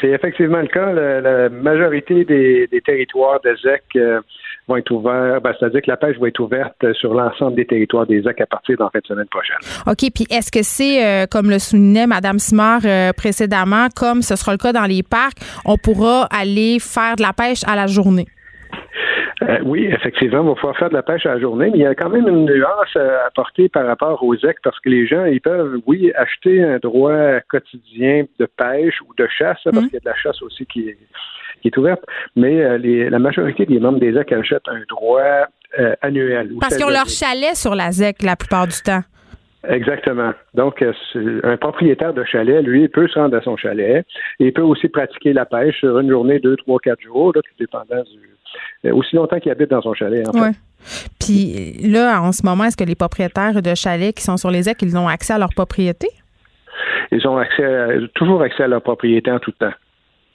C'est 0.00 0.10
effectivement 0.10 0.60
le 0.60 0.66
cas. 0.66 0.92
La, 0.92 1.48
majorité 1.48 2.24
des, 2.24 2.68
territoires 2.84 3.40
de 3.40 3.56
ZEC 3.56 3.82
euh, 3.96 4.20
vont 4.68 4.76
être 4.76 4.90
ouverts, 4.90 5.40
ben, 5.40 5.52
c'est-à-dire 5.58 5.82
que 5.82 5.90
la 5.90 5.96
pêche 5.96 6.18
va 6.18 6.28
être 6.28 6.40
ouverte 6.40 6.92
sur 6.94 7.14
l'ensemble 7.14 7.56
des 7.56 7.66
territoires 7.66 8.06
des 8.06 8.22
ZEC 8.22 8.40
à 8.40 8.46
partir 8.46 8.76
de 8.76 8.82
la 8.82 8.90
fin 8.90 8.98
de 9.00 9.06
semaine 9.06 9.28
prochaine. 9.28 9.56
OK. 9.86 10.10
Puis 10.14 10.26
est-ce 10.30 10.50
que 10.50 10.62
c'est, 10.62 11.04
euh, 11.04 11.26
comme 11.30 11.50
le 11.50 11.58
soulignait 11.58 12.06
Mme 12.06 12.38
Simard 12.38 12.80
euh, 12.84 13.12
précédemment, 13.12 13.88
comme 13.94 14.22
ce 14.22 14.36
sera 14.36 14.52
le 14.52 14.58
cas 14.58 14.72
dans 14.72 14.86
les 14.86 15.02
parcs, 15.02 15.38
on 15.64 15.76
pourra 15.76 16.26
aller 16.30 16.78
faire 16.80 17.16
de 17.16 17.22
la 17.22 17.32
pêche 17.32 17.62
à 17.66 17.76
la 17.76 17.86
journée? 17.86 18.26
Euh, 19.42 19.58
oui, 19.64 19.86
effectivement, 19.86 20.40
on 20.40 20.48
va 20.48 20.54
pouvoir 20.54 20.76
faire 20.76 20.90
de 20.90 20.94
la 20.94 21.02
pêche 21.02 21.24
à 21.24 21.34
la 21.34 21.40
journée, 21.40 21.70
mais 21.72 21.78
il 21.78 21.82
y 21.82 21.86
a 21.86 21.94
quand 21.94 22.10
même 22.10 22.28
une 22.28 22.44
nuance 22.44 22.94
à 22.94 23.26
apporter 23.26 23.70
par 23.70 23.86
rapport 23.86 24.22
aux 24.22 24.36
ZEC 24.36 24.58
parce 24.62 24.78
que 24.80 24.90
les 24.90 25.06
gens, 25.06 25.24
ils 25.24 25.40
peuvent, 25.40 25.78
oui, 25.86 26.12
acheter 26.14 26.62
un 26.62 26.76
droit 26.76 27.40
quotidien 27.48 28.24
de 28.38 28.46
pêche 28.46 29.00
ou 29.08 29.14
de 29.16 29.26
chasse, 29.26 29.58
parce 29.64 29.76
mhm. 29.76 29.84
qu'il 29.84 29.94
y 29.94 29.96
a 29.96 30.00
de 30.00 30.08
la 30.08 30.16
chasse 30.16 30.42
aussi 30.42 30.66
qui 30.66 30.90
est, 30.90 30.98
qui 31.60 31.68
est 31.68 31.76
ouverte, 31.76 32.02
mais 32.36 32.60
euh, 32.60 32.78
les, 32.78 33.10
la 33.10 33.18
majorité 33.18 33.66
des 33.66 33.78
membres 33.78 33.98
des 33.98 34.12
ZEC 34.12 34.32
achètent 34.32 34.68
un 34.68 34.82
droit 34.88 35.46
euh, 35.78 35.94
annuel. 36.02 36.52
Parce 36.60 36.76
qu'ils 36.76 36.84
ont 36.84 36.90
leur 36.90 37.08
chalet 37.08 37.54
sur 37.54 37.74
la 37.74 37.92
ZEC 37.92 38.22
la 38.22 38.36
plupart 38.36 38.66
du 38.66 38.80
temps. 38.82 39.02
Exactement. 39.68 40.32
Donc, 40.54 40.82
un 40.82 41.56
propriétaire 41.58 42.14
de 42.14 42.24
chalet, 42.24 42.62
lui, 42.64 42.88
peut 42.88 43.06
se 43.08 43.18
rendre 43.18 43.36
à 43.36 43.42
son 43.42 43.58
chalet 43.58 44.06
et 44.38 44.46
il 44.46 44.52
peut 44.54 44.62
aussi 44.62 44.88
pratiquer 44.88 45.34
la 45.34 45.44
pêche 45.44 45.80
sur 45.80 45.98
une 45.98 46.08
journée, 46.08 46.38
deux, 46.38 46.56
trois, 46.56 46.78
quatre 46.78 47.02
jours, 47.02 47.32
là, 47.34 47.42
tout 47.42 47.54
dépendant 47.58 48.02
du, 48.04 48.30
euh, 48.86 48.94
aussi 48.94 49.16
longtemps 49.16 49.38
qu'il 49.38 49.52
habite 49.52 49.70
dans 49.70 49.82
son 49.82 49.94
chalet. 49.94 50.26
En 50.28 50.32
fait. 50.32 50.56
Puis 51.20 51.74
là, 51.82 52.22
en 52.22 52.32
ce 52.32 52.44
moment, 52.44 52.64
est-ce 52.64 52.76
que 52.76 52.84
les 52.84 52.94
propriétaires 52.94 53.60
de 53.60 53.74
chalets 53.74 54.14
qui 54.14 54.22
sont 54.22 54.36
sur 54.36 54.50
les 54.50 54.68
ailes, 54.68 54.76
ils 54.80 54.96
ont 54.96 55.08
accès 55.08 55.34
à 55.34 55.38
leur 55.38 55.50
propriété? 55.54 56.08
Ils 57.12 57.26
ont 57.26 57.36
accès 57.36 57.98
toujours 58.14 58.42
accès 58.42 58.62
à 58.62 58.68
leur 58.68 58.82
propriété 58.82 59.30
en 59.30 59.38
tout 59.38 59.52
temps. 59.52 59.72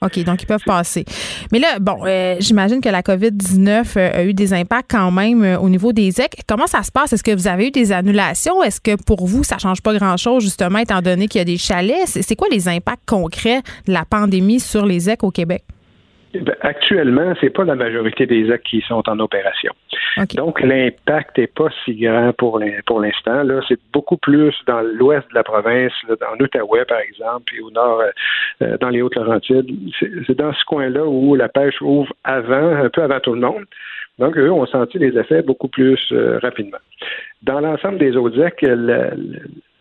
OK, 0.02 0.22
donc 0.24 0.42
ils 0.42 0.46
peuvent 0.46 0.64
passer. 0.64 1.04
Mais 1.52 1.58
là, 1.58 1.78
bon, 1.80 2.00
euh, 2.04 2.36
j'imagine 2.38 2.80
que 2.80 2.88
la 2.88 3.00
COVID-19 3.00 3.84
euh, 3.96 4.10
a 4.12 4.24
eu 4.24 4.34
des 4.34 4.52
impacts 4.52 4.90
quand 4.90 5.10
même 5.10 5.56
au 5.60 5.68
niveau 5.70 5.92
des 5.92 6.08
EC. 6.08 6.30
Comment 6.46 6.66
ça 6.66 6.82
se 6.82 6.92
passe? 6.92 7.12
Est-ce 7.12 7.22
que 7.22 7.34
vous 7.34 7.48
avez 7.48 7.68
eu 7.68 7.70
des 7.70 7.92
annulations? 7.92 8.62
Est-ce 8.62 8.80
que 8.80 8.96
pour 8.96 9.26
vous, 9.26 9.42
ça 9.42 9.56
change 9.58 9.80
pas 9.80 9.94
grand-chose, 9.96 10.42
justement, 10.42 10.78
étant 10.78 11.00
donné 11.00 11.28
qu'il 11.28 11.38
y 11.38 11.42
a 11.42 11.44
des 11.44 11.56
chalets? 11.56 12.06
C'est 12.06 12.36
quoi 12.36 12.48
les 12.50 12.68
impacts 12.68 13.06
concrets 13.06 13.62
de 13.86 13.92
la 13.92 14.04
pandémie 14.04 14.60
sur 14.60 14.84
les 14.84 15.08
EC 15.08 15.24
au 15.24 15.30
Québec? 15.30 15.64
Ben, 16.34 16.54
actuellement, 16.60 17.34
c'est 17.40 17.50
pas 17.50 17.64
la 17.64 17.74
majorité 17.74 18.26
des 18.26 18.50
actes 18.50 18.66
qui 18.66 18.80
sont 18.82 19.02
en 19.08 19.18
opération. 19.20 19.72
Donc, 20.34 20.60
l'impact 20.60 21.38
n'est 21.38 21.46
pas 21.46 21.68
si 21.84 21.94
grand 21.94 22.32
pour 22.32 22.58
l'instant. 22.58 23.42
Là, 23.42 23.60
c'est 23.68 23.78
beaucoup 23.92 24.16
plus 24.16 24.54
dans 24.66 24.80
l'ouest 24.80 25.28
de 25.30 25.34
la 25.34 25.44
province, 25.44 25.92
en 26.08 26.42
Outaouais, 26.42 26.84
par 26.84 27.00
exemple, 27.00 27.54
et 27.54 27.60
au 27.60 27.70
nord, 27.70 28.00
euh, 28.00 28.10
euh, 28.62 28.78
dans 28.78 28.88
les 28.88 29.02
Hautes-Laurentides. 29.02 29.70
C'est 30.00 30.36
dans 30.36 30.52
ce 30.52 30.64
coin-là 30.64 31.04
où 31.04 31.34
la 31.34 31.48
pêche 31.48 31.80
ouvre 31.80 32.12
avant, 32.24 32.76
un 32.76 32.88
peu 32.88 33.02
avant 33.02 33.20
tout 33.20 33.34
le 33.34 33.40
monde. 33.40 33.64
Donc, 34.18 34.36
eux 34.38 34.50
ont 34.50 34.66
senti 34.66 34.98
les 34.98 35.18
effets 35.18 35.42
beaucoup 35.42 35.68
plus 35.68 36.00
euh, 36.12 36.38
rapidement. 36.38 36.78
Dans 37.42 37.60
l'ensemble 37.60 37.98
des 37.98 38.16
autres 38.16 38.42
actes, 38.42 38.64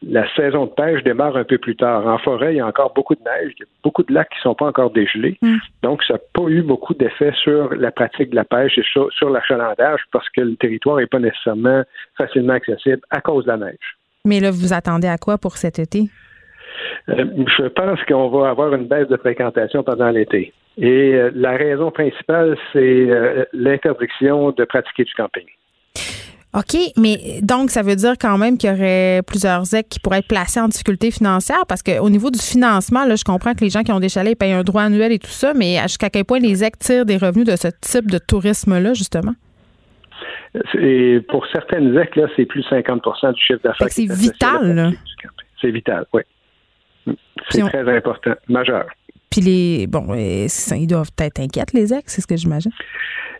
la 0.07 0.31
saison 0.35 0.65
de 0.65 0.71
pêche 0.71 1.03
démarre 1.03 1.35
un 1.35 1.43
peu 1.43 1.57
plus 1.57 1.75
tard. 1.75 2.05
En 2.05 2.17
forêt, 2.19 2.53
il 2.53 2.57
y 2.57 2.59
a 2.59 2.67
encore 2.67 2.93
beaucoup 2.93 3.15
de 3.15 3.21
neige, 3.21 3.53
il 3.57 3.61
y 3.61 3.63
a 3.63 3.67
beaucoup 3.83 4.03
de 4.03 4.13
lacs 4.13 4.29
qui 4.29 4.37
ne 4.37 4.41
sont 4.41 4.55
pas 4.55 4.67
encore 4.67 4.91
dégelés. 4.91 5.37
Mm. 5.41 5.57
Donc, 5.83 6.03
ça 6.03 6.13
n'a 6.13 6.19
pas 6.33 6.47
eu 6.47 6.61
beaucoup 6.61 6.93
d'effet 6.93 7.31
sur 7.43 7.73
la 7.75 7.91
pratique 7.91 8.29
de 8.29 8.35
la 8.35 8.45
pêche 8.45 8.77
et 8.77 8.83
sur, 8.83 9.29
l'achalandage 9.29 10.01
parce 10.11 10.29
que 10.29 10.41
le 10.41 10.55
territoire 10.55 10.97
n'est 10.97 11.07
pas 11.07 11.19
nécessairement 11.19 11.83
facilement 12.17 12.53
accessible 12.53 13.01
à 13.09 13.21
cause 13.21 13.45
de 13.45 13.51
la 13.51 13.57
neige. 13.57 13.97
Mais 14.25 14.39
là, 14.39 14.51
vous 14.51 14.73
attendez 14.73 15.07
à 15.07 15.17
quoi 15.17 15.37
pour 15.37 15.57
cet 15.57 15.79
été? 15.79 16.03
Euh, 17.09 17.25
je 17.57 17.67
pense 17.67 17.99
qu'on 18.07 18.29
va 18.29 18.49
avoir 18.49 18.73
une 18.73 18.87
baisse 18.87 19.07
de 19.07 19.17
fréquentation 19.17 19.83
pendant 19.83 20.09
l'été. 20.09 20.53
Et 20.77 21.13
euh, 21.13 21.31
la 21.33 21.51
raison 21.51 21.89
principale, 21.89 22.57
c'est 22.73 22.79
euh, 22.79 23.45
l'interdiction 23.53 24.51
de 24.51 24.65
pratiquer 24.65 25.03
du 25.03 25.13
camping. 25.13 25.45
OK, 26.55 26.77
mais 26.95 27.41
donc 27.41 27.69
ça 27.69 27.81
veut 27.81 27.97
dire 27.97 28.13
quand 28.19 28.37
même 28.37 28.57
qu'il 28.57 28.69
y 28.69 28.73
aurait 28.73 29.21
plusieurs 29.27 29.65
ZEC 29.65 29.89
qui 29.89 29.99
pourraient 29.99 30.19
être 30.19 30.27
placés 30.27 30.61
en 30.61 30.69
difficulté 30.69 31.11
financière 31.11 31.65
parce 31.67 31.83
qu'au 31.83 32.09
niveau 32.09 32.31
du 32.31 32.39
financement, 32.39 33.05
là, 33.05 33.17
je 33.17 33.25
comprends 33.25 33.53
que 33.53 33.59
les 33.59 33.69
gens 33.69 33.83
qui 33.83 33.91
ont 33.91 33.99
des 33.99 34.07
chalets 34.07 34.39
payent 34.39 34.53
un 34.53 34.63
droit 34.63 34.83
annuel 34.83 35.11
et 35.11 35.19
tout 35.19 35.27
ça, 35.27 35.53
mais 35.53 35.81
jusqu'à 35.83 36.09
quel 36.09 36.23
point 36.23 36.39
les 36.39 36.55
ZEC 36.55 36.79
tirent 36.79 37.05
des 37.05 37.17
revenus 37.17 37.45
de 37.45 37.57
ce 37.57 37.67
type 37.81 38.09
de 38.09 38.17
tourisme-là, 38.17 38.93
justement? 38.93 39.33
Et 40.79 41.19
pour 41.27 41.45
certaines 41.51 41.93
ZEC, 41.93 42.15
là, 42.15 42.27
c'est 42.37 42.45
plus 42.45 42.61
de 42.61 42.67
50 42.69 43.01
du 43.33 43.41
chiffre 43.41 43.59
d'affaires. 43.61 43.87
C'est 43.89 44.05
vital, 44.05 44.73
là. 44.73 44.91
C'est 45.59 45.71
vital, 45.71 46.05
oui. 46.13 46.21
C'est 47.49 47.61
très 47.63 47.97
important, 47.97 48.33
majeur. 48.47 48.85
Puis 49.29 49.41
les 49.41 49.87
bon, 49.87 50.15
ils 50.15 50.87
doivent 50.87 51.11
être 51.19 51.41
inquiets, 51.41 51.65
les 51.73 51.93
ex, 51.93 52.13
c'est 52.13 52.21
ce 52.21 52.27
que 52.27 52.37
j'imagine. 52.37 52.71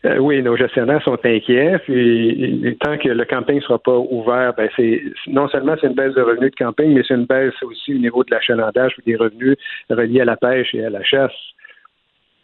Euh, 0.06 0.18
oui, 0.20 0.42
nos 0.44 0.56
gestionnaires 0.56 1.02
sont 1.04 1.18
inquiets. 1.24 1.80
Puis, 1.80 2.78
tant 2.80 2.98
que 2.98 3.10
le 3.10 3.26
camping 3.26 3.56
ne 3.56 3.62
sera 3.62 3.80
pas 3.80 3.98
ouvert, 3.98 4.54
ben 4.56 4.70
c'est 4.76 5.02
non 5.28 5.48
seulement 5.48 5.76
c'est 5.82 5.88
une 5.88 5.96
baisse 5.96 6.14
de 6.14 6.22
revenus 6.22 6.52
de 6.52 6.64
camping, 6.64 6.94
mais 6.94 7.02
c'est 7.08 7.16
une 7.16 7.26
baisse 7.26 7.56
aussi 7.64 7.96
au 7.96 7.98
niveau 7.98 8.24
de 8.24 8.32
l'achalandage 8.32 8.94
ou 8.98 9.02
des 9.02 9.16
revenus 9.16 9.58
reliés 9.90 10.22
à 10.22 10.26
la 10.26 10.38
pêche 10.38 10.76
et 10.76 10.86
à 10.86 10.90
la 10.90 11.04
chasse. 11.04 11.32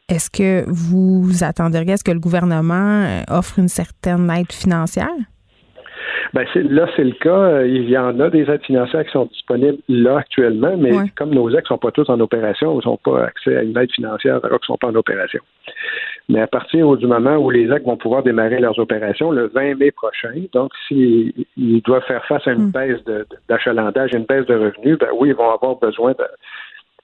Est-ce 0.09 0.29
que 0.29 0.63
vous 0.67 1.43
attendriez 1.43 1.93
à 1.93 1.97
ce 1.97 2.03
que 2.03 2.11
le 2.11 2.19
gouvernement 2.19 3.05
euh, 3.05 3.21
offre 3.29 3.59
une 3.59 3.69
certaine 3.69 4.29
aide 4.31 4.51
financière? 4.51 5.07
Ben 6.33 6.45
là, 6.55 6.87
c'est 6.95 7.03
le 7.03 7.13
cas. 7.13 7.63
Il 7.63 7.89
y 7.89 7.97
en 7.97 8.19
a 8.19 8.29
des 8.29 8.49
aides 8.49 8.63
financières 8.63 9.05
qui 9.05 9.11
sont 9.11 9.25
disponibles 9.25 9.77
là 9.89 10.17
actuellement, 10.17 10.75
mais 10.77 10.91
comme 11.15 11.31
nos 11.31 11.49
ex 11.49 11.63
ne 11.63 11.67
sont 11.67 11.77
pas 11.77 11.91
tous 11.91 12.09
en 12.09 12.19
opération, 12.19 12.79
ils 12.79 12.87
n'ont 12.87 12.97
pas 12.97 13.25
accès 13.25 13.57
à 13.57 13.63
une 13.63 13.77
aide 13.77 13.91
financière 13.91 14.39
alors 14.43 14.59
qu'ils 14.59 14.71
ne 14.71 14.75
sont 14.75 14.77
pas 14.77 14.87
en 14.87 14.95
opération. 14.95 15.41
Mais 16.29 16.41
à 16.41 16.47
partir 16.47 16.95
du 16.95 17.07
moment 17.07 17.35
où 17.35 17.49
les 17.49 17.71
actes 17.71 17.85
vont 17.85 17.97
pouvoir 17.97 18.23
démarrer 18.23 18.59
leurs 18.59 18.79
opérations, 18.79 19.31
le 19.31 19.47
20 19.47 19.75
mai 19.75 19.91
prochain, 19.91 20.33
donc 20.53 20.71
s'ils 20.87 21.33
doivent 21.83 22.05
faire 22.05 22.25
face 22.25 22.47
à 22.47 22.51
une 22.51 22.67
hmm. 22.67 22.71
baisse 22.71 22.99
d'achalandage, 23.49 24.11
une 24.13 24.25
baisse 24.25 24.45
de 24.45 24.55
revenus, 24.55 24.97
ben 24.97 25.09
oui, 25.13 25.29
ils 25.29 25.35
vont 25.35 25.49
avoir 25.49 25.75
besoin 25.77 26.13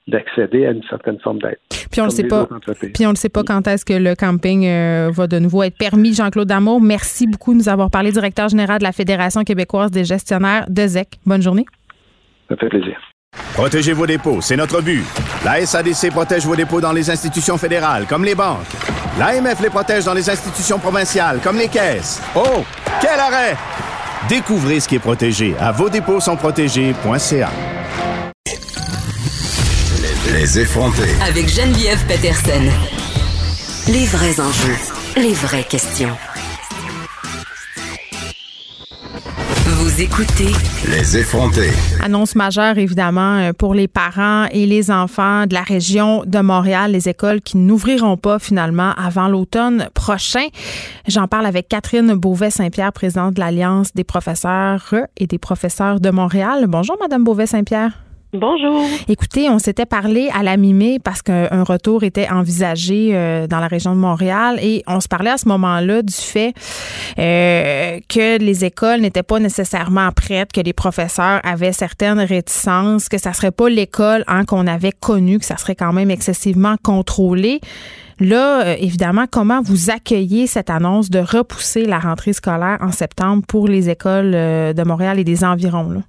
d'accéder 0.07 0.65
à 0.65 0.71
une 0.71 0.83
certaine 0.89 1.19
forme 1.19 1.39
d'aide. 1.39 1.57
Puis 1.91 2.01
on 2.01 2.05
ne 2.05 2.09
sait 2.09 2.23
pas. 2.23 2.47
Puis 2.93 3.05
on 3.05 3.11
ne 3.11 3.15
sait 3.15 3.29
pas 3.29 3.43
quand 3.43 3.67
est-ce 3.67 3.85
que 3.85 3.93
le 3.93 4.15
camping 4.15 4.65
euh, 4.65 5.09
va 5.11 5.27
de 5.27 5.39
nouveau 5.39 5.63
être 5.63 5.77
permis. 5.77 6.13
Jean-Claude 6.13 6.47
Damour, 6.47 6.81
merci 6.81 7.27
beaucoup 7.27 7.53
de 7.53 7.59
nous 7.59 7.69
avoir 7.69 7.89
parlé, 7.89 8.11
directeur 8.11 8.49
général 8.49 8.79
de 8.79 8.83
la 8.83 8.91
Fédération 8.91 9.43
québécoise 9.43 9.91
des 9.91 10.05
gestionnaires 10.05 10.65
de 10.69 10.87
ZEC. 10.87 11.19
Bonne 11.25 11.41
journée. 11.41 11.65
Ça 12.49 12.55
fait 12.55 12.69
plaisir. 12.69 12.97
Protégez 13.53 13.93
vos 13.93 14.07
dépôts, 14.07 14.41
c'est 14.41 14.55
notre 14.55 14.81
but. 14.81 15.03
La 15.43 15.65
SADC 15.65 16.11
protège 16.11 16.45
vos 16.45 16.55
dépôts 16.55 16.81
dans 16.81 16.93
les 16.93 17.09
institutions 17.09 17.57
fédérales, 17.57 18.05
comme 18.07 18.23
les 18.23 18.35
banques. 18.35 18.65
L'AMF 19.19 19.61
les 19.61 19.69
protège 19.69 20.05
dans 20.05 20.13
les 20.13 20.29
institutions 20.29 20.79
provinciales, 20.79 21.39
comme 21.43 21.57
les 21.57 21.67
caisses. 21.67 22.21
Oh, 22.35 22.63
quel 23.01 23.19
arrêt! 23.19 23.55
Découvrez 24.29 24.79
ce 24.79 24.87
qui 24.87 24.95
est 24.95 24.99
protégé 24.99 25.55
à 25.59 25.71
vos 25.71 25.89
dépôts 25.89 26.19
sont 26.19 26.35
protégés.ca. 26.35 27.49
Les 30.39 30.59
effronter. 30.59 31.09
Avec 31.27 31.49
Geneviève 31.49 32.05
Peterson. 32.05 32.61
Les 33.87 34.05
vrais 34.05 34.39
enjeux, 34.39 34.75
les 35.15 35.33
vraies 35.33 35.63
questions. 35.63 36.15
Vous 39.65 39.99
écoutez 39.99 40.51
Les 40.91 41.17
effronter. 41.17 41.71
Annonce 42.03 42.35
majeure, 42.35 42.77
évidemment, 42.77 43.37
euh, 43.37 43.51
pour 43.51 43.73
les 43.73 43.87
parents 43.87 44.45
et 44.51 44.67
les 44.67 44.91
enfants 44.91 45.47
de 45.47 45.55
la 45.55 45.63
région 45.63 46.23
de 46.23 46.39
Montréal, 46.39 46.91
les 46.91 47.09
écoles 47.09 47.41
qui 47.41 47.57
n'ouvriront 47.57 48.17
pas 48.17 48.37
finalement 48.37 48.91
avant 48.91 49.29
l'automne 49.29 49.89
prochain. 49.95 50.45
J'en 51.07 51.27
parle 51.27 51.47
avec 51.47 51.67
Catherine 51.67 52.13
Beauvais-Saint-Pierre, 52.13 52.93
présidente 52.93 53.33
de 53.33 53.39
l'Alliance 53.39 53.91
des 53.95 54.03
professeurs 54.03 54.93
et 55.17 55.25
des 55.25 55.39
professeurs 55.39 55.99
de 55.99 56.11
Montréal. 56.11 56.65
Bonjour, 56.67 56.95
Madame 57.01 57.23
Beauvais-Saint-Pierre. 57.23 58.03
Bonjour. 58.33 58.83
Écoutez, 59.07 59.49
on 59.49 59.57
s'était 59.57 59.85
parlé 59.85 60.29
à 60.33 60.43
la 60.43 60.57
mi 60.57 60.99
parce 60.99 61.21
qu'un 61.21 61.63
retour 61.63 62.03
était 62.03 62.29
envisagé 62.29 63.11
euh, 63.13 63.47
dans 63.47 63.61
la 63.61 63.67
région 63.67 63.95
de 63.95 63.99
Montréal 63.99 64.59
et 64.61 64.83
on 64.85 64.99
se 64.99 65.07
parlait 65.07 65.29
à 65.29 65.37
ce 65.37 65.47
moment-là 65.47 66.01
du 66.01 66.13
fait 66.13 66.53
euh, 67.17 68.01
que 68.09 68.37
les 68.37 68.65
écoles 68.65 68.99
n'étaient 68.99 69.23
pas 69.23 69.39
nécessairement 69.39 70.11
prêtes, 70.11 70.51
que 70.51 70.59
les 70.59 70.73
professeurs 70.73 71.39
avaient 71.45 71.71
certaines 71.71 72.19
réticences, 72.19 73.07
que 73.07 73.17
ça 73.17 73.31
serait 73.31 73.51
pas 73.51 73.69
l'école 73.69 74.25
hein, 74.27 74.43
qu'on 74.43 74.67
avait 74.67 74.91
connue, 74.91 75.39
que 75.39 75.45
ça 75.45 75.55
serait 75.55 75.75
quand 75.75 75.93
même 75.93 76.11
excessivement 76.11 76.75
contrôlé. 76.83 77.61
Là, 78.19 78.65
euh, 78.65 78.75
évidemment, 78.77 79.23
comment 79.31 79.61
vous 79.61 79.89
accueillez 79.89 80.47
cette 80.47 80.69
annonce 80.69 81.09
de 81.09 81.19
repousser 81.19 81.85
la 81.85 81.99
rentrée 81.99 82.33
scolaire 82.33 82.79
en 82.81 82.91
septembre 82.91 83.43
pour 83.47 83.69
les 83.69 83.89
écoles 83.89 84.31
de 84.31 84.83
Montréal 84.83 85.17
et 85.17 85.23
des 85.23 85.45
environs? 85.45 85.91
Là? 85.91 86.01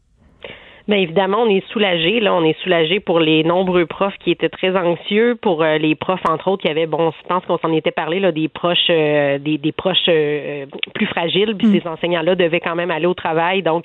Bien 0.89 0.97
évidemment, 0.97 1.43
on 1.43 1.51
est 1.51 1.67
soulagé. 1.71 2.19
Là, 2.19 2.35
on 2.35 2.43
est 2.43 2.59
soulagé 2.63 2.99
pour 2.99 3.21
les 3.21 3.45
nombreux 3.45 3.85
profs 3.85 4.17
qui 4.21 4.31
étaient 4.31 4.49
très 4.49 4.75
anxieux, 4.75 5.37
pour 5.37 5.63
euh, 5.63 5.77
les 5.77 5.95
profs 5.95 6.27
entre 6.27 6.49
autres 6.49 6.63
qui 6.63 6.71
avaient, 6.71 6.87
bon, 6.87 7.11
je 7.11 7.29
pense 7.29 7.45
qu'on 7.45 7.59
s'en 7.59 7.75
était 7.75 7.91
parlé 7.91 8.21
là, 8.21 8.33
des 8.33 8.49
proches, 8.49 8.89
euh, 8.89 9.37
des, 9.37 9.59
des, 9.59 9.73
proches 9.73 10.09
euh, 10.09 10.65
plus 10.95 11.05
fragiles. 11.05 11.55
Puis 11.59 11.67
mm. 11.67 11.81
ces 11.81 11.87
enseignants-là 11.87 12.37
devaient 12.37 12.61
quand 12.61 12.75
même 12.75 12.91
aller 12.91 13.05
au 13.05 13.13
travail. 13.13 13.63
Donc, 13.63 13.85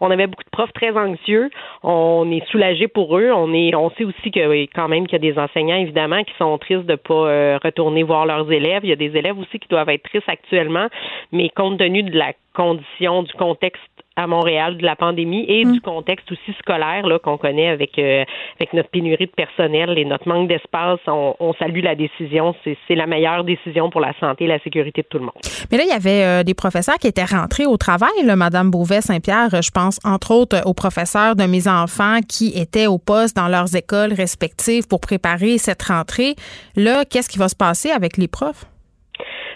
on 0.00 0.10
avait 0.10 0.26
beaucoup 0.26 0.44
de 0.44 0.50
profs 0.50 0.74
très 0.74 0.94
anxieux. 0.94 1.48
On 1.82 2.30
est 2.30 2.46
soulagé 2.50 2.86
pour 2.86 3.16
eux. 3.16 3.30
On 3.34 3.54
est, 3.54 3.74
on 3.74 3.88
sait 3.92 4.04
aussi 4.04 4.30
que 4.30 4.66
quand 4.74 4.88
même 4.88 5.06
qu'il 5.06 5.24
y 5.24 5.26
a 5.26 5.32
des 5.32 5.38
enseignants 5.38 5.76
évidemment 5.76 6.22
qui 6.22 6.34
sont 6.38 6.58
tristes 6.58 6.84
de 6.84 6.96
pas 6.96 7.58
retourner 7.64 8.02
voir 8.02 8.26
leurs 8.26 8.52
élèves. 8.52 8.80
Il 8.82 8.90
y 8.90 8.92
a 8.92 8.96
des 8.96 9.16
élèves 9.16 9.38
aussi 9.38 9.58
qui 9.58 9.68
doivent 9.68 9.88
être 9.88 10.02
tristes 10.02 10.28
actuellement, 10.28 10.88
mais 11.30 11.48
compte 11.48 11.78
tenu 11.78 12.02
de 12.02 12.18
la 12.18 12.32
condition, 12.54 13.22
du 13.22 13.32
contexte 13.34 13.80
à 14.16 14.26
Montréal 14.26 14.76
de 14.76 14.84
la 14.84 14.96
pandémie 14.96 15.44
et 15.48 15.64
du 15.64 15.78
mm. 15.78 15.80
contexte 15.80 16.30
aussi 16.30 16.52
scolaire 16.58 17.06
là 17.06 17.18
qu'on 17.18 17.38
connaît 17.38 17.68
avec 17.68 17.98
euh, 17.98 18.24
avec 18.58 18.72
notre 18.72 18.90
pénurie 18.90 19.26
de 19.26 19.32
personnel 19.32 19.98
et 19.98 20.04
notre 20.04 20.28
manque 20.28 20.48
d'espace, 20.48 21.00
on, 21.06 21.34
on, 21.40 21.52
salue 21.54 21.82
la 21.82 21.94
décision. 21.94 22.54
C'est 22.64 22.94
la 22.94 23.06
meilleure 23.06 23.44
décision 23.44 23.90
pour 23.90 24.00
la 24.00 24.12
santé 24.20 24.44
et 24.44 24.48
la 24.48 24.58
sécurité 24.60 25.02
de 25.02 25.06
tout 25.08 25.18
le 25.18 25.24
monde. 25.24 25.34
Mais 25.70 25.78
là, 25.78 25.84
il 25.84 25.90
y 25.90 25.92
avait 25.92 26.24
euh, 26.24 26.42
des 26.42 26.54
professeurs 26.54 26.96
qui 26.96 27.06
étaient 27.06 27.24
rentrés 27.24 27.66
au 27.66 27.76
travail, 27.76 28.10
là, 28.24 28.36
Madame 28.36 28.70
Beauvais-Saint-Pierre. 28.70 29.62
Je 29.62 29.70
pense 29.70 29.98
entre 30.04 30.32
autres 30.32 30.60
aux 30.66 30.74
professeurs 30.74 31.36
de 31.36 31.44
mes 31.44 31.68
enfants 31.68 32.18
qui 32.28 32.52
étaient 32.58 32.86
au 32.86 32.98
poste 32.98 33.36
dans 33.36 33.48
leurs 33.48 33.74
écoles 33.74 34.12
respectives 34.12 34.86
pour 34.86 35.00
préparer 35.00 35.58
cette 35.58 35.82
rentrée. 35.82 36.34
Là, 36.76 37.04
qu'est-ce 37.04 37.28
qui 37.28 37.38
va 37.38 37.48
se 37.48 37.56
passer 37.56 37.90
avec 37.90 38.16
les 38.16 38.28
profs? 38.28 38.66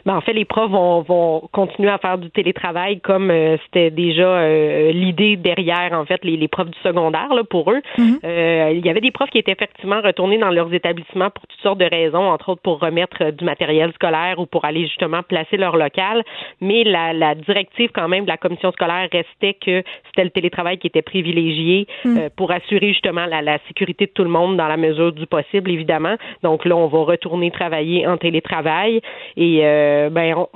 Ben, 0.07 0.15
en 0.15 0.21
fait, 0.21 0.33
les 0.33 0.45
profs 0.45 0.71
vont, 0.71 1.03
vont 1.03 1.49
continuer 1.51 1.91
à 1.91 1.99
faire 1.99 2.17
du 2.17 2.31
télétravail 2.31 3.01
comme 3.01 3.29
euh, 3.33 3.57
c'était 3.65 3.91
déjà 3.91 4.29
euh, 4.29 4.93
l'idée 4.93 5.35
derrière, 5.37 5.93
en 5.95 6.05
fait, 6.05 6.25
les, 6.25 6.37
les, 6.37 6.47
profs 6.47 6.71
du 6.71 6.79
secondaire 6.79 7.35
là, 7.35 7.43
pour 7.43 7.73
eux. 7.73 7.81
Mm-hmm. 7.99 8.19
euh, 8.25 8.73
il 8.73 8.87
y 8.87 8.89
avait 8.89 9.01
des 9.01 9.11
profs 9.11 9.31
qui 9.31 9.39
étaient 9.39 9.53
effectivement 9.53 10.01
retournés 10.01 10.39
dans 10.39 10.51
leurs 10.51 10.73
établissements 10.73 11.31
pour 11.31 11.45
toutes 11.49 11.61
sortes 11.61 11.79
de 11.79 11.89
raisons, 11.91 12.23
entre 12.23 12.51
autres 12.51 12.63
pour 12.63 12.79
remettre 12.79 13.33
du 13.33 13.45
matériel 13.45 13.93
scolaire 13.95 14.39
ou 14.39 14.47
pour 14.47 14.65
aller 14.65 14.83
justement 14.83 15.25
placer 15.25 15.57
leur 15.57 15.77
local. 15.77 16.23
Mais 16.61 16.85
la, 16.85 17.13
la 17.13 17.35
directive 17.35 17.91
quand 17.93 18.07
même 18.07 18.27
de 18.27 18.31
la 18.31 18.37
commission 18.37 18.71
scolaire 18.71 19.09
restait 19.11 19.55
que 19.55 19.83
c'était 20.07 20.23
le 20.23 20.31
télétravail 20.31 20.79
qui 20.79 20.87
était 20.87 21.03
privilégié 21.03 21.89
mm. 22.05 22.29
pour 22.37 22.53
assurer 22.53 22.89
justement 22.93 23.27
la, 23.27 23.43
la 23.43 23.59
sécurité 23.67 24.07
de 24.07 24.13
tout 24.13 24.23
le 24.23 24.31
monde 24.31 24.57
dans 24.57 24.69
la 24.69 24.77
mesure 24.77 25.11
du 25.11 25.27
possible, 25.27 25.69
évidemment. 25.69 26.15
Donc 26.45 26.65
là, 26.65 26.77
on 26.77 26.87
va 26.87 27.01
retourner 27.01 27.51
travailler 27.51 28.07
en 28.07 28.17
télétravail 28.19 29.01
et 29.37 29.61
euh, 29.65 29.96
ben, 30.11 30.47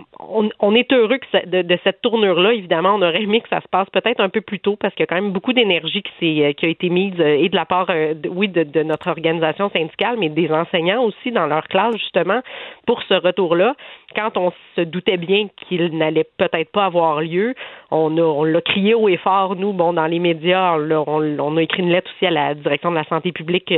on, 0.60 0.74
est 0.74 0.92
heureux 0.92 1.18
que 1.18 1.62
de, 1.62 1.78
cette 1.84 2.00
tournure-là. 2.02 2.52
Évidemment, 2.52 2.94
on 2.94 3.02
aurait 3.02 3.22
aimé 3.22 3.40
que 3.40 3.48
ça 3.48 3.60
se 3.60 3.68
passe 3.68 3.88
peut-être 3.90 4.20
un 4.20 4.28
peu 4.28 4.40
plus 4.40 4.60
tôt 4.60 4.76
parce 4.76 4.94
qu'il 4.94 5.02
y 5.02 5.04
a 5.04 5.06
quand 5.06 5.20
même 5.20 5.32
beaucoup 5.32 5.52
d'énergie 5.52 6.02
qui, 6.02 6.42
euh, 6.42 6.52
qui 6.52 6.66
a 6.66 6.68
été 6.68 6.88
mise 6.88 7.14
euh, 7.20 7.36
et 7.38 7.48
de 7.48 7.56
la 7.56 7.64
part, 7.64 7.90
oui, 8.28 8.48
de, 8.48 8.82
notre 8.82 9.08
organisation 9.08 9.70
syndicale, 9.70 10.16
mais 10.18 10.28
des 10.28 10.50
enseignants 10.50 11.02
aussi 11.04 11.30
dans 11.32 11.46
leur 11.46 11.66
classe, 11.68 11.96
justement, 11.96 12.40
pour 12.86 13.02
ce 13.02 13.14
retour-là. 13.14 13.74
Quand 14.14 14.36
on 14.36 14.52
se 14.76 14.82
doutait 14.82 15.16
bien 15.16 15.48
qu'il 15.68 15.96
n'allait 15.96 16.26
peut-être 16.36 16.70
pas 16.72 16.86
avoir 16.86 17.20
lieu, 17.20 17.54
on 17.90 18.16
on 18.18 18.44
l'a 18.44 18.60
crié 18.60 18.94
haut 18.94 19.08
et 19.08 19.16
fort, 19.16 19.56
nous, 19.56 19.72
bon, 19.72 19.92
dans 19.92 20.06
les 20.06 20.18
médias, 20.18 20.76
on, 20.76 21.38
on, 21.38 21.56
a 21.56 21.62
écrit 21.62 21.82
une 21.82 21.90
lettre 21.90 22.10
aussi 22.16 22.26
à 22.26 22.30
la 22.30 22.54
direction 22.54 22.90
de 22.90 22.96
la 22.96 23.04
santé 23.04 23.32
publique 23.32 23.72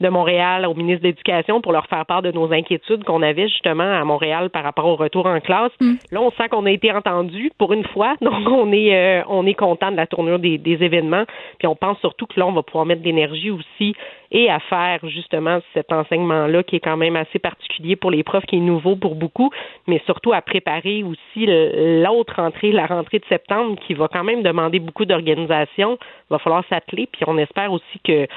de 0.00 0.08
Montréal, 0.08 0.66
au 0.66 0.74
ministre 0.74 1.02
de 1.02 1.08
l'Éducation, 1.08 1.60
pour 1.60 1.72
leur 1.72 1.86
faire 1.86 2.04
part 2.06 2.22
de 2.22 2.30
nos 2.30 2.52
inquiétudes 2.52 3.04
qu'on 3.04 3.22
avait 3.22 3.48
justement 3.48 3.84
à 3.84 4.04
Montréal 4.04 4.50
par 4.50 4.62
rapport 4.62 4.86
au 4.86 4.96
retour 5.00 5.26
en 5.26 5.40
classe. 5.40 5.72
Mm. 5.80 5.94
Là, 6.12 6.20
on 6.20 6.30
sent 6.32 6.48
qu'on 6.48 6.66
a 6.66 6.70
été 6.70 6.92
entendu 6.92 7.50
pour 7.58 7.72
une 7.72 7.84
fois, 7.84 8.14
donc 8.20 8.48
on 8.48 8.72
est 8.72 8.94
euh, 8.94 9.22
on 9.28 9.46
est 9.46 9.54
content 9.54 9.90
de 9.90 9.96
la 9.96 10.06
tournure 10.06 10.38
des, 10.38 10.58
des, 10.58 10.82
événements. 10.82 11.24
Puis 11.58 11.66
on 11.66 11.76
pense 11.76 11.98
surtout 11.98 12.26
que 12.26 12.38
là, 12.38 12.46
on 12.46 12.52
va 12.52 12.62
pouvoir 12.62 12.86
mettre 12.86 13.02
de 13.02 13.06
l'énergie 13.06 13.50
aussi 13.50 13.94
et 14.32 14.48
à 14.48 14.60
faire 14.60 15.00
justement 15.08 15.58
cet 15.74 15.92
enseignement-là 15.92 16.62
qui 16.62 16.76
est 16.76 16.80
quand 16.80 16.96
même 16.96 17.16
assez 17.16 17.38
particulier 17.38 17.96
pour 17.96 18.10
les 18.10 18.22
profs, 18.22 18.46
qui 18.46 18.56
est 18.56 18.60
nouveau 18.60 18.94
pour 18.96 19.16
beaucoup, 19.16 19.50
mais 19.86 20.00
surtout 20.06 20.32
à 20.32 20.40
préparer 20.40 21.02
aussi 21.02 21.46
l'autre 21.46 22.34
rentrée, 22.36 22.70
la 22.70 22.86
rentrée 22.86 23.18
de 23.18 23.24
septembre, 23.28 23.76
qui 23.86 23.94
va 23.94 24.08
quand 24.08 24.24
même 24.24 24.42
demander 24.42 24.78
beaucoup 24.78 25.04
d'organisation. 25.04 25.98
Il 26.00 26.34
va 26.34 26.38
falloir 26.38 26.64
s'atteler, 26.68 27.08
puis 27.10 27.22
on 27.26 27.38
espère 27.38 27.72
aussi 27.72 27.98
que 28.04 28.28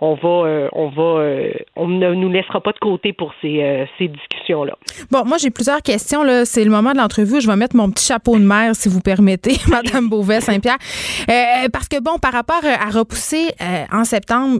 on 0.00 0.14
va, 0.14 0.46
euh, 0.46 0.68
on 0.72 0.88
va, 0.88 1.20
euh, 1.20 1.52
on 1.76 1.88
ne 1.88 2.12
nous 2.14 2.30
laissera 2.30 2.60
pas 2.60 2.72
de 2.72 2.78
côté 2.78 3.12
pour 3.12 3.32
ces, 3.40 3.86
ces 3.98 4.08
discussions-là. 4.08 4.76
Bon, 5.10 5.24
moi 5.24 5.38
j'ai 5.38 5.50
plusieurs 5.50 5.80
questions 5.82 5.97
c'est 5.98 6.64
le 6.64 6.70
moment 6.70 6.92
de 6.92 6.98
l'entrevue. 6.98 7.40
Je 7.40 7.46
vais 7.46 7.56
mettre 7.56 7.76
mon 7.76 7.90
petit 7.90 8.04
chapeau 8.04 8.36
de 8.38 8.44
mère, 8.44 8.74
si 8.74 8.88
vous 8.88 9.00
permettez, 9.00 9.56
Madame 9.68 10.08
Beauvais 10.08 10.40
Saint-Pierre, 10.40 10.78
euh, 11.28 11.68
parce 11.72 11.88
que 11.88 12.00
bon, 12.00 12.18
par 12.18 12.32
rapport 12.32 12.62
à 12.64 12.90
repousser 12.90 13.50
euh, 13.60 13.84
en 13.92 14.04
septembre. 14.04 14.58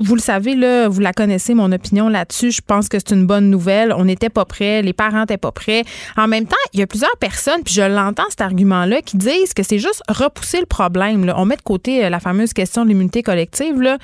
Vous 0.00 0.14
le 0.14 0.20
savez, 0.20 0.54
là, 0.54 0.88
vous 0.88 1.00
la 1.00 1.12
connaissez, 1.12 1.52
mon 1.52 1.70
opinion 1.72 2.08
là-dessus. 2.08 2.50
Je 2.50 2.62
pense 2.66 2.88
que 2.88 2.98
c'est 2.98 3.14
une 3.14 3.26
bonne 3.26 3.50
nouvelle. 3.50 3.92
On 3.92 4.06
n'était 4.06 4.30
pas 4.30 4.46
prêts, 4.46 4.80
les 4.80 4.94
parents 4.94 5.20
n'étaient 5.20 5.36
pas 5.36 5.52
prêts. 5.52 5.84
En 6.16 6.26
même 6.26 6.46
temps, 6.46 6.56
il 6.72 6.80
y 6.80 6.82
a 6.82 6.86
plusieurs 6.86 7.16
personnes, 7.18 7.62
puis 7.62 7.74
je 7.74 7.82
l'entends 7.82 8.24
cet 8.30 8.40
argument-là, 8.40 9.02
qui 9.02 9.18
disent 9.18 9.52
que 9.54 9.62
c'est 9.62 9.78
juste 9.78 10.02
repousser 10.08 10.58
le 10.58 10.66
problème. 10.66 11.30
On 11.36 11.44
met 11.44 11.56
de 11.56 11.62
côté 11.62 12.04
euh, 12.04 12.08
la 12.08 12.18
fameuse 12.18 12.54
question 12.54 12.84
de 12.84 12.88
l'immunité 12.88 13.22
collective, 13.22 13.80
là, 13.80 13.98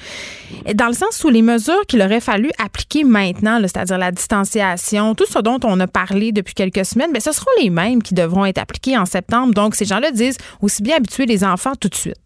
dans 0.74 0.88
le 0.88 0.92
sens 0.92 1.24
où 1.24 1.30
les 1.30 1.42
mesures 1.42 1.86
qu'il 1.88 2.02
aurait 2.02 2.20
fallu 2.20 2.50
appliquer 2.62 3.02
maintenant, 3.04 3.58
c'est-à-dire 3.62 3.96
la 3.96 4.12
distanciation, 4.12 5.14
tout 5.14 5.26
ce 5.26 5.38
dont 5.38 5.58
on 5.64 5.80
a 5.80 5.86
parlé 5.86 6.30
depuis 6.32 6.54
quelques 6.54 6.84
semaines, 6.84 7.10
mais 7.12 7.20
ce 7.20 7.32
seront 7.32 7.50
les 7.62 7.70
mêmes 7.70 8.02
qui 8.02 8.12
devront 8.12 8.44
être 8.44 8.58
appliqués 8.58 8.98
en 8.98 9.06
septembre. 9.06 9.54
Donc, 9.54 9.74
ces 9.74 9.86
gens-là 9.86 10.10
disent 10.10 10.38
aussi 10.60 10.82
bien 10.82 10.96
habituer 10.96 11.24
les 11.24 11.42
enfants 11.42 11.72
tout 11.80 11.88
de 11.88 11.94
suite. 11.94 12.25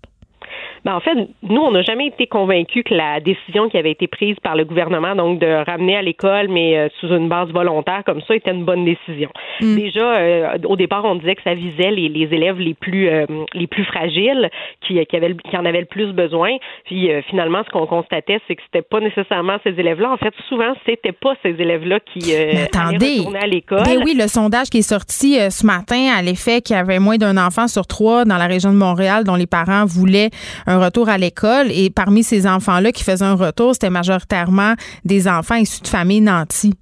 Ben, 0.85 0.95
en 0.95 1.01
fait, 1.01 1.15
nous, 1.43 1.61
on 1.61 1.73
n'a 1.73 1.83
jamais 1.83 2.07
été 2.07 2.27
convaincus 2.27 2.85
que 2.85 2.95
la 2.95 3.21
décision 3.21 3.69
qui 3.69 3.77
avait 3.77 3.91
été 3.91 4.07
prise 4.07 4.37
par 4.43 4.57
le 4.57 4.65
gouvernement, 4.65 5.15
donc 5.15 5.39
de 5.39 5.65
ramener 5.67 5.97
à 5.97 6.03
l'école, 6.03 6.49
mais 6.49 6.79
euh, 6.79 6.89
sous 7.01 7.09
une 7.09 7.29
base 7.29 7.49
volontaire 7.51 8.03
comme 8.07 8.21
ça, 8.23 8.35
était 8.35 8.51
une 8.51 8.65
bonne 8.65 8.85
décision. 8.85 9.31
Mm. 9.61 9.77
Déjà, 9.77 10.15
euh, 10.15 10.59
au 10.65 10.77
départ, 10.77 11.05
on 11.05 11.17
disait 11.17 11.35
que 11.35 11.43
ça 11.43 11.55
visait 11.55 11.91
les, 11.91 12.09
les 12.09 12.35
élèves 12.35 12.59
les 12.59 12.75
plus 12.75 13.09
euh, 13.09 13.27
les 13.55 13.67
plus 13.67 13.85
fragiles, 13.85 14.49
qui, 14.87 15.05
qui, 15.05 15.17
avaient, 15.17 15.35
qui 15.35 15.57
en 15.57 15.65
avaient 15.65 15.81
le 15.81 15.87
plus 15.87 16.13
besoin. 16.13 16.57
Puis 16.85 17.11
finalement, 17.29 17.63
ce 17.65 17.71
qu'on 17.71 17.87
constatait, 17.87 18.41
c'est 18.47 18.57
que 18.57 18.63
c'était 18.65 18.87
pas 18.87 19.01
nécessairement 19.01 19.57
ces 19.65 19.71
élèves-là. 19.79 20.11
En 20.11 20.17
fait, 20.17 20.33
souvent, 20.49 20.73
c'était 20.87 21.13
pas 21.13 21.35
ces 21.43 21.51
élèves-là 21.51 22.01
qui 22.01 22.35
attendez. 22.35 23.25
à 23.41 23.47
l'école. 23.47 23.83
Ben 23.85 23.99
oui, 24.05 24.15
le 24.17 24.29
sondage 24.29 24.69
qui 24.71 24.79
est 24.79 24.89
sorti 24.89 25.35
ce 25.51 25.67
matin 25.67 26.13
à 26.17 26.23
l'effet 26.23 26.61
qu'il 26.61 26.77
y 26.77 26.79
avait 26.79 26.99
moins 26.99 27.17
d'un 27.17 27.37
enfant 27.37 27.69
sur 27.69 27.87
trois 27.87 28.25
dans 28.25 28.37
la 28.37 28.47
région 28.47 28.73
de 28.73 28.79
Montréal 28.79 29.25
dont 29.25 29.37
les 29.37 29.47
parents 29.47 29.85
voulaient 29.85 30.31
un 30.71 30.83
retour 30.85 31.09
à 31.09 31.19
l'école. 31.19 31.71
Et 31.71 31.91
parmi 31.91 32.23
ces 32.23 32.47
enfants-là 32.47 32.93
qui 32.93 33.05
faisaient 33.05 33.25
un 33.25 33.35
retour, 33.35 33.75
c'était 33.75 33.91
majoritairement 33.91 34.75
des 35.05 35.29
enfants 35.29 35.57
issus 35.57 35.83
de 35.83 35.89
familles 35.89 36.21
nantis. 36.21 36.75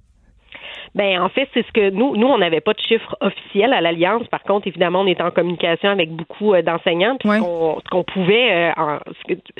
Ben 0.95 1.21
en 1.21 1.29
fait, 1.29 1.47
c'est 1.53 1.65
ce 1.65 1.71
que 1.71 1.91
nous, 1.91 2.17
nous, 2.17 2.27
on 2.27 2.39
n'avait 2.39 2.61
pas 2.61 2.73
de 2.73 2.79
chiffres 2.79 3.15
officiels 3.21 3.73
à 3.73 3.81
l'Alliance. 3.81 4.27
Par 4.27 4.41
contre, 4.41 4.67
évidemment, 4.67 5.01
on 5.01 5.07
était 5.07 5.21
en 5.21 5.31
communication 5.31 5.89
avec 5.89 6.09
beaucoup 6.11 6.53
euh, 6.53 6.63
d'enseignants. 6.63 7.17
Ce 7.23 7.89
qu'on 7.89 8.03
pouvait, 8.03 8.73
euh, 8.75 8.97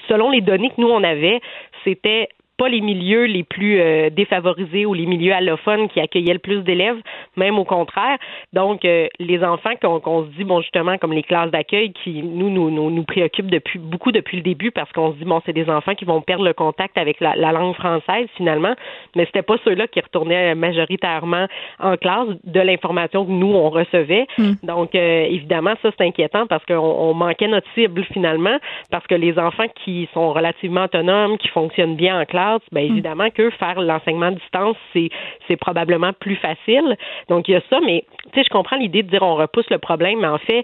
selon 0.08 0.32
les 0.32 0.42
données 0.42 0.70
que 0.70 0.82
nous, 0.82 0.90
on 0.90 1.04
avait, 1.04 1.40
c'était 1.84 2.30
pas 2.60 2.70
les 2.70 2.82
milieux 2.82 3.24
les 3.24 3.44
plus 3.44 3.80
euh, 3.80 4.10
défavorisés 4.10 4.86
ou 4.86 4.94
les 4.94 5.06
milieux 5.06 5.34
allophones 5.34 5.88
qui 5.88 6.02
accueillaient 6.02 6.34
le 6.34 6.40
plus 6.40 6.62
d'élèves, 6.62 6.98
même 7.38 7.58
au 7.58 7.64
contraire. 7.64 8.18
Donc, 8.52 8.84
euh, 8.84 9.08
les 9.18 9.42
enfants 9.44 9.72
qu'on 9.82 10.26
se 10.26 10.30
dit, 10.38 10.44
bon, 10.44 10.60
justement, 10.62 10.98
comme 10.98 11.14
les 11.14 11.24
classes 11.24 11.52
d'accueil 11.52 11.94
qui 11.94 12.22
nous, 12.22 12.50
nous, 12.50 12.70
nous, 12.70 12.92
nous 12.92 13.04
préoccupent 13.04 13.50
depuis 13.50 13.80
beaucoup 13.80 14.12
depuis 14.12 14.38
le 14.38 14.44
début 14.44 14.72
parce 14.72 14.92
qu'on 14.92 15.14
se 15.14 15.18
dit, 15.18 15.24
bon, 15.24 15.42
c'est 15.46 15.54
des 15.54 15.70
enfants 15.70 15.96
qui 15.96 16.04
vont 16.04 16.22
perdre 16.22 16.44
le 16.44 16.54
contact 16.54 16.98
avec 16.98 17.22
la, 17.22 17.36
langue 17.36 17.76
française 17.76 18.28
finalement, 18.36 18.76
mais 19.16 19.26
c'était 19.26 19.42
pas 19.42 19.56
ceux-là 19.64 19.88
qui 19.88 20.02
retournaient 20.02 20.54
majoritairement 20.54 21.48
en 21.80 21.96
classe 21.96 22.28
de 22.44 22.60
l'information 22.60 23.26
que 23.26 23.32
nous, 23.32 23.54
on 23.54 23.70
recevait. 23.70 24.28
Hmm. 24.38 24.54
Donc, 24.64 24.96
euh, 24.96 25.26
évidemment, 25.30 25.74
ça, 25.82 25.92
c'est 25.98 26.06
inquiétant 26.06 26.46
parce 26.46 26.66
qu'on 26.66 27.14
manquait 27.14 27.48
notre 27.48 27.68
cible 27.74 28.04
finalement, 28.12 28.58
parce 28.92 29.08
que 29.08 29.16
les 29.16 29.40
enfants 29.40 29.68
qui 29.84 30.10
sont 30.14 30.34
relativement 30.34 30.84
autonomes, 30.84 31.38
qui 31.38 31.48
fonctionnent 31.48 31.96
bien 31.96 32.20
en 32.20 32.26
classe, 32.26 32.49
bien 32.72 32.84
mm. 32.84 32.92
évidemment 32.92 33.30
que 33.30 33.50
faire 33.52 33.80
l'enseignement 33.80 34.28
à 34.28 34.32
distance, 34.32 34.78
c'est, 34.94 35.10
c'est 35.48 35.58
probablement 35.58 36.14
plus 36.14 36.36
facile. 36.36 36.98
Donc, 37.30 37.48
il 37.48 37.52
y 37.52 37.56
a 37.56 37.62
ça, 37.70 37.80
mais 37.86 38.06
tu 38.32 38.40
sais, 38.40 38.44
je 38.44 38.50
comprends 38.50 38.78
l'idée 38.78 39.04
de 39.04 39.10
dire 39.10 39.24
on 39.24 39.36
repousse 39.36 39.70
le 39.70 39.78
problème, 39.78 40.20
mais 40.22 40.28
en 40.28 40.38
fait, 40.38 40.64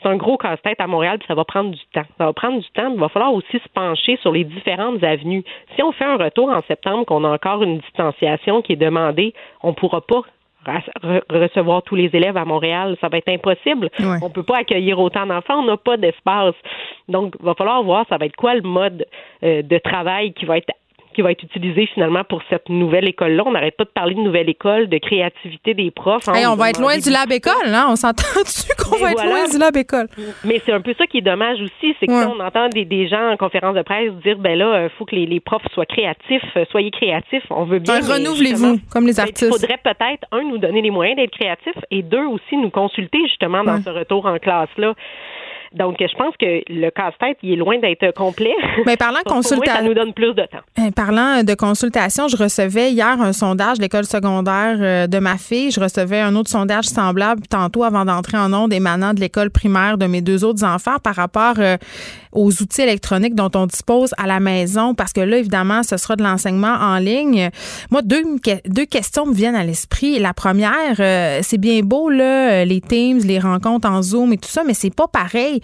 c'est 0.00 0.08
un 0.08 0.16
gros 0.16 0.36
casse-tête 0.36 0.80
à 0.80 0.86
Montréal, 0.86 1.18
puis 1.18 1.26
ça 1.26 1.34
va 1.34 1.44
prendre 1.44 1.70
du 1.70 1.80
temps. 1.92 2.04
Ça 2.18 2.26
va 2.26 2.32
prendre 2.32 2.60
du 2.60 2.70
temps, 2.70 2.92
il 2.92 3.00
va 3.00 3.08
falloir 3.08 3.32
aussi 3.32 3.58
se 3.58 3.68
pencher 3.74 4.16
sur 4.20 4.32
les 4.32 4.44
différentes 4.44 5.02
avenues. 5.02 5.44
Si 5.74 5.82
on 5.82 5.92
fait 5.92 6.04
un 6.04 6.16
retour 6.16 6.50
en 6.50 6.62
septembre, 6.62 7.04
qu'on 7.04 7.24
a 7.24 7.28
encore 7.28 7.62
une 7.62 7.78
distanciation 7.78 8.62
qui 8.62 8.74
est 8.74 8.76
demandée, 8.76 9.34
on 9.62 9.68
ne 9.68 9.74
pourra 9.74 10.00
pas 10.00 10.22
recevoir 11.30 11.82
tous 11.82 11.94
les 11.94 12.10
élèves 12.12 12.36
à 12.36 12.44
Montréal. 12.44 12.96
Ça 13.00 13.08
va 13.08 13.18
être 13.18 13.28
impossible. 13.28 13.90
On 13.98 14.28
ne 14.28 14.32
peut 14.32 14.42
pas 14.42 14.58
accueillir 14.58 14.98
autant 14.98 15.26
d'enfants, 15.26 15.60
on 15.60 15.64
n'a 15.64 15.76
pas 15.76 15.96
d'espace. 15.96 16.54
Donc, 17.08 17.34
il 17.40 17.44
va 17.44 17.54
falloir 17.54 17.82
voir 17.82 18.04
ça 18.08 18.18
va 18.18 18.26
être 18.26 18.36
quoi 18.36 18.54
le 18.54 18.62
mode 18.62 19.06
euh, 19.42 19.62
de 19.62 19.78
travail 19.78 20.32
qui 20.32 20.44
va 20.44 20.58
être 20.58 20.70
qui 21.18 21.22
va 21.22 21.32
être 21.32 21.42
utilisé 21.42 21.86
finalement 21.92 22.22
pour 22.22 22.42
cette 22.48 22.68
nouvelle 22.68 23.08
école-là. 23.08 23.42
On 23.44 23.50
n'arrête 23.50 23.76
pas 23.76 23.82
de 23.82 23.88
parler 23.88 24.14
de 24.14 24.20
nouvelle 24.20 24.48
école, 24.48 24.88
de 24.88 24.98
créativité 24.98 25.74
des 25.74 25.90
profs. 25.90 26.28
Hein, 26.28 26.44
on 26.48 26.54
va 26.54 26.70
être 26.70 26.80
loin 26.80 26.96
du 26.96 27.10
lab 27.10 27.32
école, 27.32 27.74
hein? 27.74 27.86
On 27.88 27.96
s'entend-tu 27.96 28.72
qu'on 28.78 28.98
va 28.98 29.10
être 29.10 29.24
loin 29.24 29.48
du 29.50 29.58
lab 29.58 29.76
école? 29.76 30.06
Mais 30.44 30.62
c'est 30.64 30.70
un 30.70 30.80
peu 30.80 30.94
ça 30.96 31.08
qui 31.08 31.18
est 31.18 31.22
dommage 31.22 31.60
aussi, 31.60 31.96
c'est 31.98 32.06
que 32.06 32.26
on 32.28 32.38
entend 32.38 32.68
des, 32.68 33.08
gens 33.08 33.32
en 33.32 33.36
conférence 33.36 33.74
de 33.74 33.82
presse 33.82 34.12
dire, 34.22 34.38
ben 34.38 34.56
là, 34.56 34.84
il 34.84 34.90
faut 34.90 35.06
que 35.06 35.16
les, 35.16 35.40
profs 35.40 35.66
soient 35.74 35.86
créatifs, 35.86 36.44
euh, 36.56 36.64
soyez 36.70 36.92
créatifs, 36.92 37.42
on 37.50 37.64
veut 37.64 37.80
bien. 37.80 37.98
Renouvelez-vous, 37.98 38.78
comme 38.92 39.08
les 39.08 39.14
ben, 39.14 39.22
artistes. 39.22 39.42
Il 39.42 39.60
faudrait 39.60 39.80
peut-être, 39.82 40.24
un, 40.30 40.42
nous 40.44 40.58
donner 40.58 40.82
les 40.82 40.92
moyens 40.92 41.16
d'être 41.16 41.32
créatifs 41.32 41.82
et 41.90 42.02
deux, 42.02 42.26
aussi 42.26 42.56
nous 42.56 42.70
consulter 42.70 43.18
justement 43.26 43.64
dans 43.64 43.82
ce 43.82 43.90
retour 43.90 44.26
en 44.26 44.38
classe-là. 44.38 44.94
Donc, 45.74 45.96
je 46.00 46.16
pense 46.16 46.34
que 46.40 46.62
le 46.68 46.90
casse-tête, 46.90 47.36
il 47.42 47.52
est 47.52 47.56
loin 47.56 47.78
d'être 47.78 48.14
complet. 48.14 48.54
Mais 48.86 48.96
parlant 48.96 49.18
de 49.24 49.30
consultation. 49.30 49.74
Ça 49.74 49.82
nous 49.82 49.94
donne 49.94 50.14
plus 50.14 50.34
de 50.34 50.42
temps. 50.42 50.58
Euh, 50.78 50.90
parlant 50.90 51.42
de 51.42 51.54
consultation, 51.54 52.28
je 52.28 52.36
recevais 52.36 52.90
hier 52.90 53.20
un 53.20 53.32
sondage 53.32 53.76
de 53.76 53.82
l'école 53.82 54.04
secondaire 54.04 54.76
euh, 54.80 55.06
de 55.06 55.18
ma 55.18 55.36
fille. 55.36 55.70
Je 55.70 55.80
recevais 55.80 56.20
un 56.20 56.34
autre 56.36 56.50
sondage 56.50 56.86
semblable 56.86 57.42
tantôt 57.48 57.84
avant 57.84 58.04
d'entrer 58.04 58.38
en 58.38 58.52
onde 58.52 58.72
émanant 58.72 59.12
de 59.12 59.20
l'école 59.20 59.50
primaire 59.50 59.98
de 59.98 60.06
mes 60.06 60.22
deux 60.22 60.44
autres 60.44 60.64
enfants 60.64 60.98
par 61.02 61.14
rapport 61.14 61.54
euh, 61.58 61.76
aux 62.32 62.50
outils 62.62 62.82
électroniques 62.82 63.34
dont 63.34 63.50
on 63.54 63.66
dispose 63.66 64.14
à 64.16 64.26
la 64.26 64.40
maison. 64.40 64.94
Parce 64.94 65.12
que 65.12 65.20
là, 65.20 65.36
évidemment, 65.36 65.82
ce 65.82 65.98
sera 65.98 66.16
de 66.16 66.22
l'enseignement 66.22 66.76
en 66.80 66.96
ligne. 66.96 67.50
Moi, 67.90 68.00
deux, 68.02 68.22
deux 68.66 68.86
questions 68.86 69.26
me 69.26 69.34
viennent 69.34 69.56
à 69.56 69.64
l'esprit. 69.64 70.18
La 70.18 70.32
première, 70.32 70.96
c'est 71.42 71.58
bien 71.58 71.80
beau, 71.80 72.08
là, 72.08 72.64
les 72.64 72.80
Teams, 72.80 73.18
les 73.18 73.38
rencontres 73.38 73.88
en 73.88 74.02
Zoom 74.02 74.32
et 74.32 74.38
tout 74.38 74.48
ça, 74.48 74.62
mais 74.64 74.74
c'est 74.74 74.94
pas 74.94 75.08
pareil 75.08 75.57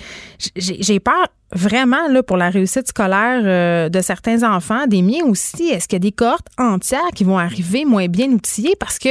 j'ai 0.56 1.00
peur 1.00 1.28
vraiment 1.54 2.08
là, 2.08 2.22
pour 2.22 2.36
la 2.36 2.50
réussite 2.50 2.88
scolaire 2.88 3.42
euh, 3.44 3.88
de 3.88 4.00
certains 4.00 4.42
enfants, 4.42 4.86
des 4.86 5.02
miens 5.02 5.24
aussi. 5.24 5.68
Est-ce 5.68 5.86
qu'il 5.86 5.96
y 5.96 6.02
a 6.02 6.10
des 6.10 6.12
cohortes 6.12 6.48
entières 6.58 7.00
qui 7.14 7.24
vont 7.24 7.38
arriver 7.38 7.84
moins 7.84 8.08
bien 8.08 8.28
outillées? 8.30 8.74
Parce 8.78 8.98
que 8.98 9.10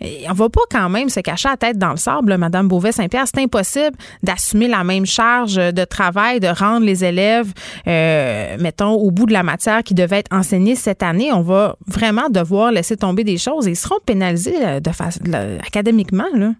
eh, 0.00 0.24
on 0.28 0.32
va 0.32 0.48
pas 0.48 0.62
quand 0.70 0.88
même 0.88 1.08
se 1.08 1.20
cacher 1.20 1.48
la 1.48 1.56
tête 1.56 1.78
dans 1.78 1.90
le 1.90 1.96
sable, 1.96 2.36
Madame 2.36 2.68
Beauvais-Saint-Pierre. 2.68 3.26
C'est 3.26 3.42
impossible 3.42 3.96
d'assumer 4.22 4.68
la 4.68 4.82
même 4.82 5.06
charge 5.06 5.54
de 5.54 5.84
travail, 5.84 6.40
de 6.40 6.48
rendre 6.48 6.84
les 6.84 7.04
élèves, 7.04 7.52
euh, 7.86 8.56
mettons, 8.58 8.92
au 8.92 9.10
bout 9.10 9.26
de 9.26 9.32
la 9.32 9.42
matière 9.42 9.82
qui 9.82 9.94
devait 9.94 10.18
être 10.18 10.34
enseignée 10.34 10.74
cette 10.74 11.02
année. 11.02 11.32
On 11.32 11.42
va 11.42 11.76
vraiment 11.86 12.28
devoir 12.28 12.72
laisser 12.72 12.96
tomber 12.96 13.24
des 13.24 13.38
choses 13.38 13.68
et 13.68 13.70
ils 13.70 13.76
seront 13.76 14.00
pénalisés 14.04 14.56
euh, 14.60 15.58
académiquement. 15.64 16.24
Là. 16.34 16.50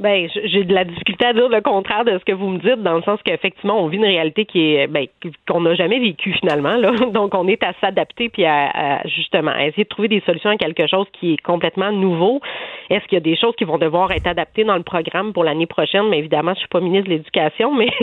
Ben, 0.00 0.30
j'ai 0.44 0.64
de 0.64 0.72
la 0.72 0.84
difficulté 0.84 1.26
à 1.26 1.34
dire 1.34 1.50
le 1.50 1.60
contraire 1.60 2.06
de 2.06 2.18
ce 2.18 2.24
que 2.24 2.32
vous 2.32 2.48
me 2.48 2.58
dites, 2.58 2.82
dans 2.82 2.96
le 2.96 3.02
sens 3.02 3.20
qu'effectivement, 3.22 3.84
on 3.84 3.88
vit 3.88 3.98
une 3.98 4.04
réalité 4.04 4.46
qui 4.46 4.72
est, 4.72 4.86
ben, 4.86 5.06
qu'on 5.46 5.60
n'a 5.60 5.74
jamais 5.74 5.98
vécue 5.98 6.32
finalement. 6.40 6.76
Là. 6.76 6.90
Donc, 7.12 7.34
on 7.34 7.46
est 7.46 7.62
à 7.62 7.74
s'adapter 7.82 8.30
puis 8.30 8.46
à, 8.46 9.02
justement 9.04 9.50
à 9.50 9.66
essayer 9.66 9.84
de 9.84 9.88
trouver 9.88 10.08
des 10.08 10.22
solutions 10.24 10.48
à 10.48 10.56
quelque 10.56 10.86
chose 10.86 11.06
qui 11.12 11.34
est 11.34 11.42
complètement 11.42 11.92
nouveau. 11.92 12.40
Est-ce 12.88 13.04
qu'il 13.04 13.14
y 13.14 13.16
a 13.18 13.20
des 13.20 13.36
choses 13.36 13.54
qui 13.56 13.64
vont 13.64 13.76
devoir 13.76 14.10
être 14.12 14.26
adaptées 14.26 14.64
dans 14.64 14.76
le 14.76 14.82
programme 14.82 15.34
pour 15.34 15.44
l'année 15.44 15.66
prochaine? 15.66 16.08
Mais 16.08 16.20
évidemment, 16.20 16.54
je 16.54 16.60
suis 16.60 16.68
pas 16.68 16.80
ministre 16.80 17.10
de 17.10 17.16
l'Éducation, 17.16 17.74
mais, 17.74 17.90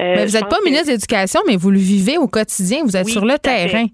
euh, 0.00 0.14
mais 0.16 0.26
vous 0.26 0.32
n'êtes 0.32 0.48
pas 0.48 0.60
ministre 0.64 0.86
de 0.86 0.92
l'Éducation, 0.92 1.40
mais 1.48 1.56
vous 1.56 1.70
le 1.72 1.78
vivez 1.78 2.16
au 2.16 2.28
quotidien. 2.28 2.84
Vous 2.84 2.96
êtes 2.96 3.08
sur 3.08 3.24
le 3.24 3.38
terrain. 3.38 3.86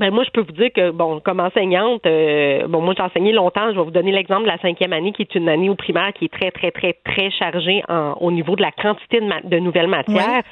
Ben 0.00 0.10
moi, 0.14 0.24
je 0.24 0.30
peux 0.30 0.40
vous 0.40 0.52
dire 0.52 0.72
que, 0.74 0.92
bon, 0.92 1.20
comme 1.20 1.40
enseignante, 1.40 2.06
euh, 2.06 2.66
bon, 2.66 2.80
moi, 2.80 2.94
j'ai 2.96 3.02
enseigné 3.02 3.32
longtemps. 3.32 3.70
Je 3.70 3.76
vais 3.76 3.84
vous 3.84 3.90
donner 3.90 4.12
l'exemple 4.12 4.44
de 4.44 4.48
la 4.48 4.56
cinquième 4.56 4.94
année, 4.94 5.12
qui 5.12 5.20
est 5.20 5.34
une 5.34 5.46
année 5.46 5.68
au 5.68 5.74
primaire 5.74 6.14
qui 6.14 6.24
est 6.24 6.32
très, 6.32 6.50
très, 6.50 6.70
très, 6.70 6.94
très 7.04 7.30
chargée 7.30 7.82
en, 7.86 8.14
au 8.18 8.32
niveau 8.32 8.56
de 8.56 8.62
la 8.62 8.72
quantité 8.72 9.20
de, 9.20 9.48
de 9.48 9.58
nouvelles 9.58 9.88
matières. 9.88 10.42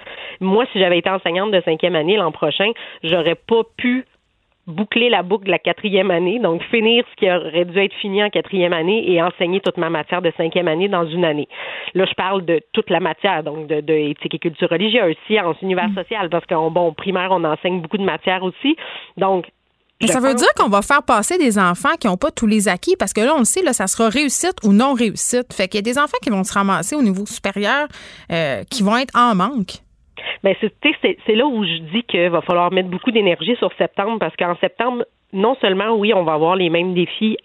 Moi, 0.41 0.67
si 0.71 0.79
j'avais 0.79 0.99
été 0.99 1.09
enseignante 1.09 1.51
de 1.51 1.63
cinquième 1.63 1.97
année 1.97 2.19
l'an 2.19 2.31
prochain, 2.31 2.71
j'aurais 3.03 3.37
pas 3.37 3.63
pu 3.79 4.05
boucler 4.69 5.09
la 5.09 5.23
boucle 5.23 5.47
de 5.47 5.51
la 5.51 5.59
quatrième 5.59 6.11
année, 6.11 6.39
donc 6.39 6.63
finir 6.65 7.03
ce 7.11 7.17
qui 7.17 7.31
aurait 7.31 7.65
dû 7.65 7.79
être 7.79 7.95
fini 7.95 8.23
en 8.23 8.29
quatrième 8.29 8.75
année 8.75 9.11
et 9.11 9.21
enseigner 9.23 9.61
toute 9.61 9.79
ma 9.79 9.89
matière 9.89 10.21
de 10.21 10.31
cinquième 10.37 10.69
année 10.69 10.89
dans 10.89 11.07
une 11.07 11.25
année. 11.25 11.49
Là, 11.95 12.05
je 12.05 12.15
parle 12.15 12.45
de 12.45 12.61
toute 12.73 12.91
la 12.91 13.01
matière, 13.01 13.43
donc 13.43 13.67
de, 13.67 13.81
de 13.81 13.95
éthique 13.95 14.35
et 14.35 14.39
culture 14.39 14.69
religieuse, 14.69 15.17
sciences, 15.27 15.57
univers 15.63 15.89
mm. 15.89 15.95
social, 15.95 16.29
parce 16.29 16.45
qu'en 16.45 16.71
bon, 16.71 16.93
primaire, 16.93 17.31
on 17.31 17.43
enseigne 17.45 17.81
beaucoup 17.81 17.97
de 17.97 18.05
matières 18.05 18.45
aussi. 18.45 18.77
Donc, 19.17 19.47
ça 20.07 20.21
veut 20.21 20.35
dire 20.35 20.53
qu'on 20.57 20.69
va 20.69 20.83
faire 20.83 21.03
passer 21.03 21.39
des 21.39 21.59
enfants 21.59 21.97
qui 21.99 22.07
n'ont 22.07 22.17
pas 22.17 22.31
tous 22.31 22.47
les 22.47 22.69
acquis 22.69 22.95
parce 22.97 23.13
que 23.13 23.21
là, 23.21 23.35
on 23.35 23.41
le 23.41 23.45
sait, 23.45 23.63
là, 23.63 23.73
ça 23.73 23.89
sera 23.89 24.09
réussite 24.09 24.55
ou 24.63 24.73
non 24.73 24.93
réussite. 24.93 25.53
Fait 25.53 25.67
qu'il 25.67 25.79
y 25.79 25.81
a 25.81 25.83
des 25.83 25.99
enfants 25.99 26.19
qui 26.23 26.31
vont 26.31 26.45
se 26.45 26.53
ramasser 26.53 26.95
au 26.95 27.03
niveau 27.03 27.27
supérieur 27.27 27.89
euh, 28.31 28.63
qui 28.71 28.85
vont 28.85 28.97
être 28.97 29.17
en 29.17 29.35
manque. 29.35 29.83
Ben 30.43 30.55
c'est 30.61 31.35
là 31.35 31.47
où 31.47 31.65
je 31.65 31.79
dis 31.93 32.03
qu'il 32.05 32.29
va 32.31 32.41
falloir 32.43 32.73
mettre 32.73 32.89
beaucoup 32.89 33.11
d'énergie 33.11 33.57
sur 33.57 33.73
septembre 33.75 34.19
parce 34.19 34.37
qu'en 34.37 34.57
septembre, 34.57 35.05
non 35.33 35.57
seulement, 35.61 35.95
oui, 35.95 36.15
on 36.15 36.25
va 36.25 36.33
avoir 36.35 36.57
les 36.57 36.71
mêmes 36.71 36.95
défis 36.95 37.37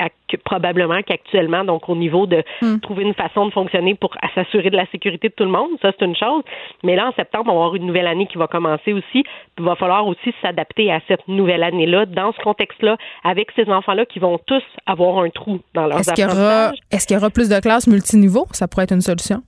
probablement 0.45 1.01
qu'actuellement, 1.05 1.63
donc 1.63 1.87
au 1.89 1.95
niveau 1.95 2.25
de 2.25 2.43
hmm. 2.61 2.79
trouver 2.79 3.03
une 3.03 3.13
façon 3.13 3.45
de 3.45 3.51
fonctionner 3.51 3.95
pour 3.95 4.15
s'assurer 4.33 4.69
de 4.69 4.75
la 4.75 4.85
sécurité 4.87 5.29
de 5.29 5.33
tout 5.33 5.43
le 5.43 5.51
monde, 5.51 5.71
ça 5.81 5.91
c'est 5.97 6.05
une 6.05 6.15
chose. 6.15 6.43
Mais 6.83 6.95
là, 6.95 7.09
en 7.09 7.13
septembre, 7.13 7.51
on 7.51 7.55
va 7.55 7.65
avoir 7.65 7.75
une 7.75 7.85
nouvelle 7.85 8.07
année 8.07 8.25
qui 8.27 8.37
va 8.37 8.47
commencer 8.47 8.93
aussi. 8.93 9.23
Il 9.57 9.63
va 9.63 9.75
falloir 9.75 10.07
aussi 10.07 10.33
s'adapter 10.41 10.91
à 10.91 11.01
cette 11.07 11.27
nouvelle 11.27 11.63
année-là, 11.63 12.05
dans 12.05 12.31
ce 12.33 12.39
contexte-là, 12.41 12.97
avec 13.23 13.51
ces 13.55 13.69
enfants-là 13.69 14.05
qui 14.05 14.19
vont 14.19 14.39
tous 14.45 14.63
avoir 14.85 15.19
un 15.19 15.29
trou 15.29 15.59
dans 15.73 15.85
leurs 15.85 15.99
est-ce 15.99 16.13
qu'il 16.13 16.23
y 16.23 16.27
aura, 16.27 16.71
Est-ce 16.91 17.05
qu'il 17.05 17.15
y 17.15 17.17
aura 17.17 17.29
plus 17.29 17.49
de 17.49 17.59
classes 17.59 17.87
multiniveaux? 17.87 18.47
Ça 18.51 18.67
pourrait 18.67 18.85
être 18.85 18.93
une 18.93 19.01
solution? 19.01 19.43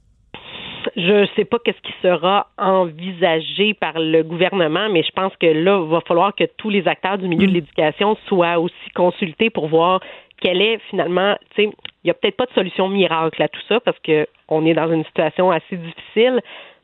Je 0.95 1.21
ne 1.21 1.25
sais 1.36 1.45
pas 1.45 1.57
qu'est-ce 1.59 1.81
qui 1.81 1.93
sera 2.01 2.47
envisagé 2.57 3.73
par 3.73 3.99
le 3.99 4.23
gouvernement, 4.23 4.89
mais 4.89 5.03
je 5.03 5.11
pense 5.11 5.36
que 5.38 5.47
là, 5.47 5.81
il 5.83 5.89
va 5.89 6.01
falloir 6.01 6.33
que 6.36 6.43
tous 6.57 6.69
les 6.69 6.88
acteurs 6.88 7.17
du 7.17 7.27
milieu 7.27 7.47
de 7.47 7.51
mm. 7.51 7.55
l'éducation 7.55 8.17
soient 8.27 8.59
aussi 8.59 8.89
consultés 8.93 9.49
pour 9.49 9.67
voir 9.67 10.01
quelle 10.41 10.61
est 10.61 10.79
finalement, 10.89 11.36
tu 11.55 11.63
sais, 11.63 11.69
il 12.03 12.05
n'y 12.05 12.11
a 12.11 12.13
peut-être 12.13 12.38
pas 12.38 12.45
de 12.45 12.53
solution 12.53 12.88
miracle 12.89 13.41
à 13.41 13.47
tout 13.47 13.61
ça 13.67 13.79
parce 13.79 13.97
qu'on 13.99 14.65
est 14.65 14.73
dans 14.73 14.91
une 14.91 15.05
situation 15.05 15.49
assez 15.51 15.77
difficile, 15.77 16.41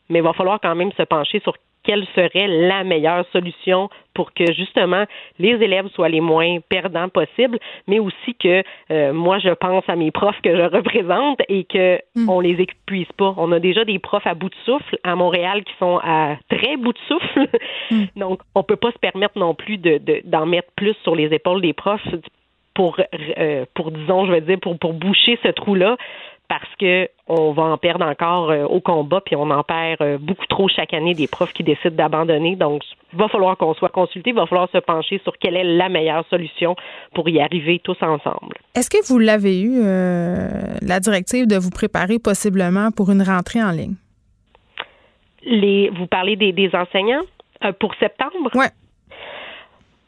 mais 0.09 0.19
il 0.19 0.23
va 0.23 0.33
falloir 0.33 0.59
quand 0.61 0.75
même 0.75 0.91
se 0.93 1.03
pencher 1.03 1.39
sur 1.41 1.55
quelle 1.83 2.05
serait 2.15 2.47
la 2.47 2.83
meilleure 2.83 3.25
solution 3.31 3.89
pour 4.13 4.33
que 4.33 4.51
justement 4.53 5.05
les 5.39 5.51
élèves 5.51 5.87
soient 5.89 6.09
les 6.09 6.21
moins 6.21 6.59
perdants 6.69 7.09
possibles, 7.09 7.59
mais 7.87 7.99
aussi 7.99 8.35
que 8.35 8.63
euh, 8.91 9.13
moi 9.13 9.39
je 9.39 9.49
pense 9.49 9.83
à 9.87 9.95
mes 9.95 10.11
profs 10.11 10.41
que 10.41 10.55
je 10.55 10.63
représente 10.63 11.39
et 11.47 11.63
que 11.63 11.99
hmm. 12.15 12.29
on 12.29 12.39
les 12.39 12.61
épuise 12.61 13.11
pas. 13.17 13.33
On 13.37 13.51
a 13.51 13.59
déjà 13.59 13.85
des 13.85 13.99
profs 13.99 14.27
à 14.27 14.33
bout 14.33 14.49
de 14.49 14.55
souffle 14.65 14.97
à 15.03 15.15
Montréal 15.15 15.63
qui 15.63 15.73
sont 15.79 15.99
à 16.03 16.37
très 16.49 16.77
bout 16.77 16.93
de 16.93 16.99
souffle, 17.07 17.47
hmm. 17.89 18.03
donc 18.15 18.41
on 18.55 18.63
peut 18.63 18.75
pas 18.75 18.91
se 18.91 18.99
permettre 18.99 19.37
non 19.37 19.55
plus 19.55 19.77
de 19.77 19.99
d'en 20.25 20.45
mettre 20.45 20.69
plus 20.75 20.95
sur 21.03 21.15
les 21.15 21.33
épaules 21.33 21.61
des 21.61 21.73
profs 21.73 22.07
pour 22.73 22.97
euh, 23.37 23.65
pour 23.73 23.91
disons 23.91 24.25
je 24.25 24.31
veux 24.31 24.41
dire 24.41 24.59
pour 24.59 24.77
pour 24.77 24.93
boucher 24.93 25.37
ce 25.43 25.49
trou 25.49 25.75
là 25.75 25.97
parce 26.51 26.75
que 26.77 27.07
on 27.29 27.53
va 27.53 27.63
en 27.63 27.77
perdre 27.77 28.03
encore 28.05 28.51
euh, 28.51 28.65
au 28.65 28.81
combat, 28.81 29.21
puis 29.25 29.37
on 29.37 29.49
en 29.51 29.63
perd 29.63 30.01
euh, 30.01 30.17
beaucoup 30.17 30.45
trop 30.47 30.67
chaque 30.67 30.93
année 30.93 31.13
des 31.13 31.29
profs 31.29 31.53
qui 31.53 31.63
décident 31.63 31.95
d'abandonner. 31.95 32.57
Donc, 32.57 32.81
il 33.13 33.19
va 33.19 33.29
falloir 33.29 33.55
qu'on 33.55 33.73
soit 33.73 33.87
consulté, 33.87 34.31
il 34.31 34.35
va 34.35 34.45
falloir 34.47 34.67
se 34.69 34.79
pencher 34.79 35.21
sur 35.23 35.37
quelle 35.37 35.55
est 35.55 35.63
la 35.63 35.87
meilleure 35.87 36.25
solution 36.29 36.75
pour 37.13 37.29
y 37.29 37.39
arriver 37.39 37.79
tous 37.81 37.95
ensemble. 38.01 38.57
Est-ce 38.75 38.89
que 38.89 38.97
vous 39.07 39.17
l'avez 39.17 39.61
eu, 39.61 39.79
euh, 39.81 40.49
la 40.81 40.99
directive 40.99 41.47
de 41.47 41.55
vous 41.55 41.69
préparer 41.69 42.19
possiblement 42.19 42.91
pour 42.91 43.11
une 43.11 43.21
rentrée 43.21 43.63
en 43.63 43.71
ligne? 43.71 43.95
Les, 45.45 45.89
vous 45.91 46.07
parlez 46.07 46.35
des, 46.35 46.51
des 46.51 46.69
enseignants 46.75 47.23
pour 47.79 47.95
septembre? 47.95 48.51
Oui 48.55 48.65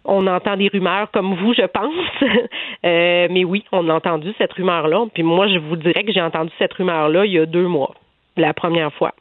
on 0.06 0.28
entend 0.28 0.58
des 0.58 0.68
rumeurs 0.68 1.10
comme 1.12 1.36
vous, 1.36 1.54
je 1.54 1.66
pense. 1.66 1.94
Euh, 2.86 3.30
mais 3.32 3.46
oui, 3.46 3.64
on 3.72 3.88
a 3.88 3.94
entendu 3.94 4.34
cette 4.38 4.52
rumeur-là. 4.52 5.06
Puis 5.14 5.24
moi, 5.24 5.48
je 5.48 5.58
vous 5.58 5.78
dirais 5.78 6.04
que 6.04 6.12
j'ai 6.12 6.22
entendu 6.22 6.52
cette 6.60 6.74
rumeur-là 6.74 7.26
il 7.26 7.32
y 7.32 7.40
a 7.40 7.46
deux 7.46 7.66
mois, 7.66 7.96
la 8.36 8.54
première 8.54 8.92
fois. 8.96 9.14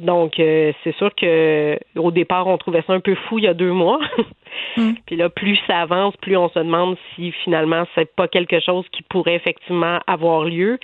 Donc, 0.00 0.38
euh, 0.38 0.72
c'est 0.84 0.94
sûr 0.94 1.12
que 1.16 1.76
au 1.96 2.12
départ, 2.12 2.46
on 2.46 2.56
trouvait 2.56 2.84
ça 2.86 2.92
un 2.92 3.00
peu 3.00 3.16
fou 3.16 3.40
il 3.40 3.46
y 3.46 3.48
a 3.48 3.54
deux 3.54 3.72
mois. 3.72 3.98
Mm. 4.76 4.92
Puis 5.06 5.16
là, 5.16 5.28
plus 5.28 5.58
ça 5.66 5.80
avance, 5.80 6.14
plus 6.20 6.36
on 6.36 6.48
se 6.48 6.58
demande 6.58 6.96
si 7.14 7.32
finalement 7.44 7.84
c'est 7.94 8.14
pas 8.14 8.28
quelque 8.28 8.60
chose 8.60 8.84
qui 8.92 9.02
pourrait 9.04 9.34
effectivement 9.34 9.98
avoir 10.06 10.44
lieu. 10.44 10.78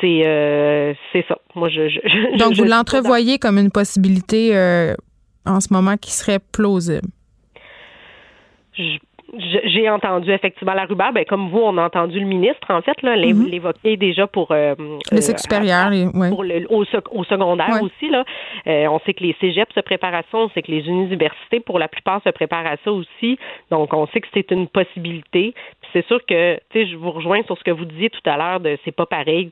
C'est 0.00 0.26
euh, 0.26 0.94
c'est 1.12 1.24
ça. 1.26 1.38
Moi, 1.54 1.68
je, 1.68 2.38
Donc, 2.38 2.54
vous 2.54 2.64
l'entrevoyez 2.64 3.38
comme 3.38 3.58
une 3.58 3.70
possibilité 3.70 4.54
en 5.46 5.60
ce 5.60 5.72
moment 5.72 5.96
qui 5.96 6.12
serait 6.12 6.38
plausible 6.52 7.08
j'ai 9.38 9.90
entendu 9.90 10.30
effectivement 10.30 10.74
la 10.74 10.84
rumeur, 10.84 11.12
ben, 11.12 11.24
comme 11.24 11.48
vous, 11.50 11.58
on 11.58 11.76
a 11.78 11.84
entendu 11.84 12.20
le 12.20 12.26
ministre, 12.26 12.70
en 12.70 12.80
fait, 12.82 13.00
là, 13.02 13.16
mhm. 13.16 13.46
l'évoquer 13.46 13.96
déjà 13.96 14.26
pour 14.26 14.52
euh, 14.52 14.74
le 15.10 15.20
supérieur, 15.20 15.90
pour 16.30 16.44
le, 16.44 16.66
au, 16.70 16.84
au, 17.10 17.24
secondaire 17.24 17.82
aussi. 17.82 18.08
Là. 18.08 18.24
Euh, 18.66 18.86
on 18.86 19.00
sait 19.00 19.14
que 19.14 19.24
les 19.24 19.36
cégeps 19.40 19.72
se 19.74 19.80
préparent 19.80 20.14
à 20.14 20.22
ça, 20.30 20.38
on 20.38 20.48
sait 20.50 20.62
que 20.62 20.70
les 20.70 20.86
universités, 20.86 21.60
pour 21.60 21.78
la 21.78 21.88
plupart, 21.88 22.22
se 22.22 22.30
préparent 22.30 22.66
à 22.66 22.76
ça 22.84 22.92
aussi. 22.92 23.38
Donc, 23.70 23.92
on 23.92 24.06
sait 24.08 24.20
que 24.20 24.28
c'est 24.32 24.50
une 24.50 24.68
possibilité. 24.68 25.54
C'est 25.92 26.06
sûr 26.06 26.24
que, 26.24 26.56
tu 26.70 26.84
sais, 26.84 26.86
je 26.86 26.96
vous 26.96 27.10
rejoins 27.10 27.42
sur 27.44 27.58
ce 27.58 27.64
que 27.64 27.70
vous 27.70 27.84
disiez 27.84 28.10
tout 28.10 28.30
à 28.30 28.36
l'heure 28.36 28.60
de 28.60 28.78
c'est 28.84 28.94
pas 28.94 29.06
pareil 29.06 29.50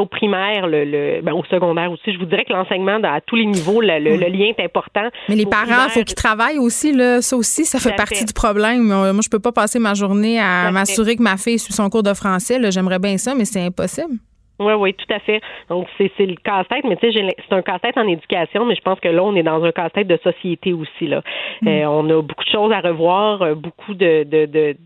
au 0.00 0.06
primaire, 0.06 0.66
le, 0.66 1.20
ben, 1.22 1.32
au 1.32 1.44
secondaire 1.44 1.90
aussi. 1.90 2.12
Je 2.12 2.18
vous 2.18 2.26
dirais 2.26 2.44
que 2.44 2.52
l'enseignement 2.52 2.98
à 3.02 3.20
tous 3.20 3.36
les 3.36 3.46
niveaux, 3.46 3.80
le, 3.80 3.98
lien 3.98 4.52
est 4.56 4.64
important. 4.64 5.08
Mais 5.28 5.36
les 5.36 5.46
parents, 5.46 5.86
il 5.86 5.90
faut 5.90 6.04
qu'ils 6.04 6.14
travaillent 6.14 6.58
aussi. 6.58 6.92
Là. 6.92 7.22
Ça 7.22 7.36
aussi, 7.36 7.64
ça 7.64 7.78
fait 7.78 7.96
partie 7.96 8.24
du 8.24 8.32
problème. 8.32 8.82
Moi, 8.84 9.20
je 9.22 9.28
peux 9.28 9.40
pas 9.40 9.52
passer 9.52 9.78
ma 9.78 9.94
journée 9.94 10.38
à 10.40 10.70
m'assurer 10.70 11.16
que 11.16 11.22
ma 11.22 11.36
fille 11.36 11.58
suit 11.58 11.72
son 11.72 11.88
cours 11.90 12.02
de 12.02 12.14
français. 12.14 12.58
J'aimerais 12.70 12.98
bien 12.98 13.16
ça, 13.16 13.34
mais 13.34 13.44
c'est 13.44 13.62
impossible. 13.62 14.16
Oui, 14.58 14.72
oui, 14.72 14.94
tout 14.94 15.12
à 15.12 15.18
fait. 15.18 15.40
Donc, 15.68 15.86
c'est 15.98 16.10
le 16.18 16.36
casse-tête, 16.36 16.84
mais 16.84 16.96
tu 16.96 17.12
sais, 17.12 17.34
c'est 17.48 17.54
un 17.54 17.62
casse-tête 17.62 17.98
en 17.98 18.08
éducation, 18.08 18.64
mais 18.64 18.74
je 18.74 18.80
pense 18.80 18.98
que 19.00 19.08
là, 19.08 19.22
on 19.22 19.36
est 19.36 19.42
dans 19.42 19.62
un 19.62 19.72
casse-tête 19.72 20.06
de 20.06 20.18
société 20.22 20.72
aussi. 20.72 21.06
Là. 21.06 21.22
Mm. 21.60 21.68
Euh, 21.68 21.90
on 21.90 22.08
a 22.08 22.22
beaucoup 22.22 22.44
de 22.44 22.50
choses 22.50 22.72
à 22.72 22.80
revoir, 22.80 23.42
euh, 23.42 23.54
beaucoup 23.54 23.94
de, 23.94 24.24
de, 24.24 24.46
de 24.46 24.76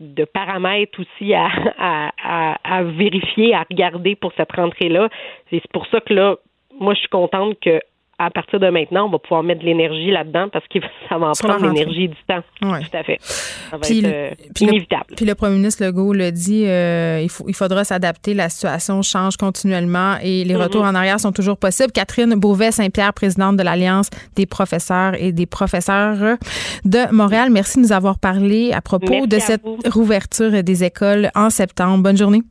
de 0.00 0.24
paramètres 0.24 1.00
aussi 1.00 1.34
à, 1.34 1.48
à, 1.78 2.58
à, 2.64 2.82
vérifier, 2.82 3.54
à 3.54 3.64
regarder 3.68 4.16
pour 4.16 4.32
cette 4.36 4.52
rentrée-là. 4.52 5.08
C'est 5.50 5.62
pour 5.72 5.86
ça 5.86 6.00
que 6.00 6.12
là, 6.12 6.36
moi, 6.78 6.94
je 6.94 7.00
suis 7.00 7.08
contente 7.08 7.58
que 7.60 7.80
à 8.24 8.30
partir 8.30 8.60
de 8.60 8.68
maintenant, 8.68 9.06
on 9.06 9.10
va 9.10 9.18
pouvoir 9.18 9.42
mettre 9.42 9.60
de 9.60 9.66
l'énergie 9.66 10.10
là-dedans 10.10 10.48
parce 10.52 10.66
que 10.68 10.78
ça 11.08 11.18
va 11.18 11.28
en 11.28 11.32
prendre 11.32 11.66
l'énergie 11.66 12.08
du 12.08 12.16
temps. 12.28 12.42
Oui. 12.62 12.78
Tout 12.80 12.96
à 12.96 13.02
fait. 13.02 13.18
Ça 13.20 13.76
va 13.76 13.78
puis, 13.78 13.98
être 13.98 14.06
euh, 14.06 14.30
inévitable. 14.60 15.14
puis 15.16 15.26
le 15.26 15.34
premier 15.34 15.56
ministre 15.56 15.84
Legault 15.84 16.12
le 16.12 16.30
dit, 16.30 16.64
euh, 16.66 17.20
il, 17.20 17.28
faut, 17.28 17.44
il 17.48 17.54
faudra 17.54 17.84
s'adapter. 17.84 18.34
La 18.34 18.48
situation 18.48 19.02
change 19.02 19.36
continuellement 19.36 20.16
et 20.22 20.44
les 20.44 20.54
mm-hmm. 20.54 20.62
retours 20.62 20.84
en 20.84 20.94
arrière 20.94 21.18
sont 21.18 21.32
toujours 21.32 21.56
possibles. 21.56 21.92
Catherine 21.92 22.34
Beauvais-Saint-Pierre, 22.34 23.12
présidente 23.12 23.56
de 23.56 23.62
l'Alliance 23.62 24.08
des 24.36 24.46
professeurs 24.46 25.14
et 25.20 25.32
des 25.32 25.46
professeurs 25.46 26.36
de 26.84 27.12
Montréal, 27.12 27.50
merci 27.50 27.78
de 27.78 27.82
nous 27.82 27.92
avoir 27.92 28.18
parlé 28.18 28.72
à 28.72 28.80
propos 28.80 29.26
de 29.26 29.38
cette 29.38 29.62
rouverture 29.86 30.62
des 30.62 30.84
écoles 30.84 31.30
en 31.34 31.50
septembre. 31.50 32.02
Bonne 32.02 32.16
journée. 32.16 32.42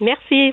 Merci. 0.00 0.52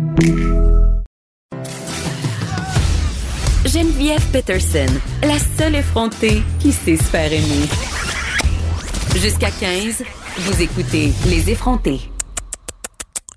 Geneviève 4.11 4.31
Peterson, 4.31 4.93
la 5.23 5.39
seule 5.39 5.75
effrontée 5.75 6.41
qui 6.59 6.73
sait 6.73 6.97
se 6.97 7.03
faire 7.03 7.31
aimer. 7.31 7.65
Jusqu'à 9.15 9.49
15, 9.51 10.03
vous 10.37 10.61
écoutez 10.61 11.13
Les 11.27 11.49
effrontés. 11.49 12.01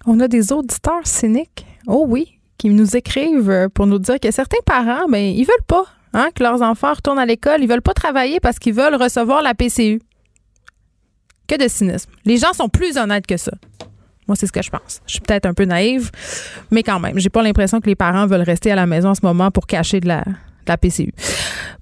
On 0.05 0.19
a 0.19 0.27
des 0.27 0.53
auditeurs 0.53 1.07
cyniques, 1.07 1.65
oh 1.87 2.07
oui, 2.09 2.41
qui 2.59 2.71
nous 2.71 2.97
écrivent 2.97 3.69
pour 3.73 3.87
nous 3.87 4.01
dire 4.01 4.19
que 4.19 4.33
certains 4.33 4.63
parents, 4.67 5.07
ben, 5.09 5.23
ils 5.23 5.45
veulent 5.45 5.67
pas 5.69 5.85
hein, 6.13 6.31
que 6.35 6.43
leurs 6.43 6.63
enfants 6.63 6.95
retournent 6.95 7.21
à 7.21 7.27
l'école, 7.27 7.63
ils 7.63 7.69
veulent 7.69 7.81
pas 7.81 7.95
travailler 7.95 8.41
parce 8.41 8.59
qu'ils 8.59 8.75
veulent 8.75 8.97
recevoir 8.97 9.43
la 9.43 9.55
PCU. 9.55 10.01
Que 11.47 11.57
de 11.57 11.69
cynisme. 11.69 12.11
Les 12.25 12.39
gens 12.39 12.53
sont 12.53 12.69
plus 12.69 12.97
honnêtes 12.97 13.29
que 13.29 13.37
ça. 13.37 13.53
Moi, 14.27 14.35
c'est 14.35 14.49
ce 14.49 14.53
que 14.53 14.63
je 14.63 14.71
pense. 14.71 15.03
Je 15.07 15.13
suis 15.13 15.21
peut-être 15.21 15.47
un 15.47 15.55
peu 15.55 15.67
naïve, 15.67 16.11
mais 16.73 16.83
quand 16.83 16.99
même, 16.99 17.19
j'ai 17.19 17.29
pas 17.29 17.43
l'impression 17.43 17.81
que 17.81 17.87
les 17.87 17.95
parents 17.95 18.27
veulent 18.27 18.43
rester 18.43 18.73
à 18.73 18.75
la 18.75 18.87
maison 18.87 19.11
en 19.11 19.15
ce 19.15 19.25
moment 19.25 19.51
pour 19.51 19.67
cacher 19.67 20.01
de 20.01 20.09
la, 20.09 20.25
la 20.69 20.77
PCU. 20.77 21.13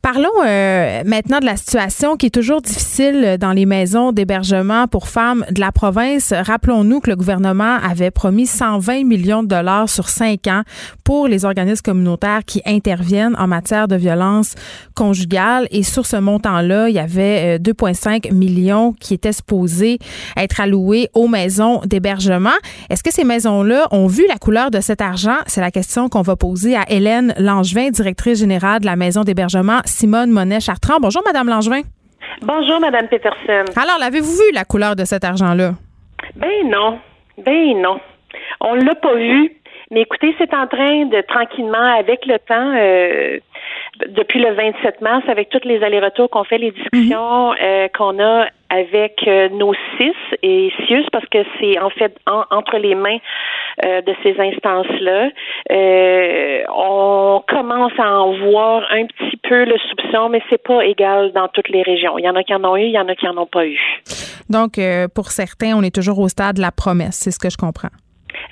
Parlons 0.03 0.30
euh, 0.45 1.03
maintenant 1.07 1.39
de 1.39 1.45
la 1.45 1.57
situation 1.57 2.16
qui 2.16 2.26
est 2.26 2.30
toujours 2.30 2.61
difficile 2.61 3.37
dans 3.39 3.53
les 3.53 3.66
maisons 3.66 4.11
d'hébergement 4.11 4.89
pour 4.89 5.07
femmes 5.07 5.45
de 5.53 5.61
la 5.61 5.70
province. 5.70 6.33
Rappelons-nous 6.37 6.99
que 6.99 7.09
le 7.09 7.14
gouvernement 7.14 7.76
avait 7.89 8.11
promis 8.11 8.47
120 8.47 9.05
millions 9.05 9.45
de 9.45 9.49
dollars 9.49 9.89
sur 9.89 10.09
cinq 10.09 10.49
ans 10.49 10.62
pour 11.05 11.28
les 11.28 11.45
organismes 11.45 11.83
communautaires 11.83 12.41
qui 12.45 12.62
interviennent 12.66 13.37
en 13.39 13.47
matière 13.47 13.87
de 13.87 13.95
violence 13.95 14.57
conjugale. 14.97 15.68
Et 15.70 15.85
sur 15.85 16.05
ce 16.05 16.16
montant-là, 16.16 16.89
il 16.89 16.97
y 16.97 16.99
avait 16.99 17.59
2,5 17.59 18.26
euh, 18.26 18.35
millions 18.35 18.95
qui 18.99 19.14
étaient 19.14 19.33
supposés 19.33 20.01
être 20.37 20.61
alloués 20.61 21.11
aux 21.14 21.28
maisons 21.28 21.80
d'hébergement. 21.85 22.51
Est-ce 22.91 23.05
que 23.05 23.12
ces 23.12 23.24
maisons-là 23.24 23.87
ont 23.93 24.09
vu 24.09 24.26
la 24.28 24.37
couleur 24.37 24.72
de 24.72 24.80
cet 24.80 25.01
argent? 25.01 25.37
C'est 25.47 25.61
la 25.61 25.70
question 25.70 26.09
qu'on 26.09 26.22
va 26.22 26.35
poser 26.35 26.74
à 26.74 26.91
Hélène 26.91 27.35
Langevin, 27.39 27.91
directrice 27.91 28.41
générale 28.41 28.72
de 28.79 28.87
la 28.87 28.97
maison 28.97 29.23
d'hébergement 29.23 29.81
Simone 29.85 30.31
Monet-Chartrand. 30.31 30.99
Bonjour, 31.01 31.23
Madame 31.25 31.49
Langevin. 31.49 31.83
Bonjour, 32.43 32.81
Madame 32.81 33.09
Peterson. 33.09 33.64
Alors, 33.77 33.99
l'avez-vous 34.01 34.33
vu, 34.33 34.53
la 34.53 34.64
couleur 34.64 34.97
de 34.97 35.05
cet 35.05 35.25
argent-là? 35.25 35.73
Ben 36.37 36.68
non. 36.68 36.99
Ben 37.39 37.81
non. 37.81 38.01
On 38.61 38.75
l'a 38.75 38.95
pas 38.95 39.14
vu. 39.14 39.53
Mais 39.91 40.03
écoutez, 40.03 40.35
c'est 40.39 40.55
en 40.55 40.66
train 40.66 41.05
de 41.07 41.20
tranquillement, 41.29 41.99
avec 41.99 42.25
le 42.27 42.39
temps, 42.39 42.75
euh, 42.75 43.39
depuis 44.09 44.40
le 44.40 44.53
27 44.55 45.01
mars, 45.01 45.22
avec 45.28 45.49
tous 45.51 45.61
les 45.64 45.82
allers-retours 45.82 46.30
qu'on 46.30 46.45
fait, 46.45 46.59
les 46.59 46.70
discussions 46.72 47.51
Mhm. 47.53 47.57
euh, 47.62 47.88
qu'on 47.97 48.18
a 48.22 48.47
avec 48.70 49.20
euh, 49.26 49.51
nos 49.51 49.74
six 49.99 50.14
et 50.43 50.72
CIUS, 50.86 51.05
parce 51.12 51.26
que 51.26 51.38
c'est 51.61 51.78
en 51.78 51.90
fait 51.90 52.16
en- 52.26 52.45
entre 52.51 52.78
les 52.78 52.95
mains 52.95 53.18
euh, 53.84 54.01
de 54.03 54.14
ces 54.22 54.34
instances-là, 54.40 55.28
euh, 55.70 56.62
on 56.74 57.43
commence 57.49 57.93
à 57.99 58.20
en 58.20 58.32
voir 58.51 58.82
un 58.90 59.05
petit 59.07 59.36
peu 59.43 59.64
le 59.64 59.76
soupçon, 59.90 60.28
mais 60.30 60.40
c'est 60.51 60.62
pas 60.62 60.84
égal 60.84 61.32
dans 61.32 61.49
toutes 61.49 61.68
les 61.68 61.82
régions. 61.82 62.18
Il 62.18 62.24
y 62.24 62.28
en 62.28 62.34
a 62.36 62.43
qui 62.43 62.55
en 62.55 62.64
ont 62.64 62.76
eu, 62.76 62.84
il 62.84 62.93
y 62.93 62.99
en 62.99 63.09
a 63.09 63.14
qui 63.14 63.26
en 63.28 63.36
ont 63.36 63.47
pas 63.47 63.66
eu. 63.66 63.78
Donc, 64.49 64.78
euh, 64.78 65.07
pour 65.14 65.26
certains, 65.30 65.74
on 65.76 65.82
est 65.82 65.95
toujours 65.95 66.18
au 66.18 66.28
stade 66.28 66.57
de 66.57 66.61
la 66.62 66.72
promesse, 66.72 67.16
c'est 67.22 67.30
ce 67.30 67.38
que 67.38 67.51
je 67.51 67.57
comprends. 67.57 67.88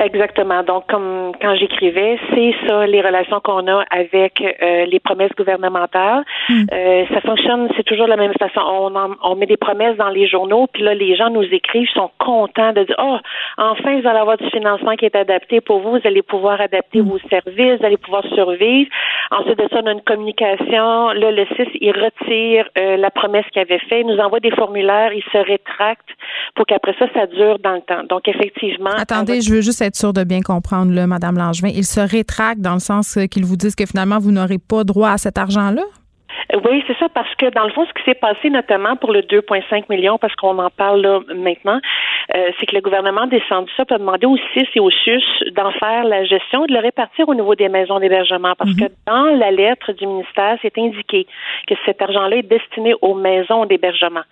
Exactement. 0.00 0.62
Donc, 0.62 0.86
comme 0.88 1.32
quand 1.42 1.54
j'écrivais, 1.56 2.18
c'est 2.34 2.54
ça 2.66 2.86
les 2.86 3.02
relations 3.02 3.38
qu'on 3.40 3.66
a 3.68 3.84
avec 3.90 4.40
euh, 4.40 4.86
les 4.86 4.98
promesses 4.98 5.30
gouvernementales. 5.36 6.24
Euh, 6.72 7.04
ça 7.12 7.20
fonctionne, 7.20 7.68
c'est 7.76 7.82
toujours 7.84 8.06
de 8.06 8.10
la 8.10 8.16
même 8.16 8.32
façon. 8.38 8.60
On, 8.66 8.94
en- 8.96 9.14
on 9.22 9.36
met 9.36 9.46
des 9.46 9.58
promesses 9.58 9.96
dans 9.98 10.08
les 10.08 10.26
journaux, 10.26 10.66
puis 10.72 10.82
là, 10.82 10.94
les 10.94 11.16
gens 11.16 11.28
nous 11.28 11.42
écrivent, 11.42 11.88
sont 11.94 12.10
contents 12.18 12.72
de 12.72 12.84
dire, 12.84 12.96
oh, 12.98 13.18
enfin, 13.58 14.00
vous 14.00 14.08
allez 14.08 14.18
avoir 14.18 14.38
du 14.38 14.48
financement 14.50 14.96
qui 14.96 15.04
est 15.04 15.14
adapté 15.14 15.60
pour 15.60 15.80
vous, 15.80 15.90
vous 15.92 16.00
allez 16.06 16.22
pouvoir 16.22 16.60
adapter 16.60 17.00
vos 17.02 17.18
services, 17.28 17.78
vous 17.78 17.84
allez 17.86 17.98
pouvoir 17.98 18.24
survivre. 18.34 18.90
Ensuite 19.30 19.58
de 19.58 19.68
ça, 19.70 19.80
on 19.82 19.86
a 19.86 19.92
une 19.92 20.00
communication. 20.02 21.10
Là, 21.10 21.30
le 21.30 21.44
6, 21.56 21.68
il 21.80 21.92
retire 21.92 22.64
euh, 22.78 22.96
la 22.96 23.10
promesse 23.10 23.44
qu'il 23.52 23.60
avait 23.62 23.78
fait, 23.80 24.00
il 24.00 24.06
nous 24.06 24.18
envoie 24.18 24.40
des 24.40 24.50
formulaires, 24.52 25.12
il 25.12 25.22
se 25.30 25.38
rétracte 25.38 26.08
pour 26.54 26.64
qu'après 26.66 26.94
ça, 26.98 27.06
ça 27.14 27.26
dure 27.26 27.58
dans 27.58 27.74
le 27.74 27.82
temps. 27.82 28.02
Donc, 28.08 28.26
effectivement. 28.28 28.90
Attendez, 28.96 29.40
je 29.40 29.54
veux 29.54 29.60
juste 29.60 29.82
être 29.82 29.89
sûre 29.96 30.12
de 30.12 30.24
bien 30.24 30.40
comprendre, 30.40 30.92
là, 30.92 31.06
Madame 31.06 31.36
Langevin. 31.36 31.68
Ils 31.68 31.84
se 31.84 32.00
rétractent 32.00 32.60
dans 32.60 32.74
le 32.74 32.80
sens 32.80 33.16
euh, 33.16 33.26
qu'ils 33.26 33.44
vous 33.44 33.56
disent 33.56 33.74
que 33.74 33.86
finalement, 33.86 34.18
vous 34.18 34.32
n'aurez 34.32 34.58
pas 34.58 34.84
droit 34.84 35.10
à 35.10 35.18
cet 35.18 35.38
argent-là? 35.38 35.82
Oui, 36.64 36.82
c'est 36.86 36.96
ça, 36.98 37.08
parce 37.08 37.32
que 37.36 37.50
dans 37.50 37.64
le 37.64 37.70
fond, 37.70 37.86
ce 37.86 37.92
qui 37.92 38.04
s'est 38.04 38.18
passé 38.18 38.50
notamment 38.50 38.96
pour 38.96 39.12
le 39.12 39.20
2,5 39.20 39.84
millions, 39.88 40.18
parce 40.18 40.34
qu'on 40.34 40.58
en 40.58 40.70
parle 40.70 41.00
là 41.00 41.20
maintenant, 41.34 41.80
euh, 42.34 42.50
c'est 42.58 42.66
que 42.66 42.74
le 42.74 42.80
gouvernement 42.80 43.22
a 43.22 43.26
descendu 43.26 43.70
ça 43.76 43.84
pour 43.84 43.98
demander 43.98 44.26
aux 44.26 44.36
CIS 44.52 44.66
et 44.74 44.80
aux 44.80 44.90
SUS 44.90 45.24
d'en 45.54 45.70
faire 45.72 46.04
la 46.04 46.24
gestion 46.24 46.64
et 46.64 46.68
de 46.68 46.72
le 46.72 46.80
répartir 46.80 47.28
au 47.28 47.34
niveau 47.34 47.54
des 47.54 47.68
maisons 47.68 48.00
d'hébergement. 48.00 48.54
Parce 48.56 48.74
que 48.74 48.84
dans 49.06 49.24
la 49.36 49.50
lettre 49.50 49.92
du 49.92 50.06
ministère, 50.06 50.58
c'est 50.62 50.76
indiqué 50.78 51.26
que 51.66 51.74
cet 51.84 52.02
argent-là 52.02 52.36
est 52.36 52.42
destiné 52.42 52.94
aux 53.00 53.14
maisons 53.14 53.64
d'hébergement. 53.66 54.22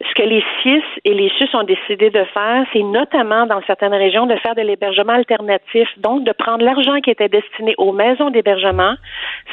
Ce 0.00 0.14
que 0.14 0.22
les 0.22 0.44
CIS 0.62 0.84
et 1.04 1.12
les 1.12 1.28
SUS 1.30 1.52
ont 1.54 1.64
décidé 1.64 2.10
de 2.10 2.22
faire, 2.32 2.64
c'est 2.72 2.82
notamment 2.84 3.46
dans 3.46 3.60
certaines 3.66 3.94
régions 3.94 4.26
de 4.26 4.36
faire 4.36 4.54
de 4.54 4.62
l'hébergement 4.62 5.14
alternatif, 5.14 5.88
donc 5.96 6.22
de 6.22 6.30
prendre 6.32 6.64
l'argent 6.64 7.00
qui 7.00 7.10
était 7.10 7.28
destiné 7.28 7.74
aux 7.78 7.92
maisons 7.92 8.30
d'hébergement 8.30 8.94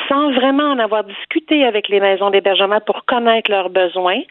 sans 0.08 0.32
vraiment 0.34 0.72
en 0.72 0.78
avoir 0.78 1.04
discuté 1.04 1.66
avec 1.66 1.90
les 1.90 2.00
maisons 2.00 2.30
d'hébergement 2.30 2.80
pour 2.86 3.06
connaître 3.06 3.50
leurs 3.50 3.70
besoins, 3.70 4.22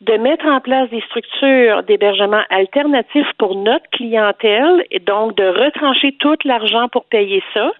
de 0.00 0.14
mettre 0.14 0.46
en 0.46 0.60
place 0.60 0.88
des 0.88 1.02
structures 1.02 1.82
d'hébergement 1.82 2.42
alternatifs 2.48 3.30
pour 3.38 3.54
notre 3.54 3.88
clientèle 3.90 4.84
et 4.90 5.00
donc 5.00 5.36
de 5.36 5.44
retrancher 5.44 6.12
tout 6.18 6.36
l'argent 6.44 6.88
pour 6.88 7.04
payer 7.04 7.42
ça. 7.52 7.72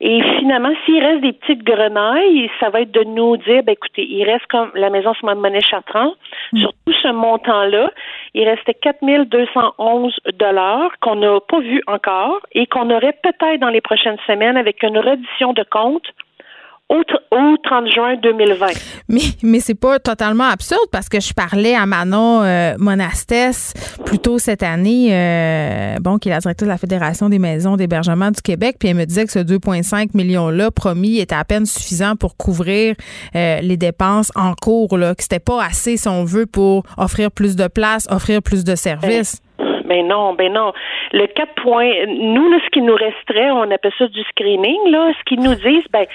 Et 0.00 0.22
finalement, 0.38 0.72
s'il 0.84 1.02
reste 1.02 1.22
des 1.22 1.32
petites 1.32 1.62
grenailles, 1.62 2.50
ça 2.60 2.70
va 2.70 2.82
être 2.82 2.92
de 2.92 3.04
nous 3.04 3.36
dire, 3.38 3.62
ben, 3.62 3.72
écoutez, 3.72 4.06
il 4.08 4.24
reste 4.24 4.46
comme 4.46 4.70
la 4.74 4.90
maison 4.90 5.14
Simone 5.14 5.40
Monnaie 5.40 5.60
Chartrand, 5.60 6.12
sur 6.54 6.72
tout 6.86 6.92
ce 7.02 7.08
montant-là, 7.08 7.90
il 8.34 8.48
restait 8.48 8.74
4211 8.74 10.14
dollars 10.38 10.90
qu'on 11.00 11.16
n'a 11.16 11.38
pas 11.40 11.60
vu 11.60 11.82
encore 11.86 12.40
et 12.52 12.66
qu'on 12.66 12.90
aurait 12.90 13.16
peut-être 13.22 13.60
dans 13.60 13.68
les 13.68 13.80
prochaines 13.80 14.18
semaines 14.26 14.56
avec 14.56 14.82
une 14.82 14.98
reddition 14.98 15.52
de 15.52 15.64
compte 15.70 16.06
au, 16.94 17.02
tr- 17.02 17.20
au 17.32 17.56
30 17.62 17.86
juin 17.92 18.16
2020. 18.22 18.66
Mais, 19.08 19.20
mais 19.42 19.60
c'est 19.60 19.74
pas 19.74 19.98
totalement 19.98 20.44
absurde 20.44 20.86
parce 20.92 21.08
que 21.08 21.20
je 21.20 21.32
parlais 21.32 21.74
à 21.74 21.86
Manon 21.86 22.42
euh, 22.42 22.74
Monastès 22.78 23.74
plus 24.06 24.18
tôt 24.18 24.38
cette 24.38 24.62
année, 24.62 25.08
euh, 25.10 25.96
bon, 26.00 26.18
qui 26.18 26.28
est 26.28 26.32
la 26.32 26.38
directrice 26.38 26.66
de 26.66 26.72
la 26.72 26.78
Fédération 26.78 27.28
des 27.28 27.38
maisons 27.38 27.76
d'hébergement 27.76 28.30
du 28.30 28.40
Québec, 28.40 28.76
puis 28.78 28.88
elle 28.88 28.96
me 28.96 29.04
disait 29.04 29.24
que 29.24 29.32
ce 29.32 29.38
2,5 29.40 30.10
millions-là 30.14 30.70
promis 30.70 31.18
était 31.18 31.34
à 31.34 31.44
peine 31.44 31.66
suffisant 31.66 32.16
pour 32.16 32.36
couvrir 32.36 32.94
euh, 33.34 33.60
les 33.60 33.76
dépenses 33.76 34.30
en 34.34 34.54
cours, 34.54 34.96
là, 34.96 35.14
que 35.14 35.22
c'était 35.22 35.38
pas 35.38 35.64
assez, 35.64 35.96
si 35.96 36.08
on 36.08 36.24
veut, 36.24 36.46
pour 36.46 36.84
offrir 36.96 37.30
plus 37.30 37.56
de 37.56 37.66
places, 37.66 38.06
offrir 38.10 38.42
plus 38.42 38.64
de 38.64 38.74
services. 38.74 39.40
Ben 39.84 40.06
non, 40.06 40.34
ben 40.34 40.52
non. 40.52 40.72
Le 41.12 41.26
4 41.26 41.54
points, 41.62 41.92
nous, 42.06 42.50
là, 42.50 42.58
ce 42.64 42.70
qui 42.70 42.80
nous 42.80 42.94
resterait, 42.94 43.50
on 43.50 43.70
appelle 43.70 43.92
ça 43.98 44.06
du 44.06 44.22
screening, 44.22 44.90
là. 44.90 45.12
Ce 45.18 45.24
qu'ils 45.24 45.40
nous 45.40 45.54
disent, 45.54 45.86
ben, 45.92 46.06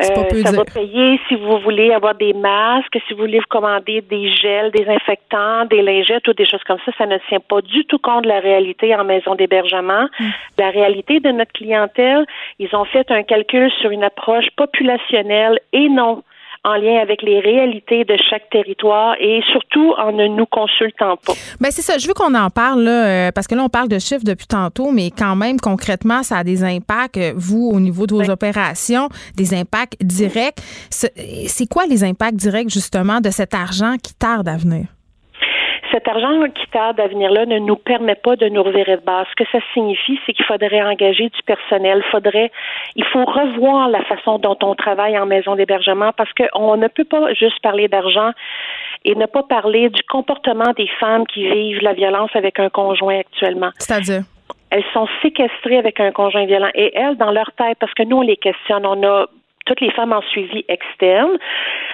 euh, 0.00 0.42
ça 0.44 0.52
va 0.52 0.64
payer 0.64 1.20
si 1.28 1.34
vous 1.34 1.58
voulez 1.58 1.92
avoir 1.92 2.14
des 2.14 2.32
masques, 2.32 2.98
si 3.06 3.14
vous 3.14 3.20
voulez 3.20 3.38
vous 3.38 3.46
commander 3.48 4.00
des 4.00 4.30
gels, 4.30 4.70
des 4.70 4.88
infectants, 4.88 5.66
des 5.66 5.82
lingettes 5.82 6.26
ou 6.28 6.32
des 6.32 6.46
choses 6.46 6.64
comme 6.64 6.78
ça. 6.84 6.92
Ça 6.96 7.06
ne 7.06 7.18
tient 7.28 7.40
pas 7.40 7.60
du 7.60 7.84
tout 7.84 7.98
compte 7.98 8.24
de 8.24 8.28
la 8.28 8.40
réalité 8.40 8.94
en 8.94 9.04
maison 9.04 9.34
d'hébergement. 9.34 10.08
La 10.58 10.70
réalité 10.70 11.20
de 11.20 11.30
notre 11.30 11.52
clientèle, 11.52 12.24
ils 12.58 12.74
ont 12.74 12.84
fait 12.84 13.10
un 13.10 13.22
calcul 13.22 13.70
sur 13.80 13.90
une 13.90 14.04
approche 14.04 14.48
populationnelle 14.56 15.60
et 15.72 15.88
non 15.88 16.22
en 16.70 16.74
lien 16.74 17.00
avec 17.00 17.22
les 17.22 17.40
réalités 17.40 18.04
de 18.04 18.16
chaque 18.28 18.48
territoire 18.50 19.14
et 19.20 19.40
surtout 19.52 19.94
en 19.98 20.12
ne 20.12 20.26
nous 20.26 20.46
consultant 20.46 21.16
pas. 21.16 21.32
Ben 21.60 21.70
c'est 21.70 21.82
ça. 21.82 21.98
Je 21.98 22.06
veux 22.06 22.14
qu'on 22.14 22.34
en 22.34 22.50
parle 22.50 22.82
là, 22.82 23.06
euh, 23.06 23.32
parce 23.32 23.46
que 23.46 23.54
là 23.54 23.62
on 23.64 23.68
parle 23.68 23.88
de 23.88 23.98
chiffres 23.98 24.24
depuis 24.24 24.46
tantôt, 24.46 24.90
mais 24.92 25.10
quand 25.10 25.36
même 25.36 25.58
concrètement 25.60 26.22
ça 26.22 26.38
a 26.38 26.44
des 26.44 26.62
impacts. 26.64 27.16
euh, 27.16 27.32
Vous 27.36 27.70
au 27.72 27.80
niveau 27.80 28.06
de 28.06 28.14
vos 28.14 28.28
opérations, 28.30 29.08
des 29.36 29.54
impacts 29.54 29.96
directs. 30.02 30.58
C'est 30.90 31.66
quoi 31.70 31.84
les 31.86 32.04
impacts 32.04 32.36
directs 32.36 32.70
justement 32.70 33.20
de 33.20 33.30
cet 33.30 33.54
argent 33.54 33.94
qui 34.02 34.14
tarde 34.14 34.48
à 34.48 34.56
venir? 34.56 34.86
Cet 35.90 36.06
argent 36.06 36.42
qui 36.54 36.66
tarde 36.70 37.00
à 37.00 37.06
venir 37.06 37.30
là 37.30 37.46
ne 37.46 37.58
nous 37.58 37.76
permet 37.76 38.14
pas 38.14 38.36
de 38.36 38.46
nous 38.48 38.62
revirer 38.62 38.96
de 38.96 39.02
base. 39.02 39.26
Ce 39.30 39.42
que 39.42 39.48
ça 39.50 39.58
signifie, 39.72 40.18
c'est 40.26 40.32
qu'il 40.32 40.44
faudrait 40.44 40.82
engager 40.82 41.30
du 41.30 41.42
personnel. 41.46 42.02
Faudrait, 42.10 42.50
il 42.96 43.04
faut 43.04 43.24
revoir 43.24 43.88
la 43.88 44.04
façon 44.04 44.38
dont 44.38 44.58
on 44.62 44.74
travaille 44.74 45.18
en 45.18 45.26
maison 45.26 45.54
d'hébergement 45.56 46.12
parce 46.16 46.30
qu'on 46.34 46.76
ne 46.76 46.88
peut 46.88 47.04
pas 47.04 47.32
juste 47.32 47.60
parler 47.62 47.88
d'argent 47.88 48.32
et 49.04 49.14
ne 49.14 49.26
pas 49.26 49.42
parler 49.42 49.88
du 49.88 50.02
comportement 50.02 50.72
des 50.76 50.88
femmes 51.00 51.26
qui 51.26 51.48
vivent 51.48 51.82
la 51.82 51.94
violence 51.94 52.30
avec 52.34 52.58
un 52.58 52.68
conjoint 52.68 53.20
actuellement. 53.20 53.70
C'est-à-dire? 53.78 54.22
Elles 54.70 54.84
sont 54.92 55.08
séquestrées 55.22 55.78
avec 55.78 55.98
un 56.00 56.12
conjoint 56.12 56.44
violent 56.44 56.68
et 56.74 56.94
elles, 56.94 57.16
dans 57.16 57.30
leur 57.30 57.52
tête, 57.52 57.78
parce 57.80 57.94
que 57.94 58.02
nous, 58.02 58.18
on 58.18 58.22
les 58.22 58.36
questionne, 58.36 58.84
on 58.84 59.02
a 59.06 59.26
toutes 59.68 59.80
les 59.82 59.92
femmes 59.92 60.12
en 60.12 60.22
suivi 60.22 60.64
externe, 60.68 61.38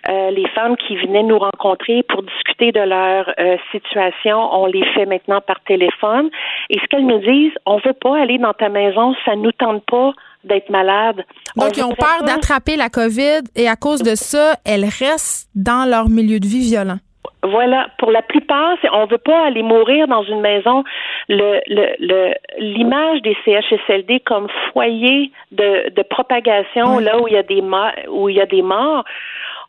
euh, 0.08 0.30
les 0.30 0.48
femmes 0.54 0.76
qui 0.76 0.96
venaient 0.96 1.24
nous 1.24 1.38
rencontrer 1.38 2.04
pour 2.04 2.22
discuter 2.22 2.72
de 2.72 2.80
leur 2.80 3.28
euh, 3.38 3.56
situation, 3.72 4.38
on 4.52 4.66
les 4.66 4.84
fait 4.94 5.06
maintenant 5.06 5.40
par 5.40 5.60
téléphone. 5.64 6.30
Et 6.70 6.78
ce 6.78 6.86
qu'elles 6.86 7.06
nous 7.06 7.18
disent, 7.18 7.52
on 7.66 7.78
veut 7.78 7.92
pas 7.92 8.18
aller 8.18 8.38
dans 8.38 8.52
ta 8.52 8.68
maison, 8.68 9.14
ça 9.24 9.34
nous 9.34 9.52
tente 9.52 9.84
pas 9.86 10.12
d'être 10.44 10.70
malade. 10.70 11.24
Donc, 11.56 11.68
On 11.68 11.76
ils 11.76 11.84
ont 11.84 11.94
peur 11.94 12.22
d'attraper 12.24 12.76
la 12.76 12.88
COVID 12.88 13.40
et 13.56 13.68
à 13.68 13.76
cause 13.76 14.02
de 14.02 14.14
ça, 14.14 14.54
elles 14.64 14.84
restent 14.84 15.48
dans 15.54 15.88
leur 15.88 16.08
milieu 16.08 16.38
de 16.38 16.46
vie 16.46 16.68
violent. 16.68 16.98
Voilà, 17.44 17.88
pour 17.98 18.10
la 18.10 18.22
plupart, 18.22 18.76
on 18.92 19.04
veut 19.06 19.18
pas 19.18 19.46
aller 19.46 19.62
mourir 19.62 20.08
dans 20.08 20.22
une 20.22 20.40
maison. 20.40 20.82
Le, 21.28 21.60
le, 21.68 21.94
le, 21.98 22.34
l'image 22.58 23.20
des 23.22 23.36
CHSLD 23.44 24.20
comme 24.20 24.48
foyer 24.72 25.30
de, 25.52 25.90
de 25.90 26.02
propagation, 26.02 26.98
là 26.98 27.20
où 27.20 27.28
il 27.28 27.34
y 27.34 27.36
a 27.36 27.42
des 27.42 27.60
morts, 27.60 27.92
où 28.08 28.28
il 28.28 28.36
y 28.36 28.40
a 28.40 28.46
des 28.46 28.62
morts. 28.62 29.04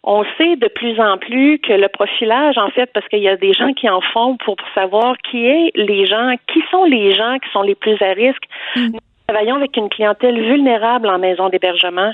On 0.03 0.23
sait 0.37 0.55
de 0.55 0.67
plus 0.67 0.99
en 1.01 1.17
plus 1.17 1.59
que 1.59 1.73
le 1.73 1.87
profilage, 1.89 2.57
en 2.57 2.69
fait, 2.69 2.91
parce 2.93 3.07
qu'il 3.07 3.23
y 3.23 3.27
a 3.27 3.35
des 3.35 3.53
gens 3.53 3.73
qui 3.73 3.89
en 3.89 4.01
font 4.01 4.37
pour 4.37 4.55
savoir 4.75 5.15
qui 5.29 5.45
est 5.45 5.71
les 5.75 6.05
gens, 6.05 6.35
qui 6.53 6.61
sont 6.69 6.85
les 6.85 7.13
gens 7.13 7.37
qui 7.39 7.49
sont 7.51 7.63
les 7.63 7.75
plus 7.75 7.99
à 8.01 8.13
risque. 8.13 8.43
Nous 8.75 8.99
travaillons 9.27 9.55
avec 9.55 9.75
une 9.75 9.89
clientèle 9.89 10.39
vulnérable 10.39 11.09
en 11.09 11.17
maison 11.17 11.49
d'hébergement. 11.49 12.13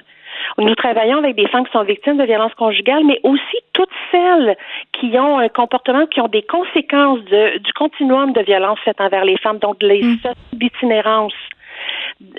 Nous 0.57 0.75
travaillons 0.75 1.17
avec 1.17 1.35
des 1.35 1.47
femmes 1.47 1.65
qui 1.65 1.71
sont 1.71 1.83
victimes 1.83 2.17
de 2.17 2.23
violences 2.23 2.53
conjugales, 2.55 3.03
mais 3.05 3.19
aussi 3.23 3.57
toutes 3.73 3.89
celles 4.11 4.55
qui 4.93 5.17
ont 5.17 5.39
un 5.39 5.49
comportement, 5.49 6.05
qui 6.05 6.21
ont 6.21 6.27
des 6.27 6.43
conséquences 6.43 7.23
de, 7.25 7.57
du 7.59 7.73
continuum 7.73 8.33
de 8.33 8.41
violence 8.41 8.79
faite 8.79 8.99
envers 8.99 9.25
les 9.25 9.37
femmes, 9.37 9.59
donc 9.59 9.77
les 9.81 10.01
d'itinérance. 10.53 11.33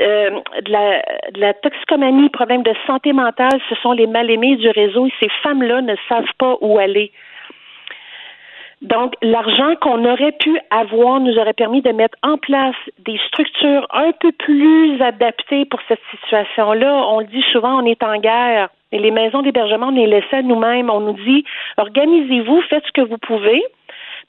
Euh, 0.01 0.31
de, 0.65 0.71
la, 0.71 1.03
de 1.35 1.41
la 1.41 1.55
toxicomanie, 1.55 2.29
problème 2.29 2.63
de 2.63 2.73
santé 2.87 3.13
mentale, 3.13 3.59
ce 3.69 3.75
sont 3.77 3.93
les 3.93 4.07
mal-aimés 4.07 4.57
du 4.57 4.71
réseau 4.71 5.07
et 5.07 5.13
ces 5.19 5.29
femmes-là 5.43 5.81
ne 5.83 5.97
savent 6.09 6.33
pas 6.39 6.57
où 6.61 6.79
aller. 6.79 7.11
Donc, 8.83 9.15
l'argent 9.23 9.77
qu'on 9.81 10.05
aurait 10.05 10.33
pu 10.33 10.59
avoir 10.71 11.21
nous 11.21 11.39
aurait 11.39 11.53
permis 11.53 11.83
de 11.83 11.91
mettre 11.91 12.19
en 12.25 12.37
place 12.37 12.75
des 12.99 13.17
structures 13.29 13.87
un 13.91 14.11
peu 14.21 14.33
plus 14.33 15.01
adaptées 15.01 15.65
pour 15.67 15.79
cette 15.87 16.01
situation-là. 16.11 17.07
On 17.09 17.21
le 17.21 17.27
dit 17.27 17.45
souvent, 17.53 17.81
on 17.81 17.87
est 17.87 18.03
en 18.03 18.19
guerre. 18.19 18.71
Et 18.91 18.99
les 18.99 19.13
maisons 19.13 19.43
d'hébergement, 19.43 19.87
on 19.87 19.97
est 19.97 20.07
laissés 20.07 20.37
à 20.37 20.43
nous-mêmes. 20.43 20.91
On 20.91 20.99
nous 20.99 21.13
dit, 21.25 21.45
organisez-vous, 21.79 22.61
faites 22.69 22.85
ce 22.85 22.93
que 22.93 23.09
vous 23.09 23.19
pouvez. 23.19 23.63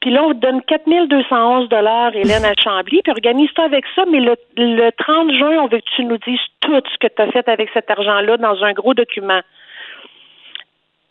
Puis 0.01 0.12
là, 0.12 0.24
on 0.24 0.28
vous 0.28 0.34
donne 0.36 0.62
4211 0.62 1.70
dollars, 1.70 2.16
Hélène, 2.16 2.45
à 2.45 2.54
Chambly, 2.62 3.01
puis 3.04 3.12
organise-toi 3.12 3.64
avec 3.64 3.86
ça, 3.95 4.04
mais 4.12 4.20
le, 4.20 4.36
le 4.58 4.91
30 4.91 5.34
juin, 5.34 5.64
on 5.64 5.68
veut 5.68 5.80
que 5.80 5.95
tu 5.95 6.06
nous 6.06 6.18
dises 6.18 6.39
tout 6.60 6.82
ce 6.91 6.97
que 6.99 7.08
tu 7.12 7.22
as 7.22 7.32
fait 7.32 7.47
avec 7.47 7.70
cet 7.74 7.89
argent-là 7.89 8.38
dans 8.38 8.64
un 8.64 8.74
gros 8.74 8.93
document. 8.93 9.41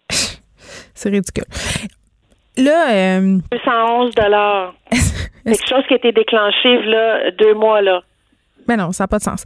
C'est 0.09 1.09
ridicule. 1.09 1.45
Là, 2.57 2.91
euh... 2.91 3.39
211 3.51 4.15
dollars. 4.15 4.75
quelque 5.45 5.69
chose 5.69 5.85
qui 5.89 5.95
a 5.95 5.97
été 5.97 6.13
déclenché 6.13 6.83
là 6.85 7.31
deux 7.33 7.55
mois 7.55 7.81
là. 7.81 8.03
Mais 8.69 8.77
non, 8.77 8.93
ça 8.93 9.05
n'a 9.05 9.09
pas 9.09 9.19
de 9.19 9.25
sens. 9.25 9.45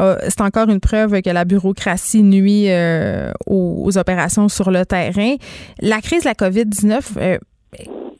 Euh, 0.00 0.16
c'est 0.22 0.40
encore 0.40 0.68
une 0.70 0.80
preuve 0.80 1.20
que 1.20 1.30
la 1.30 1.44
bureaucratie 1.44 2.22
nuit 2.22 2.70
euh, 2.70 3.30
aux, 3.46 3.82
aux, 3.84 3.98
opérations 3.98 4.48
sur 4.48 4.70
le 4.70 4.86
terrain. 4.86 5.34
La 5.80 6.00
crise 6.00 6.22
de 6.22 6.28
la 6.28 6.34
COVID-19, 6.34 7.02
euh, 7.18 7.38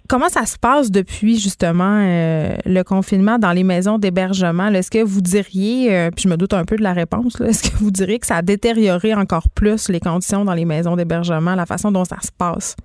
comment 0.07 0.28
ça 0.28 0.45
se 0.45 0.59
passe 0.59 0.91
depuis 0.91 1.39
justement 1.39 1.99
euh, 2.03 2.57
le 2.66 2.82
confinement 2.82 3.39
dans 3.39 3.53
les 3.53 3.64
maisons 3.64 3.99
d'hébergement? 3.99 4.68
Est-ce 4.68 4.91
que 4.91 5.03
vous 5.03 5.22
diriez, 5.22 6.11
puis 6.14 6.24
je 6.24 6.28
me 6.28 6.37
doute 6.37 6.53
un 6.53 6.66
peu 6.66 6.76
de 6.76 6.82
la 6.82 6.93
réponse, 6.93 7.41
est-ce 7.41 7.70
que 7.70 7.76
vous 7.76 7.91
diriez 7.91 8.18
que 8.18 8.26
ça 8.26 8.37
a 8.37 8.43
détérioré 8.43 9.14
encore 9.14 9.49
plus 9.55 9.89
les 9.89 10.01
conditions 10.01 10.45
dans 10.45 10.55
les 10.55 10.66
maisons 10.66 10.95
d'hébergement, 10.95 11.55
la 11.55 11.66
façon 11.66 11.91
dont 11.91 12.05
ça 12.05 12.18
se 12.22 12.30
passe? 12.37 12.76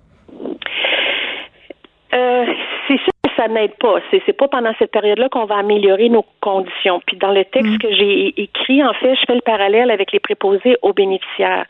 C'est 2.10 2.96
sûr 2.96 3.12
que 3.22 3.30
ça 3.36 3.48
n'aide 3.48 3.74
pas. 3.78 3.96
C'est, 4.10 4.22
c'est 4.26 4.32
pas 4.32 4.48
pendant 4.48 4.72
cette 4.78 4.90
période-là 4.90 5.28
qu'on 5.28 5.44
va 5.44 5.56
améliorer 5.56 6.08
nos 6.08 6.24
conditions. 6.40 7.00
Puis 7.06 7.16
dans 7.16 7.32
le 7.32 7.44
texte 7.44 7.74
mmh. 7.74 7.78
que 7.78 7.94
j'ai 7.94 8.40
écrit, 8.40 8.82
en 8.84 8.92
fait, 8.94 9.14
je 9.14 9.24
fais 9.26 9.34
le 9.34 9.40
parallèle 9.40 9.90
avec 9.90 10.12
les 10.12 10.20
préposés 10.20 10.76
aux 10.82 10.92
bénéficiaires. 10.92 11.66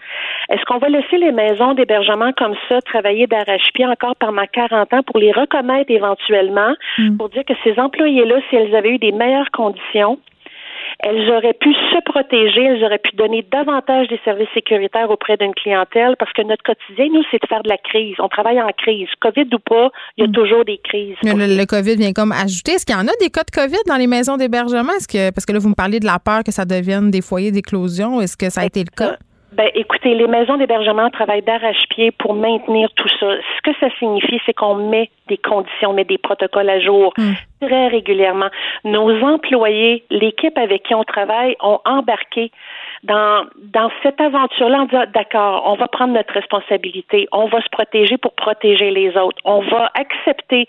Est-ce 0.48 0.64
qu'on 0.64 0.78
va 0.78 0.88
laisser 0.88 1.18
les 1.18 1.32
maisons 1.32 1.74
d'hébergement 1.74 2.32
comme 2.36 2.54
ça 2.68 2.80
travailler 2.82 3.26
d'arrache-pied 3.26 3.86
encore 3.86 4.16
pendant 4.16 4.44
40 4.52 4.92
ans 4.94 5.02
pour 5.02 5.18
les 5.18 5.32
reconnaître 5.32 5.90
éventuellement, 5.90 6.74
mmh. 6.98 7.16
pour 7.16 7.28
dire 7.28 7.44
que 7.44 7.54
ces 7.64 7.78
employés-là, 7.78 8.36
si 8.48 8.56
elles 8.56 8.74
avaient 8.74 8.90
eu 8.90 8.98
des 8.98 9.12
meilleures 9.12 9.50
conditions, 9.52 10.18
elles 11.02 11.30
auraient 11.30 11.56
pu 11.58 11.72
se 11.72 12.02
protéger, 12.04 12.62
elles 12.62 12.84
auraient 12.84 12.98
pu 12.98 13.16
donner 13.16 13.44
davantage 13.50 14.08
des 14.08 14.20
services 14.24 14.48
sécuritaires 14.52 15.10
auprès 15.10 15.36
d'une 15.36 15.54
clientèle 15.54 16.14
parce 16.18 16.32
que 16.32 16.42
notre 16.42 16.62
quotidien, 16.62 17.06
nous, 17.12 17.22
c'est 17.30 17.40
de 17.42 17.46
faire 17.46 17.62
de 17.62 17.68
la 17.68 17.78
crise. 17.78 18.16
On 18.18 18.28
travaille 18.28 18.60
en 18.60 18.70
crise. 18.76 19.08
COVID 19.20 19.46
ou 19.52 19.58
pas, 19.58 19.90
il 20.16 20.22
y 20.22 20.24
a 20.24 20.28
mm. 20.28 20.32
toujours 20.32 20.64
des 20.64 20.78
crises. 20.78 21.16
Le, 21.22 21.56
le, 21.56 21.66
COVID 21.66 21.96
vient 21.96 22.12
comme 22.12 22.32
ajouter. 22.32 22.72
Est-ce 22.72 22.84
qu'il 22.84 22.94
y 22.94 22.98
en 22.98 23.08
a 23.08 23.16
des 23.20 23.30
cas 23.30 23.44
de 23.44 23.50
COVID 23.50 23.82
dans 23.86 23.96
les 23.96 24.06
maisons 24.06 24.36
d'hébergement? 24.36 24.92
Est-ce 24.92 25.08
que, 25.08 25.30
parce 25.30 25.46
que 25.46 25.52
là, 25.52 25.58
vous 25.58 25.70
me 25.70 25.74
parlez 25.74 26.00
de 26.00 26.06
la 26.06 26.18
peur 26.18 26.44
que 26.44 26.52
ça 26.52 26.64
devienne 26.64 27.10
des 27.10 27.22
foyers 27.22 27.50
d'éclosion. 27.50 28.20
Est-ce 28.20 28.36
que 28.36 28.50
ça 28.50 28.62
a 28.62 28.66
été 28.66 28.80
le 28.80 28.94
cas? 28.94 29.16
Ben, 29.52 29.68
écoutez, 29.74 30.14
les 30.14 30.28
maisons 30.28 30.56
d'hébergement 30.56 31.10
travaillent 31.10 31.42
d'arrache-pied 31.42 32.12
pour 32.12 32.34
maintenir 32.34 32.88
tout 32.94 33.08
ça. 33.18 33.26
Ce 33.56 33.62
que 33.62 33.76
ça 33.80 33.88
signifie, 33.98 34.40
c'est 34.46 34.52
qu'on 34.52 34.76
met 34.76 35.10
des 35.28 35.38
conditions, 35.38 35.92
met 35.92 36.04
des 36.04 36.18
protocoles 36.18 36.70
à 36.70 36.78
jour 36.78 37.12
mm. 37.18 37.32
très 37.66 37.88
régulièrement. 37.88 38.48
Nos 38.84 39.10
employés, 39.24 40.04
l'équipe 40.10 40.56
avec 40.56 40.84
qui 40.84 40.94
on 40.94 41.02
travaille, 41.02 41.56
ont 41.60 41.80
embarqué 41.84 42.52
dans, 43.02 43.46
dans 43.56 43.90
cette 44.02 44.20
aventure-là 44.20 44.82
en 44.82 44.84
disant, 44.84 45.04
d'accord, 45.14 45.62
on 45.66 45.74
va 45.74 45.88
prendre 45.88 46.12
notre 46.12 46.34
responsabilité, 46.34 47.26
on 47.32 47.46
va 47.46 47.62
se 47.62 47.68
protéger 47.70 48.18
pour 48.18 48.32
protéger 48.34 48.90
les 48.90 49.16
autres, 49.16 49.38
on 49.44 49.60
va 49.60 49.90
accepter, 49.94 50.66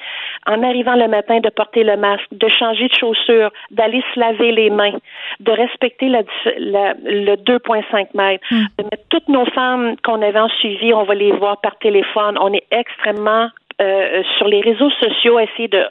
en 0.47 0.63
arrivant 0.63 0.95
le 0.95 1.07
matin, 1.07 1.39
de 1.39 1.49
porter 1.49 1.83
le 1.83 1.97
masque, 1.97 2.25
de 2.31 2.47
changer 2.47 2.87
de 2.87 2.93
chaussures, 2.93 3.51
d'aller 3.71 4.03
se 4.13 4.19
laver 4.19 4.51
les 4.51 4.69
mains, 4.69 4.97
de 5.39 5.51
respecter 5.51 6.07
la, 6.07 6.21
la, 6.57 6.93
le 7.03 7.35
2,5 7.35 8.07
mètres, 8.13 8.43
mm. 8.49 8.65
de 8.77 8.83
mettre 8.83 9.03
toutes 9.09 9.27
nos 9.27 9.45
femmes 9.47 9.95
qu'on 10.03 10.21
avait 10.21 10.39
en 10.39 10.49
suivi, 10.49 10.93
on 10.93 11.03
va 11.03 11.15
les 11.15 11.31
voir 11.31 11.59
par 11.59 11.77
téléphone, 11.79 12.37
on 12.39 12.53
est 12.53 12.65
extrêmement 12.71 13.49
euh, 13.81 14.21
sur 14.37 14.47
les 14.47 14.61
réseaux 14.61 14.91
sociaux, 14.91 15.39
essayer 15.39 15.67
de 15.67 15.83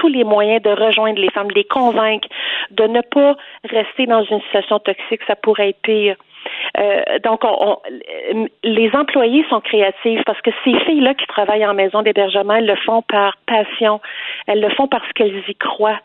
tous 0.00 0.08
les 0.08 0.24
moyens 0.24 0.62
de 0.62 0.70
rejoindre 0.70 1.20
les 1.20 1.30
femmes, 1.30 1.48
de 1.48 1.54
les 1.54 1.64
convaincre, 1.64 2.26
de 2.70 2.84
ne 2.84 3.02
pas 3.02 3.36
rester 3.68 4.06
dans 4.06 4.24
une 4.24 4.40
situation 4.42 4.78
toxique, 4.78 5.20
ça 5.26 5.36
pourrait 5.36 5.70
être 5.70 5.82
pire. 5.82 6.16
Euh, 6.78 7.18
donc, 7.22 7.44
on, 7.44 7.76
on, 8.32 8.46
les 8.64 8.90
employés 8.94 9.44
sont 9.50 9.60
créatifs 9.60 10.22
parce 10.24 10.40
que 10.40 10.50
ces 10.64 10.78
filles-là 10.80 11.12
qui 11.14 11.26
travaillent 11.26 11.66
en 11.66 11.74
maison 11.74 12.00
d'hébergement, 12.00 12.54
elles 12.54 12.66
le 12.66 12.76
font 12.76 13.02
par 13.02 13.36
passion, 13.46 14.00
elles 14.46 14.60
le 14.60 14.70
font 14.70 14.88
parce 14.88 15.10
qu'elles 15.12 15.42
y 15.46 15.54
croient. 15.54 16.00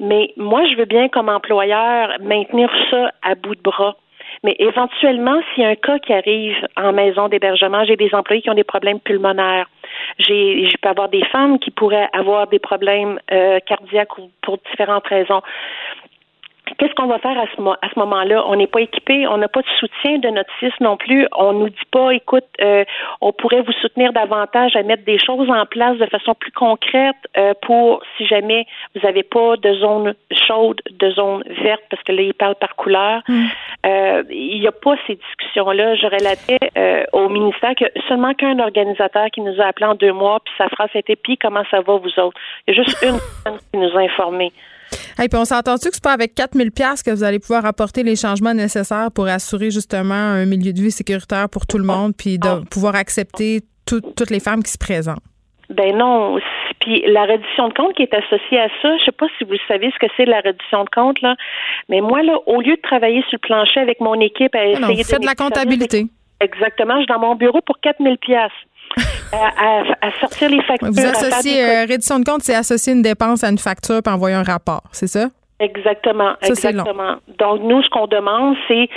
Mais 0.00 0.32
moi, 0.36 0.64
je 0.66 0.76
veux 0.76 0.86
bien, 0.86 1.08
comme 1.08 1.28
employeur, 1.28 2.16
maintenir 2.20 2.70
ça 2.90 3.10
à 3.22 3.34
bout 3.34 3.54
de 3.54 3.60
bras. 3.60 3.96
Mais 4.44 4.56
éventuellement, 4.58 5.40
s'il 5.54 5.64
y 5.64 5.66
a 5.66 5.70
un 5.70 5.74
cas 5.76 5.98
qui 5.98 6.12
arrive 6.12 6.56
en 6.76 6.92
maison 6.92 7.28
d'hébergement, 7.28 7.84
j'ai 7.84 7.96
des 7.96 8.14
employés 8.14 8.42
qui 8.42 8.50
ont 8.50 8.54
des 8.54 8.64
problèmes 8.64 9.00
pulmonaires. 9.00 9.68
J'ai, 10.18 10.68
je 10.68 10.76
peux 10.80 10.88
avoir 10.88 11.08
des 11.08 11.24
femmes 11.26 11.58
qui 11.58 11.70
pourraient 11.70 12.08
avoir 12.12 12.46
des 12.48 12.58
problèmes 12.58 13.18
euh, 13.32 13.58
cardiaques 13.66 14.18
ou 14.18 14.30
pour 14.42 14.58
différentes 14.70 15.06
raisons. 15.06 15.42
Qu'est-ce 16.78 16.94
qu'on 16.94 17.06
va 17.06 17.18
faire 17.18 17.38
à 17.38 17.46
ce, 17.46 17.62
à 17.62 17.88
ce 17.94 17.98
moment-là? 18.00 18.44
On 18.48 18.56
n'est 18.56 18.66
pas 18.66 18.80
équipé, 18.80 19.26
on 19.26 19.38
n'a 19.38 19.48
pas 19.48 19.62
de 19.62 19.68
soutien 19.78 20.18
de 20.18 20.28
notre 20.28 20.50
CIS 20.58 20.72
non 20.80 20.96
plus. 20.96 21.26
On 21.36 21.52
nous 21.52 21.68
dit 21.68 21.88
pas, 21.92 22.10
écoute, 22.10 22.44
euh, 22.60 22.84
on 23.20 23.32
pourrait 23.32 23.62
vous 23.62 23.72
soutenir 23.72 24.12
davantage 24.12 24.74
à 24.74 24.82
mettre 24.82 25.04
des 25.04 25.18
choses 25.18 25.48
en 25.48 25.64
place 25.64 25.96
de 25.98 26.06
façon 26.06 26.34
plus 26.34 26.50
concrète 26.52 27.16
euh, 27.36 27.54
pour 27.62 28.02
si 28.16 28.26
jamais 28.26 28.66
vous 28.94 29.02
n'avez 29.02 29.22
pas 29.22 29.56
de 29.56 29.74
zone 29.74 30.14
chaude, 30.32 30.80
de 30.90 31.10
zone 31.10 31.44
verte, 31.62 31.82
parce 31.88 32.02
que 32.02 32.12
là, 32.12 32.22
ils 32.22 32.34
parlent 32.34 32.56
par 32.56 32.74
couleur. 32.74 33.22
Mm. 33.28 33.44
Euh, 33.86 34.22
il 34.30 34.60
n'y 34.60 34.66
a 34.66 34.72
pas 34.72 34.96
ces 35.06 35.14
discussions-là. 35.14 35.94
Je 35.94 36.06
relatais 36.06 36.58
euh, 36.76 37.04
au 37.12 37.28
ministère 37.28 37.74
que 37.76 37.84
seulement 38.08 38.34
qu'un 38.34 38.58
organisateur 38.58 39.26
qui 39.32 39.40
nous 39.40 39.60
a 39.60 39.66
appelé 39.66 39.86
en 39.86 39.94
deux 39.94 40.12
mois, 40.12 40.40
puis 40.44 40.52
sa 40.58 40.68
phrase 40.68 40.90
était 40.94 41.16
puis 41.16 41.38
comment 41.38 41.62
ça 41.70 41.80
va 41.80 41.96
vous 41.96 42.18
autres? 42.18 42.38
Il 42.66 42.74
y 42.74 42.80
a 42.80 42.82
juste 42.82 43.00
une 43.02 43.18
personne 43.44 43.60
qui 43.72 43.78
nous 43.78 43.96
a 43.96 44.00
informés. 44.00 44.52
Et 45.22 45.28
puis 45.28 45.38
on 45.38 45.44
s'entend-tu 45.44 45.88
que 45.88 45.94
c'est 45.94 46.04
pas 46.04 46.12
avec 46.12 46.34
4000 46.34 46.70
pièces 46.72 47.02
que 47.02 47.10
vous 47.10 47.24
allez 47.24 47.38
pouvoir 47.38 47.64
apporter 47.64 48.02
les 48.02 48.16
changements 48.16 48.54
nécessaires 48.54 49.10
pour 49.14 49.26
assurer 49.26 49.70
justement 49.70 50.14
un 50.14 50.46
milieu 50.46 50.72
de 50.72 50.80
vie 50.80 50.90
sécuritaire 50.90 51.48
pour 51.48 51.66
tout 51.66 51.78
le 51.78 51.84
monde 51.84 52.12
puis 52.16 52.38
de 52.38 52.64
pouvoir 52.68 52.94
accepter 52.94 53.60
tout, 53.86 54.00
toutes 54.00 54.30
les 54.30 54.40
femmes 54.40 54.62
qui 54.62 54.72
se 54.72 54.78
présentent? 54.78 55.22
Ben 55.70 55.96
non. 55.96 56.38
Puis 56.80 57.02
la 57.08 57.24
reddition 57.24 57.68
de 57.68 57.74
compte 57.74 57.94
qui 57.94 58.02
est 58.02 58.14
associée 58.14 58.60
à 58.60 58.68
ça, 58.80 58.96
je 58.98 59.04
sais 59.04 59.12
pas 59.12 59.26
si 59.38 59.44
vous 59.44 59.56
savez 59.66 59.90
ce 59.90 59.98
que 59.98 60.12
c'est 60.16 60.24
la 60.24 60.40
reddition 60.40 60.84
de 60.84 60.90
compte 60.90 61.20
là, 61.22 61.34
mais 61.88 62.00
moi 62.00 62.22
là, 62.22 62.38
au 62.46 62.60
lieu 62.60 62.76
de 62.76 62.80
travailler 62.82 63.22
sur 63.22 63.38
le 63.42 63.46
plancher 63.46 63.80
avec 63.80 64.00
mon 64.00 64.20
équipe 64.20 64.54
à 64.54 64.64
essayer 64.64 64.80
non, 64.80 64.94
vous 64.94 65.02
faites 65.02 65.20
de 65.20 65.26
la 65.26 65.34
comptabilité. 65.34 66.06
Exactement, 66.40 66.94
je 66.96 66.98
suis 67.00 67.06
dans 67.06 67.18
mon 67.18 67.34
bureau 67.34 67.60
pour 67.62 67.80
4000 67.80 68.18
pièces 68.18 68.52
à, 69.32 69.82
à, 70.00 70.10
sortir 70.20 70.50
les 70.50 70.62
factures. 70.62 70.90
Vous 70.90 71.00
associez, 71.00 71.64
euh, 71.64 71.86
reddition 71.86 72.18
de 72.18 72.24
compte, 72.24 72.42
c'est 72.42 72.54
associer 72.54 72.92
une 72.92 73.02
dépense 73.02 73.44
à 73.44 73.48
une 73.48 73.58
facture 73.58 74.02
puis 74.02 74.12
envoyer 74.12 74.36
un 74.36 74.42
rapport, 74.42 74.84
c'est 74.92 75.06
ça? 75.06 75.28
Exactement, 75.58 76.34
ça, 76.42 76.48
exactement. 76.48 77.16
Donc 77.38 77.62
nous, 77.62 77.82
ce 77.82 77.88
qu'on 77.88 78.06
demande, 78.06 78.56
c'est 78.68 78.90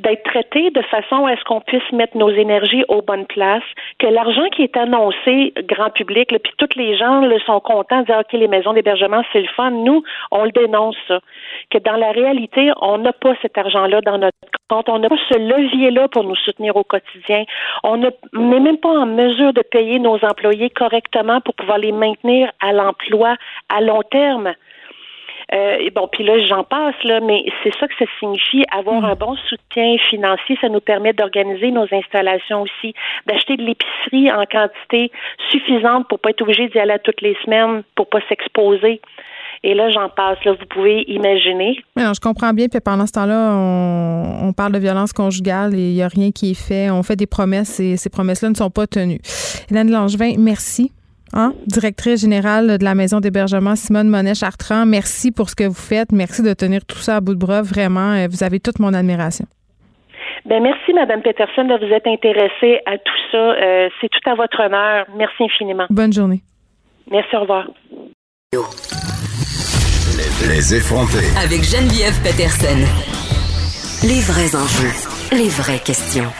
d'être 0.00 0.24
traité 0.24 0.70
de 0.70 0.82
façon 0.82 1.26
à 1.26 1.36
ce 1.36 1.44
qu'on 1.44 1.60
puisse 1.60 1.88
mettre 1.92 2.16
nos 2.16 2.30
énergies 2.30 2.84
aux 2.88 3.00
bonnes 3.00 3.26
places, 3.26 3.62
que 4.00 4.08
l'argent 4.08 4.48
qui 4.56 4.62
est 4.62 4.76
annoncé 4.76 5.52
grand 5.68 5.90
public, 5.90 6.28
puis 6.42 6.52
tous 6.58 6.76
les 6.76 6.96
gens 6.96 7.20
le 7.20 7.38
sont 7.40 7.60
contents 7.60 8.00
de 8.00 8.06
dire 8.06 8.18
ok 8.18 8.32
les 8.32 8.48
maisons 8.48 8.72
d'hébergement 8.72 9.22
c'est 9.32 9.40
le 9.40 9.48
fun. 9.48 9.70
Nous, 9.70 10.02
on 10.32 10.44
le 10.44 10.50
dénonce 10.50 10.96
ça, 11.06 11.20
que 11.70 11.78
dans 11.78 11.96
la 11.96 12.10
réalité, 12.10 12.72
on 12.80 12.98
n'a 12.98 13.12
pas 13.12 13.34
cet 13.40 13.56
argent-là 13.56 14.00
dans 14.00 14.18
notre 14.18 14.36
compte, 14.68 14.88
on 14.88 14.98
n'a 14.98 15.08
pas 15.08 15.16
ce 15.28 15.38
levier-là 15.38 16.08
pour 16.08 16.24
nous 16.24 16.36
soutenir 16.36 16.74
au 16.74 16.82
quotidien. 16.82 17.44
On 17.84 17.98
n'est 17.98 18.16
même 18.34 18.78
pas 18.78 18.88
en 18.88 19.06
mesure 19.06 19.52
de 19.52 19.62
payer 19.62 20.00
nos 20.00 20.16
employés 20.24 20.70
correctement 20.70 21.40
pour 21.40 21.54
pouvoir 21.54 21.78
les 21.78 21.92
maintenir 21.92 22.50
à 22.60 22.72
l'emploi 22.72 23.36
à 23.68 23.80
long 23.80 24.02
terme. 24.10 24.54
Euh, 25.52 25.76
et 25.80 25.90
bon, 25.90 26.08
puis 26.10 26.24
là, 26.24 26.38
j'en 26.46 26.62
passe, 26.62 26.94
là, 27.04 27.20
mais 27.20 27.44
c'est 27.62 27.74
ça 27.78 27.88
que 27.88 27.94
ça 27.98 28.04
signifie. 28.18 28.64
Avoir 28.70 29.04
un 29.04 29.14
bon 29.14 29.36
soutien 29.48 29.96
financier, 30.08 30.56
ça 30.60 30.68
nous 30.68 30.80
permet 30.80 31.12
d'organiser 31.12 31.72
nos 31.72 31.86
installations 31.92 32.62
aussi, 32.62 32.94
d'acheter 33.26 33.56
de 33.56 33.62
l'épicerie 33.62 34.30
en 34.30 34.44
quantité 34.46 35.10
suffisante 35.50 36.08
pour 36.08 36.20
pas 36.20 36.30
être 36.30 36.42
obligé 36.42 36.68
d'y 36.68 36.78
aller 36.78 36.96
toutes 37.02 37.20
les 37.20 37.36
semaines, 37.44 37.82
pour 37.96 38.08
pas 38.08 38.20
s'exposer. 38.28 39.00
Et 39.62 39.74
là, 39.74 39.90
j'en 39.90 40.08
passe. 40.08 40.38
Là, 40.44 40.52
vous 40.52 40.66
pouvez 40.66 41.02
imaginer. 41.08 41.76
Non, 41.96 42.12
je 42.14 42.20
comprends 42.20 42.52
bien. 42.52 42.68
Puis 42.68 42.80
pendant 42.80 43.06
ce 43.06 43.12
temps-là, 43.12 43.52
on, 43.52 44.48
on, 44.48 44.52
parle 44.52 44.72
de 44.72 44.78
violence 44.78 45.12
conjugale 45.12 45.74
et 45.74 45.90
il 45.90 45.94
n'y 45.94 46.02
a 46.02 46.08
rien 46.08 46.30
qui 46.30 46.52
est 46.52 46.68
fait. 46.68 46.90
On 46.90 47.02
fait 47.02 47.16
des 47.16 47.26
promesses 47.26 47.78
et 47.80 47.96
ces 47.96 48.08
promesses-là 48.08 48.50
ne 48.50 48.54
sont 48.54 48.70
pas 48.70 48.86
tenues. 48.86 49.20
Hélène 49.70 49.90
Langevin, 49.90 50.34
merci. 50.38 50.92
Hein? 51.32 51.54
Directrice 51.66 52.22
générale 52.22 52.78
de 52.78 52.84
la 52.84 52.94
maison 52.94 53.20
d'hébergement 53.20 53.76
Simone 53.76 54.08
Monet-Chartrand, 54.08 54.84
merci 54.86 55.30
pour 55.30 55.48
ce 55.48 55.54
que 55.54 55.64
vous 55.64 55.74
faites. 55.74 56.12
Merci 56.12 56.42
de 56.42 56.52
tenir 56.54 56.84
tout 56.84 56.98
ça 56.98 57.16
à 57.16 57.20
bout 57.20 57.34
de 57.34 57.38
bras. 57.38 57.62
Vraiment, 57.62 58.12
euh, 58.12 58.26
vous 58.28 58.42
avez 58.42 58.58
toute 58.60 58.78
mon 58.80 58.92
admiration. 58.92 59.46
Ben 60.46 60.62
merci, 60.62 60.92
Madame 60.94 61.22
Peterson, 61.22 61.64
de 61.64 61.86
vous 61.86 61.92
être 61.92 62.06
intéressée 62.06 62.80
à 62.86 62.98
tout 62.98 63.20
ça. 63.30 63.38
Euh, 63.38 63.88
c'est 64.00 64.08
tout 64.08 64.30
à 64.30 64.34
votre 64.34 64.58
honneur. 64.60 65.06
Merci 65.16 65.44
infiniment. 65.44 65.86
Bonne 65.90 66.12
journée. 66.12 66.40
Merci, 67.10 67.36
au 67.36 67.40
revoir. 67.40 67.66
Les 70.48 70.74
effrontés. 70.74 71.26
Avec 71.44 71.62
Geneviève 71.62 72.18
Peterson. 72.22 72.80
Les 74.02 74.20
vrais 74.22 74.56
enjeux, 74.56 75.36
les 75.36 75.48
vraies 75.50 75.78
questions. 75.84 76.30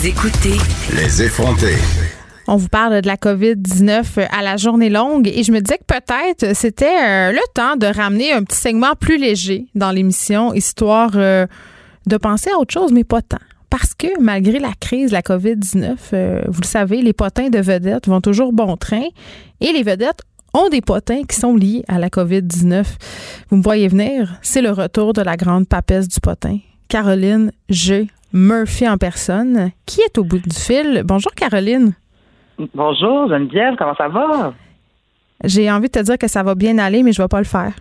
Vous 0.00 0.06
écoutez 0.06 0.56
Les 0.96 1.22
effrontés. 1.22 1.76
On 2.48 2.56
vous 2.56 2.68
parle 2.68 3.02
de 3.02 3.06
la 3.06 3.16
COVID-19 3.16 4.28
à 4.30 4.40
la 4.40 4.56
journée 4.56 4.88
longue 4.88 5.28
et 5.28 5.42
je 5.42 5.52
me 5.52 5.60
disais 5.60 5.76
que 5.76 5.84
peut-être 5.84 6.56
c'était 6.56 6.86
euh, 6.86 7.32
le 7.32 7.40
temps 7.52 7.76
de 7.76 7.84
ramener 7.84 8.32
un 8.32 8.42
petit 8.42 8.56
segment 8.56 8.94
plus 8.98 9.18
léger 9.18 9.66
dans 9.74 9.90
l'émission, 9.90 10.54
histoire 10.54 11.10
euh, 11.16 11.46
de 12.06 12.16
penser 12.16 12.48
à 12.50 12.58
autre 12.58 12.72
chose, 12.72 12.92
mais 12.92 13.04
pas 13.04 13.20
tant. 13.20 13.40
Parce 13.68 13.92
que 13.92 14.18
malgré 14.18 14.58
la 14.58 14.72
crise, 14.80 15.12
la 15.12 15.20
COVID-19, 15.20 15.96
euh, 16.14 16.42
vous 16.48 16.62
le 16.62 16.66
savez, 16.66 17.02
les 17.02 17.12
potins 17.12 17.50
de 17.50 17.58
vedettes 17.58 18.08
vont 18.08 18.22
toujours 18.22 18.54
bon 18.54 18.78
train 18.78 19.04
et 19.60 19.70
les 19.70 19.82
vedettes 19.82 20.22
ont 20.54 20.70
des 20.70 20.80
potins 20.80 21.24
qui 21.24 21.36
sont 21.36 21.54
liés 21.54 21.84
à 21.88 21.98
la 21.98 22.08
COVID-19. 22.08 22.86
Vous 23.50 23.56
me 23.58 23.62
voyez 23.62 23.88
venir, 23.88 24.38
c'est 24.40 24.62
le 24.62 24.70
retour 24.70 25.12
de 25.12 25.20
la 25.20 25.36
grande 25.36 25.68
papesse 25.68 26.08
du 26.08 26.20
potin, 26.20 26.56
Caroline 26.88 27.52
G. 27.68 28.08
Murphy 28.32 28.88
en 28.88 28.96
personne, 28.96 29.72
qui 29.86 30.00
est 30.02 30.16
au 30.16 30.24
bout 30.24 30.38
du 30.38 30.56
fil? 30.56 31.02
Bonjour 31.04 31.32
Caroline. 31.34 31.94
Bonjour 32.74 33.28
Geneviève, 33.28 33.74
comment 33.76 33.94
ça 33.96 34.08
va? 34.08 34.54
J'ai 35.42 35.70
envie 35.70 35.88
de 35.88 35.92
te 35.92 36.00
dire 36.00 36.18
que 36.18 36.28
ça 36.28 36.42
va 36.42 36.54
bien 36.54 36.78
aller, 36.78 37.02
mais 37.02 37.12
je 37.12 37.20
vais 37.20 37.28
pas 37.28 37.38
le 37.38 37.44
faire. 37.44 37.72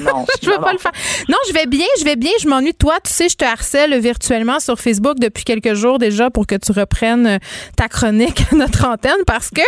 Non. 0.00 0.26
je 0.42 0.50
veux 0.50 0.58
pas 0.58 0.72
le 0.72 0.78
faire. 0.78 0.92
Non, 1.28 1.36
je 1.48 1.52
vais 1.52 1.66
bien, 1.66 1.86
je 1.98 2.04
vais 2.04 2.16
bien. 2.16 2.30
Je 2.40 2.48
m'ennuie 2.48 2.72
de 2.72 2.76
toi. 2.76 2.96
Tu 3.04 3.12
sais, 3.12 3.28
je 3.28 3.36
te 3.36 3.44
harcèle 3.44 3.98
virtuellement 3.98 4.60
sur 4.60 4.78
Facebook 4.78 5.18
depuis 5.18 5.44
quelques 5.44 5.74
jours 5.74 5.98
déjà 5.98 6.30
pour 6.30 6.46
que 6.46 6.54
tu 6.54 6.72
reprennes 6.72 7.26
euh, 7.26 7.38
ta 7.76 7.88
chronique 7.88 8.42
à 8.52 8.56
notre 8.56 8.86
antenne 8.86 9.24
parce 9.26 9.50
que 9.50 9.62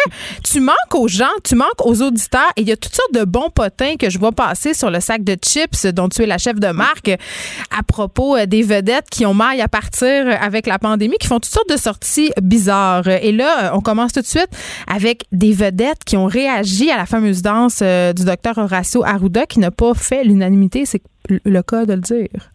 tu 0.45 0.61
manques 0.61 0.95
aux 0.95 1.09
gens, 1.09 1.24
tu 1.45 1.55
manques 1.55 1.85
aux 1.85 2.03
auditeurs 2.03 2.51
et 2.57 2.62
il 2.62 2.68
y 2.68 2.72
a 2.72 2.76
toutes 2.76 2.95
sortes 2.95 3.14
de 3.14 3.24
bons 3.24 3.51
potins 3.51 3.97
que 3.97 4.11
je 4.11 4.18
vois 4.18 4.33
passer 4.33 4.74
sur 4.74 4.91
le 4.91 5.00
sac 5.00 5.25
de 5.25 5.37
chips 5.42 5.87
dont 5.87 6.09
tu 6.09 6.22
es 6.22 6.26
la 6.26 6.38
chef 6.38 6.59
de 6.59 6.68
marque 6.68 7.11
à 7.76 7.83
propos 7.83 8.37
euh, 8.37 8.46
des 8.46 8.63
vedettes 8.63 9.09
qui 9.11 9.26
ont 9.26 9.34
maille 9.34 9.61
à 9.61 9.68
partir 9.68 10.26
avec 10.41 10.67
la 10.67 10.79
pandémie, 10.79 11.17
qui 11.18 11.26
font 11.26 11.41
toutes 11.41 11.53
sortes 11.53 11.71
de 11.71 11.76
sorties 11.76 12.33
bizarres. 12.41 13.09
Et 13.09 13.33
là, 13.33 13.72
on 13.75 13.80
commence 13.80 14.13
tout 14.13 14.21
de 14.21 14.26
suite 14.26 14.50
avec 14.87 15.25
des 15.33 15.53
vedettes 15.53 16.04
qui 16.04 16.17
ont 16.17 16.26
réagi 16.26 16.91
à 16.91 16.96
la 16.96 17.07
fameuse 17.07 17.42
danse 17.42 17.80
euh, 17.83 18.13
du 18.13 18.25
docteur 18.25 18.59
Horacio 18.59 19.04
Arruda 19.04 19.46
qui 19.46 19.59
n'a 19.59 19.71
pas 19.71 19.95
fait 19.95 20.20
l'unanimité, 20.25 20.84
c'est 20.84 21.03
le 21.29 21.63
cas 21.63 21.84
de 21.87 21.95
le 21.95 22.01
dire. 22.01 22.51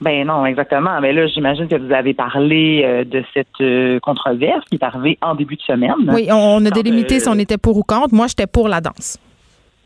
Ben 0.00 0.26
non, 0.26 0.46
exactement. 0.46 1.00
Mais 1.00 1.12
là, 1.12 1.26
j'imagine 1.26 1.66
que 1.66 1.74
vous 1.74 1.92
avez 1.92 2.14
parlé 2.14 2.82
euh, 2.84 3.04
de 3.04 3.24
cette 3.34 3.48
euh, 3.60 3.98
controverse 4.00 4.64
qui 4.66 4.76
est 4.76 4.84
arrivée 4.84 5.18
en 5.20 5.34
début 5.34 5.56
de 5.56 5.62
semaine. 5.62 5.92
Oui, 6.06 6.28
on, 6.30 6.64
a 6.64 6.70
délimité 6.70 7.18
si 7.18 7.28
on 7.28 7.34
était 7.34 7.58
pour 7.58 7.76
ou 7.76 7.82
contre. 7.82 8.14
Moi, 8.14 8.26
j'étais 8.28 8.46
pour 8.46 8.68
la 8.68 8.80
danse. 8.80 9.18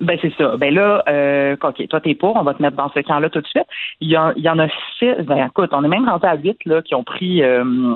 Ben 0.02 0.18
c'est 0.20 0.32
ça. 0.36 0.56
Ben 0.56 0.74
là, 0.74 1.04
euh, 1.08 1.56
ok, 1.62 1.86
toi 1.86 2.00
t'es 2.00 2.16
pour, 2.16 2.34
on 2.34 2.42
va 2.42 2.54
te 2.54 2.60
mettre 2.60 2.76
dans 2.76 2.90
ce 2.90 2.98
camp-là 2.98 3.30
tout 3.30 3.40
de 3.40 3.46
suite. 3.46 3.66
Il 4.00 4.08
y, 4.08 4.18
il 4.36 4.42
y 4.42 4.48
en 4.48 4.58
a 4.58 4.66
six. 4.98 5.14
Ben 5.22 5.46
écoute, 5.46 5.70
on 5.72 5.84
est 5.84 5.88
même 5.88 6.08
rentré 6.08 6.26
à 6.26 6.34
huit 6.34 6.58
là 6.66 6.82
qui 6.82 6.96
ont 6.96 7.04
pris 7.04 7.40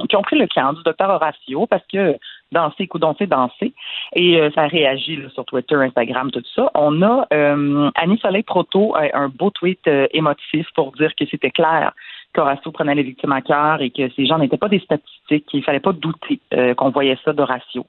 qui 0.09 0.17
ont 0.17 0.23
pris 0.23 0.39
le 0.39 0.47
camp 0.47 0.73
du 0.75 0.85
docteur 0.85 1.11
Horacio 1.11 1.67
parce 1.67 1.83
que 1.93 2.15
danser, 2.53 2.87
coup 2.87 2.99
danser. 2.99 3.73
Et 4.15 4.41
euh, 4.41 4.51
ça 4.55 4.67
réagit 4.67 5.19
sur 5.35 5.45
Twitter, 5.45 5.75
Instagram, 5.75 6.31
tout 6.31 6.43
ça. 6.55 6.71
On 6.75 7.03
a 7.03 7.27
euh, 7.33 7.91
Annie 7.95 8.19
Soleil 8.19 8.43
Proto, 8.43 8.95
un 8.97 9.29
beau 9.29 9.51
tweet 9.51 9.81
euh, 9.89 10.07
émotif 10.13 10.67
pour 10.75 10.93
dire 10.93 11.15
que 11.19 11.25
c'était 11.31 11.51
clair 11.51 11.93
qu'Horacio 12.35 12.71
prenait 12.71 12.95
les 12.95 13.03
victimes 13.03 13.33
à 13.33 13.41
cœur 13.41 13.81
et 13.81 13.91
que 13.91 14.11
ces 14.15 14.27
gens 14.27 14.39
n'étaient 14.39 14.59
pas 14.59 14.69
des 14.69 14.81
statistiques, 14.81 15.47
qu'il 15.47 15.65
fallait 15.65 15.81
pas 15.81 15.93
douter 15.93 16.39
qu'on 16.77 16.91
voyait 16.91 17.17
ça 17.25 17.33
d'Horacio. 17.33 17.87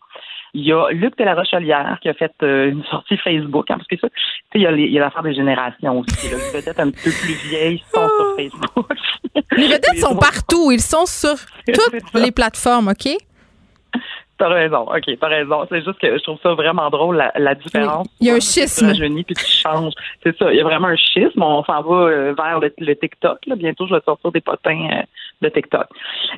Il 0.53 0.63
y 0.63 0.71
a 0.71 0.89
Luc 0.91 1.17
de 1.17 1.25
la 1.25 1.35
Rochelière 1.35 1.99
qui 2.01 2.07
a 2.07 2.13
fait 2.13 2.31
une 2.41 2.84
sortie 2.85 3.17
Facebook, 3.17 3.69
hein, 3.69 3.75
parce 3.77 3.88
que 3.88 3.97
ça, 3.97 4.07
il 4.55 4.61
y 4.61 4.97
a 4.97 5.01
l'affaire 5.01 5.23
des 5.23 5.34
générations 5.34 5.99
aussi. 5.99 6.29
Les 6.29 6.61
vedettes 6.61 6.79
un 6.79 6.91
peu 6.91 7.11
plus 7.11 7.49
vieilles 7.49 7.84
sont 7.93 8.07
sur 8.07 8.35
Facebook. 8.38 8.97
les 9.57 9.67
vedettes 9.67 9.97
sont 9.97 10.15
partout, 10.15 10.71
ils 10.71 10.81
sont 10.81 11.05
sur 11.05 11.35
toutes 11.67 12.13
les 12.13 12.31
plateformes, 12.31 12.88
OK? 12.88 13.17
T'as 14.38 14.49
raison, 14.49 14.84
ok, 14.84 15.18
t'as 15.19 15.27
raison. 15.27 15.65
C'est 15.68 15.84
juste 15.84 15.97
que 15.99 16.15
je 16.15 16.23
trouve 16.23 16.38
ça 16.43 16.53
vraiment 16.53 16.89
drôle, 16.91 17.23
la, 17.35 17.55
différence. 17.55 18.07
Il 18.19 18.27
y 18.27 18.30
a 18.30 18.35
un 18.35 18.39
schisme. 18.39 18.93
Tu 18.93 19.23
puis 19.23 19.34
tu 19.34 19.45
changes. 19.45 19.93
C'est 20.22 20.38
ça, 20.38 20.53
il 20.53 20.57
y 20.57 20.61
a 20.61 20.64
vraiment 20.64 20.89
un 20.89 20.95
schisme. 20.95 21.41
On 21.41 21.64
s'en 21.64 21.81
va 21.81 21.95
euh, 21.95 22.35
vers 22.38 22.59
le, 22.59 22.95
TikTok. 22.95 23.39
Là. 23.47 23.55
Bientôt, 23.55 23.88
je 23.88 23.95
vais 23.95 24.01
sortir 24.05 24.31
des 24.31 24.41
potins 24.41 24.88
euh, 24.91 25.01
de 25.41 25.49
TikTok. 25.49 25.88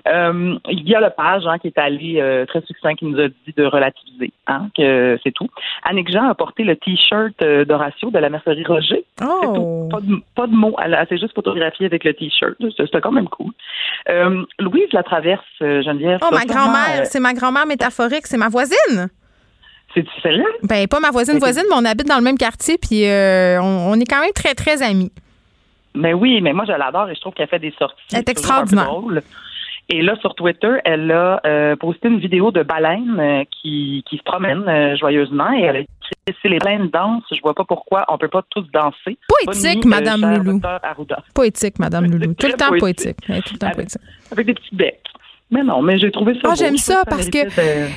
Euh, 0.08 0.56
il 0.70 0.88
y 0.88 0.96
a 0.96 1.00
le 1.00 1.10
page 1.10 1.44
hein, 1.48 1.58
qui 1.60 1.68
est 1.68 1.78
allé 1.78 2.46
très 2.48 2.62
succinct, 2.62 2.96
qui 2.96 3.06
nous 3.06 3.20
a 3.20 3.28
dit 3.28 3.54
de 3.56 3.66
relativiser, 3.66 4.32
hein, 4.48 4.70
que 4.76 5.18
c'est 5.24 5.32
tout. 5.32 5.50
Annick 5.84 6.12
Jean 6.12 6.30
a 6.30 6.36
porté 6.36 6.64
le 6.64 6.76
T-shirt 6.76 7.34
d'Horatio 7.68 8.12
de 8.12 8.20
la 8.20 8.30
mercerie 8.30 8.66
Roger. 8.66 9.06
Oh. 9.22 9.88
Pas 9.92 10.02
de, 10.02 10.16
pas 10.36 10.48
de 10.48 10.54
mots. 10.54 10.76
Elle, 10.84 10.98
s'est 11.08 11.18
juste 11.18 11.36
photographiée 11.36 11.86
avec 11.86 12.04
le 12.04 12.14
T-shirt. 12.14 12.56
C'était 12.78 13.02
quand 13.02 13.12
même 13.12 13.30
cool. 13.30 13.52
Louise 14.60 14.92
la 14.94 15.04
traverse, 15.04 15.46
Geneviève. 15.60 16.20
Oh, 16.22 16.34
ma 16.34 16.46
grand-mère. 16.46 17.06
C'est 17.06 17.20
ma 17.20 17.34
grand-mère 17.34 17.66
c'est 18.26 18.38
ma 18.38 18.50
voisine. 18.50 19.10
C'est 19.94 20.06
sérieux? 20.22 20.46
Ben, 20.64 20.88
pas 20.88 21.00
ma 21.00 21.10
voisine 21.10 21.40
voisine, 21.40 21.64
mais 21.68 21.76
on 21.76 21.86
habite 21.86 22.08
dans 22.08 22.18
le 22.18 22.24
même 22.24 22.38
quartier, 22.38 22.78
puis 22.78 23.06
euh, 23.06 23.60
on, 23.62 24.00
est 24.00 24.06
quand 24.06 24.22
même 24.22 24.34
très, 24.34 24.54
très 24.54 24.84
amis. 24.84 25.12
Mais 25.96 26.14
oui, 26.14 26.42
mais 26.42 26.54
moi, 26.54 26.66
je 26.66 26.72
l'adore 26.72 27.10
et 27.10 27.16
je 27.16 27.22
trouve 27.22 27.34
qu'elle 27.34 27.48
fait 27.48 27.60
des 27.60 27.74
sorties. 27.78 28.02
Elle 28.14 28.20
est 28.20 28.30
extraordinaire. 28.30 28.90
Et 29.92 30.04
là, 30.04 30.16
sur 30.22 30.36
Twitter, 30.36 30.74
elle 30.86 31.12
a 31.12 31.42
euh, 31.48 31.76
posté 31.76 32.10
une 32.10 32.20
vidéo 32.20 32.52
de 32.52 32.62
baleine 32.62 33.20
euh, 33.20 33.44
qui, 33.50 34.04
qui 34.08 34.18
se 34.18 34.24
promène 34.24 34.96
joyeusement 34.98 35.52
et 35.52 35.62
elle 35.62 35.76
a 35.78 35.80
écrit 35.80 35.90
si 36.42 36.48
les 36.48 36.60
baleines 36.60 36.90
dansent, 36.90 37.24
je 37.32 37.42
vois 37.42 37.54
pas 37.54 37.66
pourquoi 37.66 38.06
on 38.08 38.18
peut 38.18 38.28
pas 38.28 38.44
tous 38.50 38.66
danser. 38.72 39.18
Poétique, 39.28 39.86
Madame 39.86 40.22
Loulou. 40.22 40.62
Poétique, 41.34 41.80
Madame 41.80 42.06
Loulou. 42.12 42.34
Tout 42.34 42.48
le 42.48 42.54
temps 42.54 42.78
poétique. 42.78 43.18
Tout 43.26 43.54
le 43.54 43.58
temps 43.58 43.72
poétique. 43.72 44.02
Avec 44.32 44.46
des 44.46 44.54
petits 44.54 44.76
becs. 44.76 45.02
Mais 45.52 45.64
non, 45.64 45.82
mais 45.82 45.98
j'ai 45.98 46.12
trouvé 46.12 46.36
ça. 46.36 46.50
Ah, 46.52 46.56
j'aime 46.56 46.78
ça, 46.78 47.02
parce 47.10 47.28
que. 47.30 47.40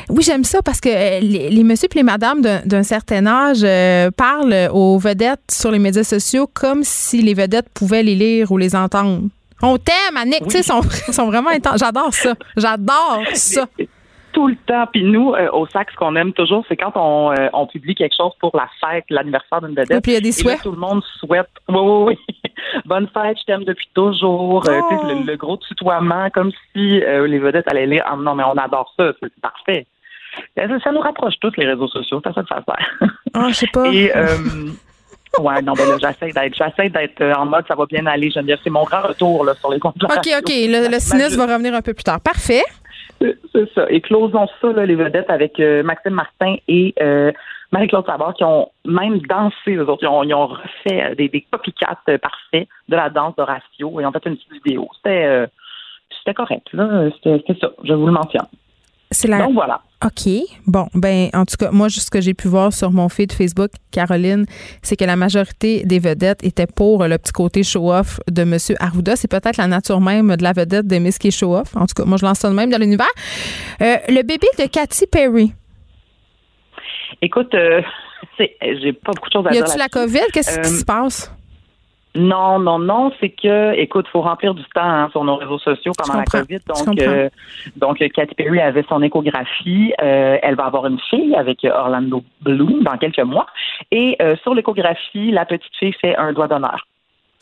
Oui, 0.09 0.23
j'aime 0.23 0.45
ça 0.45 0.63
parce 0.63 0.81
que 0.81 0.89
euh, 0.89 1.21
les, 1.21 1.51
les 1.51 1.65
messieurs 1.65 1.89
et 1.93 1.97
les 1.97 2.03
madames 2.03 2.41
d'un 2.65 2.83
certain 2.83 3.27
âge 3.27 3.61
euh, 3.63 4.11
parlent 4.11 4.71
aux 4.73 4.99
vedettes 4.99 5.51
sur 5.51 5.71
les 5.71 5.79
médias 5.79 6.05
sociaux 6.05 6.49
comme 6.53 6.83
si 6.83 7.21
les 7.21 7.35
vedettes 7.35 7.69
pouvaient 7.75 8.03
les 8.03 8.15
lire 8.15 8.53
ou 8.53 8.59
les 8.59 8.75
entendre. 8.75 9.29
On 9.61 9.77
t'aime, 9.77 10.17
Annick, 10.17 10.45
tu 10.45 10.51
sais, 10.51 10.63
sont, 10.63 10.83
sont 11.13 11.27
vraiment 11.27 11.51
intenses. 11.51 11.79
J'adore 11.79 12.15
ça. 12.15 12.35
J'adore 12.57 13.23
ça 13.35 13.67
tout 14.33 14.49
le 14.49 14.57
temps. 14.57 14.87
Puis 14.93 15.05
nous, 15.05 15.35
euh, 15.35 15.49
au 15.53 15.67
SAC, 15.67 15.91
ce 15.91 15.97
qu'on 15.97 16.17
aime 16.17 16.33
toujours, 16.33 16.65
c'est 16.69 16.77
quand 16.77 16.93
on, 16.95 17.33
euh, 17.33 17.49
on, 17.53 17.67
publie 17.67 17.95
quelque 17.95 18.17
chose 18.17 18.33
pour 18.41 18.57
la 18.57 18.69
fête, 18.81 19.05
l'anniversaire 19.11 19.61
d'une 19.61 19.71
vedette. 19.71 19.91
Oui, 19.91 20.01
puis 20.01 20.13
il 20.13 20.15
y 20.15 20.19
a 20.19 20.21
des 20.21 20.33
souhaits. 20.33 20.63
tout 20.63 20.73
le 20.73 20.79
monde 20.79 21.03
souhaite. 21.19 21.51
Oui, 21.69 21.79
oui, 21.79 22.17
oui. 22.29 22.53
Bonne 22.85 23.09
fête, 23.09 23.39
je 23.39 23.45
t'aime 23.45 23.65
depuis 23.65 23.89
toujours. 23.95 24.69
Euh, 24.69 24.81
le, 25.27 25.37
gros 25.37 25.57
tutoiement, 25.57 26.31
comme 26.31 26.51
si 26.73 27.01
les 27.01 27.39
vedettes 27.39 27.69
allaient 27.69 27.87
lire. 27.87 28.05
Ah, 28.07 28.17
non, 28.17 28.35
mais 28.35 28.45
on 28.45 28.57
adore 28.57 28.93
ça. 28.99 29.13
C'est 29.23 29.41
parfait. 29.41 29.87
Ça, 30.57 30.93
nous 30.93 31.01
rapproche 31.01 31.35
tous, 31.41 31.53
les 31.57 31.67
réseaux 31.67 31.89
sociaux. 31.89 32.21
C'est 32.25 32.33
ça 32.33 32.43
que 32.43 32.49
ça 32.49 32.63
sert. 32.65 33.11
Ah, 33.35 33.49
je 33.49 33.55
sais 33.55 33.67
pas. 33.73 33.87
Et, 33.93 34.11
Ouais, 35.39 35.63
non, 35.63 35.73
ben 35.73 35.89
là, 35.89 35.97
j'essaie 35.99 36.31
d'être, 36.31 36.55
j'essaie 36.55 36.91
d'être 36.91 37.23
en 37.39 37.47
mode, 37.47 37.65
ça 37.67 37.75
va 37.75 37.87
bien 37.87 38.05
aller, 38.05 38.31
Geneviève. 38.31 38.59
C'est 38.63 38.69
mon 38.69 38.85
grand 38.85 39.01
retour, 39.01 39.47
là, 39.47 39.55
sur 39.55 39.71
les 39.71 39.79
comptes. 39.79 39.95
OK, 40.05 40.11
OK. 40.11 40.49
Le, 40.51 40.91
le 40.91 40.99
cynisme 41.01 41.39
va 41.39 41.55
revenir 41.55 41.75
un 41.75 41.81
peu 41.81 41.95
plus 41.95 42.05
tard. 42.05 42.21
Parfait. 42.21 42.63
C'est 43.53 43.73
ça. 43.75 43.87
Et 43.89 44.01
closons 44.01 44.47
ça, 44.61 44.73
là, 44.73 44.87
les 44.87 44.95
vedettes, 44.95 45.31
avec 45.31 45.59
euh, 45.61 45.83
Maxime 45.83 46.15
Martin 46.15 46.57
et 46.69 46.95
euh, 47.01 47.33
Marie-Claude 47.71 48.07
Savard, 48.07 48.35
qui 48.35 48.45
ont 48.45 48.71
même 48.85 49.19
dansé, 49.21 49.55
les 49.67 49.81
autres. 49.81 50.03
Ils 50.03 50.09
ont, 50.09 50.23
ils 50.23 50.35
ont 50.35 50.47
refait 50.47 51.03
euh, 51.03 51.15
des, 51.15 51.29
des 51.29 51.43
copycats 51.51 51.99
parfaits 52.07 52.69
de 52.89 52.97
la 52.97 53.11
danse 53.11 53.37
d'Horatio 53.37 54.01
et 54.01 54.07
ont 54.07 54.13
fait 54.13 54.27
une 54.27 54.37
petite 54.37 54.53
vidéo. 54.53 54.89
C'était, 54.97 55.47
c'était 56.19 56.35
correct, 56.35 56.69
là. 56.73 57.11
C'était, 57.15 57.43
ça. 57.61 57.71
Je 57.85 57.93
vous 57.95 58.07
le 58.07 58.13
mentionne. 58.13 58.47
C'est 59.11 59.29
la... 59.29 59.39
Donc 59.39 59.55
voilà. 59.55 59.81
OK. 60.05 60.29
Bon, 60.67 60.89
ben 60.95 61.29
en 61.33 61.45
tout 61.45 61.57
cas, 61.57 61.71
moi, 61.71 61.89
ce 61.89 62.11
que 62.11 62.21
j'ai 62.21 62.35
pu 62.35 62.49
voir 62.49 62.73
sur 62.73 62.91
mon 62.91 63.09
feed 63.09 63.33
Facebook, 63.33 63.71
Caroline, 63.91 64.47
c'est 64.83 64.97
que 64.97 65.05
la 65.05 65.17
majorité 65.17 65.85
des 65.85 65.99
vedettes 65.99 66.45
étaient 66.45 66.67
pour 66.67 67.05
le 67.07 67.19
petit 67.19 67.33
côté 67.33 67.63
show-off 67.63 68.21
de 68.31 68.43
M. 68.43 68.57
Arruda. 68.81 69.17
C'est 69.17 69.29
peut-être 69.29 69.57
la 69.57 69.69
nature 69.69 70.01
même 70.01 70.37
de 70.37 70.43
la 70.43 70.53
vedette 70.53 70.87
de 70.87 70.99
Miss 70.99 71.19
qui 71.19 71.29
est 71.29 71.39
show-off. 71.39 71.77
En 71.77 71.87
tout 71.87 71.95
cas, 71.95 72.05
moi, 72.05 72.17
je 72.17 72.25
lance 72.25 72.39
ça 72.39 72.51
de 72.51 72.55
même 72.55 72.71
dans 72.71 72.79
l'univers. 72.79 73.07
Euh, 73.81 73.97
le 74.09 74.23
bébé 74.23 74.49
de 74.59 74.67
Katy 74.67 75.07
Perry. 75.07 75.53
Écoute, 77.21 77.55
euh, 77.55 77.81
j'ai 78.39 78.93
pas 78.93 79.13
beaucoup 79.13 79.29
de 79.29 79.33
choses 79.33 79.47
à 79.47 79.51
dire. 79.51 79.61
Y 79.61 79.71
a-tu 79.71 79.79
la 79.79 79.89
COVID? 79.89 80.33
Qu'est-ce 80.33 80.59
qui 80.59 80.69
se 80.69 80.85
passe? 80.85 81.33
Non, 82.15 82.59
non, 82.59 82.79
non, 82.79 83.11
c'est 83.21 83.31
que, 83.31 83.73
écoute, 83.75 84.07
faut 84.13 84.21
remplir 84.21 84.55
du 84.55 84.63
temps 84.75 84.83
hein, 84.83 85.09
sur 85.13 85.25
nos 85.25 85.37
réseaux 85.37 85.59
sociaux 85.59 85.93
pendant 85.97 86.19
la 86.19 86.25
COVID. 86.25 86.59
Donc, 86.67 87.01
euh, 87.01 87.31
donc, 87.77 87.99
Katy 87.99 88.35
Perry 88.35 88.61
avait 88.61 88.85
son 88.87 89.03
échographie. 89.03 89.95
Euh, 90.03 90.37
elle 90.43 90.55
va 90.55 90.67
avoir 90.67 90.87
une 90.87 91.01
fille 91.09 91.35
avec 91.35 91.65
Orlando 91.65 92.23
Bloom 92.43 92.83
dans 92.83 92.99
quelques 92.99 93.21
mois. 93.21 93.47
Et 93.91 94.17
euh, 94.21 94.37
sur 94.43 94.55
l'échographie, 94.55 95.31
la 95.31 95.47
petite 95.47 95.75
fille 95.79 95.95
fait 96.01 96.15
un 96.17 96.35
doigt 96.35 96.49
d'honneur. 96.49 96.87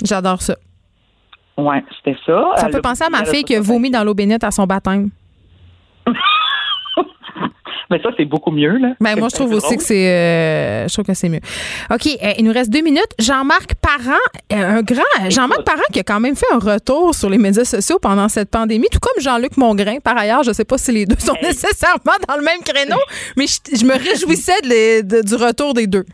J'adore 0.05 0.40
ça. 0.40 0.55
Ouais, 1.56 1.82
c'était 1.97 2.16
ça. 2.24 2.52
Ça 2.56 2.68
peut 2.68 2.80
penser 2.80 3.02
à 3.05 3.10
ma 3.10 3.24
fille 3.24 3.42
qui 3.42 3.56
a 3.56 3.60
vomi 3.60 3.90
dans 3.90 4.05
l'eau 4.05 4.14
bénite 4.14 4.44
à 4.44 4.52
son 4.52 4.66
baptême. 4.66 5.10
Mais 7.91 8.01
ça, 8.01 8.11
c'est 8.17 8.25
beaucoup 8.25 8.53
mieux. 8.53 8.77
Là. 8.79 8.93
Ben, 9.01 9.19
moi, 9.19 9.29
je 9.29 9.35
trouve 9.35 9.53
aussi 9.53 9.77
que 9.77 9.83
c'est 9.83 10.09
euh, 10.09 10.87
je 10.87 10.93
trouve 10.93 11.05
que 11.05 11.15
c'est 11.15 11.29
mieux. 11.29 11.41
OK, 11.91 12.07
euh, 12.07 12.33
il 12.39 12.45
nous 12.45 12.53
reste 12.53 12.71
deux 12.73 12.83
minutes. 12.83 13.12
Jean-Marc 13.19 13.75
Parent, 13.83 14.17
euh, 14.53 14.79
un 14.79 14.83
grand 14.83 15.03
Jean-Marc 15.29 15.65
Parent 15.65 15.83
qui 15.93 15.99
a 15.99 16.05
quand 16.05 16.21
même 16.21 16.37
fait 16.37 16.47
un 16.53 16.59
retour 16.59 17.15
sur 17.17 17.29
les 17.29 17.39
médias 17.39 17.65
sociaux 17.65 17.99
pendant 18.01 18.29
cette 18.29 18.49
pandémie, 18.49 18.87
tout 18.93 19.01
comme 19.01 19.21
Jean-Luc 19.21 19.57
Mongrain. 19.57 19.99
Par 19.99 20.17
ailleurs, 20.17 20.45
je 20.45 20.51
ne 20.51 20.55
sais 20.55 20.65
pas 20.65 20.79
si 20.79 20.93
les 20.93 21.05
deux 21.05 21.19
sont 21.19 21.37
nécessairement 21.43 22.17
dans 22.29 22.37
le 22.37 22.45
même 22.45 22.61
créneau, 22.65 23.01
mais 23.37 23.47
je, 23.47 23.85
me 23.85 23.95
réjouissais 23.95 24.62
du 24.62 25.35
retour 25.35 25.75
des 25.75 25.89
deux. 25.89 26.05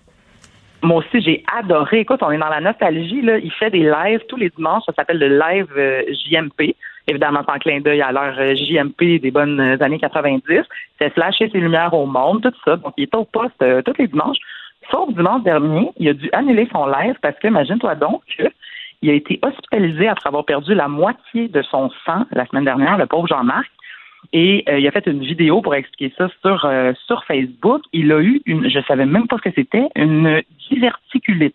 Moi 0.82 0.98
aussi, 0.98 1.20
j'ai 1.20 1.44
adoré. 1.58 2.00
Écoute, 2.00 2.20
on 2.22 2.30
est 2.30 2.38
dans 2.38 2.48
la 2.48 2.60
nostalgie. 2.60 3.20
Là. 3.20 3.38
Il 3.38 3.52
fait 3.52 3.70
des 3.70 3.82
lives 3.82 4.20
tous 4.28 4.36
les 4.36 4.50
dimanches. 4.50 4.84
Ça 4.86 4.92
s'appelle 4.94 5.18
le 5.18 5.38
live 5.38 5.66
JMP 6.08 6.74
évidemment 7.06 7.42
sans 7.46 7.58
clin 7.58 7.80
d'œil 7.80 8.02
à 8.02 8.12
l'heure 8.12 8.34
euh, 8.38 8.54
JMP 8.54 9.20
des 9.20 9.30
bonnes 9.30 9.60
euh, 9.60 9.76
années 9.80 9.98
90. 9.98 10.62
C'est 10.98 11.12
flasher 11.12 11.48
ses 11.50 11.58
lumières 11.58 11.94
au 11.94 12.06
monde, 12.06 12.42
tout 12.42 12.60
ça. 12.64 12.76
Donc, 12.76 12.94
il 12.96 13.04
était 13.04 13.16
au 13.16 13.24
poste 13.24 13.60
euh, 13.62 13.82
tous 13.82 13.94
les 13.98 14.08
dimanches. 14.08 14.38
Sauf 14.90 15.12
dimanche 15.12 15.42
dernier, 15.42 15.90
il 15.96 16.08
a 16.08 16.14
dû 16.14 16.28
annuler 16.32 16.68
son 16.72 16.86
live 16.86 17.16
parce 17.20 17.38
que, 17.38 17.48
imagine-toi 17.48 17.94
donc, 17.96 18.22
il 19.02 19.10
a 19.10 19.14
été 19.14 19.38
hospitalisé 19.42 20.08
après 20.08 20.28
avoir 20.28 20.44
perdu 20.44 20.74
la 20.74 20.88
moitié 20.88 21.48
de 21.48 21.62
son 21.62 21.90
sang 22.04 22.24
la 22.32 22.46
semaine 22.46 22.64
dernière, 22.64 22.96
le 22.96 23.06
pauvre 23.06 23.26
Jean-Marc. 23.26 23.70
Et 24.32 24.64
il 24.78 24.86
a 24.86 24.90
fait 24.90 25.06
une 25.06 25.22
vidéo 25.22 25.60
pour 25.60 25.74
expliquer 25.74 26.12
ça 26.16 26.28
sur, 26.40 26.68
sur 27.06 27.24
Facebook. 27.24 27.82
Il 27.92 28.10
a 28.12 28.20
eu 28.20 28.42
une, 28.46 28.68
je 28.68 28.80
savais 28.86 29.06
même 29.06 29.28
pas 29.28 29.36
ce 29.36 29.42
que 29.42 29.54
c'était, 29.54 29.88
une 29.94 30.42
diverticulite. 30.70 31.54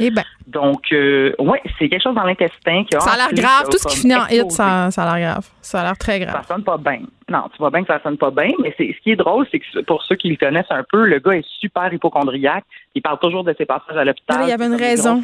Eh 0.00 0.10
ben. 0.10 0.24
Donc, 0.46 0.84
euh, 0.92 1.34
ouais, 1.38 1.60
c'est 1.78 1.88
quelque 1.88 2.02
chose 2.02 2.14
dans 2.14 2.24
l'intestin 2.24 2.84
qui 2.84 2.96
a. 2.96 3.00
Ça 3.00 3.12
a 3.12 3.16
l'air 3.16 3.34
grave. 3.34 3.68
Tout 3.70 3.76
ce 3.76 3.86
qui 3.86 3.98
finit 3.98 4.14
en 4.14 4.26
hit, 4.26 4.50
ça, 4.50 4.90
ça 4.90 5.02
a 5.02 5.18
l'air 5.18 5.32
grave. 5.32 5.48
Ça 5.60 5.80
a 5.80 5.84
l'air 5.84 5.98
très 5.98 6.18
grave. 6.18 6.42
Ça 6.42 6.54
sonne 6.54 6.64
pas 6.64 6.78
bien. 6.78 7.00
Non, 7.28 7.44
tu 7.52 7.58
vois 7.58 7.70
bien 7.70 7.82
que 7.82 7.88
ça 7.88 8.00
sonne 8.02 8.16
pas 8.16 8.30
bien, 8.30 8.50
mais 8.62 8.74
ce 8.76 9.02
qui 9.02 9.10
est 9.10 9.16
drôle, 9.16 9.46
c'est 9.50 9.58
que 9.58 9.80
pour 9.82 10.02
ceux 10.02 10.16
qui 10.16 10.30
le 10.30 10.36
connaissent 10.36 10.70
un 10.70 10.84
peu, 10.90 11.04
le 11.04 11.18
gars 11.18 11.32
est 11.32 11.46
super 11.60 11.92
hypochondriaque. 11.92 12.64
Il 12.94 13.02
parle 13.02 13.18
toujours 13.18 13.44
de 13.44 13.54
ses 13.56 13.66
passages 13.66 13.96
à 13.96 14.04
l'hôpital. 14.04 14.40
il 14.44 14.48
y 14.48 14.52
avait 14.52 14.66
une 14.66 14.74
raison. 14.74 15.22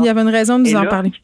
Il 0.00 0.04
y 0.04 0.08
avait 0.08 0.22
une 0.22 0.28
raison 0.28 0.58
de 0.58 0.68
nous 0.68 0.76
en 0.76 0.86
parler. 0.86 1.12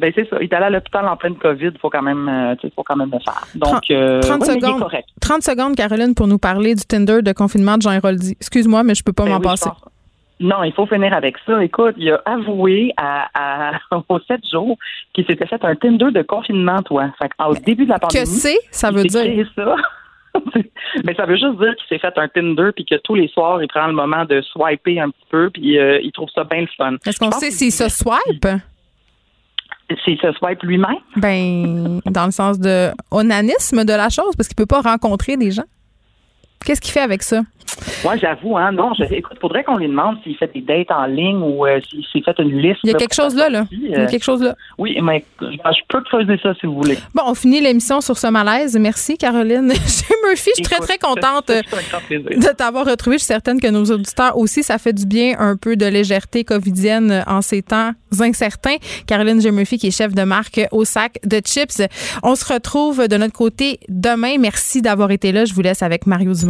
Ben 0.00 0.10
c'est 0.14 0.26
ça. 0.30 0.38
Il 0.40 0.44
est 0.44 0.54
allé 0.54 0.64
à 0.64 0.70
l'hôpital 0.70 1.06
en 1.06 1.14
pleine 1.14 1.36
COVID. 1.36 1.72
Il 1.74 1.78
faut 1.78 1.90
quand 1.90 2.00
même, 2.00 2.26
euh, 2.26 2.54
faut 2.74 2.82
quand 2.82 2.96
même 2.96 3.10
le 3.12 3.18
faire. 3.18 3.46
Donc, 3.54 3.82
30, 3.82 3.90
euh, 3.90 4.22
secondes. 4.22 4.82
30 5.20 5.42
secondes, 5.42 5.76
Caroline, 5.76 6.14
pour 6.14 6.26
nous 6.26 6.38
parler 6.38 6.74
du 6.74 6.84
Tinder 6.86 7.20
de 7.20 7.32
confinement 7.32 7.76
de 7.76 7.82
Jean 7.82 7.92
Héroldi. 7.92 8.32
Excuse-moi, 8.40 8.82
mais 8.82 8.94
je 8.94 9.04
peux 9.04 9.12
pas 9.12 9.24
ben 9.24 9.32
m'en 9.32 9.40
passer. 9.40 9.68
Non, 10.40 10.64
il 10.64 10.72
faut 10.72 10.86
finir 10.86 11.12
avec 11.12 11.36
ça. 11.46 11.62
Écoute, 11.62 11.94
il 11.98 12.10
a 12.10 12.22
avoué 12.24 12.92
à, 12.96 13.28
à, 13.34 13.78
aux 14.08 14.18
sept 14.20 14.40
jours 14.50 14.76
qu'il 15.12 15.26
s'était 15.26 15.46
fait 15.46 15.62
un 15.62 15.76
Tinder 15.76 16.10
de 16.10 16.22
confinement, 16.22 16.82
toi. 16.82 17.10
Fait 17.20 17.30
au 17.46 17.54
début 17.54 17.84
de 17.84 17.90
la 17.90 17.98
pandémie. 17.98 18.24
Que 18.24 18.30
c'est, 18.30 18.58
ça 18.70 18.90
veut 18.90 19.04
dire? 19.04 19.46
ça. 19.54 19.76
Mais 21.04 21.14
ça 21.14 21.26
veut 21.26 21.36
juste 21.36 21.58
dire 21.58 21.74
qu'il 21.76 21.88
s'est 21.88 21.98
fait 21.98 22.16
un 22.16 22.28
Tinder 22.28 22.70
puis 22.74 22.86
que 22.86 22.94
tous 23.04 23.14
les 23.14 23.28
soirs, 23.28 23.62
il 23.62 23.68
prend 23.68 23.86
le 23.86 23.92
moment 23.92 24.24
de 24.24 24.40
swiper 24.40 25.00
un 25.00 25.10
petit 25.10 25.26
peu 25.28 25.50
puis 25.50 25.78
euh, 25.78 26.00
il 26.02 26.12
trouve 26.12 26.28
ça 26.34 26.44
bien 26.44 26.62
le 26.62 26.68
fun. 26.76 26.96
Est-ce 27.04 27.18
qu'on 27.18 27.32
sait 27.32 27.50
s'il 27.50 27.72
se 27.72 27.88
swipe? 27.88 28.46
S'il 30.04 30.18
se 30.20 30.32
swipe 30.32 30.62
lui-même? 30.62 31.00
Ben, 31.16 32.00
dans 32.06 32.26
le 32.26 32.30
sens 32.30 32.60
de 32.60 32.90
onanisme 33.10 33.84
de 33.84 33.92
la 33.92 34.08
chose, 34.08 34.36
parce 34.36 34.46
qu'il 34.48 34.56
peut 34.56 34.66
pas 34.66 34.80
rencontrer 34.80 35.36
des 35.36 35.50
gens. 35.50 35.64
Qu'est-ce 36.64 36.80
qu'il 36.80 36.92
fait 36.92 37.00
avec 37.00 37.22
ça? 37.22 37.42
Moi, 38.04 38.16
j'avoue, 38.16 38.56
hein, 38.56 38.72
non, 38.72 38.92
je, 38.94 39.04
écoute, 39.14 39.38
faudrait 39.40 39.64
qu'on 39.64 39.76
lui 39.76 39.88
demande 39.88 40.16
s'il 40.22 40.36
fait 40.36 40.52
des 40.52 40.60
dates 40.60 40.90
en 40.90 41.06
ligne 41.06 41.40
ou 41.42 41.66
euh, 41.66 41.80
s'il 41.88 42.04
s'est 42.04 42.22
fait 42.22 42.42
une 42.42 42.58
liste. 42.58 42.80
Il 42.84 42.90
y 42.90 42.94
a 42.94 42.98
quelque 42.98 43.14
chose 43.14 43.34
là, 43.34 43.48
là. 43.48 43.64
Il 43.70 43.90
y 43.90 43.94
a 43.94 44.06
quelque 44.06 44.24
chose 44.24 44.42
là. 44.42 44.54
Oui, 44.78 44.98
mais 45.02 45.24
je, 45.40 45.80
peux 45.88 46.02
creuser 46.02 46.38
ça 46.42 46.54
si 46.54 46.66
vous 46.66 46.74
voulez. 46.74 46.98
Bon, 47.14 47.22
on 47.26 47.34
finit 47.34 47.60
l'émission 47.60 48.00
sur 48.00 48.18
ce 48.18 48.26
malaise. 48.26 48.76
Merci, 48.78 49.16
Caroline. 49.16 49.68
Murphy, 50.26 50.50
je 50.50 50.54
suis 50.54 50.62
très, 50.62 50.78
très 50.78 50.98
contente 50.98 51.48
de 51.48 52.52
t'avoir 52.52 52.86
retrouvé. 52.86 53.16
Je 53.16 53.20
suis 53.20 53.28
certaine 53.28 53.60
que 53.60 53.68
nos 53.68 53.84
auditeurs 53.84 54.36
aussi, 54.36 54.62
ça 54.62 54.78
fait 54.78 54.92
du 54.92 55.06
bien 55.06 55.36
un 55.38 55.56
peu 55.56 55.76
de 55.76 55.86
légèreté 55.86 56.44
covidienne 56.44 57.24
en 57.26 57.40
ces 57.40 57.62
temps 57.62 57.92
incertains. 58.20 58.76
Caroline 59.06 59.40
G. 59.40 59.50
Murphy, 59.50 59.78
qui 59.78 59.88
est 59.88 59.96
chef 59.96 60.14
de 60.14 60.22
marque 60.22 60.60
au 60.72 60.84
sac 60.84 61.18
de 61.24 61.40
chips. 61.44 61.82
On 62.22 62.34
se 62.34 62.52
retrouve 62.52 63.08
de 63.08 63.16
notre 63.16 63.32
côté 63.32 63.80
demain. 63.88 64.36
Merci 64.38 64.82
d'avoir 64.82 65.10
été 65.10 65.32
là. 65.32 65.44
Je 65.44 65.54
vous 65.54 65.62
laisse 65.62 65.82
avec 65.82 66.06
Mario 66.06 66.32
Dumont. 66.34 66.49